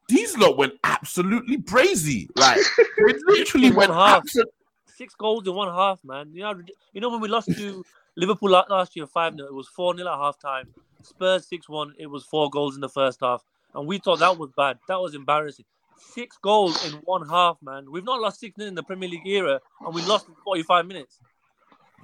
These 0.10 0.38
lot 0.38 0.58
went 0.58 0.74
absolutely 0.84 1.62
crazy. 1.62 2.30
Like, 2.36 2.60
it 2.78 3.18
literally 3.26 3.72
went 3.72 3.92
half. 3.92 4.18
absolutely. 4.18 4.52
Six 4.96 5.16
goals 5.16 5.48
in 5.48 5.56
one 5.56 5.74
half, 5.74 6.00
man. 6.04 6.32
You 6.34 6.44
know, 6.44 6.62
you 6.94 7.02
know 7.02 7.10
when 7.10 7.22
we 7.22 7.28
lost 7.28 7.52
to 7.56 7.84
Liverpool 8.16 8.50
last 8.52 8.96
year 8.96 9.08
five 9.08 9.36
0 9.36 9.48
it 9.48 9.54
was 9.54 9.68
four 9.68 9.96
0 9.96 10.08
at 10.08 10.18
half 10.18 10.40
time. 10.40 10.68
Spurs 11.02 11.48
six 11.48 11.68
one, 11.68 11.94
it 11.98 12.08
was 12.08 12.24
four 12.24 12.50
goals 12.50 12.76
in 12.76 12.82
the 12.82 12.90
first 12.90 13.20
half, 13.22 13.44
and 13.76 13.88
we 13.88 13.98
thought 13.98 14.20
that 14.20 14.38
was 14.38 14.52
bad. 14.56 14.78
That 14.88 15.00
was 15.02 15.16
embarrassing. 15.16 15.66
Six 15.98 16.38
goals 16.38 16.86
in 16.88 16.94
one 17.04 17.28
half, 17.28 17.58
man. 17.62 17.92
We've 17.92 18.04
not 18.04 18.20
lost 18.22 18.40
six 18.40 18.56
0 18.56 18.68
in 18.70 18.76
the 18.76 18.84
Premier 18.84 19.10
League 19.10 19.28
era, 19.28 19.60
and 19.82 19.94
we 19.94 20.02
lost 20.04 20.28
in 20.28 20.36
forty 20.44 20.64
five 20.64 20.86
minutes. 20.86 21.20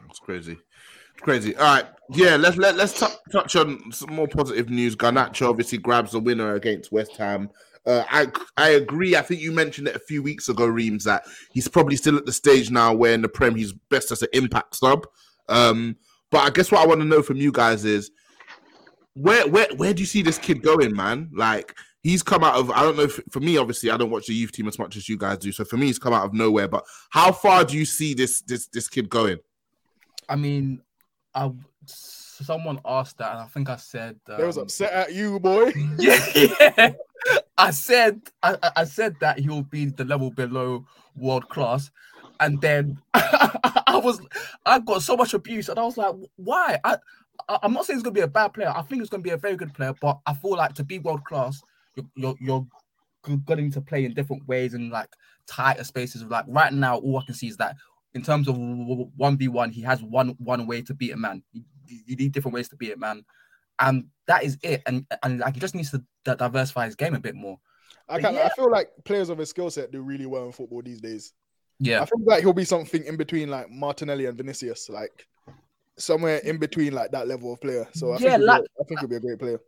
It's 0.10 0.20
crazy. 0.20 0.58
It's 1.14 1.22
crazy. 1.22 1.56
All 1.56 1.76
right. 1.76 1.86
Yeah, 2.12 2.36
let's 2.38 2.58
let, 2.58 2.76
let's 2.76 3.00
tou- 3.00 3.16
touch 3.32 3.56
on 3.56 3.92
some 3.92 4.14
more 4.14 4.28
positive 4.28 4.70
news. 4.70 4.96
Garnacho 4.96 5.50
obviously 5.50 5.78
grabs 5.78 6.12
the 6.12 6.20
winner 6.20 6.56
against 6.56 6.92
West 6.92 7.16
Ham. 7.18 7.50
Uh, 7.90 8.06
I 8.08 8.28
I 8.56 8.70
agree. 8.70 9.16
I 9.16 9.24
think 9.24 9.42
you 9.42 9.52
mentioned 9.52 9.88
it 9.88 9.96
a 9.96 10.00
few 10.00 10.22
weeks 10.22 10.48
ago, 10.48 10.68
Reams, 10.68 11.06
that 11.06 11.24
he's 11.52 11.68
probably 11.68 11.96
still 11.96 12.18
at 12.18 12.26
the 12.28 12.32
stage 12.32 12.70
now 12.70 12.94
where 12.94 13.14
in 13.14 13.24
the 13.24 13.28
Prem 13.28 13.56
he's 13.56 13.74
best 13.74 14.12
as 14.12 14.22
an 14.22 14.28
impact 14.32 14.76
sub. 14.76 15.08
Um, 15.48 15.96
but 16.30 16.40
I 16.40 16.52
guess 16.52 16.72
what 16.72 16.82
I 16.82 16.86
want 16.86 17.02
to 17.02 17.08
know 17.08 17.24
from 17.24 17.38
you 17.38 17.52
guys 17.52 17.86
is 17.86 18.12
where 19.16 19.48
where 19.48 19.70
where 19.78 19.92
do 19.96 20.02
you 20.02 20.06
see 20.06 20.22
this 20.22 20.38
kid 20.38 20.62
going, 20.62 20.96
man? 20.96 21.32
Like 21.34 21.76
he's 22.04 22.22
come 22.22 22.44
out 22.44 22.58
of 22.58 22.70
I 22.70 22.84
don't 22.84 22.96
know 22.96 23.08
for 23.08 23.40
me 23.40 23.58
obviously 23.58 23.90
I 23.90 23.98
don't 23.98 24.12
watch 24.12 24.28
the 24.28 24.36
youth 24.36 24.52
team 24.52 24.68
as 24.68 24.78
much 24.78 24.96
as 24.96 25.10
you 25.10 25.18
guys 25.18 25.40
do. 25.40 25.52
So 25.52 25.66
for 25.66 25.78
me 25.78 25.88
he's 25.88 25.98
come 25.98 26.14
out 26.14 26.26
of 26.26 26.34
nowhere, 26.36 26.68
but 26.68 26.86
how 27.10 27.32
far 27.32 27.64
do 27.64 27.76
you 27.76 27.86
see 27.86 28.14
this 28.14 28.42
this 28.42 28.68
this 28.68 28.88
kid 28.88 29.10
going? 29.10 29.40
I 30.30 30.36
mean, 30.36 30.84
I 31.34 31.52
someone 32.44 32.80
asked 32.86 33.18
that, 33.18 33.32
and 33.32 33.42
I 33.42 33.46
think 33.46 33.70
I 33.70 33.76
said 33.76 34.20
They 34.28 34.44
was 34.46 34.58
um, 34.58 34.64
upset 34.64 34.92
at 34.94 35.14
you, 35.14 35.40
boy. 35.40 35.72
yeah, 35.98 36.94
I 37.58 37.72
said 37.72 38.22
I, 38.44 38.58
I- 38.76 38.84
said 38.86 39.16
that 39.20 39.40
he'll 39.40 39.64
be 39.64 39.86
the 39.86 40.06
level 40.06 40.32
below 40.32 40.86
world 41.16 41.50
class, 41.50 41.92
and 42.40 42.60
then 42.62 42.98
I 43.14 44.00
was 44.04 44.22
I 44.66 44.80
got 44.80 45.02
so 45.02 45.16
much 45.18 45.34
abuse, 45.34 45.70
and 45.70 45.80
I 45.80 45.84
was 45.84 45.98
like, 45.98 46.16
why? 46.36 46.80
I, 46.84 46.98
I 47.48 47.60
I'm 47.64 47.74
not 47.74 47.86
saying 47.86 47.98
he's 47.98 48.04
gonna 48.04 48.14
be 48.14 48.22
a 48.22 48.28
bad 48.28 48.54
player. 48.54 48.74
I 48.76 48.82
think 48.84 49.02
he's 49.02 49.10
gonna 49.10 49.24
be 49.24 49.32
a 49.32 49.38
very 49.38 49.56
good 49.56 49.74
player, 49.74 49.94
but 50.02 50.20
I 50.26 50.34
feel 50.34 50.56
like 50.56 50.74
to 50.76 50.84
be 50.84 51.00
world 51.00 51.24
class, 51.26 51.62
you're 51.96 52.06
you're, 52.40 52.66
you're 53.28 53.38
gonna 53.46 53.62
need 53.64 53.74
to 53.74 53.82
play 53.82 54.06
in 54.06 54.14
different 54.14 54.48
ways 54.48 54.74
and 54.74 54.92
like 54.92 55.10
tighter 55.48 55.84
spaces. 55.84 56.24
Like 56.24 56.46
right 56.48 56.74
now, 56.74 56.98
all 56.98 57.18
I 57.20 57.26
can 57.26 57.36
see 57.36 57.48
is 57.48 57.58
that 57.58 57.76
in 58.14 58.24
terms 58.24 58.48
of 58.48 58.58
one 58.58 59.38
v 59.38 59.50
one, 59.50 59.70
he 59.72 59.82
has 59.82 60.02
one 60.02 60.30
one 60.40 60.66
way 60.66 60.82
to 60.84 60.94
beat 60.94 61.12
a 61.12 61.18
man. 61.18 61.44
You, 61.90 62.16
need 62.16 62.32
different 62.32 62.56
ways 62.56 62.70
to 62.70 62.76
beat 62.76 62.92
it, 62.92 63.00
man, 63.00 63.24
and 63.80 64.06
that 64.28 64.44
is 64.44 64.58
it. 64.64 64.82
And 64.86 65.06
and 65.24 65.40
like 65.40 65.56
he 65.56 65.60
just 65.60 65.76
needs 65.76 65.92
to 65.92 66.04
di- 66.26 66.36
diversify 66.36 66.86
his 66.86 66.96
game 66.96 67.16
a 67.16 67.20
bit 67.20 67.36
more. 67.36 67.60
I 68.08 68.20
can 68.20 68.36
I 68.38 68.50
feel 68.50 68.72
like 68.72 68.90
players 69.06 69.30
of 69.30 69.38
his 69.38 69.50
skill 69.50 69.70
set 69.70 69.92
do 69.92 70.02
really 70.02 70.26
well 70.26 70.46
in 70.46 70.52
football 70.52 70.82
these 70.82 71.02
days. 71.02 71.34
Yeah, 71.80 72.02
I 72.02 72.06
feel 72.06 72.20
like 72.26 72.42
he'll 72.44 72.54
be 72.54 72.66
something 72.66 73.04
in 73.06 73.16
between 73.18 73.50
like 73.50 73.70
Martinelli 73.70 74.26
and 74.26 74.38
Vinicius, 74.38 74.90
like 74.90 75.28
somewhere 75.98 76.38
in 76.40 76.58
between 76.58 76.94
like 76.94 77.12
that 77.12 77.28
level 77.28 77.54
of 77.54 77.62
player. 77.62 77.88
So 77.94 78.10
I 78.12 78.14
Yeah, 78.14 78.18
think 78.18 78.32
he'll 78.32 78.46
like- 78.46 78.62
be, 78.64 78.68
I 78.80 78.84
think 78.86 79.00
he'll 79.00 79.10
be 79.10 79.16
a 79.16 79.20
great 79.20 79.40
player. 79.40 79.60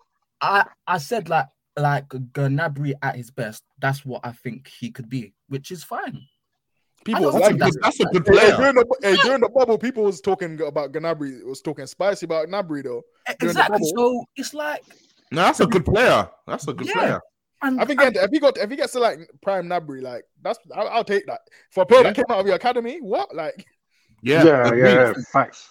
I 0.41 0.65
I 0.87 0.97
said 0.97 1.29
like 1.29 1.47
like 1.77 2.09
Gnabry 2.09 2.93
at 3.01 3.15
his 3.15 3.31
best. 3.31 3.63
That's 3.79 4.05
what 4.05 4.21
I 4.25 4.31
think 4.31 4.67
he 4.67 4.91
could 4.91 5.07
be, 5.09 5.33
which 5.47 5.71
is 5.71 5.83
fine. 5.83 6.19
People 7.03 7.23
don't 7.23 7.33
was 7.33 7.47
think 7.47 7.59
like 7.61 7.73
that's- 7.73 7.97
That's 7.97 7.99
a 7.99 8.05
good 8.13 8.27
Hey, 8.27 8.31
player. 8.51 8.57
during, 8.57 8.75
the, 8.75 8.85
hey, 9.01 9.15
during 9.23 9.41
the 9.41 9.49
bubble, 9.49 9.77
people 9.77 10.03
was 10.03 10.21
talking 10.21 10.59
about 10.61 10.91
Gnabry, 10.91 11.43
was 11.43 11.61
talking 11.61 11.85
spicy 11.87 12.25
about 12.25 12.47
Gnabry 12.47 12.83
though. 12.83 13.01
During 13.39 13.51
Exactly. 13.51 13.79
So 13.95 14.23
it's 14.35 14.53
like 14.53 14.83
No, 15.31 15.41
that's 15.43 15.59
a 15.61 15.65
good 15.67 15.85
player. 15.85 16.29
That's 16.47 16.67
a 16.67 16.73
good 16.73 16.87
Yeah. 16.87 16.93
player. 16.93 17.19
and, 17.63 17.79
I 17.81 17.85
think 17.85 18.01
if 18.03 18.29
he 18.31 18.39
got 18.39 18.57
if 18.57 18.69
he 18.69 18.75
gets 18.75 18.93
to 18.93 18.99
like 18.99 19.19
prime 19.41 19.67
Gnabry, 19.67 20.01
like 20.01 20.23
that's 20.43 20.59
I'll, 20.75 20.87
I'll 20.89 21.03
take 21.03 21.25
that 21.27 21.41
for 21.71 21.83
a 21.83 21.85
player 21.85 22.03
that 22.03 22.15
came 22.15 22.25
out 22.29 22.39
of 22.39 22.45
your 22.45 22.55
academy. 22.55 22.99
What 23.01 23.33
like? 23.35 23.65
Yeah, 24.21 24.43
yeah, 24.43 24.67
agreed. 24.67 24.81
yeah, 24.83 25.13
facts. 25.33 25.69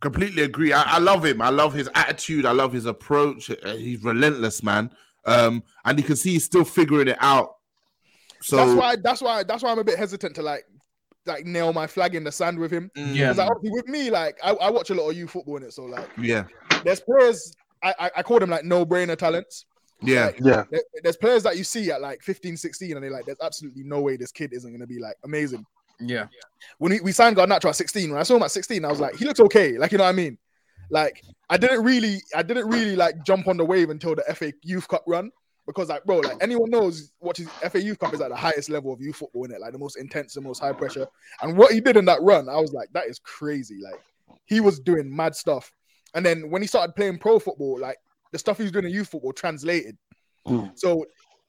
completely 0.00 0.42
agree. 0.42 0.72
I, 0.72 0.82
I 0.82 0.98
love 0.98 1.24
him. 1.24 1.40
I 1.40 1.50
love 1.50 1.72
his 1.74 1.88
attitude. 1.94 2.44
I 2.46 2.50
love 2.52 2.72
his 2.72 2.86
approach. 2.86 3.50
Uh, 3.50 3.76
He's 3.76 4.02
relentless, 4.02 4.62
man. 4.64 4.90
Um, 5.24 5.62
and 5.84 5.96
you 5.98 6.04
can 6.04 6.16
see 6.16 6.30
he's 6.32 6.44
still 6.44 6.64
figuring 6.64 7.06
it 7.06 7.16
out. 7.20 7.54
So 8.42 8.56
that's 8.56 8.72
why 8.74 8.96
that's 9.02 9.22
why 9.22 9.42
that's 9.42 9.62
why 9.62 9.70
I'm 9.72 9.78
a 9.78 9.84
bit 9.84 9.98
hesitant 9.98 10.34
to 10.36 10.42
like 10.42 10.64
like 11.26 11.44
nail 11.46 11.72
my 11.72 11.86
flag 11.86 12.14
in 12.16 12.24
the 12.24 12.32
sand 12.32 12.58
with 12.58 12.70
him. 12.72 12.90
mm, 12.96 13.14
Yeah. 13.14 13.30
Like, 13.32 13.48
with 13.62 13.86
me, 13.88 14.10
like 14.10 14.38
I, 14.42 14.50
I 14.54 14.70
watch 14.70 14.90
a 14.90 14.94
lot 14.94 15.08
of 15.10 15.16
youth 15.16 15.30
football 15.30 15.56
in 15.58 15.62
it, 15.62 15.72
so 15.72 15.84
like 15.84 16.08
yeah, 16.18 16.44
there's 16.84 17.00
players 17.00 17.54
I, 17.82 17.94
I, 17.98 18.10
I 18.16 18.22
call 18.22 18.38
them 18.40 18.50
like 18.50 18.64
no 18.64 18.84
brainer 18.86 19.16
talents. 19.16 19.66
yeah, 20.02 20.30
Yeah, 20.40 20.64
There- 20.70 20.82
there's 21.02 21.16
players 21.16 21.42
that 21.44 21.56
you 21.56 21.64
see 21.64 21.90
at 21.90 22.00
like 22.00 22.22
15, 22.22 22.56
16, 22.56 22.92
and 22.96 23.02
they're 23.04 23.10
like, 23.10 23.24
there's 23.26 23.38
absolutely 23.42 23.82
no 23.84 24.00
way 24.00 24.16
this 24.16 24.30
kid 24.32 24.52
isn't 24.52 24.70
going 24.70 24.80
to 24.80 24.86
be 24.86 24.98
like 25.00 25.16
amazing. 25.24 25.64
yeah, 26.00 26.26
When 26.78 26.92
we, 26.92 27.00
we 27.00 27.12
signed 27.12 27.36
Garnacho 27.36 27.66
at 27.70 27.76
16, 27.76 28.10
when 28.10 28.18
I 28.20 28.22
saw 28.24 28.36
him 28.36 28.42
at 28.44 28.50
16, 28.52 28.84
I 28.84 28.88
was 28.88 29.00
like, 29.00 29.16
he 29.16 29.24
looks 29.24 29.40
okay. 29.40 29.78
Like, 29.78 29.90
you 29.92 29.98
know 29.98 30.04
what 30.04 30.10
I 30.10 30.12
mean? 30.12 30.38
Like, 30.90 31.22
I 31.50 31.56
didn't 31.56 31.82
really, 31.84 32.20
I 32.34 32.42
didn't 32.42 32.68
really 32.68 32.94
like 32.96 33.24
jump 33.24 33.46
on 33.48 33.56
the 33.56 33.64
wave 33.64 33.90
until 33.90 34.14
the 34.14 34.22
FA 34.34 34.52
Youth 34.62 34.86
Cup 34.88 35.02
run 35.08 35.30
because, 35.66 35.88
like, 35.88 36.04
bro, 36.04 36.18
like 36.18 36.38
anyone 36.40 36.70
knows 36.70 37.12
what 37.18 37.38
is 37.38 37.48
FA 37.48 37.80
Youth 37.80 37.98
Cup 37.98 38.12
is 38.12 38.20
like 38.20 38.30
the 38.30 38.36
highest 38.36 38.68
level 38.68 38.92
of 38.92 39.00
youth 39.00 39.16
football 39.16 39.44
in 39.44 39.52
it, 39.52 39.60
like 39.60 39.72
the 39.72 39.78
most 39.78 39.96
intense, 39.96 40.34
the 40.34 40.40
most 40.40 40.58
high 40.58 40.72
pressure. 40.72 41.06
And 41.40 41.56
what 41.56 41.72
he 41.72 41.80
did 41.80 41.96
in 41.96 42.04
that 42.06 42.20
run, 42.22 42.48
I 42.48 42.56
was 42.56 42.72
like, 42.72 42.88
that 42.92 43.06
is 43.06 43.18
crazy. 43.20 43.78
Like, 43.82 44.00
he 44.46 44.60
was 44.60 44.80
doing 44.80 45.14
mad 45.14 45.34
stuff. 45.34 45.72
And 46.14 46.26
then 46.26 46.50
when 46.50 46.62
he 46.62 46.68
started 46.68 46.94
playing 46.94 47.18
pro 47.18 47.38
football, 47.38 47.78
like 47.78 47.96
the 48.32 48.38
stuff 48.38 48.56
he 48.56 48.64
was 48.64 48.72
doing 48.72 48.84
in 48.86 48.90
youth 48.90 49.08
football 49.08 49.32
translated. 49.32 49.96
Mm. 50.46 50.72
So 50.74 51.04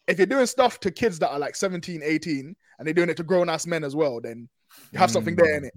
if 0.07 0.18
you're 0.18 0.28
doing 0.28 0.45
stuff 0.45 0.80
to 0.82 0.91
kids 0.91 1.20
that 1.20 1.32
are 1.32 1.39
like 1.39 1.55
17, 1.55 2.01
18, 2.03 2.55
and 2.78 2.88
they're 2.88 2.93
doing 2.93 3.09
it 3.09 3.18
to 3.18 3.24
grown 3.24 3.49
ass 3.49 3.66
men 3.66 3.84
as 3.84 3.95
well, 3.95 4.20
then 4.22 4.47
you 4.91 4.99
have 4.99 5.11
something 5.11 5.36
there 5.36 5.57
in 5.57 5.66
it. 5.66 5.74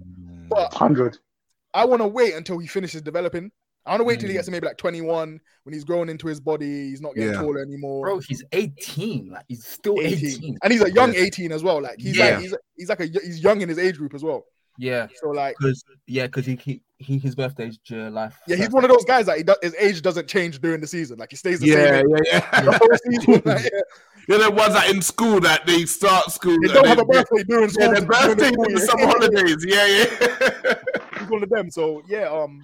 But 0.49 0.73
hundred. 0.73 1.17
I 1.73 1.85
want 1.85 2.01
to 2.01 2.07
wait 2.07 2.33
until 2.33 2.57
he 2.59 2.67
finishes 2.67 3.01
developing. 3.01 3.51
I 3.87 3.91
want 3.91 4.01
to 4.01 4.03
wait 4.03 4.19
till 4.19 4.29
he 4.29 4.33
Mm. 4.33 4.37
gets 4.37 4.45
to 4.47 4.51
maybe 4.51 4.67
like 4.67 4.77
21 4.77 5.39
when 5.63 5.73
he's 5.73 5.83
grown 5.83 6.09
into 6.09 6.27
his 6.27 6.39
body, 6.39 6.89
he's 6.89 7.01
not 7.01 7.15
getting 7.15 7.31
Yeah. 7.33 7.39
taller 7.41 7.59
anymore. 7.61 8.05
bro, 8.05 8.19
he's 8.19 8.43
18. 8.51 9.29
Like 9.31 9.45
he's 9.47 9.65
still 9.65 9.99
18. 10.01 10.27
18. 10.29 10.57
And 10.63 10.71
he's 10.73 10.81
a 10.83 10.91
young 10.91 11.13
Yeah. 11.13 11.21
18 11.21 11.51
as 11.51 11.63
well. 11.63 11.81
Like 11.81 11.99
he's 11.99 12.17
Yeah. 12.17 12.31
like 12.35 12.39
he's, 12.41 12.53
he's 12.75 12.89
like 12.89 12.99
a 12.99 13.05
he's 13.05 13.39
young 13.43 13.61
in 13.61 13.69
his 13.69 13.77
age 13.79 13.97
group 13.97 14.13
as 14.13 14.23
well. 14.23 14.45
Yeah, 14.79 15.07
So 15.19 15.29
like 15.29 15.55
because 15.57 15.83
yeah, 16.05 16.27
because 16.27 16.45
he, 16.45 16.55
he 16.55 16.81
he 16.99 17.17
his 17.17 17.33
birthday's 17.33 17.79
July. 17.79 18.29
yeah, 18.47 18.57
he's 18.57 18.69
one 18.69 18.83
of 18.83 18.91
those 18.91 19.05
guys 19.05 19.25
that 19.25 19.37
he 19.37 19.41
do, 19.43 19.55
his 19.63 19.73
age 19.79 20.03
doesn't 20.03 20.27
change 20.27 20.61
during 20.61 20.79
the 20.81 20.85
season. 20.85 21.17
Like 21.17 21.31
he 21.31 21.35
stays 21.35 21.59
the 21.61 21.67
yeah, 21.67 21.97
same 22.01 22.15
age 22.15 22.23
yeah, 22.31 22.39
the 22.61 22.71
yeah. 22.71 22.77
whole 22.77 22.97
season. 23.11 23.41
Like, 23.45 23.63
yeah. 23.63 23.79
You're 24.29 24.39
the 24.43 24.51
ones 24.51 24.73
that 24.75 24.89
in 24.93 25.01
school 25.01 25.39
that 25.39 25.65
they 25.65 25.85
start 25.85 26.29
school. 26.31 26.57
They 26.61 26.67
don't 26.73 26.85
have 26.85 26.99
a 26.99 27.05
birthday 27.05 27.43
during 27.47 27.69
school. 27.69 27.85
Yeah, 27.85 27.93
their 28.01 28.05
birthday 28.05 28.51
school 28.51 28.65
in 28.65 28.73
the 28.75 28.81
summer 28.81 29.05
holidays. 29.07 29.65
Yeah, 29.65 29.85
yeah. 29.87 30.73
he's 31.21 31.29
one 31.29 31.41
of 31.43 31.49
them. 31.49 31.71
So 31.71 32.03
yeah, 32.07 32.25
um, 32.29 32.63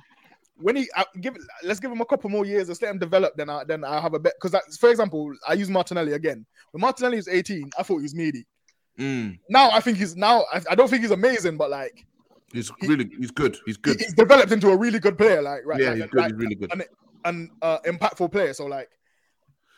when 0.63 0.77
he 0.77 0.89
I, 0.95 1.03
give, 1.19 1.35
let's 1.63 1.79
give 1.81 1.91
him 1.91 1.99
a 2.01 2.05
couple 2.05 2.29
more 2.29 2.45
years. 2.45 2.69
Let's 2.69 2.81
let 2.81 2.91
him 2.91 2.97
develop. 2.99 3.35
Then 3.35 3.49
I 3.49 3.63
then 3.65 3.83
I 3.83 3.99
have 3.99 4.13
a 4.13 4.19
bet 4.19 4.33
because 4.41 4.57
for 4.79 4.89
example, 4.89 5.33
I 5.47 5.53
use 5.53 5.69
Martinelli 5.69 6.13
again. 6.13 6.45
When 6.71 6.81
Martinelli 6.81 7.17
was 7.17 7.27
18, 7.27 7.69
I 7.77 7.83
thought 7.83 7.97
he 7.97 8.03
was 8.03 8.15
meaty. 8.15 8.45
Mm, 8.97 9.39
Now 9.49 9.69
I 9.71 9.79
think 9.81 9.97
he's 9.97 10.15
now 10.15 10.45
I, 10.53 10.61
I 10.71 10.75
don't 10.75 10.87
think 10.89 11.01
he's 11.01 11.11
amazing, 11.11 11.57
but 11.57 11.69
like 11.69 12.05
he's 12.53 12.71
really, 12.83 13.09
he's 13.19 13.31
good. 13.31 13.57
He's 13.65 13.75
he- 13.75 13.81
good. 13.81 13.99
he's 13.99 14.13
developed 14.13 14.51
into 14.51 14.69
a 14.69 14.77
really 14.77 14.99
good 14.99 15.17
player. 15.17 15.41
Like 15.41 15.61
right, 15.65 15.81
Yeah, 15.81 15.89
like, 15.89 15.97
he's 15.97 16.05
good. 16.11 16.17
like, 16.21 16.31
He's 16.31 16.39
really 16.39 16.55
good. 16.55 16.71
an, 16.73 16.83
an 17.25 17.49
uh, 17.61 17.79
impactful 17.79 18.31
player. 18.31 18.53
So 18.53 18.65
like 18.65 18.89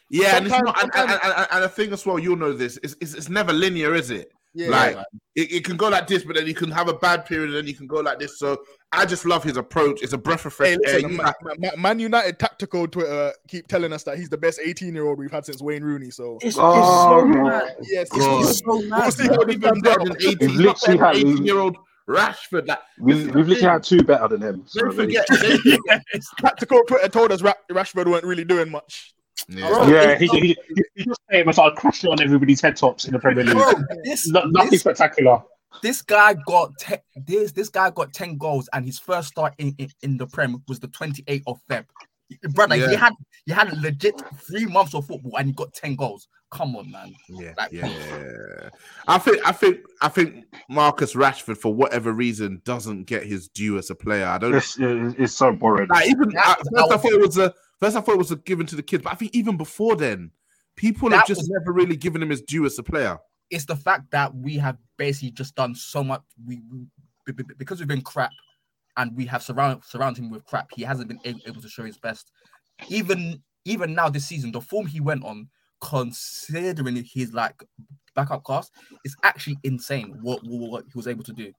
Yeah, 0.09 0.37
and 0.37 0.45
it's 0.45 0.53
not. 0.61 0.83
And, 0.83 0.91
and, 0.95 1.19
and, 1.23 1.47
and 1.51 1.63
the 1.63 1.69
thing 1.69 1.91
as 1.93 2.05
well, 2.05 2.19
you'll 2.19 2.35
know 2.37 2.53
this. 2.53 2.77
It's, 2.83 2.95
it's, 3.01 3.13
it's 3.15 3.29
never 3.29 3.51
linear, 3.53 3.95
is 3.95 4.11
it? 4.11 4.31
yeah, 4.53 4.69
like 4.69 4.95
yeah. 4.95 5.03
it, 5.43 5.51
it 5.51 5.63
can 5.65 5.75
go 5.77 5.89
like 5.89 6.07
this, 6.07 6.23
but 6.23 6.35
then 6.35 6.47
you 6.47 6.53
can 6.53 6.71
have 6.71 6.87
a 6.87 6.93
bad 6.93 7.25
period, 7.25 7.49
and 7.49 7.57
then 7.57 7.67
you 7.67 7.73
can 7.75 7.87
go 7.87 7.99
like 7.99 8.19
this. 8.19 8.39
So 8.39 8.57
I 8.97 9.05
just 9.05 9.25
love 9.25 9.43
his 9.43 9.57
approach. 9.57 10.01
It's 10.01 10.13
a 10.13 10.17
breath 10.17 10.45
of 10.45 10.53
fresh 10.53 10.69
Hey, 10.69 10.73
air. 10.73 10.93
listen, 10.95 11.09
You 11.11 11.17
Man, 11.17 11.33
Man- 11.59 11.71
Man 11.81 11.99
United 11.99 12.39
tactical 12.39 12.87
Twitter 12.87 13.33
keep 13.47 13.67
telling 13.67 13.93
us 13.93 14.03
that 14.03 14.17
he's 14.17 14.29
the 14.29 14.37
best 14.37 14.59
18 14.63 14.93
year 14.93 15.05
old 15.05 15.19
we've 15.19 15.31
had 15.31 15.45
since 15.45 15.61
Wayne 15.61 15.83
Rooney. 15.83 16.09
So 16.11 16.35
It's, 16.37 16.45
it's 16.55 16.57
Oh, 16.59 17.21
so 17.21 17.25
man. 17.27 17.43
mad. 17.43 17.75
yes, 17.83 18.09
God. 18.09 18.41
It's 18.41 18.59
so 18.59 18.63
We'll 18.67 18.81
mad. 18.89 19.13
see 19.13 19.23
man. 19.27 19.33
how 19.33 19.45
he 19.45 19.53
even 19.53 19.61
comes 19.69 19.81
better 19.81 20.01
out. 20.01 20.07
than 20.07 20.17
18, 20.17 20.37
We've 20.39 20.55
literally 20.57 20.97
had- 20.99 21.15
18 21.15 21.45
year 21.45 21.57
old 21.59 21.77
Rashford. 22.07 22.67
Like, 22.67 22.79
we've, 22.99 23.17
we've 23.17 23.25
literally 23.27 23.55
thing. 23.55 23.63
had 23.69 23.83
two 23.83 24.03
better 24.03 24.27
than 24.27 24.41
him. 24.41 24.63
So 24.67 24.81
Don't 24.81 24.95
there 24.95 25.05
forget. 25.05 25.27
go. 25.27 25.77
Yes. 26.13 26.27
Tactical 26.39 26.81
Twitter 26.87 27.09
told 27.09 27.31
us 27.31 27.41
Ra- 27.41 27.53
Rashford 27.71 28.05
weren't 28.05 28.23
really 28.25 28.43
doing 28.45 28.69
much. 28.69 29.13
Yeah. 29.49 29.67
Bro, 29.69 29.87
Yeah, 29.87 30.01
it's 30.11 30.21
he, 30.21 30.27
so- 30.27 30.33
he, 30.35 30.41
he, 30.75 30.83
he 30.95 31.03
just 31.05 31.19
came 31.31 31.47
and 31.47 31.53
started 31.55 31.77
crushing 31.77 32.11
on 32.11 32.21
everybody's 32.21 32.61
head 32.61 32.77
tops 32.77 33.05
in 33.05 33.13
the 33.13 33.19
Premier 33.19 33.43
League. 33.43 33.55
Bro, 33.55 33.73
this, 34.03 34.27
nothing 34.29 34.69
this, 34.71 34.81
spectacular. 34.81 35.41
This 35.81 36.01
guy 36.01 36.35
got 36.45 36.71
te- 36.79 36.95
this 37.25 37.51
this 37.51 37.69
guy 37.69 37.89
got 37.91 38.13
10 38.13 38.37
goals 38.37 38.69
and 38.73 38.85
his 38.85 38.99
first 38.99 39.29
start 39.29 39.53
in, 39.57 39.75
in, 39.77 39.89
in 40.01 40.17
the 40.17 40.27
Prem 40.27 40.61
was 40.67 40.79
the 40.79 40.87
28th 40.87 41.43
of 41.47 41.59
Feb. 41.69 41.85
Brother, 42.53 42.75
Yeah. 42.75 42.89
he 42.89 42.95
had 42.95 43.13
he 43.45 43.51
had 43.53 43.77
legit 43.81 44.21
three 44.47 44.65
months 44.65 44.93
of 44.95 45.05
football 45.05 45.37
and 45.37 45.47
he 45.47 45.53
got 45.53 45.73
10 45.73 45.95
goals. 45.95 46.27
Come 46.51 46.75
on, 46.75 46.89
man. 46.91 47.13
Yeah, 47.27 47.53
Like- 47.57 47.71
yeah. 47.71 48.69
I 49.07 49.17
think, 49.17 49.45
I 49.47 49.51
think, 49.51 49.79
I 50.01 50.07
think 50.07 50.45
Marcus 50.69 51.13
Rashford, 51.13 51.57
for 51.57 51.73
whatever 51.73 52.13
reason, 52.13 52.61
doesn't 52.65 53.03
get 53.05 53.23
his 53.23 53.47
due 53.49 53.77
as 53.77 53.89
a 53.89 53.95
player. 53.95 54.25
I 54.25 54.37
don't. 54.37 54.55
It's, 54.55 54.77
it's, 54.79 55.15
it's 55.19 55.33
so 55.35 55.51
boring. 55.51 55.87
Like 55.89 56.07
even 56.09 56.29
That- 56.29 56.59
at 56.61 56.67
first, 56.71 56.91
I 56.93 56.97
thought 56.97 57.11
it 57.13 57.19
was 57.21 57.37
a 57.37 57.53
first. 57.79 57.97
I 57.97 58.01
thought 58.01 58.13
it 58.13 58.17
was 58.19 58.31
a 58.31 58.37
given 58.37 58.65
to 58.67 58.75
the 58.75 58.83
kids, 58.83 59.03
but 59.03 59.11
I 59.13 59.15
think 59.15 59.35
even 59.35 59.57
before 59.57 59.95
then, 59.95 60.31
people 60.75 61.09
have 61.11 61.27
just 61.27 61.41
was- 61.41 61.49
never 61.49 61.73
really 61.73 61.95
given 61.95 62.21
him 62.21 62.29
his 62.29 62.41
due 62.41 62.65
as 62.65 62.79
a 62.79 62.83
player. 62.83 63.17
It's 63.55 63.63
the 63.63 63.75
fact 63.77 64.11
that 64.11 64.35
we 64.35 64.57
have 64.57 64.77
basically 64.97 65.31
just 65.31 65.55
done 65.55 65.73
so 65.75 66.03
much 66.03 66.21
we, 66.45 66.59
we 66.69 66.85
be- 67.25 67.31
be- 67.31 67.53
because 67.57 67.79
we've 67.79 67.87
been 67.87 68.01
crap 68.01 68.31
and 68.97 69.15
we 69.15 69.25
have 69.27 69.41
surrounded 69.41 69.85
surrounded 69.85 70.25
him 70.25 70.29
with 70.29 70.43
crap. 70.43 70.67
He 70.75 70.83
hasn't 70.83 71.07
been 71.07 71.21
able, 71.23 71.61
to 71.61 71.69
show 71.69 71.83
his 71.83 71.97
best. 71.97 72.31
Even 72.89 73.41
even 73.63 73.93
now 73.93 74.09
this 74.09 74.27
season, 74.27 74.51
the 74.51 74.59
form 74.59 74.87
he 74.87 74.99
went 74.99 75.23
on, 75.23 75.47
considering 75.79 77.01
his 77.13 77.33
like 77.33 77.63
backup 78.13 78.45
cast, 78.45 78.73
is 79.05 79.15
actually 79.23 79.57
insane. 79.63 80.17
What, 80.21 80.41
what 80.43 80.83
he 80.83 80.91
was 80.97 81.07
able 81.07 81.23
to 81.23 81.33
do, 81.33 81.53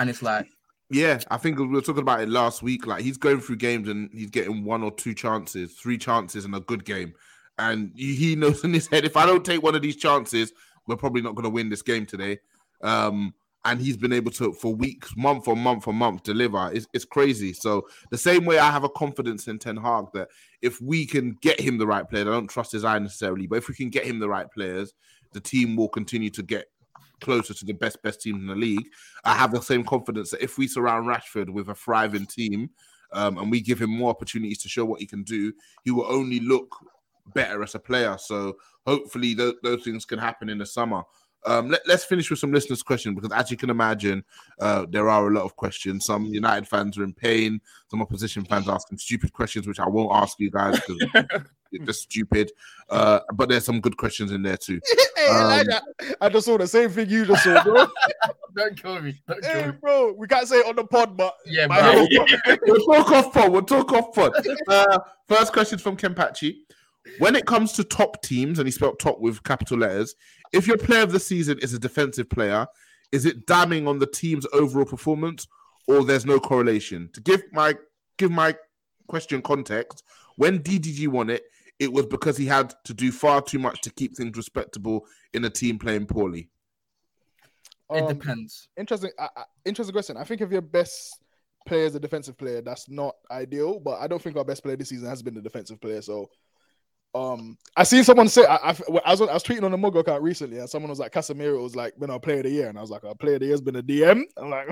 and 0.00 0.10
it's 0.10 0.22
like 0.22 0.48
Yeah, 0.90 1.20
I 1.30 1.36
think 1.36 1.60
we 1.60 1.68
were 1.68 1.80
talking 1.80 2.02
about 2.02 2.20
it 2.20 2.28
last 2.28 2.64
week. 2.64 2.84
Like 2.84 3.04
he's 3.04 3.16
going 3.16 3.40
through 3.40 3.58
games 3.58 3.88
and 3.88 4.10
he's 4.12 4.30
getting 4.30 4.64
one 4.64 4.82
or 4.82 4.90
two 4.90 5.14
chances, 5.14 5.74
three 5.74 5.98
chances 5.98 6.44
in 6.44 6.52
a 6.54 6.60
good 6.60 6.84
game, 6.84 7.14
and 7.58 7.92
he 7.94 8.34
knows 8.34 8.64
in 8.64 8.74
his 8.74 8.88
head 8.88 9.04
if 9.04 9.16
I 9.16 9.24
don't 9.24 9.44
take 9.44 9.62
one 9.62 9.76
of 9.76 9.82
these 9.82 9.96
chances, 9.96 10.52
we're 10.88 10.96
probably 10.96 11.22
not 11.22 11.36
going 11.36 11.44
to 11.44 11.50
win 11.50 11.68
this 11.68 11.82
game 11.82 12.06
today. 12.06 12.38
Um, 12.82 13.34
and 13.64 13.80
he's 13.80 13.96
been 13.96 14.12
able 14.12 14.30
to 14.32 14.52
for 14.52 14.74
weeks, 14.74 15.12
month 15.16 15.46
on 15.46 15.58
month 15.58 15.86
on 15.88 15.96
month 15.96 16.22
deliver. 16.22 16.70
It's, 16.72 16.86
it's 16.94 17.04
crazy. 17.04 17.52
So 17.52 17.86
the 18.10 18.18
same 18.18 18.44
way 18.44 18.58
I 18.58 18.70
have 18.70 18.84
a 18.84 18.88
confidence 18.88 19.46
in 19.46 19.58
Ten 19.58 19.76
Hag 19.76 20.06
that 20.14 20.28
if 20.62 20.80
we 20.80 21.04
can 21.06 21.36
get 21.42 21.60
him 21.60 21.76
the 21.76 21.86
right 21.86 22.08
players, 22.08 22.28
I 22.28 22.30
don't 22.30 22.48
trust 22.48 22.72
his 22.72 22.84
eye 22.84 22.98
necessarily, 22.98 23.46
but 23.46 23.58
if 23.58 23.68
we 23.68 23.74
can 23.74 23.90
get 23.90 24.06
him 24.06 24.20
the 24.20 24.28
right 24.28 24.50
players, 24.50 24.94
the 25.32 25.40
team 25.40 25.76
will 25.76 25.88
continue 25.88 26.30
to 26.30 26.42
get 26.42 26.66
closer 27.20 27.52
to 27.52 27.64
the 27.64 27.72
best 27.72 28.00
best 28.02 28.22
teams 28.22 28.40
in 28.40 28.46
the 28.46 28.54
league. 28.54 28.88
I 29.24 29.34
have 29.34 29.52
the 29.52 29.60
same 29.60 29.84
confidence 29.84 30.30
that 30.30 30.42
if 30.42 30.56
we 30.56 30.68
surround 30.68 31.06
Rashford 31.06 31.50
with 31.50 31.68
a 31.68 31.74
thriving 31.74 32.26
team 32.26 32.70
um, 33.12 33.38
and 33.38 33.50
we 33.50 33.60
give 33.60 33.80
him 33.80 33.90
more 33.90 34.10
opportunities 34.10 34.58
to 34.58 34.68
show 34.68 34.84
what 34.84 35.00
he 35.00 35.06
can 35.06 35.24
do, 35.24 35.52
he 35.84 35.90
will 35.90 36.06
only 36.06 36.40
look 36.40 36.74
better 37.34 37.62
as 37.62 37.74
a 37.74 37.78
player. 37.78 38.16
So 38.18 38.56
hopefully 38.86 39.34
tho- 39.34 39.54
those 39.62 39.82
things 39.84 40.04
can 40.04 40.18
happen 40.18 40.48
in 40.48 40.58
the 40.58 40.66
summer. 40.66 41.02
Um, 41.46 41.70
let, 41.70 41.88
us 41.88 42.04
finish 42.04 42.28
with 42.30 42.40
some 42.40 42.52
listeners' 42.52 42.82
questions 42.82 43.14
because, 43.14 43.30
as 43.32 43.48
you 43.48 43.56
can 43.56 43.70
imagine, 43.70 44.24
uh, 44.60 44.86
there 44.90 45.08
are 45.08 45.28
a 45.28 45.32
lot 45.32 45.44
of 45.44 45.54
questions. 45.54 46.04
Some 46.04 46.24
United 46.26 46.66
fans 46.66 46.98
are 46.98 47.04
in 47.04 47.14
pain. 47.14 47.60
Some 47.90 48.02
opposition 48.02 48.44
fans 48.44 48.68
asking 48.68 48.98
stupid 48.98 49.32
questions, 49.32 49.66
which 49.66 49.78
I 49.78 49.88
won't 49.88 50.10
ask 50.12 50.38
you 50.40 50.50
guys 50.50 50.80
because 50.80 51.24
it's 51.70 51.84
just 51.86 52.02
stupid. 52.02 52.50
Uh, 52.90 53.20
but 53.34 53.48
there's 53.48 53.64
some 53.64 53.80
good 53.80 53.96
questions 53.96 54.32
in 54.32 54.42
there 54.42 54.56
too. 54.56 54.80
hey, 55.16 55.28
Um, 55.28 55.36
Elijah, 55.44 55.80
I 56.20 56.28
just 56.28 56.44
saw 56.46 56.58
the 56.58 56.66
same 56.66 56.90
thing 56.90 57.08
you 57.08 57.24
just 57.24 57.44
saw, 57.44 57.62
bro. 57.62 57.86
Don't 58.56 58.82
kill 58.82 59.00
me. 59.00 59.22
Don't 59.28 59.40
kill 59.40 59.52
hey, 59.52 59.66
me. 59.68 59.72
bro, 59.80 60.12
we 60.14 60.26
can't 60.26 60.48
say 60.48 60.56
it 60.56 60.66
on 60.66 60.74
the 60.74 60.84
pod, 60.84 61.16
but 61.16 61.36
Yeah, 61.46 61.68
bro. 61.68 62.04
we'll 62.66 62.84
talk 62.84 63.12
off 63.12 63.32
pod. 63.32 63.52
We'll 63.52 63.62
talk 63.62 63.92
off 63.92 64.12
pod. 64.12 64.32
Uh, 64.66 64.98
first 65.28 65.52
question 65.52 65.78
from 65.78 65.96
Kempachi. 65.96 66.56
When 67.18 67.34
it 67.34 67.46
comes 67.46 67.72
to 67.72 67.84
top 67.84 68.22
teams, 68.22 68.58
and 68.58 68.66
he 68.66 68.72
spelled 68.72 68.98
top 68.98 69.20
with 69.20 69.42
capital 69.42 69.78
letters, 69.78 70.14
if 70.52 70.66
your 70.66 70.78
player 70.78 71.02
of 71.02 71.12
the 71.12 71.20
season 71.20 71.58
is 71.60 71.74
a 71.74 71.78
defensive 71.78 72.28
player, 72.30 72.66
is 73.12 73.26
it 73.26 73.46
damning 73.46 73.86
on 73.88 73.98
the 73.98 74.06
team's 74.06 74.46
overall 74.52 74.84
performance, 74.84 75.46
or 75.86 76.04
there's 76.04 76.26
no 76.26 76.38
correlation? 76.38 77.10
To 77.14 77.20
give 77.20 77.42
my 77.52 77.74
give 78.18 78.30
my 78.30 78.54
question 79.06 79.42
context, 79.42 80.04
when 80.36 80.60
DDG 80.60 81.08
won 81.08 81.30
it, 81.30 81.44
it 81.78 81.92
was 81.92 82.06
because 82.06 82.36
he 82.36 82.46
had 82.46 82.74
to 82.84 82.94
do 82.94 83.12
far 83.12 83.40
too 83.40 83.58
much 83.58 83.80
to 83.82 83.90
keep 83.90 84.16
things 84.16 84.36
respectable 84.36 85.06
in 85.32 85.44
a 85.44 85.50
team 85.50 85.78
playing 85.78 86.06
poorly. 86.06 86.50
It 87.90 88.02
Um, 88.02 88.08
depends. 88.08 88.68
interesting, 88.76 89.10
uh, 89.18 89.28
uh, 89.36 89.44
interesting 89.64 89.92
question. 89.92 90.16
I 90.16 90.24
think 90.24 90.40
if 90.40 90.50
your 90.50 90.60
best 90.60 91.20
player 91.66 91.84
is 91.84 91.94
a 91.94 92.00
defensive 92.00 92.36
player, 92.36 92.60
that's 92.60 92.88
not 92.88 93.14
ideal. 93.30 93.80
But 93.80 94.00
I 94.00 94.06
don't 94.06 94.20
think 94.20 94.36
our 94.36 94.44
best 94.44 94.62
player 94.62 94.76
this 94.76 94.88
season 94.90 95.08
has 95.08 95.22
been 95.22 95.36
a 95.36 95.40
defensive 95.40 95.80
player. 95.80 96.02
So, 96.02 96.28
um, 97.18 97.58
I 97.76 97.82
seen 97.82 98.04
someone 98.04 98.28
say 98.28 98.44
I, 98.44 98.70
I, 98.70 98.76
I 99.04 99.10
was 99.10 99.20
I 99.20 99.32
was 99.34 99.42
tweeting 99.42 99.64
on 99.64 99.72
the 99.72 99.76
Mogo 99.76 100.00
account 100.00 100.22
recently, 100.22 100.58
and 100.58 100.68
someone 100.70 100.90
was 100.90 100.98
like 100.98 101.12
Casemiro 101.12 101.62
was 101.62 101.74
like 101.74 101.98
been 101.98 102.10
our 102.10 102.20
player 102.20 102.38
of 102.38 102.44
the 102.44 102.50
year, 102.50 102.68
and 102.68 102.78
I 102.78 102.80
was 102.80 102.90
like, 102.90 103.04
our 103.04 103.14
player 103.14 103.34
of 103.34 103.40
the 103.40 103.46
year 103.46 103.54
has 103.54 103.60
been 103.60 103.76
a 103.76 103.82
DM. 103.82 104.22
I'm 104.36 104.50
like, 104.50 104.68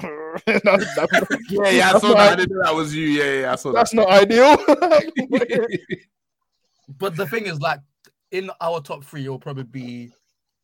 that's, 0.47 0.95
that's, 0.95 1.13
Yeah, 1.51 1.71
yeah, 1.71 1.93
I 1.93 1.99
saw 1.99 2.15
that. 2.15 2.33
I 2.33 2.37
didn't 2.37 2.57
know 2.57 2.63
that 2.65 2.75
was 2.75 2.95
you. 2.95 3.07
Yeah, 3.07 3.41
yeah, 3.41 3.53
I 3.53 3.57
saw 3.57 3.73
that's 3.73 3.91
that. 3.91 3.97
not 3.97 4.09
ideal. 4.09 4.57
But 6.99 7.17
the 7.17 7.27
thing 7.27 7.47
is, 7.47 7.61
like 7.61 7.81
in 8.31 8.49
our 8.61 8.81
top 8.81 9.03
three, 9.03 9.25
it'll 9.25 9.41
probably 9.41 9.65
be 9.65 10.13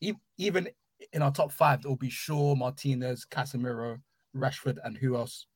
e- 0.00 0.12
even 0.38 0.68
in 1.12 1.20
our 1.20 1.32
top 1.32 1.50
five. 1.50 1.80
It'll 1.80 1.96
be 1.96 2.10
Shaw, 2.10 2.54
Martinez, 2.54 3.26
Casemiro, 3.28 4.00
Rashford, 4.36 4.78
and 4.84 4.96
who 4.96 5.16
else? 5.16 5.46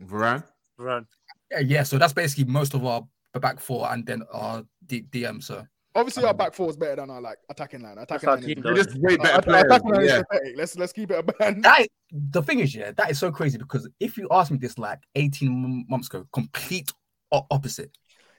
Varane. 0.00 0.44
Run. 0.78 1.06
Yeah, 1.50 1.58
yeah. 1.58 1.82
So 1.82 1.98
that's 1.98 2.12
basically 2.12 2.44
most 2.44 2.74
of 2.74 2.84
our 2.84 3.04
back 3.40 3.60
four, 3.60 3.90
and 3.92 4.06
then 4.06 4.22
our 4.32 4.64
D- 4.86 5.04
DM. 5.10 5.42
So 5.42 5.66
Obviously, 5.94 6.24
our 6.24 6.34
back 6.34 6.52
four 6.52 6.68
is 6.68 6.76
better 6.76 6.96
than 6.96 7.08
our 7.10 7.22
like 7.22 7.38
attacking 7.48 7.82
line. 7.82 7.96
Attacking 7.96 8.28
line 8.28 8.42
team, 8.42 8.58
is, 8.58 8.62
though. 8.64 8.68
You're 8.74 8.84
just 8.84 8.96
way 9.00 9.16
better 9.16 9.34
our 9.36 9.42
players. 9.42 9.64
attacking 9.64 9.90
line 9.90 10.02
is 10.02 10.10
Yeah. 10.10 10.22
pathetic. 10.30 10.54
Let's 10.56 10.76
let's 10.76 10.92
keep 10.92 11.10
it 11.10 11.18
a 11.18 11.22
band. 11.22 11.62
that 11.64 11.80
is, 11.80 11.88
the 12.12 12.42
thing 12.42 12.60
is, 12.60 12.74
yeah, 12.74 12.90
that 12.96 13.10
is 13.10 13.18
so 13.18 13.30
crazy 13.32 13.56
because 13.56 13.88
if 13.98 14.18
you 14.18 14.28
asked 14.30 14.50
me 14.50 14.58
this 14.58 14.76
like 14.78 14.98
18 15.14 15.48
m- 15.48 15.84
months 15.88 16.08
ago, 16.08 16.26
complete 16.34 16.92
o- 17.32 17.46
opposite. 17.50 17.90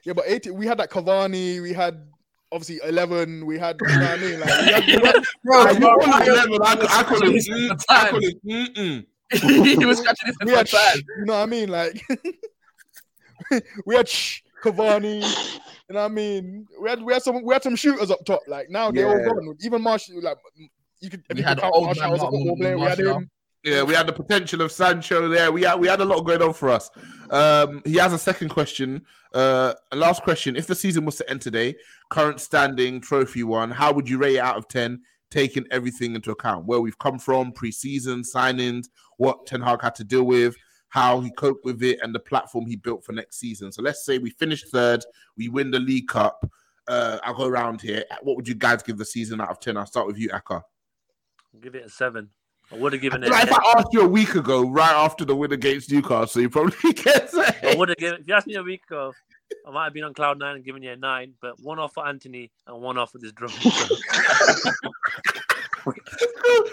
Yeah, 0.04 0.12
but 0.12 0.24
80, 0.28 0.52
we 0.52 0.66
had 0.66 0.78
that 0.78 0.88
Cavani, 0.90 1.60
we 1.60 1.72
had 1.72 2.06
obviously 2.52 2.78
11, 2.88 3.44
we 3.44 3.58
had, 3.58 3.76
you 3.80 3.88
know 3.88 4.00
what 4.02 4.10
I 4.10 4.16
mean? 4.22 4.40
Like, 4.40 4.48
we 4.48 4.72
had, 4.72 4.86
we 4.86 4.92
had, 4.92 5.14
you 5.16 5.22
bro, 5.44 5.60
I- 5.62 5.70
it 5.72 6.32
level, 6.32 6.62
I, 6.62 6.72
I 7.00 7.02
call 7.02 7.18
it. 7.22 7.46
Mm, 7.46 7.80
I 7.88 7.94
time. 8.02 8.10
call 8.12 8.20
it. 8.22 8.36
Mm-mm. 8.46 9.76
he 9.76 9.84
was 9.84 9.98
scratching 9.98 10.28
his 10.28 10.36
head 10.48 10.56
had, 10.56 10.66
time. 10.68 11.02
you 11.18 11.24
know 11.24 11.32
what 11.34 11.42
I 11.42 11.46
mean? 11.46 11.68
Like, 11.68 12.00
we 13.84 13.96
had 13.96 14.06
Cavani, 14.62 15.22
you 15.88 15.94
know 15.94 16.00
what 16.02 16.10
I 16.10 16.14
mean? 16.14 16.66
We 16.80 16.90
had, 16.90 17.02
we 17.02 17.12
had 17.12 17.22
some, 17.22 17.42
we 17.42 17.54
had 17.54 17.62
some 17.62 17.76
shooters 17.76 18.10
up 18.10 18.24
top. 18.26 18.40
Like, 18.46 18.70
now 18.70 18.90
they're 18.90 19.06
Yeah. 19.06 19.28
all 19.28 19.34
gone. 19.34 19.56
Even 19.62 19.82
Martial, 19.82 20.20
like, 20.22 20.38
you 21.00 21.10
could, 21.10 21.22
if 21.30 21.36
We 21.36 21.40
you 21.40 21.46
had 21.46 21.56
could 21.56 21.62
count 21.62 21.74
old 21.74 21.84
Martial 21.86 22.02
man 22.02 22.12
as 22.14 22.22
a 22.22 22.30
football 22.30 22.56
player, 22.56 22.78
we 22.78 22.84
had 22.84 22.98
him. 22.98 23.30
Yeah, 23.64 23.82
we 23.82 23.94
had 23.94 24.06
the 24.06 24.12
potential 24.12 24.62
of 24.62 24.70
Sancho 24.70 25.28
there. 25.28 25.50
We 25.50 25.62
had 25.62 25.80
we 25.80 25.88
had 25.88 26.00
a 26.00 26.04
lot 26.04 26.20
going 26.22 26.40
on 26.42 26.52
for 26.52 26.68
us. 26.70 26.90
Um, 27.30 27.82
he 27.84 27.96
has 27.96 28.12
a 28.12 28.18
second 28.18 28.50
question. 28.50 29.04
Uh, 29.34 29.74
a 29.90 29.96
last 29.96 30.22
question: 30.22 30.54
If 30.54 30.68
the 30.68 30.76
season 30.76 31.04
was 31.04 31.16
to 31.16 31.28
end 31.28 31.40
today, 31.40 31.74
current 32.08 32.40
standing, 32.40 33.00
trophy 33.00 33.42
one, 33.42 33.72
how 33.72 33.92
would 33.92 34.08
you 34.08 34.16
rate 34.18 34.36
it 34.36 34.38
out 34.38 34.56
of 34.56 34.68
ten, 34.68 35.00
taking 35.30 35.66
everything 35.72 36.14
into 36.14 36.30
account? 36.30 36.66
Where 36.66 36.80
we've 36.80 36.98
come 36.98 37.18
from, 37.18 37.50
pre-season 37.50 38.22
signings, 38.22 38.86
what 39.16 39.44
Ten 39.46 39.60
Hag 39.60 39.82
had 39.82 39.96
to 39.96 40.04
deal 40.04 40.22
with, 40.22 40.54
how 40.88 41.20
he 41.20 41.30
coped 41.30 41.64
with 41.64 41.82
it, 41.82 41.98
and 42.02 42.14
the 42.14 42.20
platform 42.20 42.66
he 42.66 42.76
built 42.76 43.04
for 43.04 43.12
next 43.12 43.38
season. 43.38 43.72
So 43.72 43.82
let's 43.82 44.04
say 44.04 44.18
we 44.18 44.30
finish 44.30 44.64
third, 44.64 45.04
we 45.36 45.48
win 45.48 45.70
the 45.70 45.80
League 45.80 46.08
Cup. 46.08 46.50
Uh, 46.86 47.18
I'll 47.22 47.34
go 47.34 47.46
around 47.46 47.80
here. 47.82 48.04
What 48.22 48.36
would 48.36 48.48
you 48.48 48.54
guys 48.54 48.82
give 48.82 48.96
the 48.96 49.04
season 49.04 49.40
out 49.40 49.50
of 49.50 49.60
ten? 49.60 49.76
I'll 49.76 49.86
start 49.86 50.06
with 50.06 50.18
you, 50.18 50.30
Aka. 50.32 50.62
Give 51.60 51.74
it 51.74 51.86
a 51.86 51.90
seven. 51.90 52.30
I 52.70 52.76
would 52.76 52.92
have 52.92 53.02
given 53.02 53.24
it. 53.24 53.30
Like 53.30 53.44
if 53.44 53.52
I 53.52 53.74
asked 53.76 53.88
you 53.92 54.02
a 54.02 54.08
week 54.08 54.34
ago, 54.34 54.68
right 54.68 54.94
after 54.94 55.24
the 55.24 55.34
win 55.34 55.52
against 55.52 55.90
Newcastle, 55.90 56.42
you 56.42 56.50
probably 56.50 56.92
get 56.94 57.30
I 57.34 57.74
would 57.76 57.88
have 57.88 57.98
given. 57.98 58.20
If 58.20 58.28
you 58.28 58.34
asked 58.34 58.46
me 58.46 58.56
a 58.56 58.62
week 58.62 58.82
ago, 58.88 59.12
I 59.66 59.70
might 59.70 59.84
have 59.84 59.94
been 59.94 60.04
on 60.04 60.12
cloud 60.14 60.38
nine 60.38 60.56
and 60.56 60.64
given 60.64 60.82
you 60.82 60.92
a 60.92 60.96
nine, 60.96 61.34
but 61.40 61.58
one 61.60 61.78
off 61.78 61.94
for 61.94 62.06
Antony 62.06 62.50
and 62.66 62.80
one 62.82 62.98
off 62.98 63.12
for 63.12 63.18
this 63.18 63.32
drum. 63.32 63.50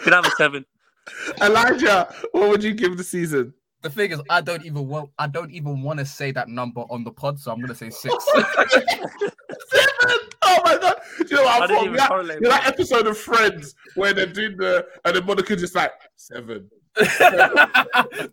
Could 0.02 0.14
have 0.14 0.26
a 0.26 0.32
seven. 0.32 0.66
Elijah, 1.42 2.14
what 2.32 2.50
would 2.50 2.64
you 2.64 2.74
give 2.74 2.98
the 2.98 3.04
season? 3.04 3.54
The 3.86 3.92
thing 3.92 4.12
is, 4.14 4.22
I 4.32 4.42
don't 4.42 4.66
even 4.66 4.88
want. 4.88 5.12
I 5.20 5.28
don't 5.28 5.52
even 5.52 5.84
want 5.84 6.00
to 6.00 6.06
say 6.08 6.32
that 6.32 6.50
number 6.50 6.82
on 6.90 7.04
the 7.04 7.12
pod, 7.12 7.40
so 7.40 7.52
I'm 7.52 7.62
gonna 7.62 7.76
say 7.76 7.92
six. 7.92 8.16
Seven! 8.34 10.18
Oh 10.42 10.60
my 10.66 10.76
god! 10.82 10.96
Do 11.20 11.26
you 11.30 11.36
know 11.36 11.44
what 11.44 11.62
I 11.62 11.64
I 11.64 11.68
didn't 11.68 11.76
thought? 11.78 11.84
even 11.86 11.96
That, 11.98 12.08
correlate, 12.10 12.36
you 12.38 12.42
know 12.42 12.50
that 12.50 12.66
episode 12.68 13.06
of 13.06 13.16
Friends 13.16 13.76
where 13.94 14.12
they're 14.12 14.26
doing 14.26 14.58
the 14.58 14.88
and 15.06 15.16
the 15.16 15.22
Monica 15.22 15.56
just 15.56 15.76
like 15.76 15.92
seven. 16.16 16.68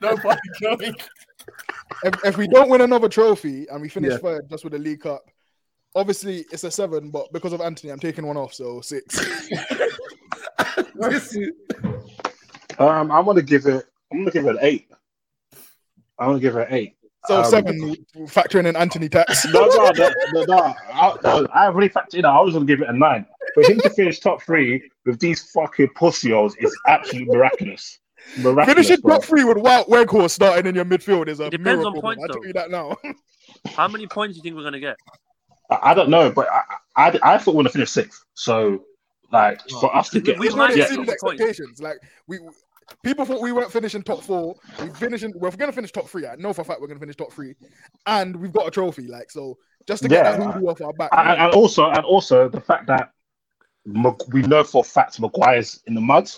Nobody 0.00 0.40
kill 0.58 0.76
me. 0.78 0.94
If, 2.04 2.24
if 2.24 2.36
we 2.38 2.48
don't 2.48 2.70
win 2.70 2.80
another 2.80 3.10
trophy 3.10 3.66
and 3.68 3.82
we 3.82 3.90
finish 3.90 4.12
Yeah. 4.12 4.18
third 4.18 4.48
just 4.48 4.64
with 4.64 4.72
the 4.72 4.78
League 4.78 5.02
Cup, 5.02 5.20
obviously 5.94 6.46
it's 6.50 6.64
a 6.64 6.70
seven, 6.70 7.10
but 7.10 7.30
because 7.30 7.52
of 7.52 7.60
Antony, 7.60 7.92
I'm 7.92 7.98
taking 8.00 8.26
one 8.26 8.38
off, 8.38 8.54
so 8.54 8.80
six. 8.80 9.20
Um, 12.78 13.10
I'm 13.12 13.26
gonna 13.26 13.42
give 13.42 13.66
it. 13.66 13.84
I'm 14.10 14.20
gonna 14.20 14.30
give 14.30 14.46
it 14.46 14.50
an 14.52 14.58
eight. 14.62 14.88
I'm 16.22 16.28
gonna 16.30 16.40
give 16.40 16.56
it 16.56 16.68
an 16.68 16.74
eight. 16.74 16.96
So 17.26 17.38
Um, 17.38 17.44
seven, 17.44 17.96
factoring 18.26 18.66
in 18.66 18.74
Antony 18.76 19.08
tax. 19.08 19.46
No, 19.52 19.66
no, 19.66 19.90
no, 19.96 20.10
no, 20.32 20.44
no. 20.44 20.74
I, 20.92 21.16
no, 21.22 21.46
I 21.54 21.66
already 21.66 21.88
factored 21.88 22.14
in. 22.14 22.24
I 22.24 22.40
was 22.40 22.54
gonna 22.54 22.64
give 22.66 22.80
it 22.82 22.88
a 22.88 22.92
nine. 22.92 23.26
For 23.54 23.62
him 23.62 23.78
to 23.80 23.90
finish 23.90 24.18
top 24.20 24.42
three 24.42 24.90
with 25.06 25.20
these 25.20 25.50
fucking 25.52 25.88
pussios 25.96 26.54
is 26.58 26.76
absolutely 26.88 27.34
miraculous. 27.36 27.98
Miraculous. 28.38 28.66
Finishing 28.86 29.00
bro. 29.02 29.16
top 29.16 29.24
three 29.24 29.44
with 29.44 29.56
Wout 29.58 29.88
Weghorst 29.88 30.30
starting 30.30 30.66
in 30.66 30.74
your 30.74 30.84
midfield 30.84 31.28
is 31.28 31.38
a 31.40 31.44
It 31.46 31.50
depends 31.50 31.84
on 31.84 31.92
miracle. 31.92 32.02
points, 32.02 32.20
man. 32.22 32.30
I 32.30 32.32
tell 32.32 32.40
though. 32.42 32.46
you 32.46 32.52
that 32.54 32.70
now. 32.70 32.96
How 33.76 33.86
many 33.88 34.06
points 34.06 34.34
do 34.34 34.38
you 34.38 34.42
think 34.42 34.56
we're 34.56 34.62
gonna 34.64 34.80
get? 34.80 34.96
I, 35.70 35.90
I 35.90 35.94
don't 35.94 36.10
know, 36.10 36.30
but 36.30 36.48
I, 36.50 36.62
I, 36.96 37.18
I 37.22 37.38
thought 37.38 37.52
we 37.52 37.58
were 37.58 37.62
gonna 37.64 37.70
finish 37.72 37.90
sixth. 37.90 38.24
So, 38.34 38.82
like, 39.32 39.60
for 39.80 39.94
us 39.94 40.10
to 40.10 40.20
get, 40.20 40.38
we 40.38 40.48
We've 40.48 40.56
might 40.56 40.68
get 40.74 40.76
yeah, 40.78 40.82
exceeded 40.84 41.06
some 41.08 41.16
points. 41.28 41.40
expectations. 41.42 41.80
Like 41.82 41.98
we, 42.26 42.38
people 43.02 43.24
thought 43.24 43.40
we 43.40 43.52
weren't 43.52 43.72
finishing 43.72 44.02
top 44.02 44.22
four. 44.22 44.56
We 44.80 44.88
finishing. 44.90 45.32
We're 45.36 45.50
gonna 45.50 45.72
finish 45.72 45.92
top 45.92 46.08
three. 46.08 46.26
I 46.26 46.36
know 46.36 46.52
for 46.52 46.62
a 46.62 46.64
fact 46.64 46.80
we're 46.80 46.88
gonna 46.88 47.00
finish 47.00 47.16
top 47.16 47.32
three, 47.32 47.54
and 48.06 48.34
we've 48.36 48.52
got 48.52 48.66
a 48.66 48.70
trophy. 48.70 49.06
Like 49.06 49.30
so, 49.30 49.58
just 49.86 50.02
to 50.02 50.08
get 50.08 50.24
Yeah. 50.24 50.36
that 50.36 50.54
hoodoo 50.54 50.66
off 50.68 50.80
our 50.80 50.92
back. 50.92 51.10
and, 51.12 51.40
and 51.40 51.52
also, 51.54 51.88
and 51.90 52.04
also 52.04 52.48
the 52.48 52.60
fact 52.60 52.86
that 52.86 53.12
Mag- 53.84 54.22
we 54.32 54.42
know 54.42 54.62
for 54.64 54.82
a 54.82 54.84
fact 54.84 55.18
Maguire's 55.20 55.82
in 55.86 55.94
the 55.94 56.00
mud. 56.00 56.30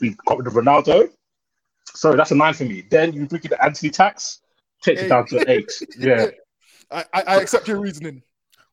We 0.00 0.16
got 0.26 0.38
rid 0.38 0.46
of 0.48 0.54
Ronaldo, 0.54 1.08
so 1.94 2.14
that's 2.16 2.32
a 2.32 2.34
nine 2.34 2.54
for 2.54 2.64
me. 2.64 2.82
Then 2.90 3.12
you 3.12 3.26
bring 3.26 3.42
in 3.44 3.50
the 3.50 3.64
Antony 3.64 3.90
tax, 3.90 4.40
takes 4.82 5.00
Hey. 5.00 5.06
it 5.06 5.08
down 5.08 5.26
to 5.28 5.38
an 5.38 5.44
eight. 5.48 5.70
Yeah, 5.98 6.26
I, 6.90 7.04
I, 7.14 7.22
I 7.22 7.36
accept 7.40 7.68
your 7.68 7.80
reasoning. 7.80 8.22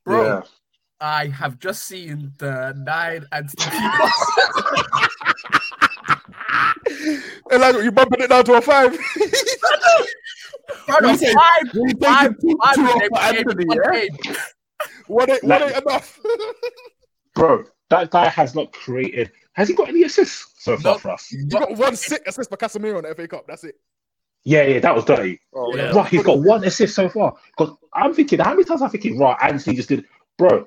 Bro, 0.03 0.23
yeah. 0.25 0.41
I 0.99 1.27
have 1.27 1.59
just 1.59 1.85
seen 1.85 2.33
the 2.37 2.73
nine 2.73 3.25
and 3.31 3.49
And 7.51 7.61
like 7.61 7.75
you 7.83 7.91
bumping 7.91 8.21
it 8.21 8.29
down 8.29 8.43
to 8.45 8.53
a 8.53 8.61
five. 8.61 8.97
Brother, 10.87 11.07
We 11.07 11.17
say- 11.17 11.33
five, 11.33 11.73
we 11.73 11.93
five, 12.01 12.35
taking 12.37 12.49
two- 12.51 12.57
five 12.63 12.75
two 12.75 12.81
off 12.85 12.99
game- 12.99 13.09
for 13.09 13.19
Antony, 13.19 13.65
game- 13.65 14.17
yeah? 14.25 14.35
what 15.07 15.29
ain't, 15.29 15.43
what 15.43 15.61
ain't 15.61 15.77
enough? 15.85 16.19
bro, 17.35 17.63
that 17.89 18.09
guy 18.11 18.27
has 18.27 18.55
not 18.55 18.71
created. 18.71 19.31
Has 19.53 19.67
he 19.67 19.73
got 19.75 19.89
any 19.89 20.03
assists 20.03 20.53
so 20.63 20.77
far 20.77 20.93
No. 20.93 20.97
for 20.99 21.09
us? 21.11 21.31
you 21.31 21.45
got 21.47 21.75
one 21.77 21.95
sick 21.95 22.21
assist 22.25 22.49
for 22.49 22.57
Casemiro 22.57 22.97
in 22.97 23.03
the 23.03 23.13
FA 23.15 23.27
Cup. 23.27 23.45
That's 23.47 23.63
it. 23.65 23.75
Yeah, 24.43 24.63
yeah, 24.63 24.79
that 24.79 24.95
was 24.95 25.05
dirty. 25.05 25.39
Oh 25.53 25.75
Yeah. 25.75 25.91
Right, 25.91 26.07
he's 26.07 26.23
got 26.23 26.39
one 26.39 26.63
assist 26.63 26.95
so 26.95 27.09
far. 27.09 27.35
Because 27.57 27.75
I'm 27.93 28.13
thinking, 28.13 28.39
how 28.39 28.51
many 28.51 28.63
times 28.63 28.81
I'm 28.81 28.89
thinking, 28.89 29.19
right, 29.19 29.37
Antony 29.41 29.75
just 29.75 29.89
did, 29.89 30.05
bro. 30.37 30.65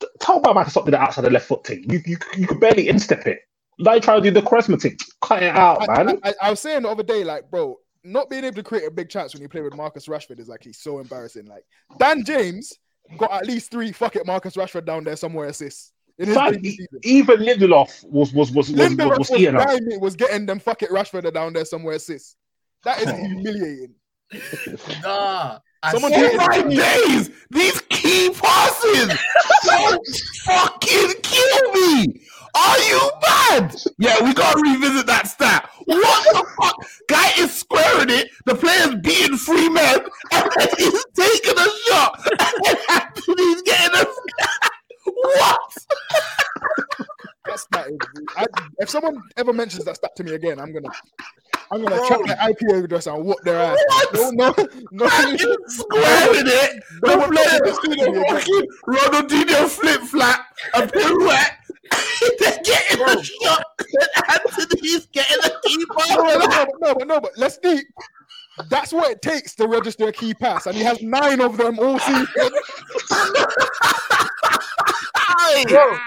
t- 0.00 0.06
Tell 0.20 0.40
my 0.40 0.52
man 0.52 0.64
to 0.64 0.70
stop 0.70 0.84
doing 0.84 0.92
the 0.92 0.98
outside 1.00 1.22
the 1.22 1.30
left 1.30 1.46
foot 1.46 1.66
thing. 1.66 1.84
You 1.88 2.00
you 2.06 2.16
you 2.36 2.46
could 2.46 2.60
barely 2.60 2.88
instep 2.88 3.26
it. 3.26 3.40
Like 3.78 4.02
trying 4.02 4.22
to 4.22 4.30
do 4.30 4.40
the 4.40 4.46
Quaresma 4.46 4.80
thing. 4.80 4.96
Cut 5.22 5.42
it 5.42 5.54
out, 5.54 5.88
I, 5.88 6.02
man. 6.04 6.20
I, 6.22 6.30
I, 6.30 6.34
I 6.42 6.50
was 6.50 6.60
saying 6.60 6.82
the 6.82 6.88
other 6.88 7.02
day, 7.02 7.24
like, 7.24 7.50
bro, 7.50 7.76
not 8.04 8.30
being 8.30 8.44
able 8.44 8.56
to 8.56 8.62
create 8.62 8.86
a 8.86 8.90
big 8.90 9.08
chance 9.08 9.34
when 9.34 9.42
you 9.42 9.48
play 9.48 9.62
with 9.62 9.74
Marcus 9.74 10.06
Rashford 10.06 10.38
is 10.38 10.48
like 10.48 10.62
he's 10.62 10.78
so 10.78 10.98
embarrassing. 11.00 11.46
Like 11.46 11.64
Dan 11.98 12.24
James 12.24 12.72
got 13.18 13.32
at 13.32 13.46
least 13.46 13.70
three. 13.70 13.92
Fuck 13.92 14.16
it, 14.16 14.26
Marcus 14.26 14.54
Rashford 14.56 14.84
down 14.84 15.04
there 15.04 15.16
somewhere 15.16 15.48
assists 15.48 15.92
in 16.18 16.28
his 16.28 16.36
Fam, 16.36 16.52
debut 16.52 16.70
season. 16.72 17.00
even 17.02 17.38
Lindelof 17.40 18.04
was 18.04 18.32
was 18.32 18.52
was 18.52 18.70
was, 18.70 18.78
was, 18.78 18.90
Lindelof 18.90 19.18
was 19.18 19.30
was, 19.30 19.40
eating 19.40 19.56
up. 19.56 19.68
was 20.00 20.16
getting 20.16 20.46
them. 20.46 20.58
Fuck 20.60 20.82
it, 20.82 20.90
Rashford 20.90 21.32
down 21.32 21.52
there 21.52 21.64
somewhere 21.64 21.96
assists. 21.96 22.36
That 22.84 23.00
is 23.00 23.10
humiliating. 23.10 23.94
Nah. 25.02 25.58
I 25.82 25.92
Someone 25.92 26.12
saw- 26.12 26.20
Oh 26.20 26.36
my 26.64 26.74
days! 26.74 27.30
These 27.50 27.80
key 27.82 28.30
passes 28.30 29.18
don't 29.64 30.06
fucking 30.44 31.12
kill 31.22 31.72
me! 31.72 32.22
Are 32.56 32.78
you 32.78 33.10
mad? 33.22 33.74
Yeah, 33.98 34.22
we 34.22 34.32
gotta 34.32 34.60
revisit 34.60 35.06
that 35.06 35.26
stat. 35.26 35.68
What 35.86 36.24
the 36.32 36.46
fuck? 36.60 36.76
Guy 37.08 37.30
is 37.38 37.52
squaring 37.52 38.10
it, 38.10 38.28
the 38.46 38.54
player's 38.54 38.94
beating 39.02 39.36
three 39.36 39.68
men, 39.68 39.98
and 40.32 40.50
then 40.56 40.68
he's 40.78 41.04
taking 41.16 41.58
a 41.58 41.68
shot, 41.88 42.20
and 42.30 42.54
then 42.64 42.76
Antony's 42.90 43.62
getting 43.62 44.00
a. 44.00 44.04
what? 45.04 45.60
That 47.46 47.58
stat 47.60 47.86
is, 47.88 47.98
I, 48.36 48.46
if 48.78 48.88
someone 48.88 49.20
ever 49.36 49.52
mentions 49.52 49.84
that 49.84 49.96
stat 49.96 50.16
to 50.16 50.24
me 50.24 50.34
again, 50.34 50.58
I'm 50.58 50.72
gonna, 50.72 50.88
I'm 51.70 51.82
gonna 51.82 51.96
Bro. 51.96 52.08
check 52.08 52.24
their 52.26 52.50
IP 52.50 52.84
address 52.84 53.06
and 53.06 53.24
whoop 53.24 53.38
their 53.44 53.60
ass. 53.60 53.78
No, 54.14 54.30
no, 54.30 54.54
no. 54.92 55.06
Squaring 55.66 56.46
it. 56.46 56.82
The 57.02 57.18
player 57.32 57.64
is 57.66 57.78
doing 57.78 58.16
a 58.16 58.28
fucking 58.30 58.66
Ronaldinho 58.86 59.68
flip 59.68 60.00
flap, 60.02 60.46
a 60.74 60.86
pirouette. 60.86 61.56
They're 62.38 62.58
getting 62.64 63.02
a 63.02 63.22
shot, 63.22 63.64
Antony's 64.30 65.06
getting 65.06 65.38
a 65.44 65.50
key 65.64 65.84
pass. 65.96 66.16
no, 66.16 66.38
no, 66.38 66.48
but 66.48 66.80
no, 66.80 66.94
but 66.94 67.06
no, 67.06 67.20
but 67.20 67.32
let's 67.36 67.58
deep. 67.58 67.86
That's 68.70 68.92
what 68.92 69.10
it 69.10 69.20
takes 69.20 69.54
to 69.56 69.66
register 69.66 70.08
a 70.08 70.12
key 70.12 70.32
pass, 70.34 70.66
and 70.66 70.76
he 70.76 70.82
has 70.82 71.02
nine 71.02 71.40
of 71.40 71.56
them 71.56 71.78
all 71.78 71.98
season. 71.98 72.26
bro, 75.66 75.98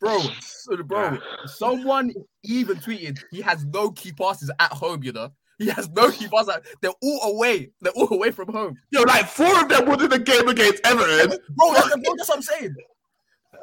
bro, 0.00 0.20
bro, 0.66 0.82
bro. 0.84 1.18
Someone 1.46 2.12
even 2.42 2.78
tweeted 2.78 3.20
he 3.30 3.40
has 3.42 3.64
no 3.66 3.92
key 3.92 4.12
passes 4.12 4.50
at 4.58 4.72
home. 4.72 5.04
You 5.04 5.12
know, 5.12 5.30
he 5.58 5.68
has 5.68 5.88
no 5.90 6.10
key 6.10 6.26
passes. 6.26 6.48
At, 6.48 6.64
they're 6.80 6.90
all 7.00 7.34
away. 7.34 7.70
They're 7.80 7.92
all 7.92 8.12
away 8.12 8.32
from 8.32 8.52
home. 8.52 8.76
Yo, 8.90 9.02
like 9.02 9.26
four 9.26 9.60
of 9.60 9.68
them 9.68 9.86
were 9.86 10.02
in 10.02 10.10
the 10.10 10.18
game 10.18 10.48
against 10.48 10.84
Everton. 10.84 11.38
Bro, 11.50 11.74
that's, 11.74 11.88
bro, 11.88 12.14
that's 12.16 12.28
what 12.28 12.36
I'm 12.36 12.42
saying. 12.42 12.74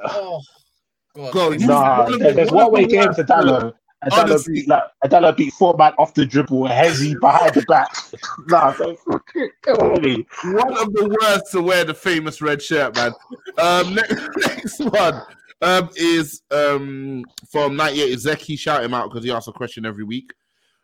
Oh, 0.06 0.42
God. 1.18 1.32
Bro, 1.34 1.50
Nah, 1.68 2.04
one 2.04 2.14
of 2.14 2.20
there- 2.20 2.28
the- 2.30 2.36
there's 2.36 2.52
one 2.52 2.66
one 2.66 2.74
way 2.74 2.86
games 2.86 3.18
worst, 3.18 3.30
Adala. 3.30 3.74
Adala 4.04 4.46
beat 4.46 4.68
like 4.68 4.84
Adala 5.04 5.36
beat 5.36 5.54
four 5.54 5.76
man 5.78 5.94
off 5.98 6.14
the 6.14 6.26
dribble, 6.26 6.66
Hezzy 6.68 7.16
behind 7.20 7.54
the 7.56 7.64
back. 7.64 7.90
Nah, 8.48 8.72
don't 8.74 9.00
on 9.82 10.02
me. 10.02 10.26
One 10.44 10.78
of 10.78 10.94
the 10.94 11.18
worst 11.22 11.52
to 11.54 11.62
wear 11.62 11.84
the 11.84 11.94
famous 11.96 12.42
red 12.42 12.62
shirt, 12.62 12.96
man. 12.96 13.12
Um, 13.58 13.96
next, 13.96 14.14
next 14.38 14.80
one 14.80 15.22
um, 15.64 15.90
is 15.96 16.44
um, 16.52 17.26
from 17.52 17.76
98. 17.76 18.18
Zeki, 18.20 18.58
shout 18.60 18.84
him 18.84 18.94
out 18.94 19.10
because 19.10 19.24
he 19.24 19.32
asks 19.32 19.48
a 19.48 19.52
question 19.52 19.86
every 19.86 20.04
week. 20.04 20.32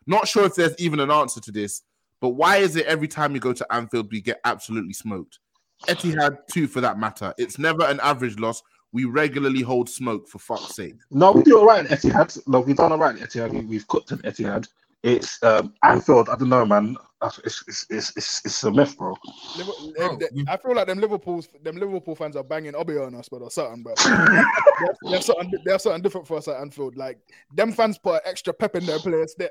Not 0.06 0.26
sure 0.26 0.44
if 0.44 0.56
there's 0.56 0.74
even 0.78 0.98
an 1.00 1.10
answer 1.12 1.40
to 1.40 1.52
this, 1.52 1.82
but 2.20 2.30
why 2.30 2.56
is 2.56 2.74
it 2.74 2.86
every 2.86 3.08
time 3.08 3.34
you 3.34 3.40
go 3.40 3.52
to 3.52 3.66
Anfield 3.72 4.10
we 4.10 4.20
get 4.20 4.40
absolutely 4.44 4.92
smoked? 4.92 5.38
Etihad 5.86 6.38
too, 6.50 6.66
for 6.66 6.80
that 6.80 6.98
matter. 6.98 7.32
It's 7.38 7.58
never 7.58 7.84
an 7.84 8.00
average 8.00 8.38
loss. 8.40 8.60
We 8.94 9.06
regularly 9.06 9.60
hold 9.60 9.90
smoke 9.90 10.28
for 10.28 10.38
fuck's 10.38 10.76
sake. 10.76 10.94
No, 11.10 11.32
we 11.32 11.42
do 11.42 11.58
all 11.58 11.66
right 11.66 11.84
at 11.84 11.98
Etihad. 12.00 12.38
No, 12.46 12.60
we've 12.60 12.76
done 12.76 12.92
all 12.92 12.98
right 12.98 13.20
at 13.20 13.28
Etihad. 13.28 13.50
We, 13.52 13.60
we've 13.64 13.88
cooked 13.88 14.12
at 14.12 14.20
Etihad. 14.20 14.68
It's 15.02 15.42
um, 15.42 15.74
Anfield. 15.82 16.28
I 16.28 16.36
don't 16.36 16.48
know, 16.48 16.64
man. 16.64 16.96
It's 17.44 17.64
it's 17.66 17.86
it's 17.90 18.16
it's, 18.16 18.40
it's 18.44 18.62
a 18.62 18.70
myth, 18.70 18.96
bro. 18.96 19.16
Liverpool- 19.58 19.92
Bro, 19.96 20.16
they- 20.18 20.28
we- 20.32 20.44
I 20.46 20.56
feel 20.58 20.76
like 20.76 20.86
them 20.86 21.00
Liverpool's 21.00 21.48
them 21.64 21.76
Liverpool 21.76 22.14
fans 22.14 22.36
are 22.36 22.44
banging 22.44 22.76
obeah 22.76 23.02
on 23.04 23.16
us, 23.16 23.28
but 23.28 23.42
or 23.42 23.50
something. 23.50 23.82
But 23.82 23.96
they're, 24.04 24.94
they're 25.10 25.20
something 25.22 25.52
they're 25.64 25.78
something 25.80 26.00
different 26.02 26.28
for 26.28 26.36
us 26.36 26.46
at 26.46 26.60
Anfield. 26.60 26.96
Like 26.96 27.18
them 27.52 27.72
fans 27.72 27.98
put 27.98 28.22
extra 28.24 28.52
pep 28.54 28.76
in 28.76 28.86
their 28.86 29.00
players. 29.00 29.34
That 29.38 29.50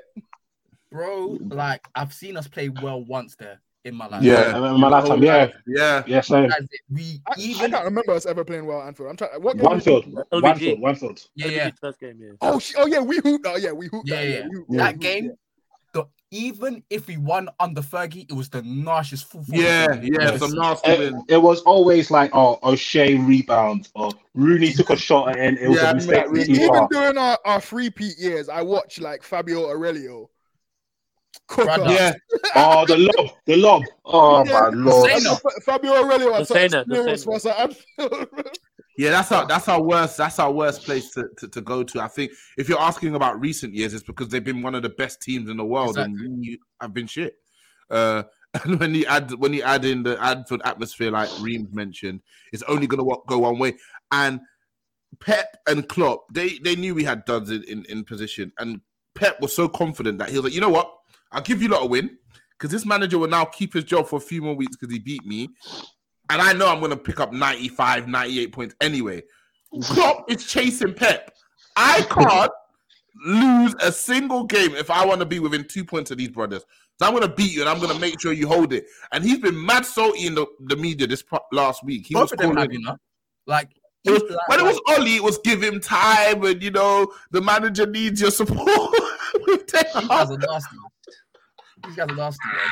bro. 0.90 1.36
Like 1.48 1.86
I've 1.94 2.14
seen 2.14 2.38
us 2.38 2.48
play 2.48 2.70
well 2.70 3.04
once 3.04 3.34
there 3.36 3.60
in 3.84 3.94
my 3.94 4.06
life. 4.08 4.22
Yeah. 4.22 4.56
in 4.74 4.80
my 4.80 4.88
lifetime, 4.88 5.22
yeah, 5.22 5.48
Yeah. 5.66 6.02
yeah. 6.06 6.20
So 6.22 6.48
Guys, 6.48 6.66
we 6.90 7.20
I, 7.26 7.32
I 7.32 7.40
even 7.40 7.70
can't 7.70 7.84
remember 7.84 8.12
us 8.12 8.26
ever 8.26 8.44
playing 8.44 8.66
well 8.66 8.80
at 8.82 8.88
Anfield. 8.88 9.10
I'm 9.10 9.16
trying. 9.16 9.42
What 9.42 9.56
game 9.56 9.64
one 9.64 9.74
was 9.76 9.84
field, 9.84 10.06
one 10.30 10.58
field, 10.58 10.80
one 10.80 10.94
field. 10.96 11.26
yeah 11.34 11.46
yeah 11.48 11.70
LVG 11.70 11.78
first 11.80 12.00
game, 12.00 12.18
yeah. 12.20 12.30
Oh, 12.40 12.58
sh- 12.58 12.74
oh 12.78 12.86
yeah, 12.86 13.00
we 13.00 13.18
hooped. 13.18 13.46
Oh 13.46 13.56
yeah, 13.56 13.72
we 13.72 13.88
hooped. 13.88 14.08
Yeah, 14.08 14.16
that, 14.16 14.28
yeah. 14.28 14.48
we 14.48 14.56
hooped, 14.56 14.72
that 14.76 14.92
we 14.94 14.98
game. 15.00 15.24
hooped, 15.26 15.38
The, 15.92 16.04
even 16.30 16.82
if 16.90 17.06
we 17.06 17.16
won 17.18 17.48
under 17.60 17.80
Fergie, 17.82 18.28
it 18.28 18.32
was 18.34 18.48
the 18.48 18.62
nastiest 18.62 19.26
football. 19.30 19.60
Yeah, 19.60 19.86
game. 19.94 20.14
yeah, 20.18 20.36
some 20.38 20.52
nasty 20.54 20.90
It, 20.90 20.98
win. 21.12 21.22
it 21.28 21.36
was 21.36 21.60
always 21.62 22.10
like, 22.10 22.30
oh, 22.32 22.58
O'Shea 22.64 23.14
rebound, 23.16 23.88
or 23.94 24.06
oh, 24.12 24.18
Rooney 24.34 24.72
took 24.72 24.90
a 24.90 24.96
shot 24.96 25.38
and 25.38 25.56
it 25.58 25.68
was 25.68 25.78
Yeah, 25.78 25.88
I 25.88 25.90
a 25.90 25.94
mistake. 25.94 26.26
remember 26.26 26.44
from 26.44 26.54
Even 26.54 26.70
keeper. 26.72 26.88
during 26.90 27.18
our, 27.18 27.38
our 27.44 27.60
free 27.60 27.90
peat 27.90 28.18
years, 28.18 28.48
I 28.48 28.62
watched 28.62 29.00
like 29.00 29.22
Fabio 29.22 29.68
Aurelio. 29.70 30.28
Cook 31.46 31.66
Brother. 31.66 31.92
Yeah, 31.92 32.12
Oh, 32.56 32.86
the 32.86 32.96
lob, 32.98 33.30
the 33.46 33.56
lob. 33.56 33.82
Oh 34.04 34.44
Yeah. 34.44 34.52
my 34.52 34.68
lord. 34.70 35.10
Same. 35.10 35.26
And 35.26 35.38
Fa- 35.40 35.60
Fabio 35.64 35.92
Aurelio 36.02 36.32
had 36.32 36.42
The 36.42 36.46
such 36.46 36.70
Sainer, 36.70 36.86
the 36.86 36.94
experience 36.94 37.24
for 37.24 37.34
us 37.34 37.46
at 37.46 38.28
Yeah, 38.96 39.10
that's 39.10 39.32
our 39.32 39.46
that's 39.46 39.68
our 39.68 39.82
worst 39.82 40.16
that's 40.16 40.38
our 40.38 40.52
worst 40.52 40.84
place 40.84 41.10
to, 41.12 41.28
to, 41.38 41.48
to 41.48 41.60
go 41.60 41.82
to. 41.82 42.00
I 42.00 42.08
think 42.08 42.32
if 42.56 42.68
you're 42.68 42.80
asking 42.80 43.14
about 43.14 43.40
recent 43.40 43.74
years, 43.74 43.92
it's 43.92 44.04
because 44.04 44.28
they've 44.28 44.44
been 44.44 44.62
one 44.62 44.74
of 44.74 44.82
the 44.82 44.88
best 44.90 45.20
teams 45.20 45.50
in 45.50 45.56
the 45.56 45.64
world 45.64 45.98
and 45.98 46.18
we 46.18 46.58
have 46.80 46.94
been 46.94 47.06
shit. 47.06 47.34
Uh, 47.90 48.22
and 48.64 48.78
when 48.78 48.94
you 48.94 49.04
add 49.06 49.32
when 49.32 49.52
you 49.52 49.62
add 49.62 49.84
in 49.84 50.02
the 50.04 50.22
Anfield 50.22 50.62
atmosphere, 50.64 51.10
like 51.10 51.28
Reams 51.40 51.72
mentioned, 51.74 52.20
it's 52.52 52.62
only 52.64 52.86
going 52.86 53.04
to 53.04 53.16
go 53.26 53.38
one 53.38 53.58
way. 53.58 53.74
And 54.12 54.40
Pep 55.20 55.56
and 55.66 55.88
Klopp, 55.88 56.24
they 56.32 56.58
they 56.58 56.76
knew 56.76 56.94
we 56.94 57.04
had 57.04 57.24
duds 57.24 57.50
in, 57.50 57.64
in, 57.64 57.84
in 57.86 58.04
position, 58.04 58.52
and 58.58 58.80
Pep 59.14 59.40
was 59.40 59.54
so 59.54 59.68
confident 59.68 60.18
that 60.18 60.28
he 60.28 60.36
was 60.36 60.44
like, 60.44 60.54
you 60.54 60.60
know 60.60 60.68
what, 60.70 60.92
I'll 61.34 61.42
give 61.42 61.60
you 61.60 61.68
a 61.68 61.72
lot 61.72 61.82
a 61.82 61.86
win 61.86 62.16
because 62.52 62.70
this 62.70 62.86
manager 62.86 63.18
will 63.18 63.28
now 63.28 63.44
keep 63.44 63.74
his 63.74 63.84
job 63.84 64.06
for 64.06 64.16
a 64.16 64.20
few 64.20 64.40
more 64.40 64.54
weeks 64.54 64.76
because 64.76 64.92
he 64.92 64.98
beat 65.00 65.24
me. 65.26 65.50
And 66.30 66.40
I 66.40 66.52
know 66.54 66.68
I'm 66.68 66.78
going 66.78 66.90
to 66.90 66.96
pick 66.96 67.20
up 67.20 67.32
95, 67.32 68.08
98 68.08 68.52
points 68.52 68.74
anyway. 68.80 69.22
Klopp 69.82 70.30
is 70.30 70.46
chasing 70.46 70.94
Pep. 70.94 71.30
I 71.76 72.02
can't 72.08 72.50
lose 73.26 73.74
a 73.82 73.90
single 73.92 74.44
game 74.44 74.74
if 74.74 74.90
I 74.90 75.04
want 75.04 75.20
to 75.20 75.26
be 75.26 75.40
within 75.40 75.66
two 75.68 75.84
points 75.84 76.10
of 76.10 76.18
these 76.18 76.28
brothers. 76.30 76.64
So 76.98 77.06
I'm 77.06 77.12
going 77.12 77.28
to 77.28 77.34
beat 77.34 77.52
you 77.52 77.60
and 77.60 77.68
I'm 77.68 77.78
going 77.80 77.92
to 77.92 77.98
make 77.98 78.20
sure 78.20 78.32
you 78.32 78.46
hold 78.46 78.72
it. 78.72 78.86
And 79.12 79.24
he's 79.24 79.38
been 79.38 79.66
mad 79.66 79.84
salty 79.84 80.26
in 80.26 80.36
the, 80.36 80.46
the 80.60 80.76
media 80.76 81.08
this 81.08 81.22
pro- 81.22 81.40
last 81.50 81.84
week. 81.84 82.06
He 82.06 82.14
Both 82.14 82.30
was 82.30 82.40
calling, 82.40 82.70
you 82.70 82.80
know. 82.80 82.96
Like, 83.46 83.70
it 84.04 84.10
was, 84.12 84.22
like- 84.30 84.48
when 84.48 84.60
it 84.60 84.62
was 84.64 84.80
Ollie, 84.88 85.16
it 85.16 85.22
was 85.22 85.38
give 85.38 85.60
him 85.62 85.80
time 85.80 86.44
and, 86.44 86.62
you 86.62 86.70
know, 86.70 87.08
the 87.32 87.40
manager 87.40 87.84
needs 87.86 88.20
your 88.20 88.30
support. 88.30 88.68
With 89.46 89.66
Ten 89.66 89.82
these 89.84 89.92
Hag. 89.94 90.08
guys 90.08 90.30
are 90.30 90.38
nasty. 90.38 90.76
These 91.86 91.96
guys 91.96 92.08
are 92.08 92.14
nasty, 92.16 92.48
man. 92.48 92.68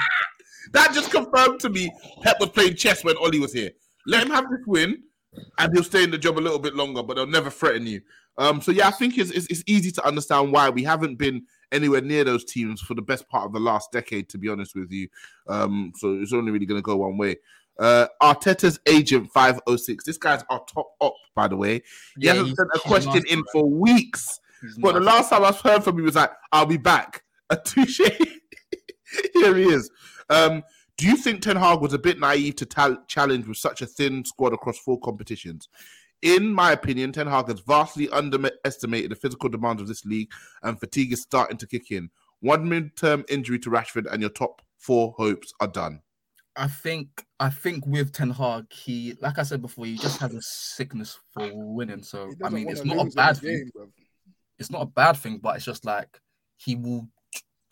That 0.72 0.92
just 0.94 1.10
confirmed 1.10 1.60
to 1.60 1.68
me 1.68 1.90
Pep 2.22 2.36
was 2.40 2.50
playing 2.50 2.76
chess 2.76 3.04
when 3.04 3.16
Ollie 3.16 3.40
was 3.40 3.52
here. 3.52 3.70
Let 4.06 4.24
him 4.24 4.32
have 4.32 4.44
this 4.50 4.60
win, 4.66 5.02
and 5.58 5.72
he'll 5.74 5.84
stay 5.84 6.04
in 6.04 6.10
the 6.10 6.18
job 6.18 6.38
a 6.38 6.40
little 6.40 6.58
bit 6.58 6.74
longer, 6.74 7.02
but 7.02 7.16
they'll 7.16 7.26
never 7.26 7.50
threaten 7.50 7.86
you. 7.86 8.00
Um, 8.38 8.60
so 8.62 8.72
yeah, 8.72 8.88
I 8.88 8.92
think 8.92 9.18
it's, 9.18 9.30
it's 9.30 9.46
it's 9.48 9.62
easy 9.66 9.90
to 9.92 10.06
understand 10.06 10.52
why 10.52 10.70
we 10.70 10.82
haven't 10.84 11.16
been 11.16 11.42
anywhere 11.70 12.00
near 12.00 12.24
those 12.24 12.44
teams 12.44 12.80
for 12.80 12.94
the 12.94 13.02
best 13.02 13.28
part 13.28 13.46
of 13.46 13.52
the 13.52 13.60
last 13.60 13.92
decade, 13.92 14.28
to 14.30 14.38
be 14.38 14.48
honest 14.48 14.74
with 14.74 14.90
you. 14.90 15.08
Um, 15.48 15.92
so 15.96 16.14
it's 16.14 16.32
only 16.32 16.50
really 16.52 16.66
going 16.66 16.78
to 16.78 16.82
go 16.82 16.96
one 16.96 17.18
way. 17.18 17.36
Uh, 17.78 18.06
Arteta's 18.22 18.78
agent 18.86 19.30
506. 19.32 20.04
This 20.04 20.18
guy's 20.18 20.44
our 20.50 20.62
top 20.66 20.92
op, 21.00 21.14
by 21.34 21.48
the 21.48 21.56
way. 21.56 21.82
He 22.18 22.26
Yeah, 22.26 22.34
hasn't 22.34 22.56
sent 22.56 22.68
a 22.74 22.78
question 22.80 23.14
nasty, 23.14 23.30
in 23.30 23.44
for 23.52 23.68
weeks. 23.68 24.40
He's 24.60 24.78
But 24.78 24.94
the 24.94 25.00
last 25.00 25.30
time 25.30 25.44
I've 25.44 25.60
heard 25.60 25.82
from 25.82 25.94
him, 25.94 26.00
he 26.00 26.04
was 26.04 26.14
like, 26.14 26.30
I'll 26.52 26.66
be 26.66 26.76
back. 26.76 27.24
A 27.50 27.56
touche. 27.64 28.00
Here 29.34 29.56
he 29.56 29.64
is. 29.64 29.90
Um, 30.30 30.62
do 30.96 31.06
you 31.06 31.16
think 31.16 31.42
Ten 31.42 31.56
Hag 31.56 31.80
was 31.80 31.94
a 31.94 31.98
bit 31.98 32.20
naive 32.20 32.56
to 32.56 32.66
tal- 32.66 33.02
challenge 33.08 33.46
with 33.46 33.56
such 33.56 33.82
a 33.82 33.86
thin 33.86 34.24
squad 34.24 34.52
across 34.52 34.78
four 34.78 35.00
competitions? 35.00 35.68
In 36.20 36.54
my 36.54 36.72
opinion, 36.72 37.12
Ten 37.12 37.26
Hag 37.26 37.48
has 37.48 37.60
vastly 37.60 38.08
underestimated 38.10 39.10
the 39.10 39.16
physical 39.16 39.48
demands 39.48 39.82
of 39.82 39.88
this 39.88 40.04
league, 40.04 40.30
and 40.62 40.78
fatigue 40.78 41.12
is 41.12 41.22
starting 41.22 41.56
to 41.58 41.66
kick 41.66 41.90
in. 41.90 42.10
One 42.40 42.68
mid-term 42.68 43.24
injury 43.28 43.58
to 43.60 43.70
Rashford, 43.70 44.06
and 44.12 44.20
your 44.20 44.30
top 44.30 44.62
four 44.78 45.14
hopes 45.16 45.52
are 45.60 45.68
done. 45.68 46.00
I 46.54 46.68
think 46.68 47.24
I 47.40 47.50
think 47.50 47.86
with 47.86 48.12
Ten 48.12 48.30
Hag, 48.30 48.70
he 48.72 49.16
like 49.20 49.38
I 49.38 49.42
said 49.42 49.62
before, 49.62 49.86
he 49.86 49.96
just 49.96 50.18
has 50.20 50.34
a 50.34 50.42
sickness 50.42 51.18
for 51.32 51.50
winning. 51.52 52.02
So 52.02 52.30
I 52.44 52.50
mean, 52.50 52.68
it's 52.68 52.84
not 52.84 53.06
a 53.06 53.10
bad 53.10 53.38
thing. 53.38 53.70
game. 53.74 53.92
It's 54.58 54.70
not 54.70 54.82
a 54.82 54.86
bad 54.86 55.16
thing, 55.16 55.38
but 55.38 55.56
it's 55.56 55.64
just 55.64 55.84
like 55.84 56.20
he 56.56 56.76
will 56.76 57.08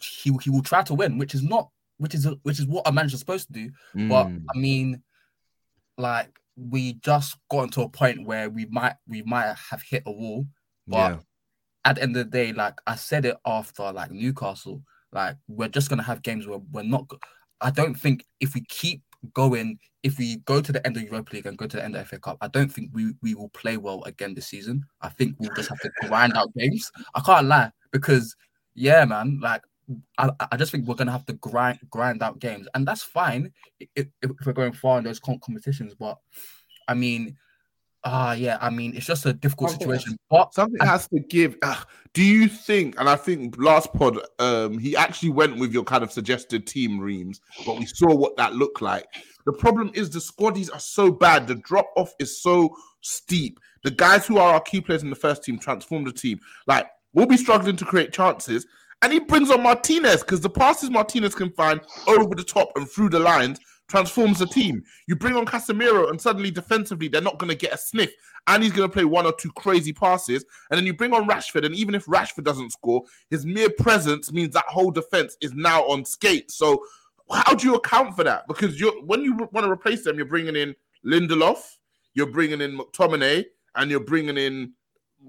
he 0.02 0.36
he 0.42 0.50
will 0.50 0.62
try 0.62 0.82
to 0.82 0.94
win, 0.94 1.18
which 1.18 1.34
is 1.34 1.42
not 1.42 1.70
which 1.98 2.14
is 2.14 2.26
which 2.42 2.58
is 2.58 2.66
what 2.66 2.86
a 2.86 2.92
manager's 2.92 3.20
supposed 3.20 3.46
to 3.48 3.52
do. 3.52 3.70
But 4.08 4.28
Mm. 4.28 4.44
I 4.54 4.58
mean, 4.58 5.02
like 5.98 6.38
we 6.56 6.94
just 6.94 7.36
gotten 7.50 7.70
to 7.70 7.82
a 7.82 7.88
point 7.88 8.26
where 8.26 8.50
we 8.50 8.66
might 8.66 8.96
we 9.06 9.22
might 9.22 9.54
have 9.70 9.82
hit 9.82 10.02
a 10.06 10.12
wall. 10.12 10.46
But 10.86 11.12
yeah, 11.12 11.18
at 11.84 11.96
the 11.96 12.02
end 12.02 12.16
of 12.16 12.24
the 12.24 12.30
day, 12.30 12.52
like 12.52 12.74
I 12.86 12.96
said 12.96 13.24
it 13.24 13.36
after 13.46 13.90
like 13.92 14.10
Newcastle, 14.10 14.82
like 15.12 15.36
we're 15.48 15.68
just 15.68 15.90
gonna 15.90 16.02
have 16.02 16.22
games 16.22 16.46
where 16.46 16.60
we're 16.72 16.82
not. 16.82 17.10
I 17.60 17.70
don't 17.70 17.94
think 17.94 18.24
if 18.40 18.54
we 18.54 18.64
keep 18.68 19.02
going 19.34 19.78
if 20.02 20.18
we 20.18 20.36
go 20.38 20.60
to 20.60 20.72
the 20.72 20.84
end 20.86 20.96
of 20.96 21.02
Europa 21.02 21.34
League 21.34 21.46
and 21.46 21.58
go 21.58 21.66
to 21.66 21.76
the 21.76 21.84
end 21.84 21.94
of 21.94 22.08
FA 22.08 22.18
Cup, 22.18 22.38
I 22.40 22.48
don't 22.48 22.72
think 22.72 22.90
we, 22.92 23.12
we 23.22 23.34
will 23.34 23.50
play 23.50 23.76
well 23.76 24.02
again 24.04 24.34
this 24.34 24.46
season. 24.46 24.84
I 25.02 25.10
think 25.10 25.36
we'll 25.38 25.54
just 25.54 25.68
have 25.68 25.80
to 25.80 25.90
grind 26.06 26.32
out 26.36 26.54
games. 26.56 26.90
I 27.14 27.20
can't 27.20 27.46
lie 27.46 27.70
because 27.92 28.34
yeah, 28.74 29.04
man, 29.04 29.40
like 29.42 29.62
I, 30.18 30.30
I 30.52 30.56
just 30.56 30.72
think 30.72 30.86
we're 30.86 30.94
gonna 30.94 31.12
have 31.12 31.26
to 31.26 31.32
grind 31.34 31.78
grind 31.90 32.22
out 32.22 32.38
games, 32.38 32.68
and 32.74 32.86
that's 32.86 33.02
fine 33.02 33.52
if, 33.96 34.08
if 34.22 34.30
we're 34.44 34.52
going 34.52 34.72
far 34.72 34.98
in 34.98 35.04
those 35.04 35.20
competitions. 35.20 35.94
But 35.94 36.18
I 36.88 36.94
mean, 36.94 37.36
ah, 38.04 38.32
yeah, 38.32 38.58
I 38.60 38.70
mean, 38.70 38.96
it's 38.96 39.06
just 39.06 39.26
a 39.26 39.32
difficult 39.32 39.70
Something 39.70 39.88
situation. 39.88 40.16
But 40.30 40.54
Something 40.54 40.80
I- 40.80 40.86
has 40.86 41.08
to 41.08 41.20
give. 41.20 41.56
Ugh, 41.62 41.86
do 42.14 42.22
you 42.22 42.48
think? 42.48 42.98
And 42.98 43.08
I 43.08 43.16
think 43.16 43.56
last 43.58 43.92
pod, 43.94 44.18
um, 44.38 44.78
he 44.78 44.96
actually 44.96 45.30
went 45.30 45.58
with 45.58 45.72
your 45.72 45.84
kind 45.84 46.02
of 46.02 46.12
suggested 46.12 46.66
team, 46.66 46.98
Reams, 46.98 47.40
but 47.66 47.78
we 47.78 47.86
saw 47.86 48.14
what 48.14 48.36
that 48.36 48.54
looked 48.54 48.82
like. 48.82 49.06
The 49.46 49.52
problem 49.52 49.90
is 49.94 50.10
the 50.10 50.18
squaddies 50.18 50.72
are 50.72 50.80
so 50.80 51.10
bad. 51.10 51.46
The 51.46 51.54
drop 51.56 51.90
off 51.96 52.14
is 52.18 52.42
so 52.42 52.76
steep. 53.00 53.58
The 53.82 53.90
guys 53.90 54.26
who 54.26 54.38
are 54.38 54.54
our 54.54 54.60
key 54.60 54.80
players 54.80 55.02
in 55.02 55.10
the 55.10 55.16
first 55.16 55.42
team 55.42 55.58
transform 55.58 56.04
the 56.04 56.12
team. 56.12 56.38
Like 56.66 56.86
we'll 57.12 57.26
be 57.26 57.36
struggling 57.36 57.76
to 57.76 57.84
create 57.84 58.12
chances, 58.12 58.66
and 59.02 59.12
he 59.12 59.18
brings 59.20 59.50
on 59.50 59.62
Martinez 59.62 60.22
because 60.22 60.40
the 60.40 60.50
passes 60.50 60.90
Martinez 60.90 61.34
can 61.34 61.50
find 61.50 61.80
over 62.06 62.34
the 62.34 62.44
top 62.44 62.70
and 62.76 62.88
through 62.88 63.10
the 63.10 63.18
lines 63.18 63.58
transforms 63.90 64.38
the 64.38 64.46
team. 64.46 64.82
You 65.06 65.16
bring 65.16 65.36
on 65.36 65.44
Casemiro, 65.44 66.08
and 66.10 66.20
suddenly 66.20 66.50
defensively 66.50 67.08
they're 67.08 67.20
not 67.20 67.38
going 67.38 67.50
to 67.50 67.56
get 67.56 67.74
a 67.74 67.78
sniff, 67.78 68.10
and 68.46 68.62
he's 68.62 68.72
going 68.72 68.88
to 68.88 68.92
play 68.92 69.04
one 69.04 69.26
or 69.26 69.32
two 69.32 69.50
crazy 69.52 69.92
passes. 69.92 70.44
And 70.70 70.78
then 70.78 70.86
you 70.86 70.94
bring 70.94 71.12
on 71.12 71.28
Rashford, 71.28 71.66
and 71.66 71.74
even 71.74 71.94
if 71.94 72.06
Rashford 72.06 72.44
doesn't 72.44 72.70
score, 72.70 73.02
his 73.28 73.44
mere 73.44 73.70
presence 73.70 74.32
means 74.32 74.54
that 74.54 74.64
whole 74.68 74.90
defense 74.90 75.36
is 75.42 75.52
now 75.54 75.82
on 75.82 76.04
skates. 76.04 76.54
So 76.54 76.82
how 77.30 77.54
do 77.54 77.66
you 77.66 77.74
account 77.74 78.16
for 78.16 78.24
that? 78.24 78.46
Because 78.46 78.80
you 78.80 79.02
when 79.04 79.22
you 79.22 79.34
want 79.52 79.66
to 79.66 79.70
replace 79.70 80.04
them, 80.04 80.16
you're 80.16 80.26
bringing 80.26 80.56
in 80.56 80.74
Lindelof, 81.04 81.58
you're 82.14 82.30
bringing 82.30 82.60
in 82.60 82.78
McTominay, 82.78 83.44
and 83.74 83.90
you're 83.90 84.00
bringing 84.00 84.38
in 84.38 84.72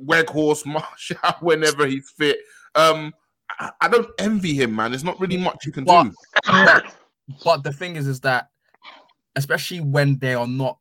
Weghorst, 0.06 0.66
Martial 0.66 1.18
whenever 1.42 1.86
he's 1.88 2.10
fit. 2.10 2.40
Um, 2.76 3.14
I, 3.60 3.72
I 3.82 3.88
don't 3.88 4.10
envy 4.20 4.54
him, 4.54 4.76
man. 4.76 4.92
There's 4.92 5.04
not 5.04 5.20
really 5.20 5.38
much 5.38 5.66
you 5.66 5.72
can 5.72 5.84
But- 5.86 6.04
do. 6.04 6.14
but, 6.48 6.94
but 7.44 7.64
the 7.64 7.72
thing 7.74 7.96
is, 7.96 8.08
is 8.08 8.20
that 8.22 8.50
especially 9.36 9.80
when 9.82 10.18
they 10.20 10.34
are 10.34 10.48
not, 10.48 10.78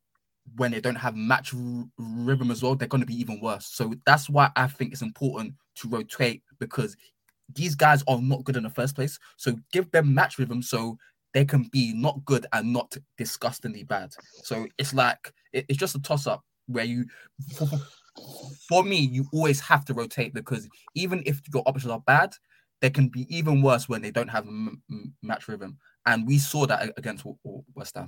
when 0.56 0.72
they 0.72 0.80
don't 0.80 0.96
have 0.96 1.14
match 1.14 1.54
r- 1.54 1.84
rhythm 1.98 2.50
as 2.50 2.62
well, 2.62 2.74
they're 2.74 2.88
going 2.88 3.00
to 3.02 3.06
be 3.06 3.18
even 3.20 3.40
worse. 3.40 3.66
So 3.66 3.94
that's 4.06 4.28
why 4.28 4.50
I 4.56 4.66
think 4.66 4.92
it's 4.92 5.02
important 5.02 5.54
to 5.76 5.88
rotate 5.88 6.42
because 6.58 6.96
these 7.54 7.74
guys 7.74 8.02
are 8.08 8.20
not 8.20 8.44
good 8.44 8.56
in 8.56 8.62
the 8.64 8.70
first 8.70 8.94
place. 8.94 9.18
So 9.36 9.54
give 9.72 9.90
them 9.92 10.12
match 10.14 10.38
rhythm 10.38 10.62
so 10.62 10.96
they 11.34 11.44
can 11.44 11.64
be 11.70 11.92
not 11.94 12.24
good 12.24 12.46
and 12.52 12.72
not 12.72 12.96
disgustingly 13.16 13.84
bad. 13.84 14.10
So 14.42 14.66
it's 14.78 14.92
like 14.94 15.32
it- 15.52 15.66
it's 15.68 15.78
just 15.78 15.94
a 15.94 16.00
toss 16.00 16.26
up 16.26 16.42
where 16.66 16.84
you, 16.84 17.04
for, 17.56 17.68
for 18.68 18.82
me, 18.82 18.96
you 18.98 19.26
always 19.32 19.60
have 19.60 19.84
to 19.84 19.94
rotate 19.94 20.34
because 20.34 20.68
even 20.94 21.22
if 21.26 21.40
your 21.54 21.62
options 21.66 21.90
are 21.92 22.00
bad, 22.00 22.34
they 22.80 22.90
can 22.90 23.08
be 23.08 23.26
even 23.34 23.62
worse 23.62 23.88
when 23.88 24.02
they 24.02 24.10
don't 24.10 24.28
have 24.28 24.46
m- 24.46 24.82
m- 24.90 25.14
match 25.22 25.48
rhythm. 25.48 25.78
And 26.06 26.26
we 26.26 26.38
saw 26.38 26.66
that 26.66 26.92
against 26.96 27.24
W- 27.24 27.38
W- 27.44 27.64
West 27.74 27.96
Ham. 27.96 28.06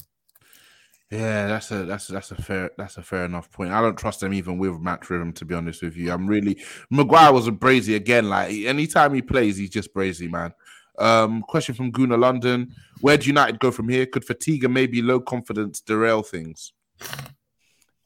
Yeah, 1.10 1.46
that's 1.46 1.70
a 1.70 1.84
that's 1.84 2.06
that's 2.06 2.30
a 2.30 2.36
fair 2.36 2.70
that's 2.78 2.96
a 2.96 3.02
fair 3.02 3.26
enough 3.26 3.50
point. 3.52 3.70
I 3.70 3.82
don't 3.82 3.98
trust 3.98 4.20
them 4.20 4.32
even 4.32 4.56
with 4.56 4.80
match 4.80 5.10
rhythm, 5.10 5.32
to 5.34 5.44
be 5.44 5.54
honest 5.54 5.82
with 5.82 5.94
you. 5.94 6.10
I'm 6.10 6.26
really 6.26 6.62
Maguire 6.88 7.32
was 7.34 7.46
a 7.46 7.52
brazy 7.52 7.96
again. 7.96 8.30
Like 8.30 8.50
anytime 8.50 9.12
he 9.12 9.20
plays, 9.20 9.58
he's 9.58 9.68
just 9.68 9.94
brazy, 9.94 10.30
man. 10.30 10.54
Um, 10.98 11.42
question 11.42 11.74
from 11.74 11.90
Guna 11.90 12.16
London: 12.16 12.74
Where 13.02 13.18
do 13.18 13.26
United 13.26 13.60
go 13.60 13.70
from 13.70 13.90
here? 13.90 14.06
Could 14.06 14.24
fatigue 14.24 14.64
and 14.64 14.72
maybe 14.72 15.02
low 15.02 15.20
confidence 15.20 15.82
derail 15.82 16.22
things? 16.22 16.72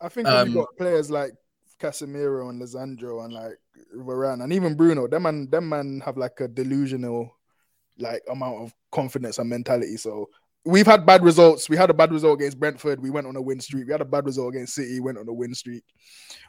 I 0.00 0.08
think 0.08 0.26
when 0.26 0.36
Um, 0.36 0.48
you 0.48 0.54
got 0.54 0.76
players 0.76 1.08
like 1.08 1.32
Casemiro 1.78 2.50
and 2.50 2.60
Lisandro 2.60 3.24
and 3.24 3.32
like 3.32 3.58
Varane 3.96 4.42
and 4.42 4.52
even 4.52 4.74
Bruno, 4.74 5.06
them 5.06 5.22
man, 5.22 5.48
them 5.50 5.68
man 5.68 6.02
have 6.04 6.16
like 6.16 6.40
a 6.40 6.48
delusional 6.48 7.36
like 7.98 8.22
amount 8.30 8.62
of 8.62 8.74
confidence 8.92 9.38
and 9.38 9.48
mentality. 9.48 9.96
So 9.96 10.28
we've 10.64 10.86
had 10.86 11.06
bad 11.06 11.22
results. 11.22 11.68
We 11.68 11.76
had 11.76 11.90
a 11.90 11.94
bad 11.94 12.12
result 12.12 12.40
against 12.40 12.58
Brentford. 12.58 13.00
We 13.00 13.10
went 13.10 13.26
on 13.26 13.36
a 13.36 13.42
win 13.42 13.60
streak. 13.60 13.86
We 13.86 13.92
had 13.92 14.00
a 14.00 14.06
bad 14.06 14.26
result 14.26 14.54
against 14.54 14.74
City. 14.74 15.00
Went 15.00 15.18
on 15.18 15.28
a 15.28 15.32
win 15.32 15.54
streak. 15.54 15.84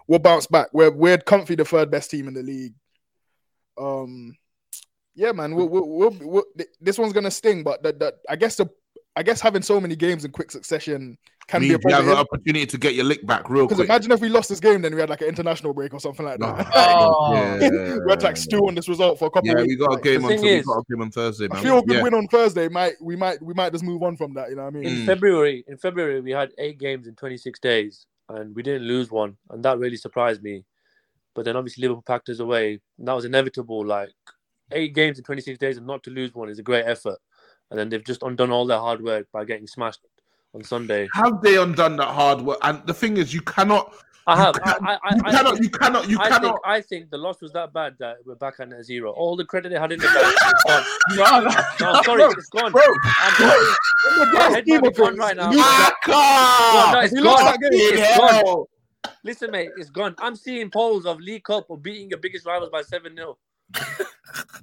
We'll 0.08 0.20
bounce 0.20 0.48
back. 0.48 0.68
We're 0.74 0.91
we're 0.91 1.18
comfy 1.18 1.56
the 1.56 1.66
third 1.66 1.91
best 1.91 2.12
team 2.12 2.28
in 2.28 2.34
the 2.34 2.44
league. 2.44 2.74
Um, 3.78 4.36
yeah, 5.16 5.32
man. 5.32 5.56
We'll, 5.56 5.70
we'll, 5.70 5.88
we'll, 5.88 6.18
we'll, 6.22 6.44
this 6.82 6.98
one's 6.98 7.14
gonna 7.14 7.32
sting, 7.32 7.64
but 7.64 7.84
the, 7.84 7.94
the, 7.94 8.14
I 8.30 8.36
guess 8.36 8.56
the 8.56 8.68
I 9.16 9.24
guess 9.24 9.41
having 9.41 9.62
so 9.62 9.80
many 9.80 9.95
games 9.95 10.26
in 10.26 10.32
quick 10.32 10.52
succession 10.52 11.18
can 11.48 11.61
be 11.61 11.68
a 11.69 11.72
Means 11.72 11.84
you 11.88 11.91
have 11.95 12.07
an 12.07 12.14
opportunity 12.18 12.65
to 12.65 12.78
get 12.78 12.94
your 12.95 13.06
lick 13.06 13.26
back 13.26 13.49
real 13.49 13.68
quick? 13.68 13.78
Because 13.78 13.86
imagine 13.90 14.11
if 14.11 14.19
we 14.22 14.30
lost 14.30 14.49
this 14.49 14.60
game, 14.60 14.82
then 14.82 14.94
we 14.94 14.99
had 15.02 15.10
like 15.10 15.22
an 15.22 15.28
international 15.28 15.74
break 15.74 15.94
or 15.94 15.99
something 15.99 16.26
like 16.26 16.40
that. 16.40 16.68
Oh. 16.76 17.57
we 17.57 18.10
had 18.11 18.19
to 18.19 18.26
like 18.26 18.38
stew 18.38 18.60
on 18.68 18.76
this 18.76 18.88
result 18.90 19.18
for 19.19 19.26
a 19.26 19.32
couple 19.32 19.48
yeah, 19.48 19.53
of 19.56 19.61
weeks. 19.61 19.69
we 19.72 19.78
got 19.78 19.90
a 19.91 19.94
Like, 19.95 20.03
game 20.03 20.22
the 20.22 20.28
on. 20.28 20.34
thing 20.34 20.41
We 20.44 20.61
got 20.61 20.78
a 20.80 20.84
game 20.94 21.02
on 21.02 21.11
Thursday, 21.11 21.45
a 21.45 21.49
man. 21.53 21.64
feel 21.64 21.82
good 21.82 21.98
Yeah. 21.98 22.03
win 22.03 22.14
on 22.14 22.28
Thursday. 22.28 22.68
Might 22.68 22.94
we 23.02 23.15
might 23.15 23.41
we 23.41 23.53
might 23.53 23.72
just 23.72 23.84
move 23.84 24.03
on 24.03 24.18
from 24.18 24.34
that. 24.34 24.49
You 24.49 24.56
know 24.57 24.64
what 24.64 24.76
I 24.76 24.80
mean? 24.80 24.84
in 24.86 24.95
Mm. 24.98 25.06
February, 25.06 25.64
in 25.68 25.78
February, 25.78 26.19
we 26.22 26.32
had 26.32 26.52
eight 26.57 26.78
games 26.80 27.07
in 27.07 27.15
26 27.15 27.60
days, 27.60 28.06
and 28.30 28.53
we 28.56 28.61
didn't 28.64 28.84
lose 28.88 29.10
one, 29.11 29.38
and 29.49 29.64
that 29.64 29.80
really 29.80 29.98
surprised 29.98 30.44
me. 30.44 30.65
But 31.34 31.45
then 31.45 31.56
obviously 31.56 31.84
Liverpool 31.84 32.03
packed 32.06 32.30
us 32.30 32.40
away. 32.40 32.80
And 32.98 33.07
that 33.07 33.14
was 33.14 33.24
inevitable. 33.26 33.86
Like 33.86 34.10
eight 34.72 34.94
games 34.95 35.18
in 35.19 35.24
26 35.24 35.57
days 35.60 35.78
and 35.78 35.86
not 35.86 36.02
to 36.03 36.10
lose 36.10 36.34
one 36.34 36.49
is 36.49 36.57
a 36.60 36.64
great 36.64 36.86
effort. 36.86 37.19
And 37.69 37.80
then 37.80 37.90
they've 37.90 38.03
just 38.03 38.24
undone 38.24 38.49
all 38.52 38.65
their 38.65 38.80
hard 38.80 39.03
work 39.03 39.28
by 39.32 39.45
getting 39.45 39.68
smashed 39.68 39.99
on 40.53 40.64
Sunday. 40.64 41.07
Have 41.14 41.41
they 41.41 41.57
undone 41.57 41.98
that 41.98 42.07
hard 42.10 42.41
work? 42.41 42.57
And 42.64 42.86
the 42.86 42.94
thing 42.94 43.18
is, 43.18 43.34
you 43.34 43.41
cannot, 43.41 43.94
I 44.26 44.34
You 44.36 44.41
have. 44.41 44.56
can't- 44.64 44.84
I, 44.84 44.98
I, 45.03 45.15
you 45.15 45.22
I, 45.26 45.32
cannot, 45.32 45.53
think, 45.53 45.64
you 45.64 45.69
cannot, 45.69 46.10
you 46.10 46.18
cannot. 46.18 46.41
think 46.41 46.56
I 46.65 46.82
think 46.82 47.10
the 47.10 47.18
loss 47.18 47.41
was 47.41 47.53
that 47.53 47.74
bad 47.74 47.95
that 47.99 48.18
we're 48.26 48.36
back 48.36 48.56
at 48.60 48.69
zero. 48.84 49.11
All 49.11 49.36
the 49.36 49.45
credit 49.45 49.69
they 49.69 49.80
had 49.80 49.91
in 49.91 49.99
the 49.99 50.07
bank, 50.07 50.36
it's. 50.69 51.18
No, 51.82 52.02
sorry, 52.03 52.24
it's 52.24 52.49
gone. 52.49 52.72
Bro. 52.72 52.82
The 52.82 54.30
My 54.34 54.41
head 54.49 54.68
might 54.68 54.84
be 54.84 54.90
gone 54.91 55.18
right 55.18 55.36
now. 55.36 55.52
You- 55.52 55.57
No, 56.07 56.99
it's 57.02 57.14
He 57.15 57.22
gone. 57.22 57.45
that 57.45 57.60
game. 57.60 57.69
It's 57.74 58.18
gone. 58.44 58.65
Listen, 59.24 59.52
mate, 59.52 59.69
it's 59.78 59.90
gone. 59.90 60.15
I'm 60.19 60.36
seeing 60.36 60.69
polls 60.69 61.06
of 61.06 61.19
League 61.19 61.44
Cup 61.44 61.65
or 61.69 61.78
beating 61.78 62.10
your 62.10 62.19
biggest 62.19 62.45
rivals 62.45 62.69
by 62.69 62.82
7 62.82 63.15
0. 63.15 63.38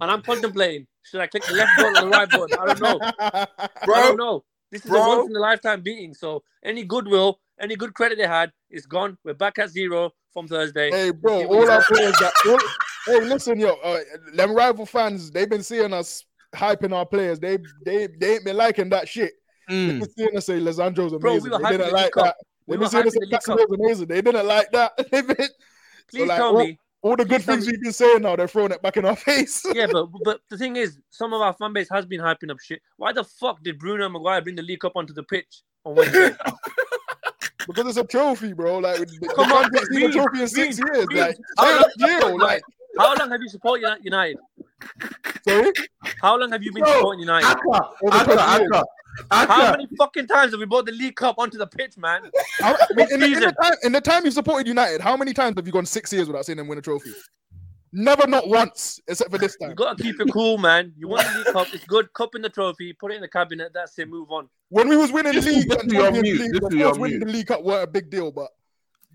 and 0.01 0.11
I'm 0.11 0.23
contemplating 0.23 0.87
should 1.03 1.21
I 1.21 1.27
click 1.27 1.45
the 1.47 1.53
left 1.55 1.73
button 1.77 1.97
or 1.97 2.01
the 2.03 2.09
right 2.09 2.31
button? 2.31 2.59
I 2.59 2.67
don't 2.67 2.81
know. 2.81 2.99
I 3.21 3.47
don't 3.87 4.17
know. 4.17 4.45
This 4.75 4.85
is 4.85 4.91
a 4.91 4.95
Bro. 4.95 5.19
once 5.19 5.31
in 5.31 5.37
a 5.37 5.41
lifetime 5.41 5.83
beating. 5.83 6.13
So 6.15 6.43
any 6.65 6.83
goodwill, 6.85 7.39
any 7.61 7.77
good 7.77 7.95
credit 7.95 8.19
they 8.19 8.27
had 8.27 8.51
is 8.71 8.87
gone. 8.87 9.17
We're 9.25 9.35
back 9.35 9.59
at 9.61 9.71
zero 9.71 10.11
from 10.33 10.49
Thursday. 10.49 10.91
Hey, 10.91 11.11
bro, 11.13 11.47
all 11.47 11.71
our 11.71 11.83
players 11.85 12.19
that. 12.19 12.33
All, 12.49 12.59
hey, 13.07 13.25
listen, 13.25 13.61
yo, 13.61 13.75
uh, 13.85 14.01
them 14.35 14.53
rival 14.53 14.85
fans, 14.85 15.31
they've 15.31 15.49
been 15.49 15.63
seeing 15.63 15.93
us 15.93 16.25
hyping 16.57 16.93
our 16.93 17.07
players. 17.07 17.39
They 17.39 17.59
they 17.85 18.09
they 18.19 18.35
ain't 18.35 18.45
been 18.45 18.57
liking 18.57 18.89
that 18.91 19.07
shit. 19.09 19.33
They've 19.69 19.77
Mm. 19.95 20.01
been 20.01 20.11
seeing 20.11 20.37
us 20.37 20.47
say 20.47 20.59
Lisandro's 20.59 21.13
amazing. 21.13 21.21
Bro, 21.21 21.37
we 21.39 21.51
were 21.51 21.59
they 21.59 21.71
didn't 21.71 21.87
the 21.87 21.93
like 21.93 22.03
League 22.07 22.13
Cup. 22.13 22.25
that. 22.25 22.37
They've 22.67 22.79
were 22.79 22.85
been 22.85 22.91
seeing 22.91 23.07
us 23.07 23.13
say 23.15 23.19
the 23.21 23.27
League 23.27 23.31
Cup. 23.33 23.43
Casemiro's 23.59 23.79
amazing. 23.81 24.07
They 24.09 24.23
didn't 24.23 24.47
like 24.47 24.73
that. 24.73 24.93
They've 25.13 25.27
been, 25.27 25.49
Please 26.11 26.29
like, 26.29 26.37
tell 26.37 26.57
all- 26.57 26.65
me. 26.65 26.79
All 27.05 27.17
the 27.17 27.25
good 27.25 27.43
things 27.43 27.67
we've 27.67 27.81
been 27.83 27.93
saying 27.93 28.23
now, 28.23 28.35
they're 28.35 28.49
throwing 28.49 28.73
it 28.73 28.81
back 28.83 28.97
in 28.97 29.05
our 29.05 29.15
face. 29.29 29.63
Yeah, 29.75 29.87
but 29.93 30.07
but 30.25 30.41
the 30.49 30.57
thing 30.59 30.77
is, 30.77 30.99
some 31.11 31.33
of 31.35 31.41
our 31.43 31.53
fan 31.53 31.73
base 31.75 31.89
has 31.93 32.07
been 32.07 32.21
hyping 32.21 32.51
up 32.51 32.59
shit. 32.61 32.81
Why 32.97 33.13
the 33.13 33.23
fuck 33.25 33.63
did 33.63 33.79
Bruno 33.79 34.09
Maguire 34.09 34.41
bring 34.43 34.57
the 34.57 34.63
League 34.63 34.81
Cup 34.81 34.93
onto 34.97 35.13
the 35.13 35.23
pitch 35.23 35.63
on 35.85 35.95
Wednesday? 35.97 36.35
because 37.67 37.87
it's 37.87 37.97
a 37.99 38.05
trophy, 38.05 38.53
bro. 38.55 38.79
Like, 38.79 39.07
Come 39.37 39.53
on, 39.53 39.65
haven't 39.65 40.03
a 40.03 40.13
trophy 40.13 40.41
in 40.43 40.49
six 40.49 40.79
years. 40.79 41.07
Reed. 41.11 41.19
Like, 41.19 41.37
How 41.59 41.85
hey, 41.99 42.21
long- 42.23 42.39
Like, 42.39 42.63
How 42.99 43.15
long 43.17 43.31
have 43.31 43.41
you 43.43 43.49
supported 43.49 43.99
United? 44.03 44.37
sorry? 45.47 45.73
How 46.21 46.39
long 46.39 46.53
have 46.53 46.63
you 46.63 46.73
been 46.73 46.83
Bro, 46.85 46.93
supporting 46.95 47.21
United? 47.21 47.47
Aka, 47.47 47.81
Over 48.03 48.33
Aka, 48.33 48.59
20 48.59 48.63
years. 48.63 48.85
How 49.31 49.71
many 49.73 49.87
fucking 49.99 50.27
times 50.27 50.53
have 50.53 50.61
we 50.61 50.67
brought 50.67 50.87
the 50.87 50.93
League 50.93 51.17
Cup 51.17 51.37
onto 51.39 51.57
the 51.59 51.67
pitch, 51.67 51.97
man? 51.97 52.23
How, 52.61 52.75
in, 52.91 52.97
the, 53.21 53.25
in, 53.27 53.41
the 53.41 53.55
time, 53.63 53.73
in 53.85 53.93
the 53.93 54.01
time 54.01 54.25
you've 54.25 54.35
supported 54.35 54.67
United, 54.67 55.01
how 55.01 55.17
many 55.17 55.33
times 55.33 55.55
have 55.57 55.67
you 55.67 55.73
gone 55.73 55.87
six 55.87 56.13
years 56.13 56.27
without 56.27 56.45
seeing 56.47 56.59
them 56.59 56.67
win 56.69 56.79
a 56.79 56.83
trophy? 56.83 57.13
Never, 57.93 58.27
not 58.27 58.49
once, 58.49 58.99
except 59.07 59.31
for 59.31 59.39
this 59.39 59.57
time. 59.57 59.71
You 59.71 59.77
time. 59.77 59.95
gotta 59.97 60.03
keep 60.03 60.21
it 60.21 60.33
cool, 60.33 60.59
man. 60.59 60.93
You 60.97 61.07
won 61.07 61.25
the 61.25 61.39
League 61.39 61.47
Cup, 61.53 61.69
it's 61.73 61.85
good. 61.85 62.13
Cup 62.13 62.35
in 62.35 62.43
the 62.43 62.49
trophy, 62.49 62.93
put 62.93 63.13
it 63.13 63.17
in 63.17 63.21
the 63.21 63.29
cabinet. 63.29 63.71
That's 63.73 63.97
it. 64.01 64.09
Move 64.09 64.33
on. 64.33 64.49
When 64.71 64.89
we 64.89 64.97
was 64.97 65.13
winning 65.13 65.33
the 65.35 65.41
This 65.41 65.47
is- 65.47 65.57
league, 65.59 65.69
this 65.69 65.79
and 65.83 65.87
is 65.87 65.93
your 65.95 66.03
Champions 66.03 66.23
mute, 66.25 66.41
League, 66.41 66.53
this 66.53 66.63
of 66.65 66.73
is 66.73 66.79
your 66.79 66.89
course, 66.89 66.99
winning 66.99 67.21
the 67.21 67.27
league 67.27 67.47
cup 67.47 67.63
weren't 67.63 67.85
a 67.85 67.87
big 67.87 68.11
deal, 68.11 68.33
but 68.33 68.49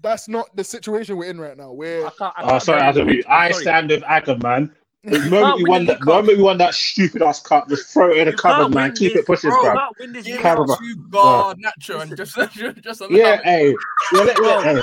that's 0.02 0.28
not 0.28 0.56
the 0.56 0.64
situation 0.64 1.18
we're 1.18 1.30
in 1.30 1.40
right 1.40 1.58
now. 1.58 1.72
Where 1.72 2.06
I 2.08 2.10
can't. 2.18 2.34
I 2.38 2.44
Oh, 2.44 2.48
can't 2.50 2.64
sorry, 2.64 2.82
Adam. 2.82 3.10
I 3.28 3.52
Sorry. 3.52 3.62
stand 3.64 3.90
with 3.90 4.04
Adam, 4.04 4.40
man. 4.44 4.76
The 5.04 5.18
moment 5.30 5.58
we 5.58 5.64
won 5.64 5.86
that, 5.86 6.02
moment 6.04 6.38
we 6.38 6.44
won 6.44 6.58
that 6.58 6.74
stupid 6.74 7.22
ass 7.22 7.42
cup, 7.42 7.70
just 7.70 7.94
throw 7.94 8.12
it 8.12 8.18
in 8.18 8.26
the 8.28 8.34
cupboard, 8.34 8.74
man. 8.76 8.90
win 8.90 8.96
Keep 8.96 9.14
this, 9.14 9.22
it 9.22 9.26
pushing, 9.26 9.50
bro. 9.50 9.62
bro. 9.62 9.72
You 9.74 9.80
can't 9.80 10.00
win 10.00 10.14
this 10.14 10.26
give 10.26 10.34
League 10.36 10.40
it 10.42 10.44
Cup. 10.44 10.58
Carabao. 10.58 10.76
to 10.76 10.96
God, 11.10 11.58
Nacho, 11.62 12.02
and 12.02 12.18
just 12.18 12.36
just 12.84 13.02
allow 13.02 13.08
Yeah, 13.10 13.42
hey, 13.44 13.74
yeah, 14.14 14.22
let, 14.24 14.40
let, 14.42 14.64
hey, 14.66 14.82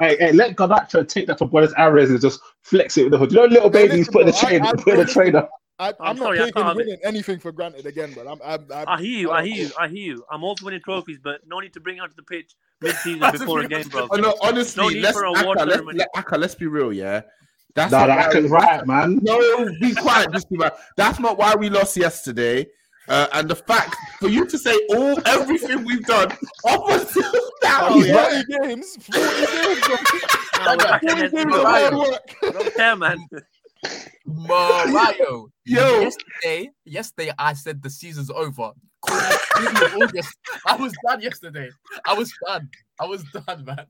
hey, 0.00 0.16
hey, 0.18 0.32
let 0.32 0.56
Garnacho 0.56 1.06
take 1.06 1.26
that 1.26 1.38
for 1.38 1.46
Buenos 1.46 1.74
Aires 1.76 2.08
and 2.10 2.20
just 2.20 2.40
flex 2.62 2.96
it 2.96 3.02
with 3.04 3.12
the 3.12 3.18
hood. 3.18 3.30
You 3.30 3.38
know, 3.40 3.44
little 3.44 3.70
Hey, 3.70 3.88
babies 3.88 4.08
put 4.08 4.22
in 4.22 4.26
the 4.28 4.32
bro, 4.32 4.40
I- 4.40 4.58
train, 4.58 4.64
put 4.78 4.94
in 4.94 5.00
the 5.00 5.04
trainer. 5.04 5.48
I, 5.80 5.88
I'm 5.88 5.94
I'm, 6.00 6.16
not 6.16 6.24
sorry, 6.24 6.38
taking 6.38 6.52
can't 6.54 6.66
have 6.66 6.76
it. 6.76 6.86
winning 6.86 6.98
anything 7.04 7.38
for 7.38 7.52
granted 7.52 7.86
again, 7.86 8.12
but 8.14 8.26
I'm. 8.26 8.40
I'm, 8.44 8.66
I'm 8.74 8.88
I 8.88 9.00
hear 9.00 9.18
you. 9.20 9.30
I 9.30 9.46
hear 9.46 9.66
you. 9.66 9.70
I 9.78 9.86
hear 9.88 10.14
you. 10.16 10.24
I'm 10.30 10.42
all 10.42 10.56
for 10.56 10.64
winning 10.64 10.80
trophies, 10.84 11.18
but 11.22 11.40
no 11.46 11.60
need 11.60 11.72
to 11.74 11.80
bring 11.80 12.00
out 12.00 12.10
to 12.10 12.16
the 12.16 12.22
pitch 12.24 12.54
mid-season 12.80 13.30
before 13.30 13.60
a 13.60 13.64
a- 13.64 13.68
game, 13.68 13.86
bro. 13.88 14.08
Oh, 14.10 14.16
no, 14.16 14.34
honestly, 14.42 14.94
No 14.96 15.00
let's, 15.00 15.16
for 15.18 15.26
Aka, 15.26 15.64
let's, 15.64 15.82
let, 15.94 16.08
Aka, 16.16 16.36
let's 16.38 16.54
be 16.56 16.66
real, 16.66 16.92
yeah. 16.92 17.22
That's 17.74 17.92
No, 17.92 18.06
not 18.06 18.32
that 18.32 18.42
why- 18.44 18.48
right, 18.48 18.86
man. 18.86 19.20
No, 19.22 19.68
be 19.80 19.94
quiet, 19.94 20.32
just 20.32 20.50
be 20.50 20.56
quiet. 20.56 20.74
That's 20.96 21.20
not 21.20 21.38
why 21.38 21.54
we 21.54 21.68
lost 21.70 21.96
yesterday. 21.96 22.66
Uh, 23.08 23.26
and 23.32 23.48
the 23.48 23.56
fact 23.56 23.96
for 24.20 24.28
you 24.28 24.44
to 24.46 24.58
say 24.58 24.74
all 24.90 25.16
everything 25.26 25.82
we've 25.84 26.04
done 26.04 26.30
up 26.66 26.82
until 26.88 27.32
now, 27.62 27.88
Oh, 27.88 28.02
yeah. 28.04 28.42
40 28.42 28.66
games, 28.68 28.96
40 28.96 29.20
games, 29.46 29.80
bro. 29.86 29.96
No, 30.64 30.70
we're 30.72 30.76
back 30.76 31.02
in 31.04 31.08
40 31.08 31.22
it. 31.24 31.32
games 31.32 31.44
Bro, 31.44 31.60
of 31.60 31.66
hard 31.66 31.94
work. 31.94 32.34
I 32.42 32.50
don't 32.50 32.74
care, 32.74 32.96
man. 32.96 33.18
Mario. 34.26 35.48
Yo. 35.66 36.00
Yesterday, 36.00 36.70
yesterday 36.84 37.32
I 37.38 37.52
said 37.52 37.82
the 37.82 37.90
season's 37.90 38.30
over. 38.30 38.72
Call 39.00 39.20
me 39.20 39.36
beginning 39.56 39.82
of 39.82 40.02
August. 40.02 40.36
I 40.66 40.76
was 40.76 40.92
done 41.06 41.20
yesterday. 41.20 41.68
I 42.06 42.14
was 42.14 42.32
done. 42.46 42.68
I 43.00 43.06
was 43.06 43.24
done, 43.24 43.64
man. 43.64 43.86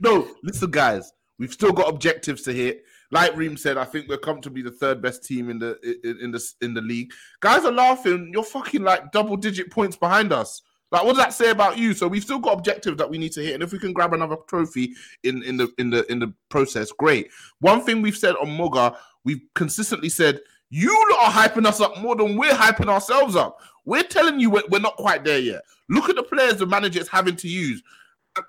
No, 0.00 0.28
listen, 0.42 0.70
guys, 0.70 1.12
we've 1.38 1.52
still 1.52 1.72
got 1.72 1.88
objectives 1.88 2.42
to 2.42 2.52
hit. 2.52 2.82
Like 3.12 3.36
Reem 3.36 3.56
said, 3.56 3.76
I 3.76 3.84
think 3.84 4.08
we're 4.08 4.18
comfortably 4.18 4.62
the 4.62 4.70
third 4.70 5.02
best 5.02 5.24
team 5.24 5.50
in 5.50 5.58
the 5.58 5.78
in, 6.04 6.18
in 6.24 6.30
the 6.30 6.52
in 6.60 6.74
the 6.74 6.80
league. 6.80 7.12
Guys 7.40 7.64
are 7.64 7.72
laughing. 7.72 8.30
You're 8.32 8.44
fucking 8.44 8.82
like 8.82 9.10
double 9.12 9.36
digit 9.36 9.70
points 9.70 9.96
behind 9.96 10.32
us. 10.32 10.62
Like, 10.92 11.04
what 11.04 11.14
does 11.14 11.24
that 11.24 11.32
say 11.32 11.50
about 11.50 11.78
you? 11.78 11.94
So 11.94 12.08
we've 12.08 12.22
still 12.22 12.38
got 12.38 12.58
objectives 12.58 12.96
that 12.98 13.08
we 13.08 13.18
need 13.18 13.32
to 13.32 13.42
hit, 13.42 13.54
and 13.54 13.62
if 13.62 13.72
we 13.72 13.78
can 13.78 13.92
grab 13.92 14.12
another 14.12 14.36
trophy 14.48 14.94
in 15.22 15.42
in 15.42 15.56
the 15.56 15.72
in 15.78 15.90
the 15.90 16.10
in 16.10 16.18
the 16.18 16.32
process, 16.48 16.90
great. 16.92 17.30
One 17.60 17.82
thing 17.82 18.02
we've 18.02 18.16
said 18.16 18.34
on 18.36 18.50
Moga, 18.50 18.96
we've 19.24 19.42
consistently 19.54 20.08
said 20.08 20.40
you 20.70 20.96
lot 21.10 21.26
are 21.26 21.48
hyping 21.48 21.66
us 21.66 21.80
up 21.80 21.98
more 21.98 22.16
than 22.16 22.36
we're 22.36 22.52
hyping 22.52 22.88
ourselves 22.88 23.36
up. 23.36 23.58
We're 23.84 24.04
telling 24.04 24.38
you 24.38 24.50
we're, 24.50 24.62
we're 24.70 24.80
not 24.80 24.96
quite 24.96 25.24
there 25.24 25.40
yet. 25.40 25.62
Look 25.88 26.08
at 26.08 26.16
the 26.16 26.22
players 26.22 26.56
the 26.56 26.66
manager 26.66 27.00
is 27.00 27.08
having 27.08 27.36
to 27.36 27.48
use 27.48 27.82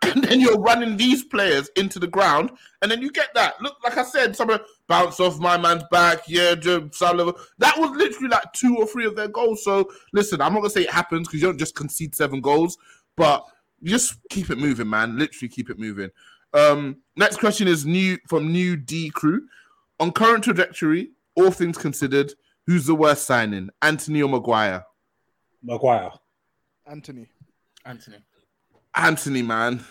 and 0.03 0.24
then 0.24 0.40
you're 0.40 0.60
running 0.60 0.95
these 0.95 1.24
players 1.24 1.70
into 1.76 1.99
the 1.99 2.08
ground, 2.08 2.52
and 2.82 2.91
then 2.91 3.02
you 3.02 3.12
get 3.12 3.30
that. 3.34 3.62
Look, 3.62 3.78
like 3.84 3.98
I 3.98 4.03
said, 4.03 4.36
some 4.36 4.49
of 4.49 4.62
bounce 4.88 5.20
off 5.20 5.40
my 5.40 5.58
man's 5.58 5.84
back. 5.91 6.20
Yeah, 6.28 6.56
Joe 6.56 6.90
Sullivan. 6.91 7.34
That 7.58 7.78
was 7.78 7.91
literally 7.91 8.30
like 8.30 8.52
two 8.53 8.78
or 8.78 8.86
three 8.86 9.06
of 9.06 9.16
their 9.16 9.28
goals. 9.28 9.64
So 9.64 9.90
listen, 10.14 10.41
I'm 10.41 10.53
not 10.53 10.60
gonna 10.60 10.70
say 10.70 10.82
it 10.82 10.91
happens 10.91 11.28
because 11.28 11.41
you 11.41 11.48
don't 11.48 11.58
just 11.58 11.76
concede 11.76 12.16
seven 12.16 12.41
goals, 12.41 12.78
but 13.18 13.45
just 13.84 14.16
keep 14.30 14.49
it 14.49 14.58
moving, 14.58 14.90
man. 14.90 15.18
Literally 15.18 15.49
keep 15.49 15.70
it 15.70 15.80
moving. 15.80 16.10
Um, 16.53 16.98
next 17.16 17.38
question 17.38 17.68
is 17.68 17.86
new 17.86 18.18
from 18.28 18.52
new 18.52 18.76
D 18.76 19.10
crew. 19.10 19.48
On 19.99 20.12
current 20.12 20.44
trajectory, 20.44 21.12
all 21.36 21.52
things 21.52 21.78
considered, 21.78 22.34
who's 22.68 22.86
the 22.86 22.95
worst 22.95 23.26
signing, 23.26 23.70
Antony 23.82 24.22
or 24.22 24.30
Maguire? 24.30 24.84
Maguire. 25.64 26.12
Antony. 26.88 27.28
Antony. 27.86 28.18
Antony, 28.95 29.41
man. 29.41 29.84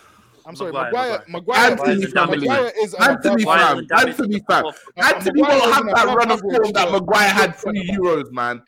I'm 0.45 0.55
sorry, 0.55 0.71
Maguire, 0.71 1.23
Maguire. 1.27 1.71
Maguire, 1.71 1.71
Antony 1.71 2.05
family. 2.07 2.47
Maguire 2.47 2.71
is 2.81 2.93
Antony 2.95 3.43
fam. 3.43 3.77
Maguire 3.77 3.81
damage 3.83 4.07
Antony 4.09 4.41
fam. 4.47 4.65
Antony 4.97 5.41
won't 5.41 5.73
have 5.73 5.85
that 5.85 6.15
run 6.15 6.31
of 6.31 6.41
form 6.41 6.71
that 6.73 6.91
Maguire 6.91 7.29
had 7.29 7.51
good 7.51 7.75
three 7.75 7.89
euros, 7.89 8.31
man. 8.31 8.61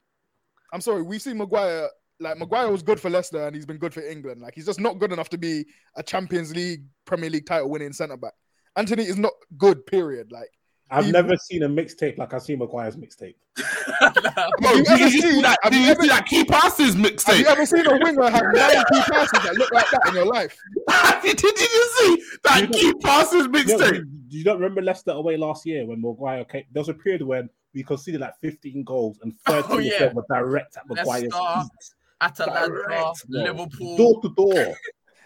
I'm 0.72 0.81
sorry, 0.81 1.01
we've 1.01 1.22
seen 1.22 1.38
Maguire. 1.38 1.89
Like 2.19 2.38
Maguire 2.38 2.72
was 2.72 2.84
good 2.84 2.99
for 2.99 3.10
Leicester 3.10 3.47
and 3.47 3.55
he's 3.55 3.65
been 3.65 3.77
good 3.77 3.93
for 3.93 4.01
England. 4.01 4.39
Like 4.39 4.53
he's 4.55 4.68
just 4.68 4.80
not 4.80 4.99
good 4.99 5.11
enough 5.11 5.30
to 5.30 5.38
be 5.38 5.65
a 5.95 6.03
Champions 6.03 6.55
League, 6.55 6.84
Premier 7.05 7.30
League 7.30 7.45
title 7.45 7.69
winning 7.69 7.91
centre 7.91 8.18
back. 8.18 8.34
Antony 8.76 9.03
is 9.03 9.18
not 9.18 9.34
good. 9.57 9.85
Period. 9.85 10.31
Like 10.31 10.49
I've 10.94 11.06
He- 11.06 11.11
never 11.11 11.36
seen 11.38 11.64
a 11.64 11.70
mixtape 11.70 12.18
like 12.18 12.34
I've 12.34 12.44
seen 12.44 12.60
Maguire's 12.60 12.95
mixtape. 12.95 13.36
Bro, 14.61 14.72
you 14.72 14.78
you 14.78 14.86
ever 14.90 15.10
see 15.10 15.22
seen- 15.22 15.41
that? 15.41 15.57
have 15.64 15.74
you 15.74 15.80
you 15.82 15.88
ever- 15.91 16.02
see 16.03 16.07
that 16.10 16.26
key 16.26 16.45
passes 16.45 16.94
have 17.26 17.40
you 17.40 17.45
ever 17.48 17.65
seen 17.65 17.86
a 17.88 17.98
winger 18.03 18.30
have 18.30 18.44
nine 18.53 18.84
key 18.91 19.02
passes 19.11 19.44
that 19.44 19.56
look 19.57 19.72
like 19.72 19.90
that 19.91 20.02
in 20.10 20.14
your 20.15 20.26
life? 20.26 20.56
Did 21.24 21.41
you 21.41 21.90
see 21.98 22.24
that 22.44 22.61
You 22.61 22.68
key 22.68 22.94
passes 23.02 23.45
You, 23.45 23.48
know, 23.49 23.60
mixtape? 23.60 23.95
you, 23.95 24.06
you 24.30 24.44
don't 24.44 24.57
remember 24.60 24.82
Leicester 24.82 25.11
away 25.11 25.38
last 25.38 25.65
year 25.65 25.86
when 25.86 26.02
Maguire 26.02 26.45
came? 26.45 26.64
There 26.72 26.82
was 26.82 26.90
a 26.90 26.94
period 26.94 27.22
when 27.24 27.49
we 27.74 27.84
conceded 27.84 28.22
like 28.22 28.38
15 28.41 28.84
goals 28.84 29.20
and 29.24 29.34
13 29.48 29.64
Oh, 29.72 29.78
of 29.80 29.84
yeah. 29.86 29.99
them 29.99 30.15
were 30.15 30.26
direct 30.30 30.78
at 30.78 30.88
Maguire's 30.88 31.24
Leicester, 31.24 31.61
feet. 31.61 31.94
Atalanta, 32.22 32.68
Direct. 32.70 33.26
Liverpool. 33.30 33.98
door 33.98 34.22
to 34.22 34.30
door. 34.36 34.76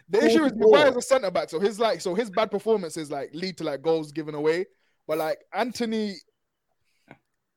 The 0.10 0.26
issue 0.26 0.46
is 0.46 0.54
Four. 0.54 0.72
Maguire's 0.72 0.96
a 0.96 1.02
centre 1.02 1.30
back, 1.32 1.50
so 1.50 1.60
his 1.60 1.80
like 1.80 2.00
so 2.02 2.16
his 2.16 2.30
bad 2.30 2.50
performances 2.50 3.12
like 3.12 3.30
lead 3.34 3.58
to 3.58 3.64
like 3.66 3.82
goals 3.82 4.12
given 4.14 4.34
away. 4.36 4.66
But 5.08 5.18
like 5.20 5.38
Antony, 5.54 6.16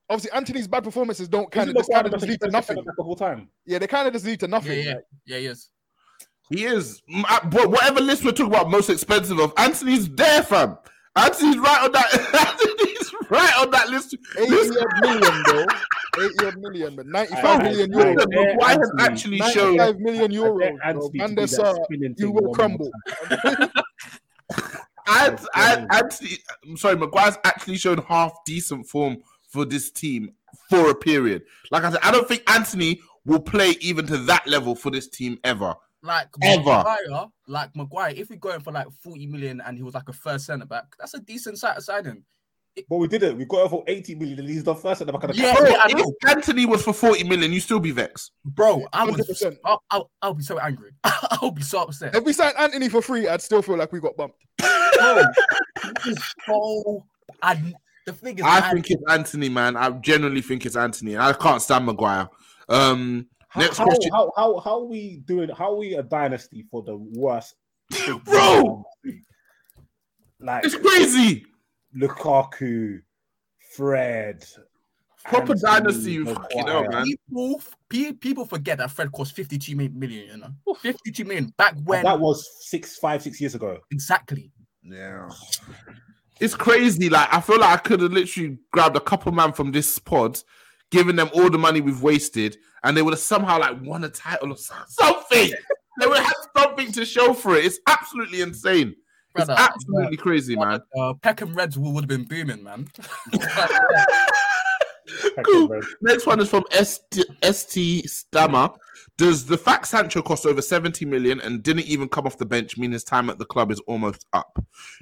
obviously 0.08 0.30
Antony's 0.36 0.68
bad 0.68 0.84
performances 0.84 1.28
don't 1.28 1.50
kind 1.50 1.68
of 1.70 1.76
just 1.76 1.90
kind 1.92 2.06
of 2.06 2.12
just 2.12 2.26
lead 2.26 2.40
to 2.40 2.50
nothing. 2.50 2.78
Of 2.78 3.06
all 3.06 3.16
time. 3.16 3.48
Yeah, 3.66 3.78
they 3.78 3.86
kind 3.86 4.06
of 4.06 4.12
just 4.14 4.24
lead 4.24 4.40
to 4.40 4.48
nothing. 4.48 4.84
yeah, 4.84 4.94
like- 4.94 5.04
yeah, 5.26 5.38
he 5.38 5.46
is. 5.46 5.68
He 6.50 6.64
is. 6.64 7.00
Uh, 7.28 7.40
But 7.48 7.70
whatever 7.70 8.00
list 8.00 8.24
we're 8.24 8.32
talking 8.32 8.52
about, 8.52 8.70
most 8.70 8.90
expensive 8.90 9.38
of, 9.38 9.52
Antony's 9.56 10.08
there, 10.08 10.42
fam. 10.42 10.78
Antony's 11.16 11.58
right 11.58 11.84
on 11.84 11.92
that. 11.92 12.12
Antony's 12.34 13.14
right 13.30 13.56
on 13.60 13.70
that 13.70 13.88
list. 13.90 14.16
80 14.38 14.50
Listen, 14.50 14.76
odd 14.82 15.00
million, 15.02 15.42
bro. 15.44 15.64
80 16.24 16.46
odd 16.46 16.56
million, 16.58 16.96
but 16.96 17.06
95 17.06 17.44
Aye, 17.44 17.62
million 17.62 17.94
aye, 17.94 17.96
euros. 17.98 18.26
Why 18.26 18.74
Maguire 18.74 18.78
has 18.78 18.90
Antony, 18.98 19.40
actually 19.40 19.52
shown 19.52 19.76
95 19.76 20.00
million 20.00 20.30
I 20.32 20.34
euros. 20.34 20.58
bet 20.58 20.72
Bro. 20.76 20.88
Antony 20.88 21.18
Van 21.18 21.28
to 21.28 21.34
der 21.34 21.34
do 21.34 21.46
that 21.46 21.48
Sar, 21.50 21.74
spinning 21.84 22.14
you 22.18 22.30
will 22.32 22.52
crumble. 22.52 22.90
time. 25.10 25.28
And, 25.28 25.38
That's 25.38 25.48
and, 25.54 25.88
brilliant. 25.88 25.92
Antony, 25.92 26.38
I'm 26.64 26.76
sorry, 26.76 26.96
Maguire's 26.96 27.38
actually 27.44 27.76
shown 27.78 27.98
half 27.98 28.32
decent 28.44 28.86
form 28.86 29.18
for 29.48 29.64
this 29.64 29.90
team 29.90 30.34
for 30.68 30.90
a 30.90 30.94
period. 30.94 31.42
Like 31.70 31.84
I 31.84 31.90
said, 31.90 32.00
I 32.02 32.10
don't 32.10 32.28
think 32.28 32.48
Antony 32.50 33.00
will 33.24 33.40
play 33.40 33.76
even 33.80 34.06
to 34.06 34.16
that 34.18 34.46
level 34.46 34.74
for 34.74 34.90
this 34.90 35.08
team 35.08 35.38
ever. 35.44 35.74
Like 36.02 36.28
Ever. 36.42 36.64
Maguire, 36.64 37.26
like 37.46 37.76
Maguire, 37.76 38.14
if 38.16 38.30
we 38.30 38.36
go 38.36 38.54
in 38.54 38.60
for 38.60 38.72
like 38.72 38.86
40 39.02 39.26
million 39.26 39.60
and 39.60 39.76
he 39.76 39.82
was 39.82 39.94
like 39.94 40.08
a 40.08 40.14
first 40.14 40.46
centre 40.46 40.64
back, 40.64 40.84
that's 40.98 41.12
a 41.14 41.20
decent 41.20 41.58
si- 41.58 41.68
signing. 41.80 42.22
But 42.88 42.96
we 42.96 43.08
didn't. 43.08 43.36
We 43.36 43.44
got 43.44 43.64
her 43.64 43.68
for 43.68 43.84
80 43.86 44.14
million 44.14 44.38
and 44.40 44.48
he's 44.48 44.64
the 44.64 44.74
first 44.74 45.00
at 45.00 45.06
the 45.06 45.12
back 45.12 45.24
of 45.24 45.30
the 45.30 45.36
Yeah, 45.36 45.54
Bro, 45.54 45.68
yeah, 45.68 45.84
if. 45.88 46.06
Antony 46.28 46.66
was 46.66 46.82
for 46.82 46.92
40 46.92 47.24
million, 47.24 47.52
you 47.52 47.60
still 47.60 47.80
be 47.80 47.90
vexed. 47.90 48.32
Bro, 48.44 48.86
I 48.92 49.04
was 49.04 49.42
I'll, 49.64 49.82
I'll, 49.90 50.10
I'll 50.22 50.34
be 50.34 50.42
so 50.42 50.58
angry. 50.58 50.92
I'll 51.04 51.50
be 51.50 51.62
so 51.62 51.82
upset. 51.82 52.14
If 52.14 52.24
we 52.24 52.32
signed 52.32 52.54
Antony 52.58 52.88
for 52.88 53.02
free, 53.02 53.28
I'd 53.28 53.42
still 53.42 53.62
feel 53.62 53.76
like 53.76 53.92
we 53.92 54.00
got 54.00 54.16
bumped. 54.16 54.36
Bro, 54.58 55.22
this 56.04 56.16
is 56.16 56.34
so 56.46 57.04
I 57.42 57.74
the 58.06 58.12
thing 58.12 58.38
is 58.38 58.44
I 58.44 58.60
man, 58.60 58.74
think 58.74 58.90
it's 58.90 59.02
Antony, 59.08 59.48
man. 59.48 59.76
I 59.76 59.90
genuinely 59.90 60.42
think 60.42 60.64
it's 60.64 60.76
Antony. 60.76 61.14
And 61.14 61.22
I 61.22 61.32
can't 61.32 61.60
stand 61.60 61.86
Maguire. 61.86 62.28
Um, 62.68 63.26
How, 63.48 63.60
next 63.60 63.78
how, 63.78 63.84
question. 63.84 64.12
how, 64.12 64.32
how, 64.36 64.60
how 64.60 64.80
are 64.80 64.86
we 64.86 65.22
doing? 65.26 65.50
How 65.50 65.72
are 65.72 65.76
we 65.76 65.94
a 65.94 66.02
dynasty 66.02 66.64
for 66.70 66.82
the 66.82 66.96
worst? 66.96 67.54
Bro! 68.24 68.84
Like 70.40 70.64
It's 70.64 70.76
crazy. 70.76 71.44
Lukaku, 71.96 73.00
Fred. 73.74 74.44
Proper 75.24 75.52
Antony, 75.52 75.60
dynasty, 75.62 76.12
you 76.12 76.24
fucking 76.34 76.66
hell, 76.66 76.82
Maguire. 76.84 76.90
man. 76.90 77.04
people 77.04 77.62
pe- 77.90 78.12
people 78.12 78.46
forget 78.46 78.78
that 78.78 78.90
Fred 78.90 79.12
cost 79.12 79.34
52 79.36 79.76
mi- 79.76 79.88
million, 79.88 80.26
you 80.28 80.36
know. 80.38 80.74
52 80.76 81.24
million 81.26 81.52
back 81.58 81.74
when 81.84 81.98
And 82.00 82.06
that 82.08 82.18
was 82.18 82.48
six, 82.66 82.96
five, 82.96 83.22
six 83.22 83.38
years 83.40 83.54
ago. 83.54 83.78
exactly. 83.90 84.50
Yeah. 84.82 85.28
It's 86.40 86.54
crazy. 86.54 87.10
Like 87.10 87.28
I 87.32 87.40
feel 87.42 87.60
like 87.60 87.70
I 87.70 87.76
could 87.76 88.00
have 88.00 88.12
literally 88.12 88.56
grabbed 88.72 88.96
a 88.96 89.00
couple 89.00 89.30
man 89.32 89.52
from 89.52 89.72
this 89.72 89.98
pod, 89.98 90.40
given 90.90 91.16
them 91.16 91.28
all 91.34 91.50
the 91.50 91.58
money 91.58 91.82
we've 91.82 92.02
wasted, 92.02 92.56
and 92.82 92.96
they 92.96 93.02
would 93.02 93.12
have 93.12 93.20
somehow 93.20 93.60
like 93.60 93.76
won 93.82 94.04
a 94.04 94.08
title 94.08 94.50
or 94.52 94.56
something. 94.56 95.52
they 96.00 96.06
would 96.06 96.16
have 96.18 96.34
something 96.56 96.90
to 96.92 97.04
show 97.04 97.34
for 97.34 97.56
it. 97.56 97.66
It's 97.66 97.78
absolutely 97.86 98.40
insane. 98.40 98.96
It's 99.36 99.46
Brother, 99.46 99.54
absolutely 99.56 100.16
crazy, 100.16 100.56
man. 100.56 100.80
Uh, 100.98 101.14
Peckham 101.22 101.54
Reds 101.54 101.78
would 101.78 102.02
have 102.02 102.08
been 102.08 102.24
booming, 102.24 102.62
man. 102.64 102.88
Cool. 105.44 105.80
Next 106.02 106.26
one 106.26 106.40
is 106.40 106.48
from 106.48 106.64
ST, 106.70 107.24
ST 107.42 108.08
Stammer. 108.08 108.70
Does 109.18 109.44
the 109.44 109.58
fact 109.58 109.86
Sancho 109.88 110.22
cost 110.22 110.46
over 110.46 110.62
70 110.62 111.04
million 111.04 111.40
and 111.40 111.62
didn't 111.62 111.86
even 111.86 112.08
come 112.08 112.26
off 112.26 112.38
the 112.38 112.46
bench 112.46 112.78
mean 112.78 112.92
his 112.92 113.04
time 113.04 113.28
at 113.28 113.38
the 113.38 113.44
club 113.44 113.70
is 113.70 113.80
almost 113.80 114.26
up? 114.32 114.56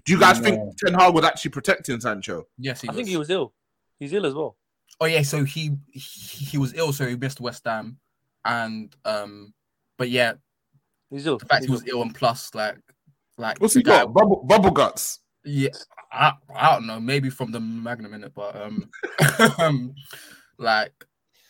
Do 0.04 0.12
you 0.12 0.18
guys 0.18 0.38
think 0.38 0.56
No. 0.58 0.72
Ten 0.82 0.94
Hag 0.94 1.14
was 1.14 1.24
actually 1.24 1.50
protecting 1.50 2.00
Sancho? 2.00 2.46
yes, 2.58 2.80
he 2.80 2.88
I 2.88 2.92
think 2.92 3.08
he 3.08 3.16
was 3.16 3.28
ill. 3.30 3.52
He's 4.00 4.12
ill 4.12 4.26
as 4.26 4.34
well. 4.34 4.56
Oh 5.00 5.04
yeah, 5.06 5.22
so 5.22 5.44
he 5.44 5.72
he, 5.92 6.00
he 6.00 6.58
was 6.58 6.74
ill, 6.74 6.92
so 6.92 7.06
he 7.06 7.14
missed 7.16 7.40
West 7.40 7.64
Ham, 7.66 7.98
and 8.44 8.94
um, 9.04 9.52
but 9.98 10.08
yeah, 10.08 10.34
He's 11.10 11.26
ill. 11.26 11.38
the 11.38 11.46
fact 11.46 11.64
he 11.64 11.70
He's 11.70 11.82
was 11.82 11.88
ill 11.88 12.02
and 12.02 12.14
plus 12.14 12.54
like 12.54 12.78
like 13.38 13.58
What's 13.60 13.74
the 13.74 13.80
he 13.80 13.84
guy- 13.84 14.04
got? 14.04 14.12
Bubble, 14.12 14.44
bubble 14.46 14.70
guts. 14.70 15.20
Yeah, 15.44 15.70
I, 16.12 16.32
I 16.54 16.72
don't 16.74 16.86
know, 16.86 17.00
maybe 17.00 17.30
from 17.30 17.52
the 17.52 17.60
Magnum 17.60 18.12
in 18.12 18.24
it, 18.24 18.32
but 18.34 18.54
um, 18.60 18.90
um, 19.58 19.94
like 20.58 20.92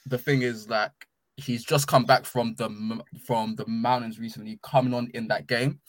the 0.06 0.18
thing 0.18 0.42
is, 0.42 0.68
like 0.68 0.92
he's 1.36 1.64
just 1.64 1.86
come 1.88 2.04
back 2.04 2.24
from 2.24 2.54
the 2.56 2.68
from 3.24 3.54
the 3.56 3.66
mountains 3.66 4.18
recently. 4.20 4.60
Coming 4.62 4.94
on 4.94 5.10
in 5.14 5.26
that 5.28 5.46
game 5.46 5.80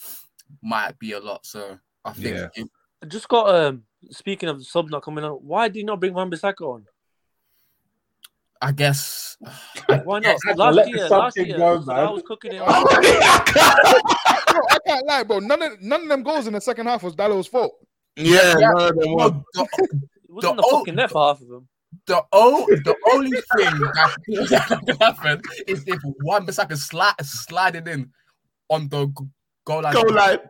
might 0.63 0.97
be 0.97 1.11
a 1.11 1.19
lot. 1.19 1.45
So 1.45 1.77
I 2.05 2.13
think 2.13 2.35
Yeah. 2.37 2.47
if- 2.55 2.67
I 3.03 3.05
just 3.05 3.27
got 3.29 3.53
um 3.53 3.83
speaking 4.09 4.49
of 4.49 4.57
the 4.57 4.65
sub 4.65 4.89
not 4.89 5.03
coming 5.03 5.23
on, 5.23 5.31
why 5.33 5.67
did 5.67 5.77
you 5.77 5.85
not 5.85 5.99
bring 5.99 6.13
Wan 6.13 6.31
Bissaka 6.31 6.61
on? 6.61 6.85
I 8.61 8.71
guess 8.73 9.37
Why 10.03 10.19
not? 10.19 10.37
Let 10.45 10.57
Last 10.57 10.75
the 10.75 10.89
year, 10.89 11.07
last 11.09 11.37
year, 11.37 11.57
go, 11.57 11.81
Salah 11.81 12.03
man. 12.05 12.13
was 12.13 12.23
cooking 12.23 12.51
it. 12.53 12.57
Bro, 12.57 12.67
oh, 12.69 14.61
I 14.71 14.77
can't 14.85 15.05
lie, 15.07 15.23
bro. 15.23 15.39
None 15.39 15.61
of 15.61 15.81
none 15.81 16.01
of 16.03 16.07
them 16.09 16.23
goals 16.23 16.47
in 16.47 16.53
the 16.53 16.61
second 16.61 16.85
half 16.87 17.03
was 17.03 17.15
Dalot's 17.15 17.47
fault. 17.47 17.73
Yeah, 18.15 18.55
Yeah. 18.59 18.71
none 18.71 18.89
of 18.89 18.95
them 18.99 19.15
no, 19.15 19.15
were. 19.15 19.29
the, 19.53 19.67
It 20.29 20.33
wasn't 20.33 20.57
the 20.57 20.61
the 20.61 20.67
fucking 20.71 20.95
net 20.95 21.09
for 21.09 21.27
half 21.27 21.41
of 21.41 21.47
them. 21.47 21.67
the, 22.05 22.23
o- 22.33 22.65
the 22.67 22.95
only 23.13 23.31
thing 23.31 23.79
that 23.79 24.15
that 24.49 24.79
could 24.85 25.01
happen 25.01 25.41
is 25.67 25.83
if 25.87 25.99
Wan 26.21 26.45
Bissaka 26.45 26.77
slide 26.77 27.15
sliding 27.23 27.87
in 27.87 28.11
on 28.69 28.89
the 28.89 29.07
goal 29.65 29.81
line. 29.81 29.93
Go 29.93 30.01
like 30.01 30.43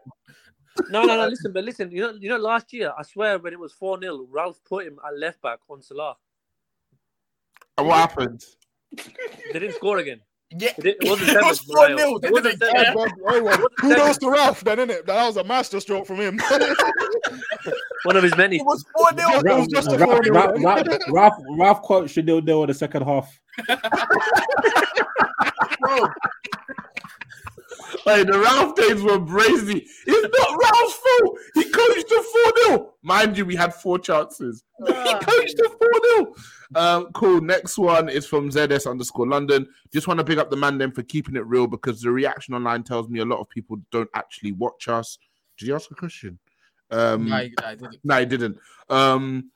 No, 0.90 1.04
no, 1.06 1.16
no. 1.16 1.28
Listen, 1.28 1.54
but 1.54 1.64
listen. 1.64 1.92
You 1.92 2.02
know, 2.02 2.14
you 2.20 2.28
know, 2.30 2.38
last 2.38 2.74
year, 2.74 2.92
I 2.98 3.04
swear, 3.04 3.38
when 3.40 3.54
it 3.54 3.60
was 3.60 3.72
four 3.72 4.00
0 4.02 4.28
Ralph 4.30 4.60
put 4.66 4.86
him 4.88 5.00
at 5.08 5.18
left 5.18 5.42
back 5.42 5.60
on 5.70 5.82
Salah. 5.82 6.16
And 7.80 7.88
what 7.88 7.98
happened? 7.98 8.44
They 9.54 9.60
didn't 9.60 9.76
score 9.76 9.98
again. 10.00 10.22
Yeah, 10.52 10.70
It, 10.78 10.82
didn't- 10.84 11.04
it 11.06 11.10
wasn't 11.10 11.30
seven. 11.30 11.56
4 11.56 11.76
Mario. 11.76 11.98
0. 11.98 12.20
They 12.20 12.28
It 12.28 12.32
wasn't 12.34 12.60
didn't 12.60 12.76
seven. 12.76 12.84
care. 12.86 12.94
Bro, 12.94 13.08
well, 13.44 13.44
What 13.44 13.72
the 13.76 13.82
kudos 13.82 14.18
to 14.18 14.30
Ralph, 14.32 14.64
then, 14.64 14.78
innit? 14.80 15.06
That 15.06 15.26
was 15.28 15.38
a 15.38 15.44
master 15.44 15.80
stroke 15.80 16.08
from 16.08 16.18
him. 16.20 16.40
One 18.06 18.16
of 18.18 18.24
his 18.24 18.36
many. 18.36 18.56
It 18.58 18.66
was 18.66 18.84
4 18.98 19.12
0. 19.16 19.30
It 19.30 19.44
was 19.60 19.68
just 19.68 19.92
a 19.92 19.98
Ralph, 19.98 20.22
4-0, 20.22 20.34
Ralph, 20.34 20.56
man. 20.56 20.64
Ralph, 20.64 20.88
Ralph, 21.10 21.34
Ralph 21.60 21.82
quote 21.84 22.10
should 22.10 22.26
nil 22.26 22.42
nil 22.42 22.64
in 22.64 22.68
the 22.70 22.74
second 22.74 23.04
half. 23.04 23.40
Bro, 25.80 26.08
The 28.24 28.40
Ralf 28.40 28.76
days 28.76 29.02
were 29.02 29.20
brazy. 29.20 29.86
It's 30.08 30.38
not 30.40 30.62
Ralf's 30.62 30.94
fault. 30.96 31.38
He 31.56 31.64
coached 31.70 32.10
to 32.10 32.24
4 32.68 32.68
0. 32.78 32.94
Mind 33.04 33.38
you, 33.38 33.46
we 33.46 33.56
had 33.56 33.74
four 33.74 34.00
chances. 34.00 34.64
He 34.88 34.94
coached 34.94 35.58
to 35.58 35.70
4 35.80 35.92
0. 36.18 36.36
Um, 36.76 37.12
cool. 37.14 37.42
Next 37.42 37.78
one 37.78 38.10
is 38.10 38.26
from 38.28 38.50
ZS 38.50 38.90
underscore 38.90 39.28
London. 39.28 39.68
Just 39.94 40.08
want 40.08 40.20
to 40.20 40.24
pick 40.24 40.38
up 40.40 40.50
the 40.50 40.58
man 40.58 40.78
then 40.78 40.92
for 40.92 41.04
keeping 41.04 41.36
it 41.36 41.46
real 41.46 41.68
because 41.68 42.02
the 42.02 42.12
reaction 42.12 42.54
online 42.54 42.84
tells 42.84 43.10
me 43.10 43.20
a 43.20 43.26
lot 43.26 43.40
of 43.40 43.50
people 43.50 43.78
don't 43.92 44.10
actually 44.16 44.52
watch 44.54 44.88
us. 44.88 45.18
Did 45.58 45.68
you 45.70 45.76
ask 45.76 45.90
a 45.92 45.96
question? 45.96 46.40
Um, 46.92 47.30
Nah, 47.30 47.38
I- 47.38 47.52
I 47.64 47.76
didn't. 47.76 48.00
no, 48.04 48.16
I 48.16 48.24
didn't. 48.26 48.58
Um, 48.90 49.52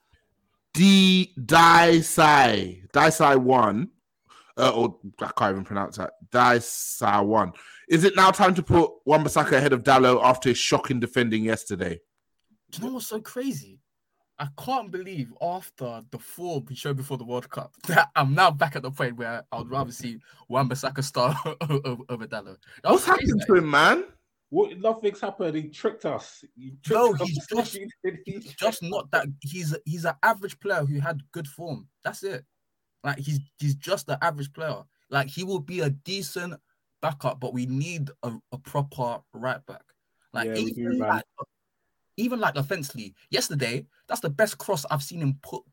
D 0.73 1.33
Daisai 1.39 2.87
Daisai 2.91 3.37
one, 3.37 3.89
uh, 4.57 4.71
or 4.71 4.97
I 5.21 5.31
can't 5.37 5.51
even 5.53 5.63
pronounce 5.65 5.97
that. 5.97 6.11
Daisai 6.31 7.25
one. 7.25 7.53
Is 7.89 8.03
it 8.03 8.15
now 8.15 8.31
time 8.31 8.53
to 8.55 8.63
put 8.63 8.91
Wan-Bissaka 9.05 9.53
ahead 9.53 9.73
of 9.73 9.83
Dalot 9.83 10.23
after 10.23 10.49
his 10.49 10.57
shocking 10.57 10.99
defending 10.99 11.43
yesterday? 11.43 11.99
Do 12.71 12.81
you 12.81 12.87
know 12.87 12.93
what's 12.95 13.07
so 13.07 13.19
crazy? 13.19 13.79
I 14.39 14.47
can't 14.57 14.89
believe 14.89 15.31
after 15.41 16.01
the 16.09 16.17
form 16.17 16.65
we 16.67 16.75
showed 16.75 16.97
before 16.97 17.17
the 17.17 17.23
World 17.23 17.49
Cup 17.49 17.73
that 17.87 18.09
I'm 18.15 18.33
now 18.33 18.51
back 18.51 18.75
at 18.75 18.81
the 18.81 18.91
point 18.91 19.15
where 19.17 19.43
I 19.51 19.57
would 19.57 19.69
rather 19.69 19.91
see 19.91 20.17
Wan-Bissaka 20.49 21.03
start 21.03 21.37
over, 21.69 21.97
over 22.09 22.27
Dalot. 22.27 22.57
That 22.83 22.91
What's 22.91 23.05
crazy, 23.05 23.25
happened 23.27 23.43
to 23.47 23.55
him, 23.55 23.69
man? 23.69 24.05
What 24.49 24.77
nothing's 24.79 25.19
happened. 25.19 25.55
He 25.55 25.69
tricked 25.69 26.05
us. 26.05 26.43
He 26.55 26.73
tricked 26.83 26.89
No, 26.99 27.13
us. 27.13 27.21
he's 27.21 27.47
just- 27.47 27.77
He's 28.25 28.53
just 28.53 28.83
not 28.83 29.09
that 29.11 29.25
he's 29.41 29.75
he's 29.85 30.05
an 30.05 30.13
average 30.21 30.59
player 30.59 30.85
who 30.85 30.99
had 30.99 31.21
good 31.31 31.47
form. 31.47 31.87
That's 32.03 32.21
it. 32.23 32.45
Like 33.03 33.19
he's 33.19 33.39
he's 33.59 33.75
just 33.75 34.09
an 34.09 34.17
average 34.21 34.51
player. 34.53 34.83
Like 35.09 35.27
he 35.29 35.43
will 35.43 35.59
be 35.59 35.81
a 35.81 35.89
decent 35.89 36.55
backup, 37.01 37.39
but 37.39 37.53
we 37.53 37.65
need 37.65 38.09
a, 38.23 38.33
a 38.51 38.57
proper 38.57 39.21
right 39.33 39.63
back. 39.65 39.83
Like 40.33 40.47
Yeah, 40.47 40.53
we 40.55 40.71
do, 40.73 40.81
even 40.81 40.99
like 40.99 41.25
even 42.17 42.39
like 42.39 42.55
offensively, 42.55 43.13
yesterday 43.29 43.85
that's 44.07 44.21
the 44.21 44.29
best 44.29 44.57
cross 44.57 44.85
I've 44.89 45.03
seen 45.03 45.21
him 45.21 45.39
put 45.43 45.63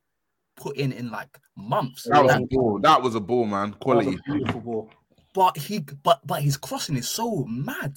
put 0.57 0.77
in 0.77 0.93
in 0.93 1.11
like 1.11 1.39
months. 1.57 2.05
That 2.05 2.23
was 2.23 2.33
Like, 2.33 2.43
a 2.43 2.47
ball. 2.47 2.79
That 2.81 3.03
was 3.03 3.15
a 3.15 3.21
ball, 3.21 3.47
man. 3.47 3.71
That 3.71 3.79
was 3.79 4.07
Quality. 4.07 4.19
a 4.19 4.33
beautiful 4.33 4.61
ball. 4.61 4.91
but 5.35 5.57
he 5.57 5.81
but 6.03 6.21
but 6.27 6.43
his 6.43 6.57
crossing 6.57 6.97
is 6.97 7.09
so 7.09 7.45
mad. 7.45 7.95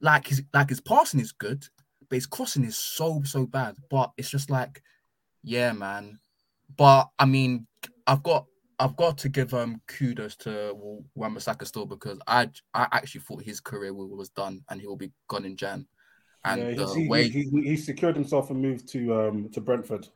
Like 0.00 0.26
his 0.26 0.42
like 0.52 0.68
his 0.68 0.80
passing 0.80 1.20
is 1.20 1.32
good, 1.32 1.66
but 2.08 2.16
his 2.16 2.26
crossing 2.26 2.64
is 2.64 2.76
so 2.76 3.22
so 3.24 3.46
bad. 3.46 3.76
But 3.90 4.12
it's 4.16 4.30
just 4.30 4.50
like, 4.50 4.82
yeah, 5.42 5.72
man. 5.72 6.18
But 6.76 7.08
I 7.18 7.24
mean, 7.24 7.66
I've 8.06 8.22
got 8.22 8.46
I've 8.78 8.96
got 8.96 9.16
to 9.18 9.28
give 9.28 9.54
um 9.54 9.80
kudos 9.86 10.36
to 10.36 10.72
Wan-Bissaka 11.14 11.66
still 11.66 11.86
because 11.86 12.18
I 12.26 12.50
I 12.74 12.86
actually 12.92 13.22
thought 13.22 13.42
his 13.42 13.60
career 13.60 13.94
was 13.94 14.28
done 14.30 14.62
and 14.70 14.80
he 14.80 14.86
will 14.86 14.96
be 14.96 15.12
gone 15.28 15.44
in 15.44 15.56
Jan. 15.56 15.86
And 16.44 16.60
yeah, 16.60 16.74
the 16.84 16.94
he, 16.94 17.08
way, 17.08 17.28
he, 17.28 17.44
he, 17.44 17.62
he 17.62 17.76
secured 17.76 18.14
himself 18.14 18.50
and 18.50 18.60
moved 18.60 18.88
to 18.88 19.14
um 19.14 19.48
to 19.52 19.60
Brentford. 19.60 20.08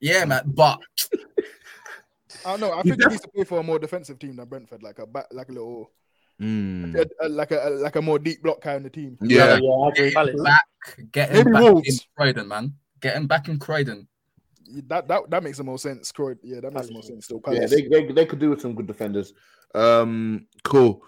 yeah, 0.00 0.24
man. 0.24 0.42
But 0.46 0.80
I 2.46 2.50
don't 2.56 2.60
know. 2.60 2.72
I 2.72 2.82
think 2.82 3.02
he 3.02 3.08
needs 3.08 3.22
to 3.22 3.28
play 3.28 3.44
for 3.44 3.60
a 3.60 3.62
more 3.62 3.78
defensive 3.78 4.18
team 4.18 4.36
than 4.36 4.48
Brentford, 4.48 4.82
like 4.82 4.98
a 4.98 5.06
back, 5.06 5.26
like 5.32 5.48
a 5.48 5.52
little, 5.52 5.90
Mm. 6.40 6.96
a- 6.96 7.26
a- 7.26 7.28
like 7.28 7.50
a 7.50 7.68
like 7.70 7.96
a 7.96 8.02
more 8.02 8.18
deep 8.18 8.42
block 8.42 8.62
kind 8.62 8.86
of 8.86 8.92
team. 8.92 9.18
Yeah. 9.20 9.58
yeah, 9.60 9.70
I 9.70 9.88
agree. 9.90 10.10
get 10.10 10.28
him 10.28 10.42
back, 10.42 10.64
get 11.12 11.28
him 11.30 11.52
Maybe 11.52 11.74
back 11.74 11.84
in 11.86 11.94
Croydon, 12.16 12.48
man. 12.48 12.74
Get 13.02 13.14
him 13.16 13.26
back 13.26 13.48
in 13.48 13.58
Croydon. 13.58 14.08
That 14.86 15.08
that 15.08 15.30
that 15.30 15.42
makes 15.42 15.58
the 15.58 15.64
more 15.64 15.78
sense. 15.78 16.12
Croyd, 16.12 16.38
yeah, 16.42 16.60
that 16.60 16.72
makes 16.72 16.90
more 16.90 17.02
sense. 17.02 17.24
Still, 17.26 17.40
Yeah, 17.50 17.66
they, 17.66 17.82
they, 17.88 18.06
they 18.06 18.26
could 18.26 18.38
do 18.38 18.50
with 18.50 18.60
some 18.60 18.74
good 18.74 18.86
defenders. 18.86 19.32
Um, 19.74 20.46
cool. 20.64 21.02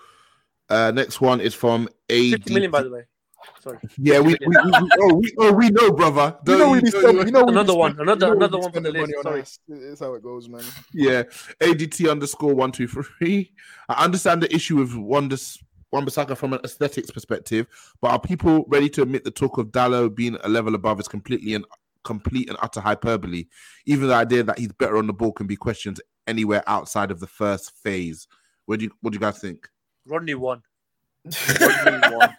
Uh, 0.69 0.91
next 0.91 1.21
one 1.21 1.41
is 1.41 1.55
from 1.55 1.89
AD. 2.09 2.31
50 2.31 2.55
million, 2.55 2.71
by 2.71 2.83
the 2.83 2.91
way. 2.91 3.03
Sorry. 3.61 3.79
Yeah, 3.99 4.21
we, 4.21 4.37
we, 4.41 4.47
we, 4.47 4.57
we, 4.57 4.89
oh, 5.01 5.15
we, 5.15 5.35
oh, 5.39 5.53
we 5.53 5.71
know, 5.71 5.93
brother. 5.93 6.37
you 6.47 6.59
know 6.59 6.71
we 6.71 6.81
be 6.81 6.91
don't 6.91 7.27
you 7.27 7.33
know 7.33 7.45
we 7.45 7.53
be 7.53 7.59
Another 7.59 7.75
one, 7.75 7.99
another- 7.99 8.29
you 8.29 8.33
know 8.35 8.37
another 8.37 8.59
one 8.59 8.73
for 8.73 8.81
the 8.81 8.91
list, 8.93 9.01
money 9.01 9.15
on 9.15 9.23
sorry. 9.25 9.41
us. 9.43 9.59
It's 9.69 10.01
how 10.01 10.15
it 10.15 10.23
goes, 10.23 10.49
man. 10.49 10.63
Yeah, 10.93 11.25
ADT 11.61 12.11
underscore 12.11 12.55
one 12.55 12.73
two 12.73 12.87
three. 12.87 13.53
I 13.89 14.05
understand 14.05 14.43
the 14.43 14.55
issue 14.55 14.77
with 14.77 14.95
Wanders 14.95 15.59
Wan-Bissaka 15.93 16.37
from 16.37 16.55
an 16.55 16.61
aesthetics 16.65 17.11
perspective, 17.11 17.67
but 18.01 18.13
are 18.13 18.21
people 18.21 18.65
ready 18.69 18.89
to 18.91 19.03
admit 19.03 19.25
the 19.25 19.31
talk 19.31 19.59
of 19.59 19.67
Dalot 19.69 20.15
being 20.15 20.37
a 20.43 20.49
level 20.49 20.75
above 20.75 20.99
is 21.01 21.09
completely 21.09 21.55
and 21.55 21.65
complete 22.05 22.49
and 22.49 22.59
utter 22.63 22.81
hyperbole? 22.81 23.47
Even 23.87 24.09
the 24.09 24.15
idea 24.15 24.43
that 24.45 24.59
he's 24.59 24.73
better 24.73 24.97
on 24.97 25.07
the 25.07 25.13
ball 25.13 25.33
can 25.33 25.47
be 25.47 25.57
questioned 25.57 26.01
anywhere 26.27 26.63
outside 26.67 27.11
of 27.11 27.21
the 27.21 27.27
first 27.27 27.73
phase. 27.83 28.27
What 28.67 28.79
do 28.79 28.85
you 28.87 28.93
what 29.01 29.13
do 29.13 29.17
you 29.17 29.21
guys 29.21 29.39
think? 29.39 29.69
Rodney 30.07 30.35
won. 30.35 30.63
Rodney 31.61 32.17
won. 32.17 32.35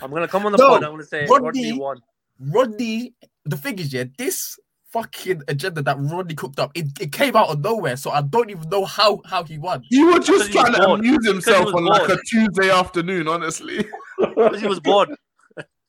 I'm 0.00 0.10
gonna 0.10 0.28
come 0.28 0.46
on 0.46 0.52
the 0.52 0.58
No, 0.58 0.68
pod. 0.68 0.84
I'm 0.84 0.90
gonna 0.92 1.04
say 1.04 1.26
Rodney- 1.26 1.46
Rodney 1.46 1.72
won. 1.72 2.00
Rodney, 2.38 3.14
the 3.44 3.56
thing 3.56 3.78
is, 3.78 3.92
yeah, 3.92 4.04
this 4.18 4.58
fucking 4.92 5.42
agenda 5.48 5.82
that 5.82 5.96
Rodney 5.98 6.34
cooked 6.34 6.58
up, 6.60 6.70
it, 6.74 6.86
it 7.00 7.12
came 7.12 7.34
out 7.34 7.48
of 7.48 7.60
nowhere. 7.60 7.96
So 7.96 8.10
I 8.10 8.22
don't 8.22 8.50
even 8.50 8.68
know 8.68 8.84
how 8.84 9.20
how 9.24 9.42
he 9.44 9.58
won. 9.58 9.82
He 9.88 10.02
was 10.04 10.26
just 10.26 10.28
Because 10.28 10.46
he 10.48 10.52
trying 10.52 10.72
was 10.72 10.80
to 10.80 10.86
bored. 10.86 11.00
amuse 11.00 11.26
himself 11.26 11.64
was 11.66 11.74
on 11.74 11.84
like 11.84 12.08
a. 12.10 12.18
Tuesday 12.26 12.70
afternoon, 12.70 13.28
honestly. 13.28 13.86
Because 14.18 14.60
he 14.60 14.66
was 14.66 14.80
bored. 14.80 15.10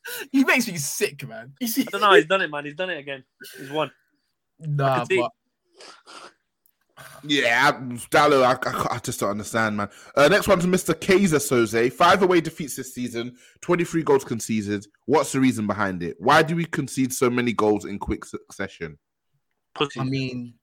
He 0.31 0.43
makes 0.43 0.67
me 0.67 0.77
sick, 0.77 1.27
man. 1.27 1.53
He's, 1.59 1.77
I 1.79 1.83
don't 1.83 2.01
know. 2.01 2.13
He's 2.13 2.25
done 2.25 2.41
it, 2.41 2.49
man. 2.49 2.65
He's 2.65 2.75
done 2.75 2.89
it 2.89 2.97
again. 2.97 3.23
He's 3.57 3.69
won. 3.69 3.91
nah, 4.59 5.05
but 5.05 5.31
Yeah, 7.23 7.73
Dalot, 8.11 8.43
I, 8.43 8.69
I, 8.69 8.95
I 8.95 8.99
just 8.99 9.19
don't 9.19 9.31
understand, 9.31 9.77
man. 9.77 9.89
Uh, 10.15 10.27
next 10.27 10.47
one's 10.47 10.65
Mr. 10.65 10.99
Kaiser 10.99 11.37
Soze. 11.37 11.91
Five 11.93 12.23
away 12.23 12.41
defeats 12.41 12.75
this 12.75 12.93
season, 12.93 13.35
23 13.61 14.03
goals 14.03 14.23
conceded. 14.23 14.85
What's 15.05 15.31
the 15.31 15.39
reason 15.39 15.67
behind 15.67 16.03
it? 16.03 16.15
Why 16.19 16.43
do 16.43 16.55
we 16.55 16.65
concede 16.65 17.13
so 17.13 17.29
many 17.29 17.53
goals 17.53 17.85
in 17.85 17.99
quick 17.99 18.25
succession? 18.25 18.97
I 19.97 20.03
mean, 20.03 20.55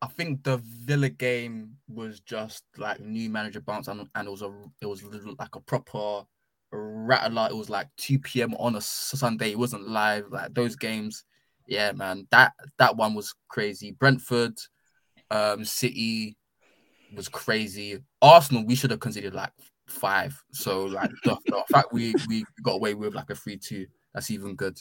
I 0.00 0.06
think 0.06 0.42
the 0.42 0.58
Villa 0.58 1.08
game 1.08 1.76
was 1.88 2.20
just 2.20 2.64
like 2.76 3.00
new 3.00 3.30
manager 3.30 3.60
bounce, 3.60 3.88
and, 3.88 4.08
and 4.14 4.28
it 4.28 4.30
was 4.30 4.42
a 4.42 4.52
it 4.80 4.86
was 4.86 5.02
like 5.38 5.54
a 5.54 5.60
proper 5.60 6.24
rattler. 6.72 7.48
It 7.50 7.56
was 7.56 7.70
like 7.70 7.88
2 7.98 8.18
p.m. 8.18 8.54
on 8.54 8.76
a 8.76 8.80
Sunday. 8.80 9.52
It 9.52 9.58
wasn't 9.58 9.88
live. 9.88 10.26
Like 10.30 10.54
those 10.54 10.76
games, 10.76 11.24
yeah, 11.66 11.92
man. 11.92 12.26
That 12.30 12.52
that 12.78 12.96
one 12.96 13.14
was 13.14 13.34
crazy. 13.48 13.92
Brentford, 13.92 14.58
um, 15.30 15.64
City 15.64 16.36
was 17.14 17.28
crazy. 17.28 17.98
Arsenal, 18.20 18.64
we 18.66 18.74
should 18.74 18.90
have 18.90 19.00
considered 19.00 19.34
like 19.34 19.52
five. 19.86 20.40
So 20.52 20.84
like 20.86 21.10
the, 21.24 21.36
the 21.46 21.62
fact 21.70 21.92
we 21.92 22.14
we 22.28 22.44
got 22.62 22.74
away 22.74 22.94
with 22.94 23.14
like 23.14 23.30
a 23.30 23.34
three-two, 23.34 23.86
that's 24.14 24.30
even 24.30 24.54
good. 24.54 24.78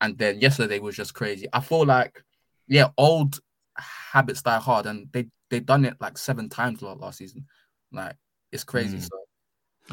And 0.00 0.16
then 0.18 0.40
yesterday 0.40 0.78
was 0.78 0.96
just 0.96 1.14
crazy. 1.14 1.46
I 1.52 1.60
feel 1.60 1.84
like 1.84 2.22
yeah, 2.68 2.88
old 2.96 3.40
habits 3.76 4.42
die 4.42 4.58
hard, 4.58 4.86
and 4.86 5.08
they 5.12 5.26
they 5.50 5.60
done 5.60 5.84
it 5.84 5.96
like 6.00 6.18
seven 6.18 6.48
times 6.48 6.82
la- 6.82 6.94
last 6.94 7.18
season. 7.18 7.46
Like 7.92 8.16
it's 8.52 8.64
crazy. 8.64 8.98
Mm. 8.98 9.02
So 9.02 9.23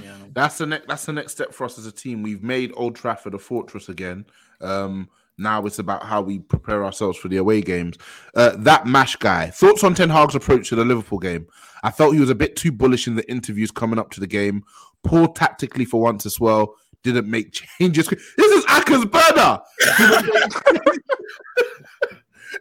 yeah, 0.01 0.15
That's 0.33 0.57
the 0.59 0.65
next. 0.67 0.87
That's 0.87 1.05
the 1.05 1.13
next 1.13 1.31
step 1.33 1.53
for 1.53 1.65
us 1.65 1.77
as 1.79 1.85
a 1.85 1.91
team. 1.91 2.21
We've 2.23 2.43
made 2.43 2.71
Old 2.75 2.95
Trafford 2.95 3.33
a 3.33 3.39
fortress 3.39 3.89
again. 3.89 4.25
Um, 4.61 5.09
now 5.37 5.65
it's 5.65 5.79
about 5.79 6.03
how 6.03 6.21
we 6.21 6.39
prepare 6.39 6.85
ourselves 6.85 7.17
for 7.17 7.27
the 7.27 7.37
away 7.37 7.61
games. 7.61 7.97
Uh, 8.35 8.51
that 8.57 8.85
mash 8.85 9.15
guy. 9.15 9.49
Thoughts 9.49 9.83
on 9.83 9.95
Ten 9.95 10.09
Hag's 10.09 10.35
approach 10.35 10.69
to 10.69 10.75
the 10.75 10.85
Liverpool 10.85 11.17
game? 11.19 11.47
I 11.83 11.89
felt 11.89 12.13
he 12.13 12.19
was 12.19 12.29
a 12.29 12.35
bit 12.35 12.55
too 12.55 12.71
bullish 12.71 13.07
in 13.07 13.15
the 13.15 13.27
interviews 13.29 13.71
coming 13.71 13.97
up 13.97 14.11
to 14.11 14.19
the 14.19 14.27
game. 14.27 14.63
Poor 15.03 15.27
tactically 15.27 15.83
for 15.85 15.99
once 15.99 16.25
as 16.27 16.39
well. 16.39 16.75
Didn't 17.03 17.27
make 17.27 17.51
changes. 17.79 18.07
This 18.07 18.51
is 18.51 18.63
Aka's 18.69 19.05
burner. 19.05 19.59
Didn't 19.97 20.85
make, 20.85 21.01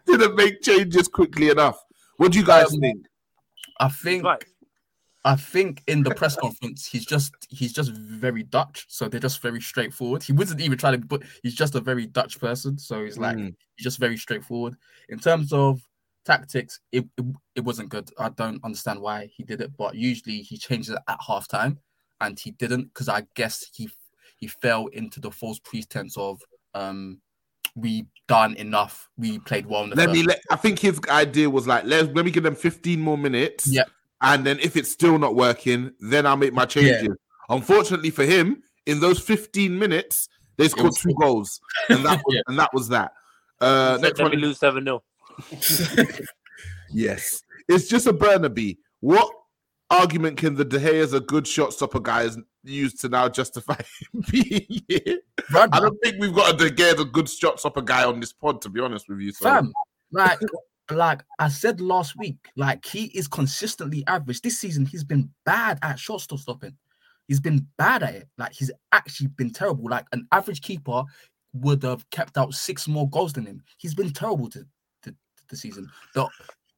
didn't 0.06 0.34
make 0.36 0.62
changes 0.62 1.08
quickly 1.08 1.50
enough. 1.50 1.78
What 2.16 2.32
do 2.32 2.38
you 2.38 2.44
guys 2.46 2.72
Um, 2.72 2.80
think? 2.80 3.06
I 3.78 3.88
think 3.88 4.24
right. 4.24 4.42
I 5.24 5.36
think 5.36 5.82
in 5.86 6.02
the 6.02 6.14
press 6.14 6.34
conference 6.36 6.86
he's 6.86 7.04
just 7.04 7.34
he's 7.50 7.72
just 7.72 7.92
very 7.92 8.42
Dutch, 8.42 8.86
so 8.88 9.08
they're 9.08 9.20
just 9.20 9.42
very 9.42 9.60
straightforward. 9.60 10.22
He 10.22 10.32
wasn't 10.32 10.62
even 10.62 10.78
trying 10.78 11.00
to 11.00 11.06
put. 11.06 11.24
He's 11.42 11.54
just 11.54 11.74
a 11.74 11.80
very 11.80 12.06
Dutch 12.06 12.40
person, 12.40 12.78
so 12.78 13.04
he's 13.04 13.18
like 13.18 13.36
Mm. 13.36 13.54
he's 13.76 13.84
just 13.84 13.98
very 13.98 14.16
straightforward. 14.16 14.76
In 15.10 15.18
terms 15.18 15.52
of 15.52 15.82
tactics, 16.24 16.80
it, 16.90 17.04
it 17.18 17.24
it 17.56 17.60
wasn't 17.64 17.90
good. 17.90 18.10
I 18.18 18.30
don't 18.30 18.64
understand 18.64 19.00
why 19.00 19.28
he 19.36 19.42
did 19.42 19.60
it, 19.60 19.76
but 19.76 19.94
usually 19.94 20.40
he 20.40 20.56
changes 20.56 20.90
it 20.94 21.02
at 21.06 21.20
halftime, 21.20 21.76
and 22.22 22.38
he 22.38 22.52
didn't 22.52 22.84
because 22.84 23.08
I 23.10 23.26
guess 23.34 23.66
he 23.74 23.90
he 24.38 24.46
fell 24.46 24.86
into 24.86 25.20
the 25.20 25.30
false 25.30 25.58
pretense 25.58 26.16
of 26.16 26.40
um 26.72 27.20
we 27.76 28.06
done 28.26 28.54
enough, 28.54 29.08
we 29.16 29.38
played 29.40 29.66
well 29.66 29.84
in 29.84 29.90
the 29.90 29.96
Let 29.96 30.08
first 30.08 30.18
me 30.18 30.22
let. 30.24 30.40
I 30.50 30.56
think 30.56 30.78
his 30.78 30.98
idea 31.08 31.50
was 31.50 31.66
like, 31.66 31.84
let 31.84 32.14
let 32.14 32.24
me 32.24 32.30
give 32.30 32.42
them 32.42 32.54
15 32.54 32.98
more 32.98 33.18
minutes. 33.18 33.66
Yeah. 33.66 33.84
And 34.22 34.44
then 34.46 34.58
if 34.60 34.76
it's 34.76 34.90
still 34.90 35.18
not 35.18 35.34
working, 35.34 35.92
then 36.00 36.26
I'll 36.26 36.36
make 36.36 36.52
my 36.52 36.66
changes. 36.66 37.08
Unfortunately 37.48 38.10
for 38.10 38.24
him, 38.24 38.62
in 38.86 39.00
those 39.00 39.18
15 39.20 39.78
minutes, 39.78 40.28
they 40.56 40.68
scored 40.68 40.92
two 40.96 41.14
goals, 41.20 41.60
and 41.88 42.04
that 42.04 42.20
was, 42.24 42.34
Yeah. 42.34 42.40
and 42.48 42.58
that 42.58 42.70
was 42.74 42.88
that. 42.88 43.12
Uh, 43.60 43.94
Said 43.96 44.02
next 44.02 44.20
one. 44.20 44.30
me 44.32 44.36
lose 44.38 44.58
7 44.58 44.84
0. 44.84 45.02
Yes, 46.92 47.42
it's 47.68 47.88
just 47.88 48.06
a 48.06 48.12
Burnaby. 48.12 48.78
What 49.00 49.32
argument 49.90 50.36
can 50.38 50.54
the 50.54 50.64
De 50.64 50.78
Gea's 50.78 51.12
a 51.12 51.20
good 51.20 51.46
shot 51.46 51.72
stopper 51.72 52.00
guys 52.00 52.36
use 52.64 52.94
to 52.94 53.08
now 53.08 53.28
justify 53.28 53.76
him 54.12 54.24
being 54.30 54.82
here? 54.88 55.18
Brother, 55.50 55.70
I 55.72 55.80
don't 55.80 55.98
think 56.02 56.16
we've 56.20 56.34
got 56.34 56.54
a 56.54 56.56
De 56.56 56.70
Gea's 56.70 57.00
a 57.00 57.04
good 57.04 57.28
shot 57.28 57.60
stopper 57.60 57.82
guy 57.82 58.04
on 58.04 58.18
this 58.20 58.32
pod, 58.32 58.60
to 58.62 58.68
be 58.68 58.80
honest 58.80 59.08
with 59.08 59.20
you. 59.20 59.32
So. 59.32 59.44
fam. 59.44 59.72
Like, 60.12 60.40
like 60.90 61.22
I 61.38 61.48
said 61.48 61.80
last 61.80 62.16
week, 62.16 62.36
like 62.56 62.84
he 62.84 63.06
is 63.06 63.28
consistently 63.28 64.04
average. 64.06 64.40
This 64.42 64.58
season, 64.58 64.86
he's 64.86 65.04
been 65.04 65.30
bad 65.44 65.78
at 65.82 65.98
shot 65.98 66.20
stop 66.20 66.38
stopping. 66.38 66.76
He's 67.28 67.40
been 67.40 67.66
bad 67.78 68.02
at 68.02 68.14
it. 68.14 68.28
Like 68.38 68.52
he's 68.52 68.70
actually 68.92 69.28
been 69.28 69.50
terrible. 69.52 69.88
Like 69.88 70.06
an 70.12 70.26
average 70.32 70.62
keeper 70.62 71.04
would 71.52 71.82
have 71.82 72.08
kept 72.10 72.36
out 72.38 72.54
six 72.54 72.88
more 72.88 73.08
goals 73.08 73.32
than 73.32 73.46
him. 73.46 73.62
He's 73.78 73.94
been 73.94 74.12
terrible 74.12 74.48
to, 74.50 74.64
to, 75.02 75.14
the 75.48 75.56
season. 75.56 75.88
The 76.14 76.28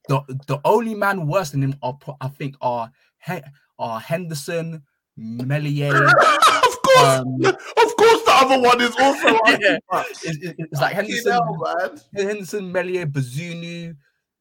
the 0.09 0.20
the 0.47 0.60
only 0.64 0.94
man 0.94 1.26
worse 1.26 1.51
than 1.51 1.62
him 1.62 1.74
are 1.82 1.97
I 2.20 2.28
think 2.28 2.56
are 2.60 2.90
he, 3.26 3.40
are 3.78 4.01
Henderson, 4.01 4.82
Meslier. 5.16 6.06
of 6.06 6.82
course, 6.82 6.98
Um, 6.98 7.44
of 7.44 7.97
course, 7.97 8.21
the 8.40 8.46
other 8.46 8.60
one 8.60 8.80
is 8.80 8.94
also. 8.98 9.38
Yeah. 9.60 9.78
It's, 10.10 10.24
it's- 10.26 10.54
it's 10.59 10.80
like 10.80 10.94
Henderson, 10.94 11.32
hell, 11.32 11.59
man. 11.78 12.00
Henderson, 12.14 12.72
Meslier, 12.72 13.06
Bazunu, 13.06 13.96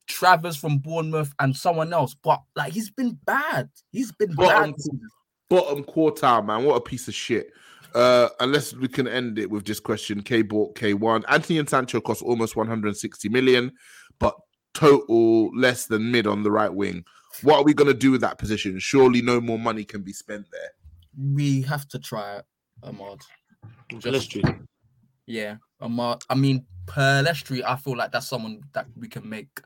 Travers 0.08 0.58
from 0.58 0.80
Bournemouth, 0.80 1.34
and 1.40 1.56
someone 1.56 1.94
else. 1.94 2.16
But 2.22 2.42
like 2.56 2.74
he's 2.74 2.90
been 2.90 3.18
bad. 3.26 3.70
He's 3.92 4.12
been 4.12 4.34
Bottom, 4.34 4.72
bad. 4.72 4.76
this 4.78 4.86
season. 4.86 5.02
bottom 5.50 5.84
quartile, 5.84 6.46
man. 6.46 6.64
What 6.66 6.76
a 6.76 6.82
piece 6.82 7.08
of 7.08 7.14
shit. 7.14 7.48
Uh, 7.94 8.30
unless 8.40 8.74
we 8.74 8.88
can 8.88 9.08
end 9.08 9.38
it 9.38 9.50
with 9.50 9.66
this 9.66 9.80
question, 9.82 10.22
K 10.22 10.42
bought 10.44 10.76
K1. 10.76 11.24
Antony 11.28 11.60
and 11.60 11.70
Sancho 11.70 12.00
cost 12.00 12.22
almost 12.22 12.56
160 12.56 13.28
million, 13.30 13.72
but 14.20 14.34
total 14.74 15.50
less 15.58 15.88
than 15.88 16.10
mid 16.12 16.26
on 16.26 16.44
the 16.44 16.52
right 16.52 16.74
wing. 16.74 17.04
What 17.44 17.58
are 17.58 17.64
we 17.64 17.74
gonna 17.74 17.94
do 17.94 18.12
with 18.12 18.22
that 18.22 18.38
position? 18.38 18.80
Surely 18.80 19.22
no 19.22 19.42
more 19.42 19.60
money 19.60 19.84
can 19.84 20.02
be 20.04 20.14
spent 20.14 20.46
there. 20.52 20.70
We 21.18 21.62
have 21.64 21.88
to 21.90 22.00
try 22.00 22.38
it, 22.38 22.46
Amad. 22.84 23.22
Pellistri. 23.90 24.66
Yeah, 25.26 25.58
Amad. 25.82 26.24
I 26.30 26.36
mean, 26.36 26.66
Pellistri, 26.86 27.64
I 27.64 27.76
feel 27.76 27.96
like 27.96 28.12
that's 28.12 28.28
someone 28.28 28.62
that 28.74 28.88
we 28.98 29.08
can 29.08 29.28
make 29.28 29.62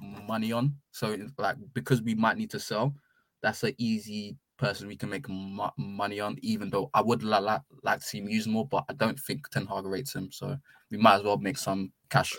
money 0.00 0.52
on. 0.52 0.74
So 0.90 1.16
like 1.38 1.56
because 1.74 2.02
we 2.02 2.14
might 2.14 2.36
need 2.36 2.50
to 2.50 2.60
sell, 2.60 2.94
that's 3.42 3.62
an 3.62 3.74
easy 3.78 4.36
person 4.56 4.88
we 4.88 4.96
can 4.96 5.10
make 5.10 5.28
mo- 5.28 5.72
money 5.76 6.20
on. 6.20 6.36
Even 6.42 6.70
though 6.70 6.90
I 6.94 7.00
would 7.00 7.22
li- 7.22 7.38
li- 7.38 7.56
like 7.82 8.00
to 8.00 8.04
see 8.04 8.18
him 8.18 8.28
use 8.28 8.46
more, 8.46 8.66
but 8.66 8.84
I 8.88 8.92
don't 8.92 9.18
think 9.18 9.48
Ten 9.48 9.66
Hag 9.66 9.86
rates 9.86 10.14
him. 10.14 10.30
So 10.30 10.56
we 10.90 10.98
might 10.98 11.16
as 11.16 11.22
well 11.22 11.38
make 11.38 11.58
some 11.58 11.92
cash. 12.10 12.34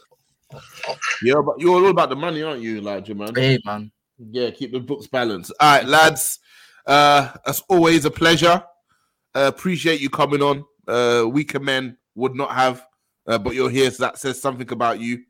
Yeah, 1.23 1.41
but 1.45 1.59
you're 1.59 1.75
all 1.75 1.89
about 1.89 2.09
the 2.09 2.15
money, 2.15 2.41
aren't 2.41 2.61
you, 2.61 2.81
like 2.81 3.07
man? 3.09 3.35
Hey 3.35 3.59
man, 3.65 3.91
Yeah, 4.17 4.49
keep 4.51 4.71
the 4.71 4.79
books 4.79 5.07
balanced. 5.07 5.53
All 5.59 5.77
right, 5.77 5.85
lads. 5.85 6.39
Uh, 6.85 7.31
it's 7.45 7.61
always 7.69 8.05
a 8.05 8.11
pleasure. 8.11 8.63
Uh, 9.35 9.51
appreciate 9.53 10.01
you 10.01 10.09
coming 10.09 10.41
on. 10.41 10.63
Uh, 10.89 11.27
weaker 11.27 11.59
men 11.59 11.97
would 12.15 12.35
not 12.35 12.51
have, 12.51 12.85
uh, 13.27 13.37
but 13.37 13.53
you're 13.53 13.69
here, 13.69 13.91
so 13.91 14.03
that 14.03 14.17
says 14.17 14.41
something 14.41 14.71
about 14.71 14.99
you. 14.99 15.23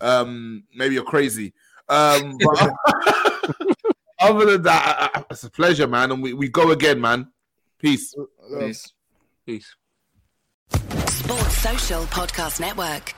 Um, 0.00 0.64
maybe 0.74 0.94
you're 0.94 1.04
crazy. 1.04 1.54
Um, 1.88 2.36
but 2.58 2.70
other 4.20 4.52
than 4.52 4.62
that, 4.62 5.10
uh, 5.14 5.22
it's 5.30 5.44
a 5.44 5.50
pleasure, 5.50 5.86
man. 5.86 6.10
And 6.10 6.22
we, 6.22 6.32
we 6.32 6.48
go 6.48 6.70
again, 6.70 7.00
man. 7.00 7.30
Peace. 7.78 8.14
Peace. 8.58 8.92
Peace. 9.44 9.76
Sports 10.70 11.58
Social 11.58 12.02
Podcast 12.04 12.60
Network. 12.60 13.14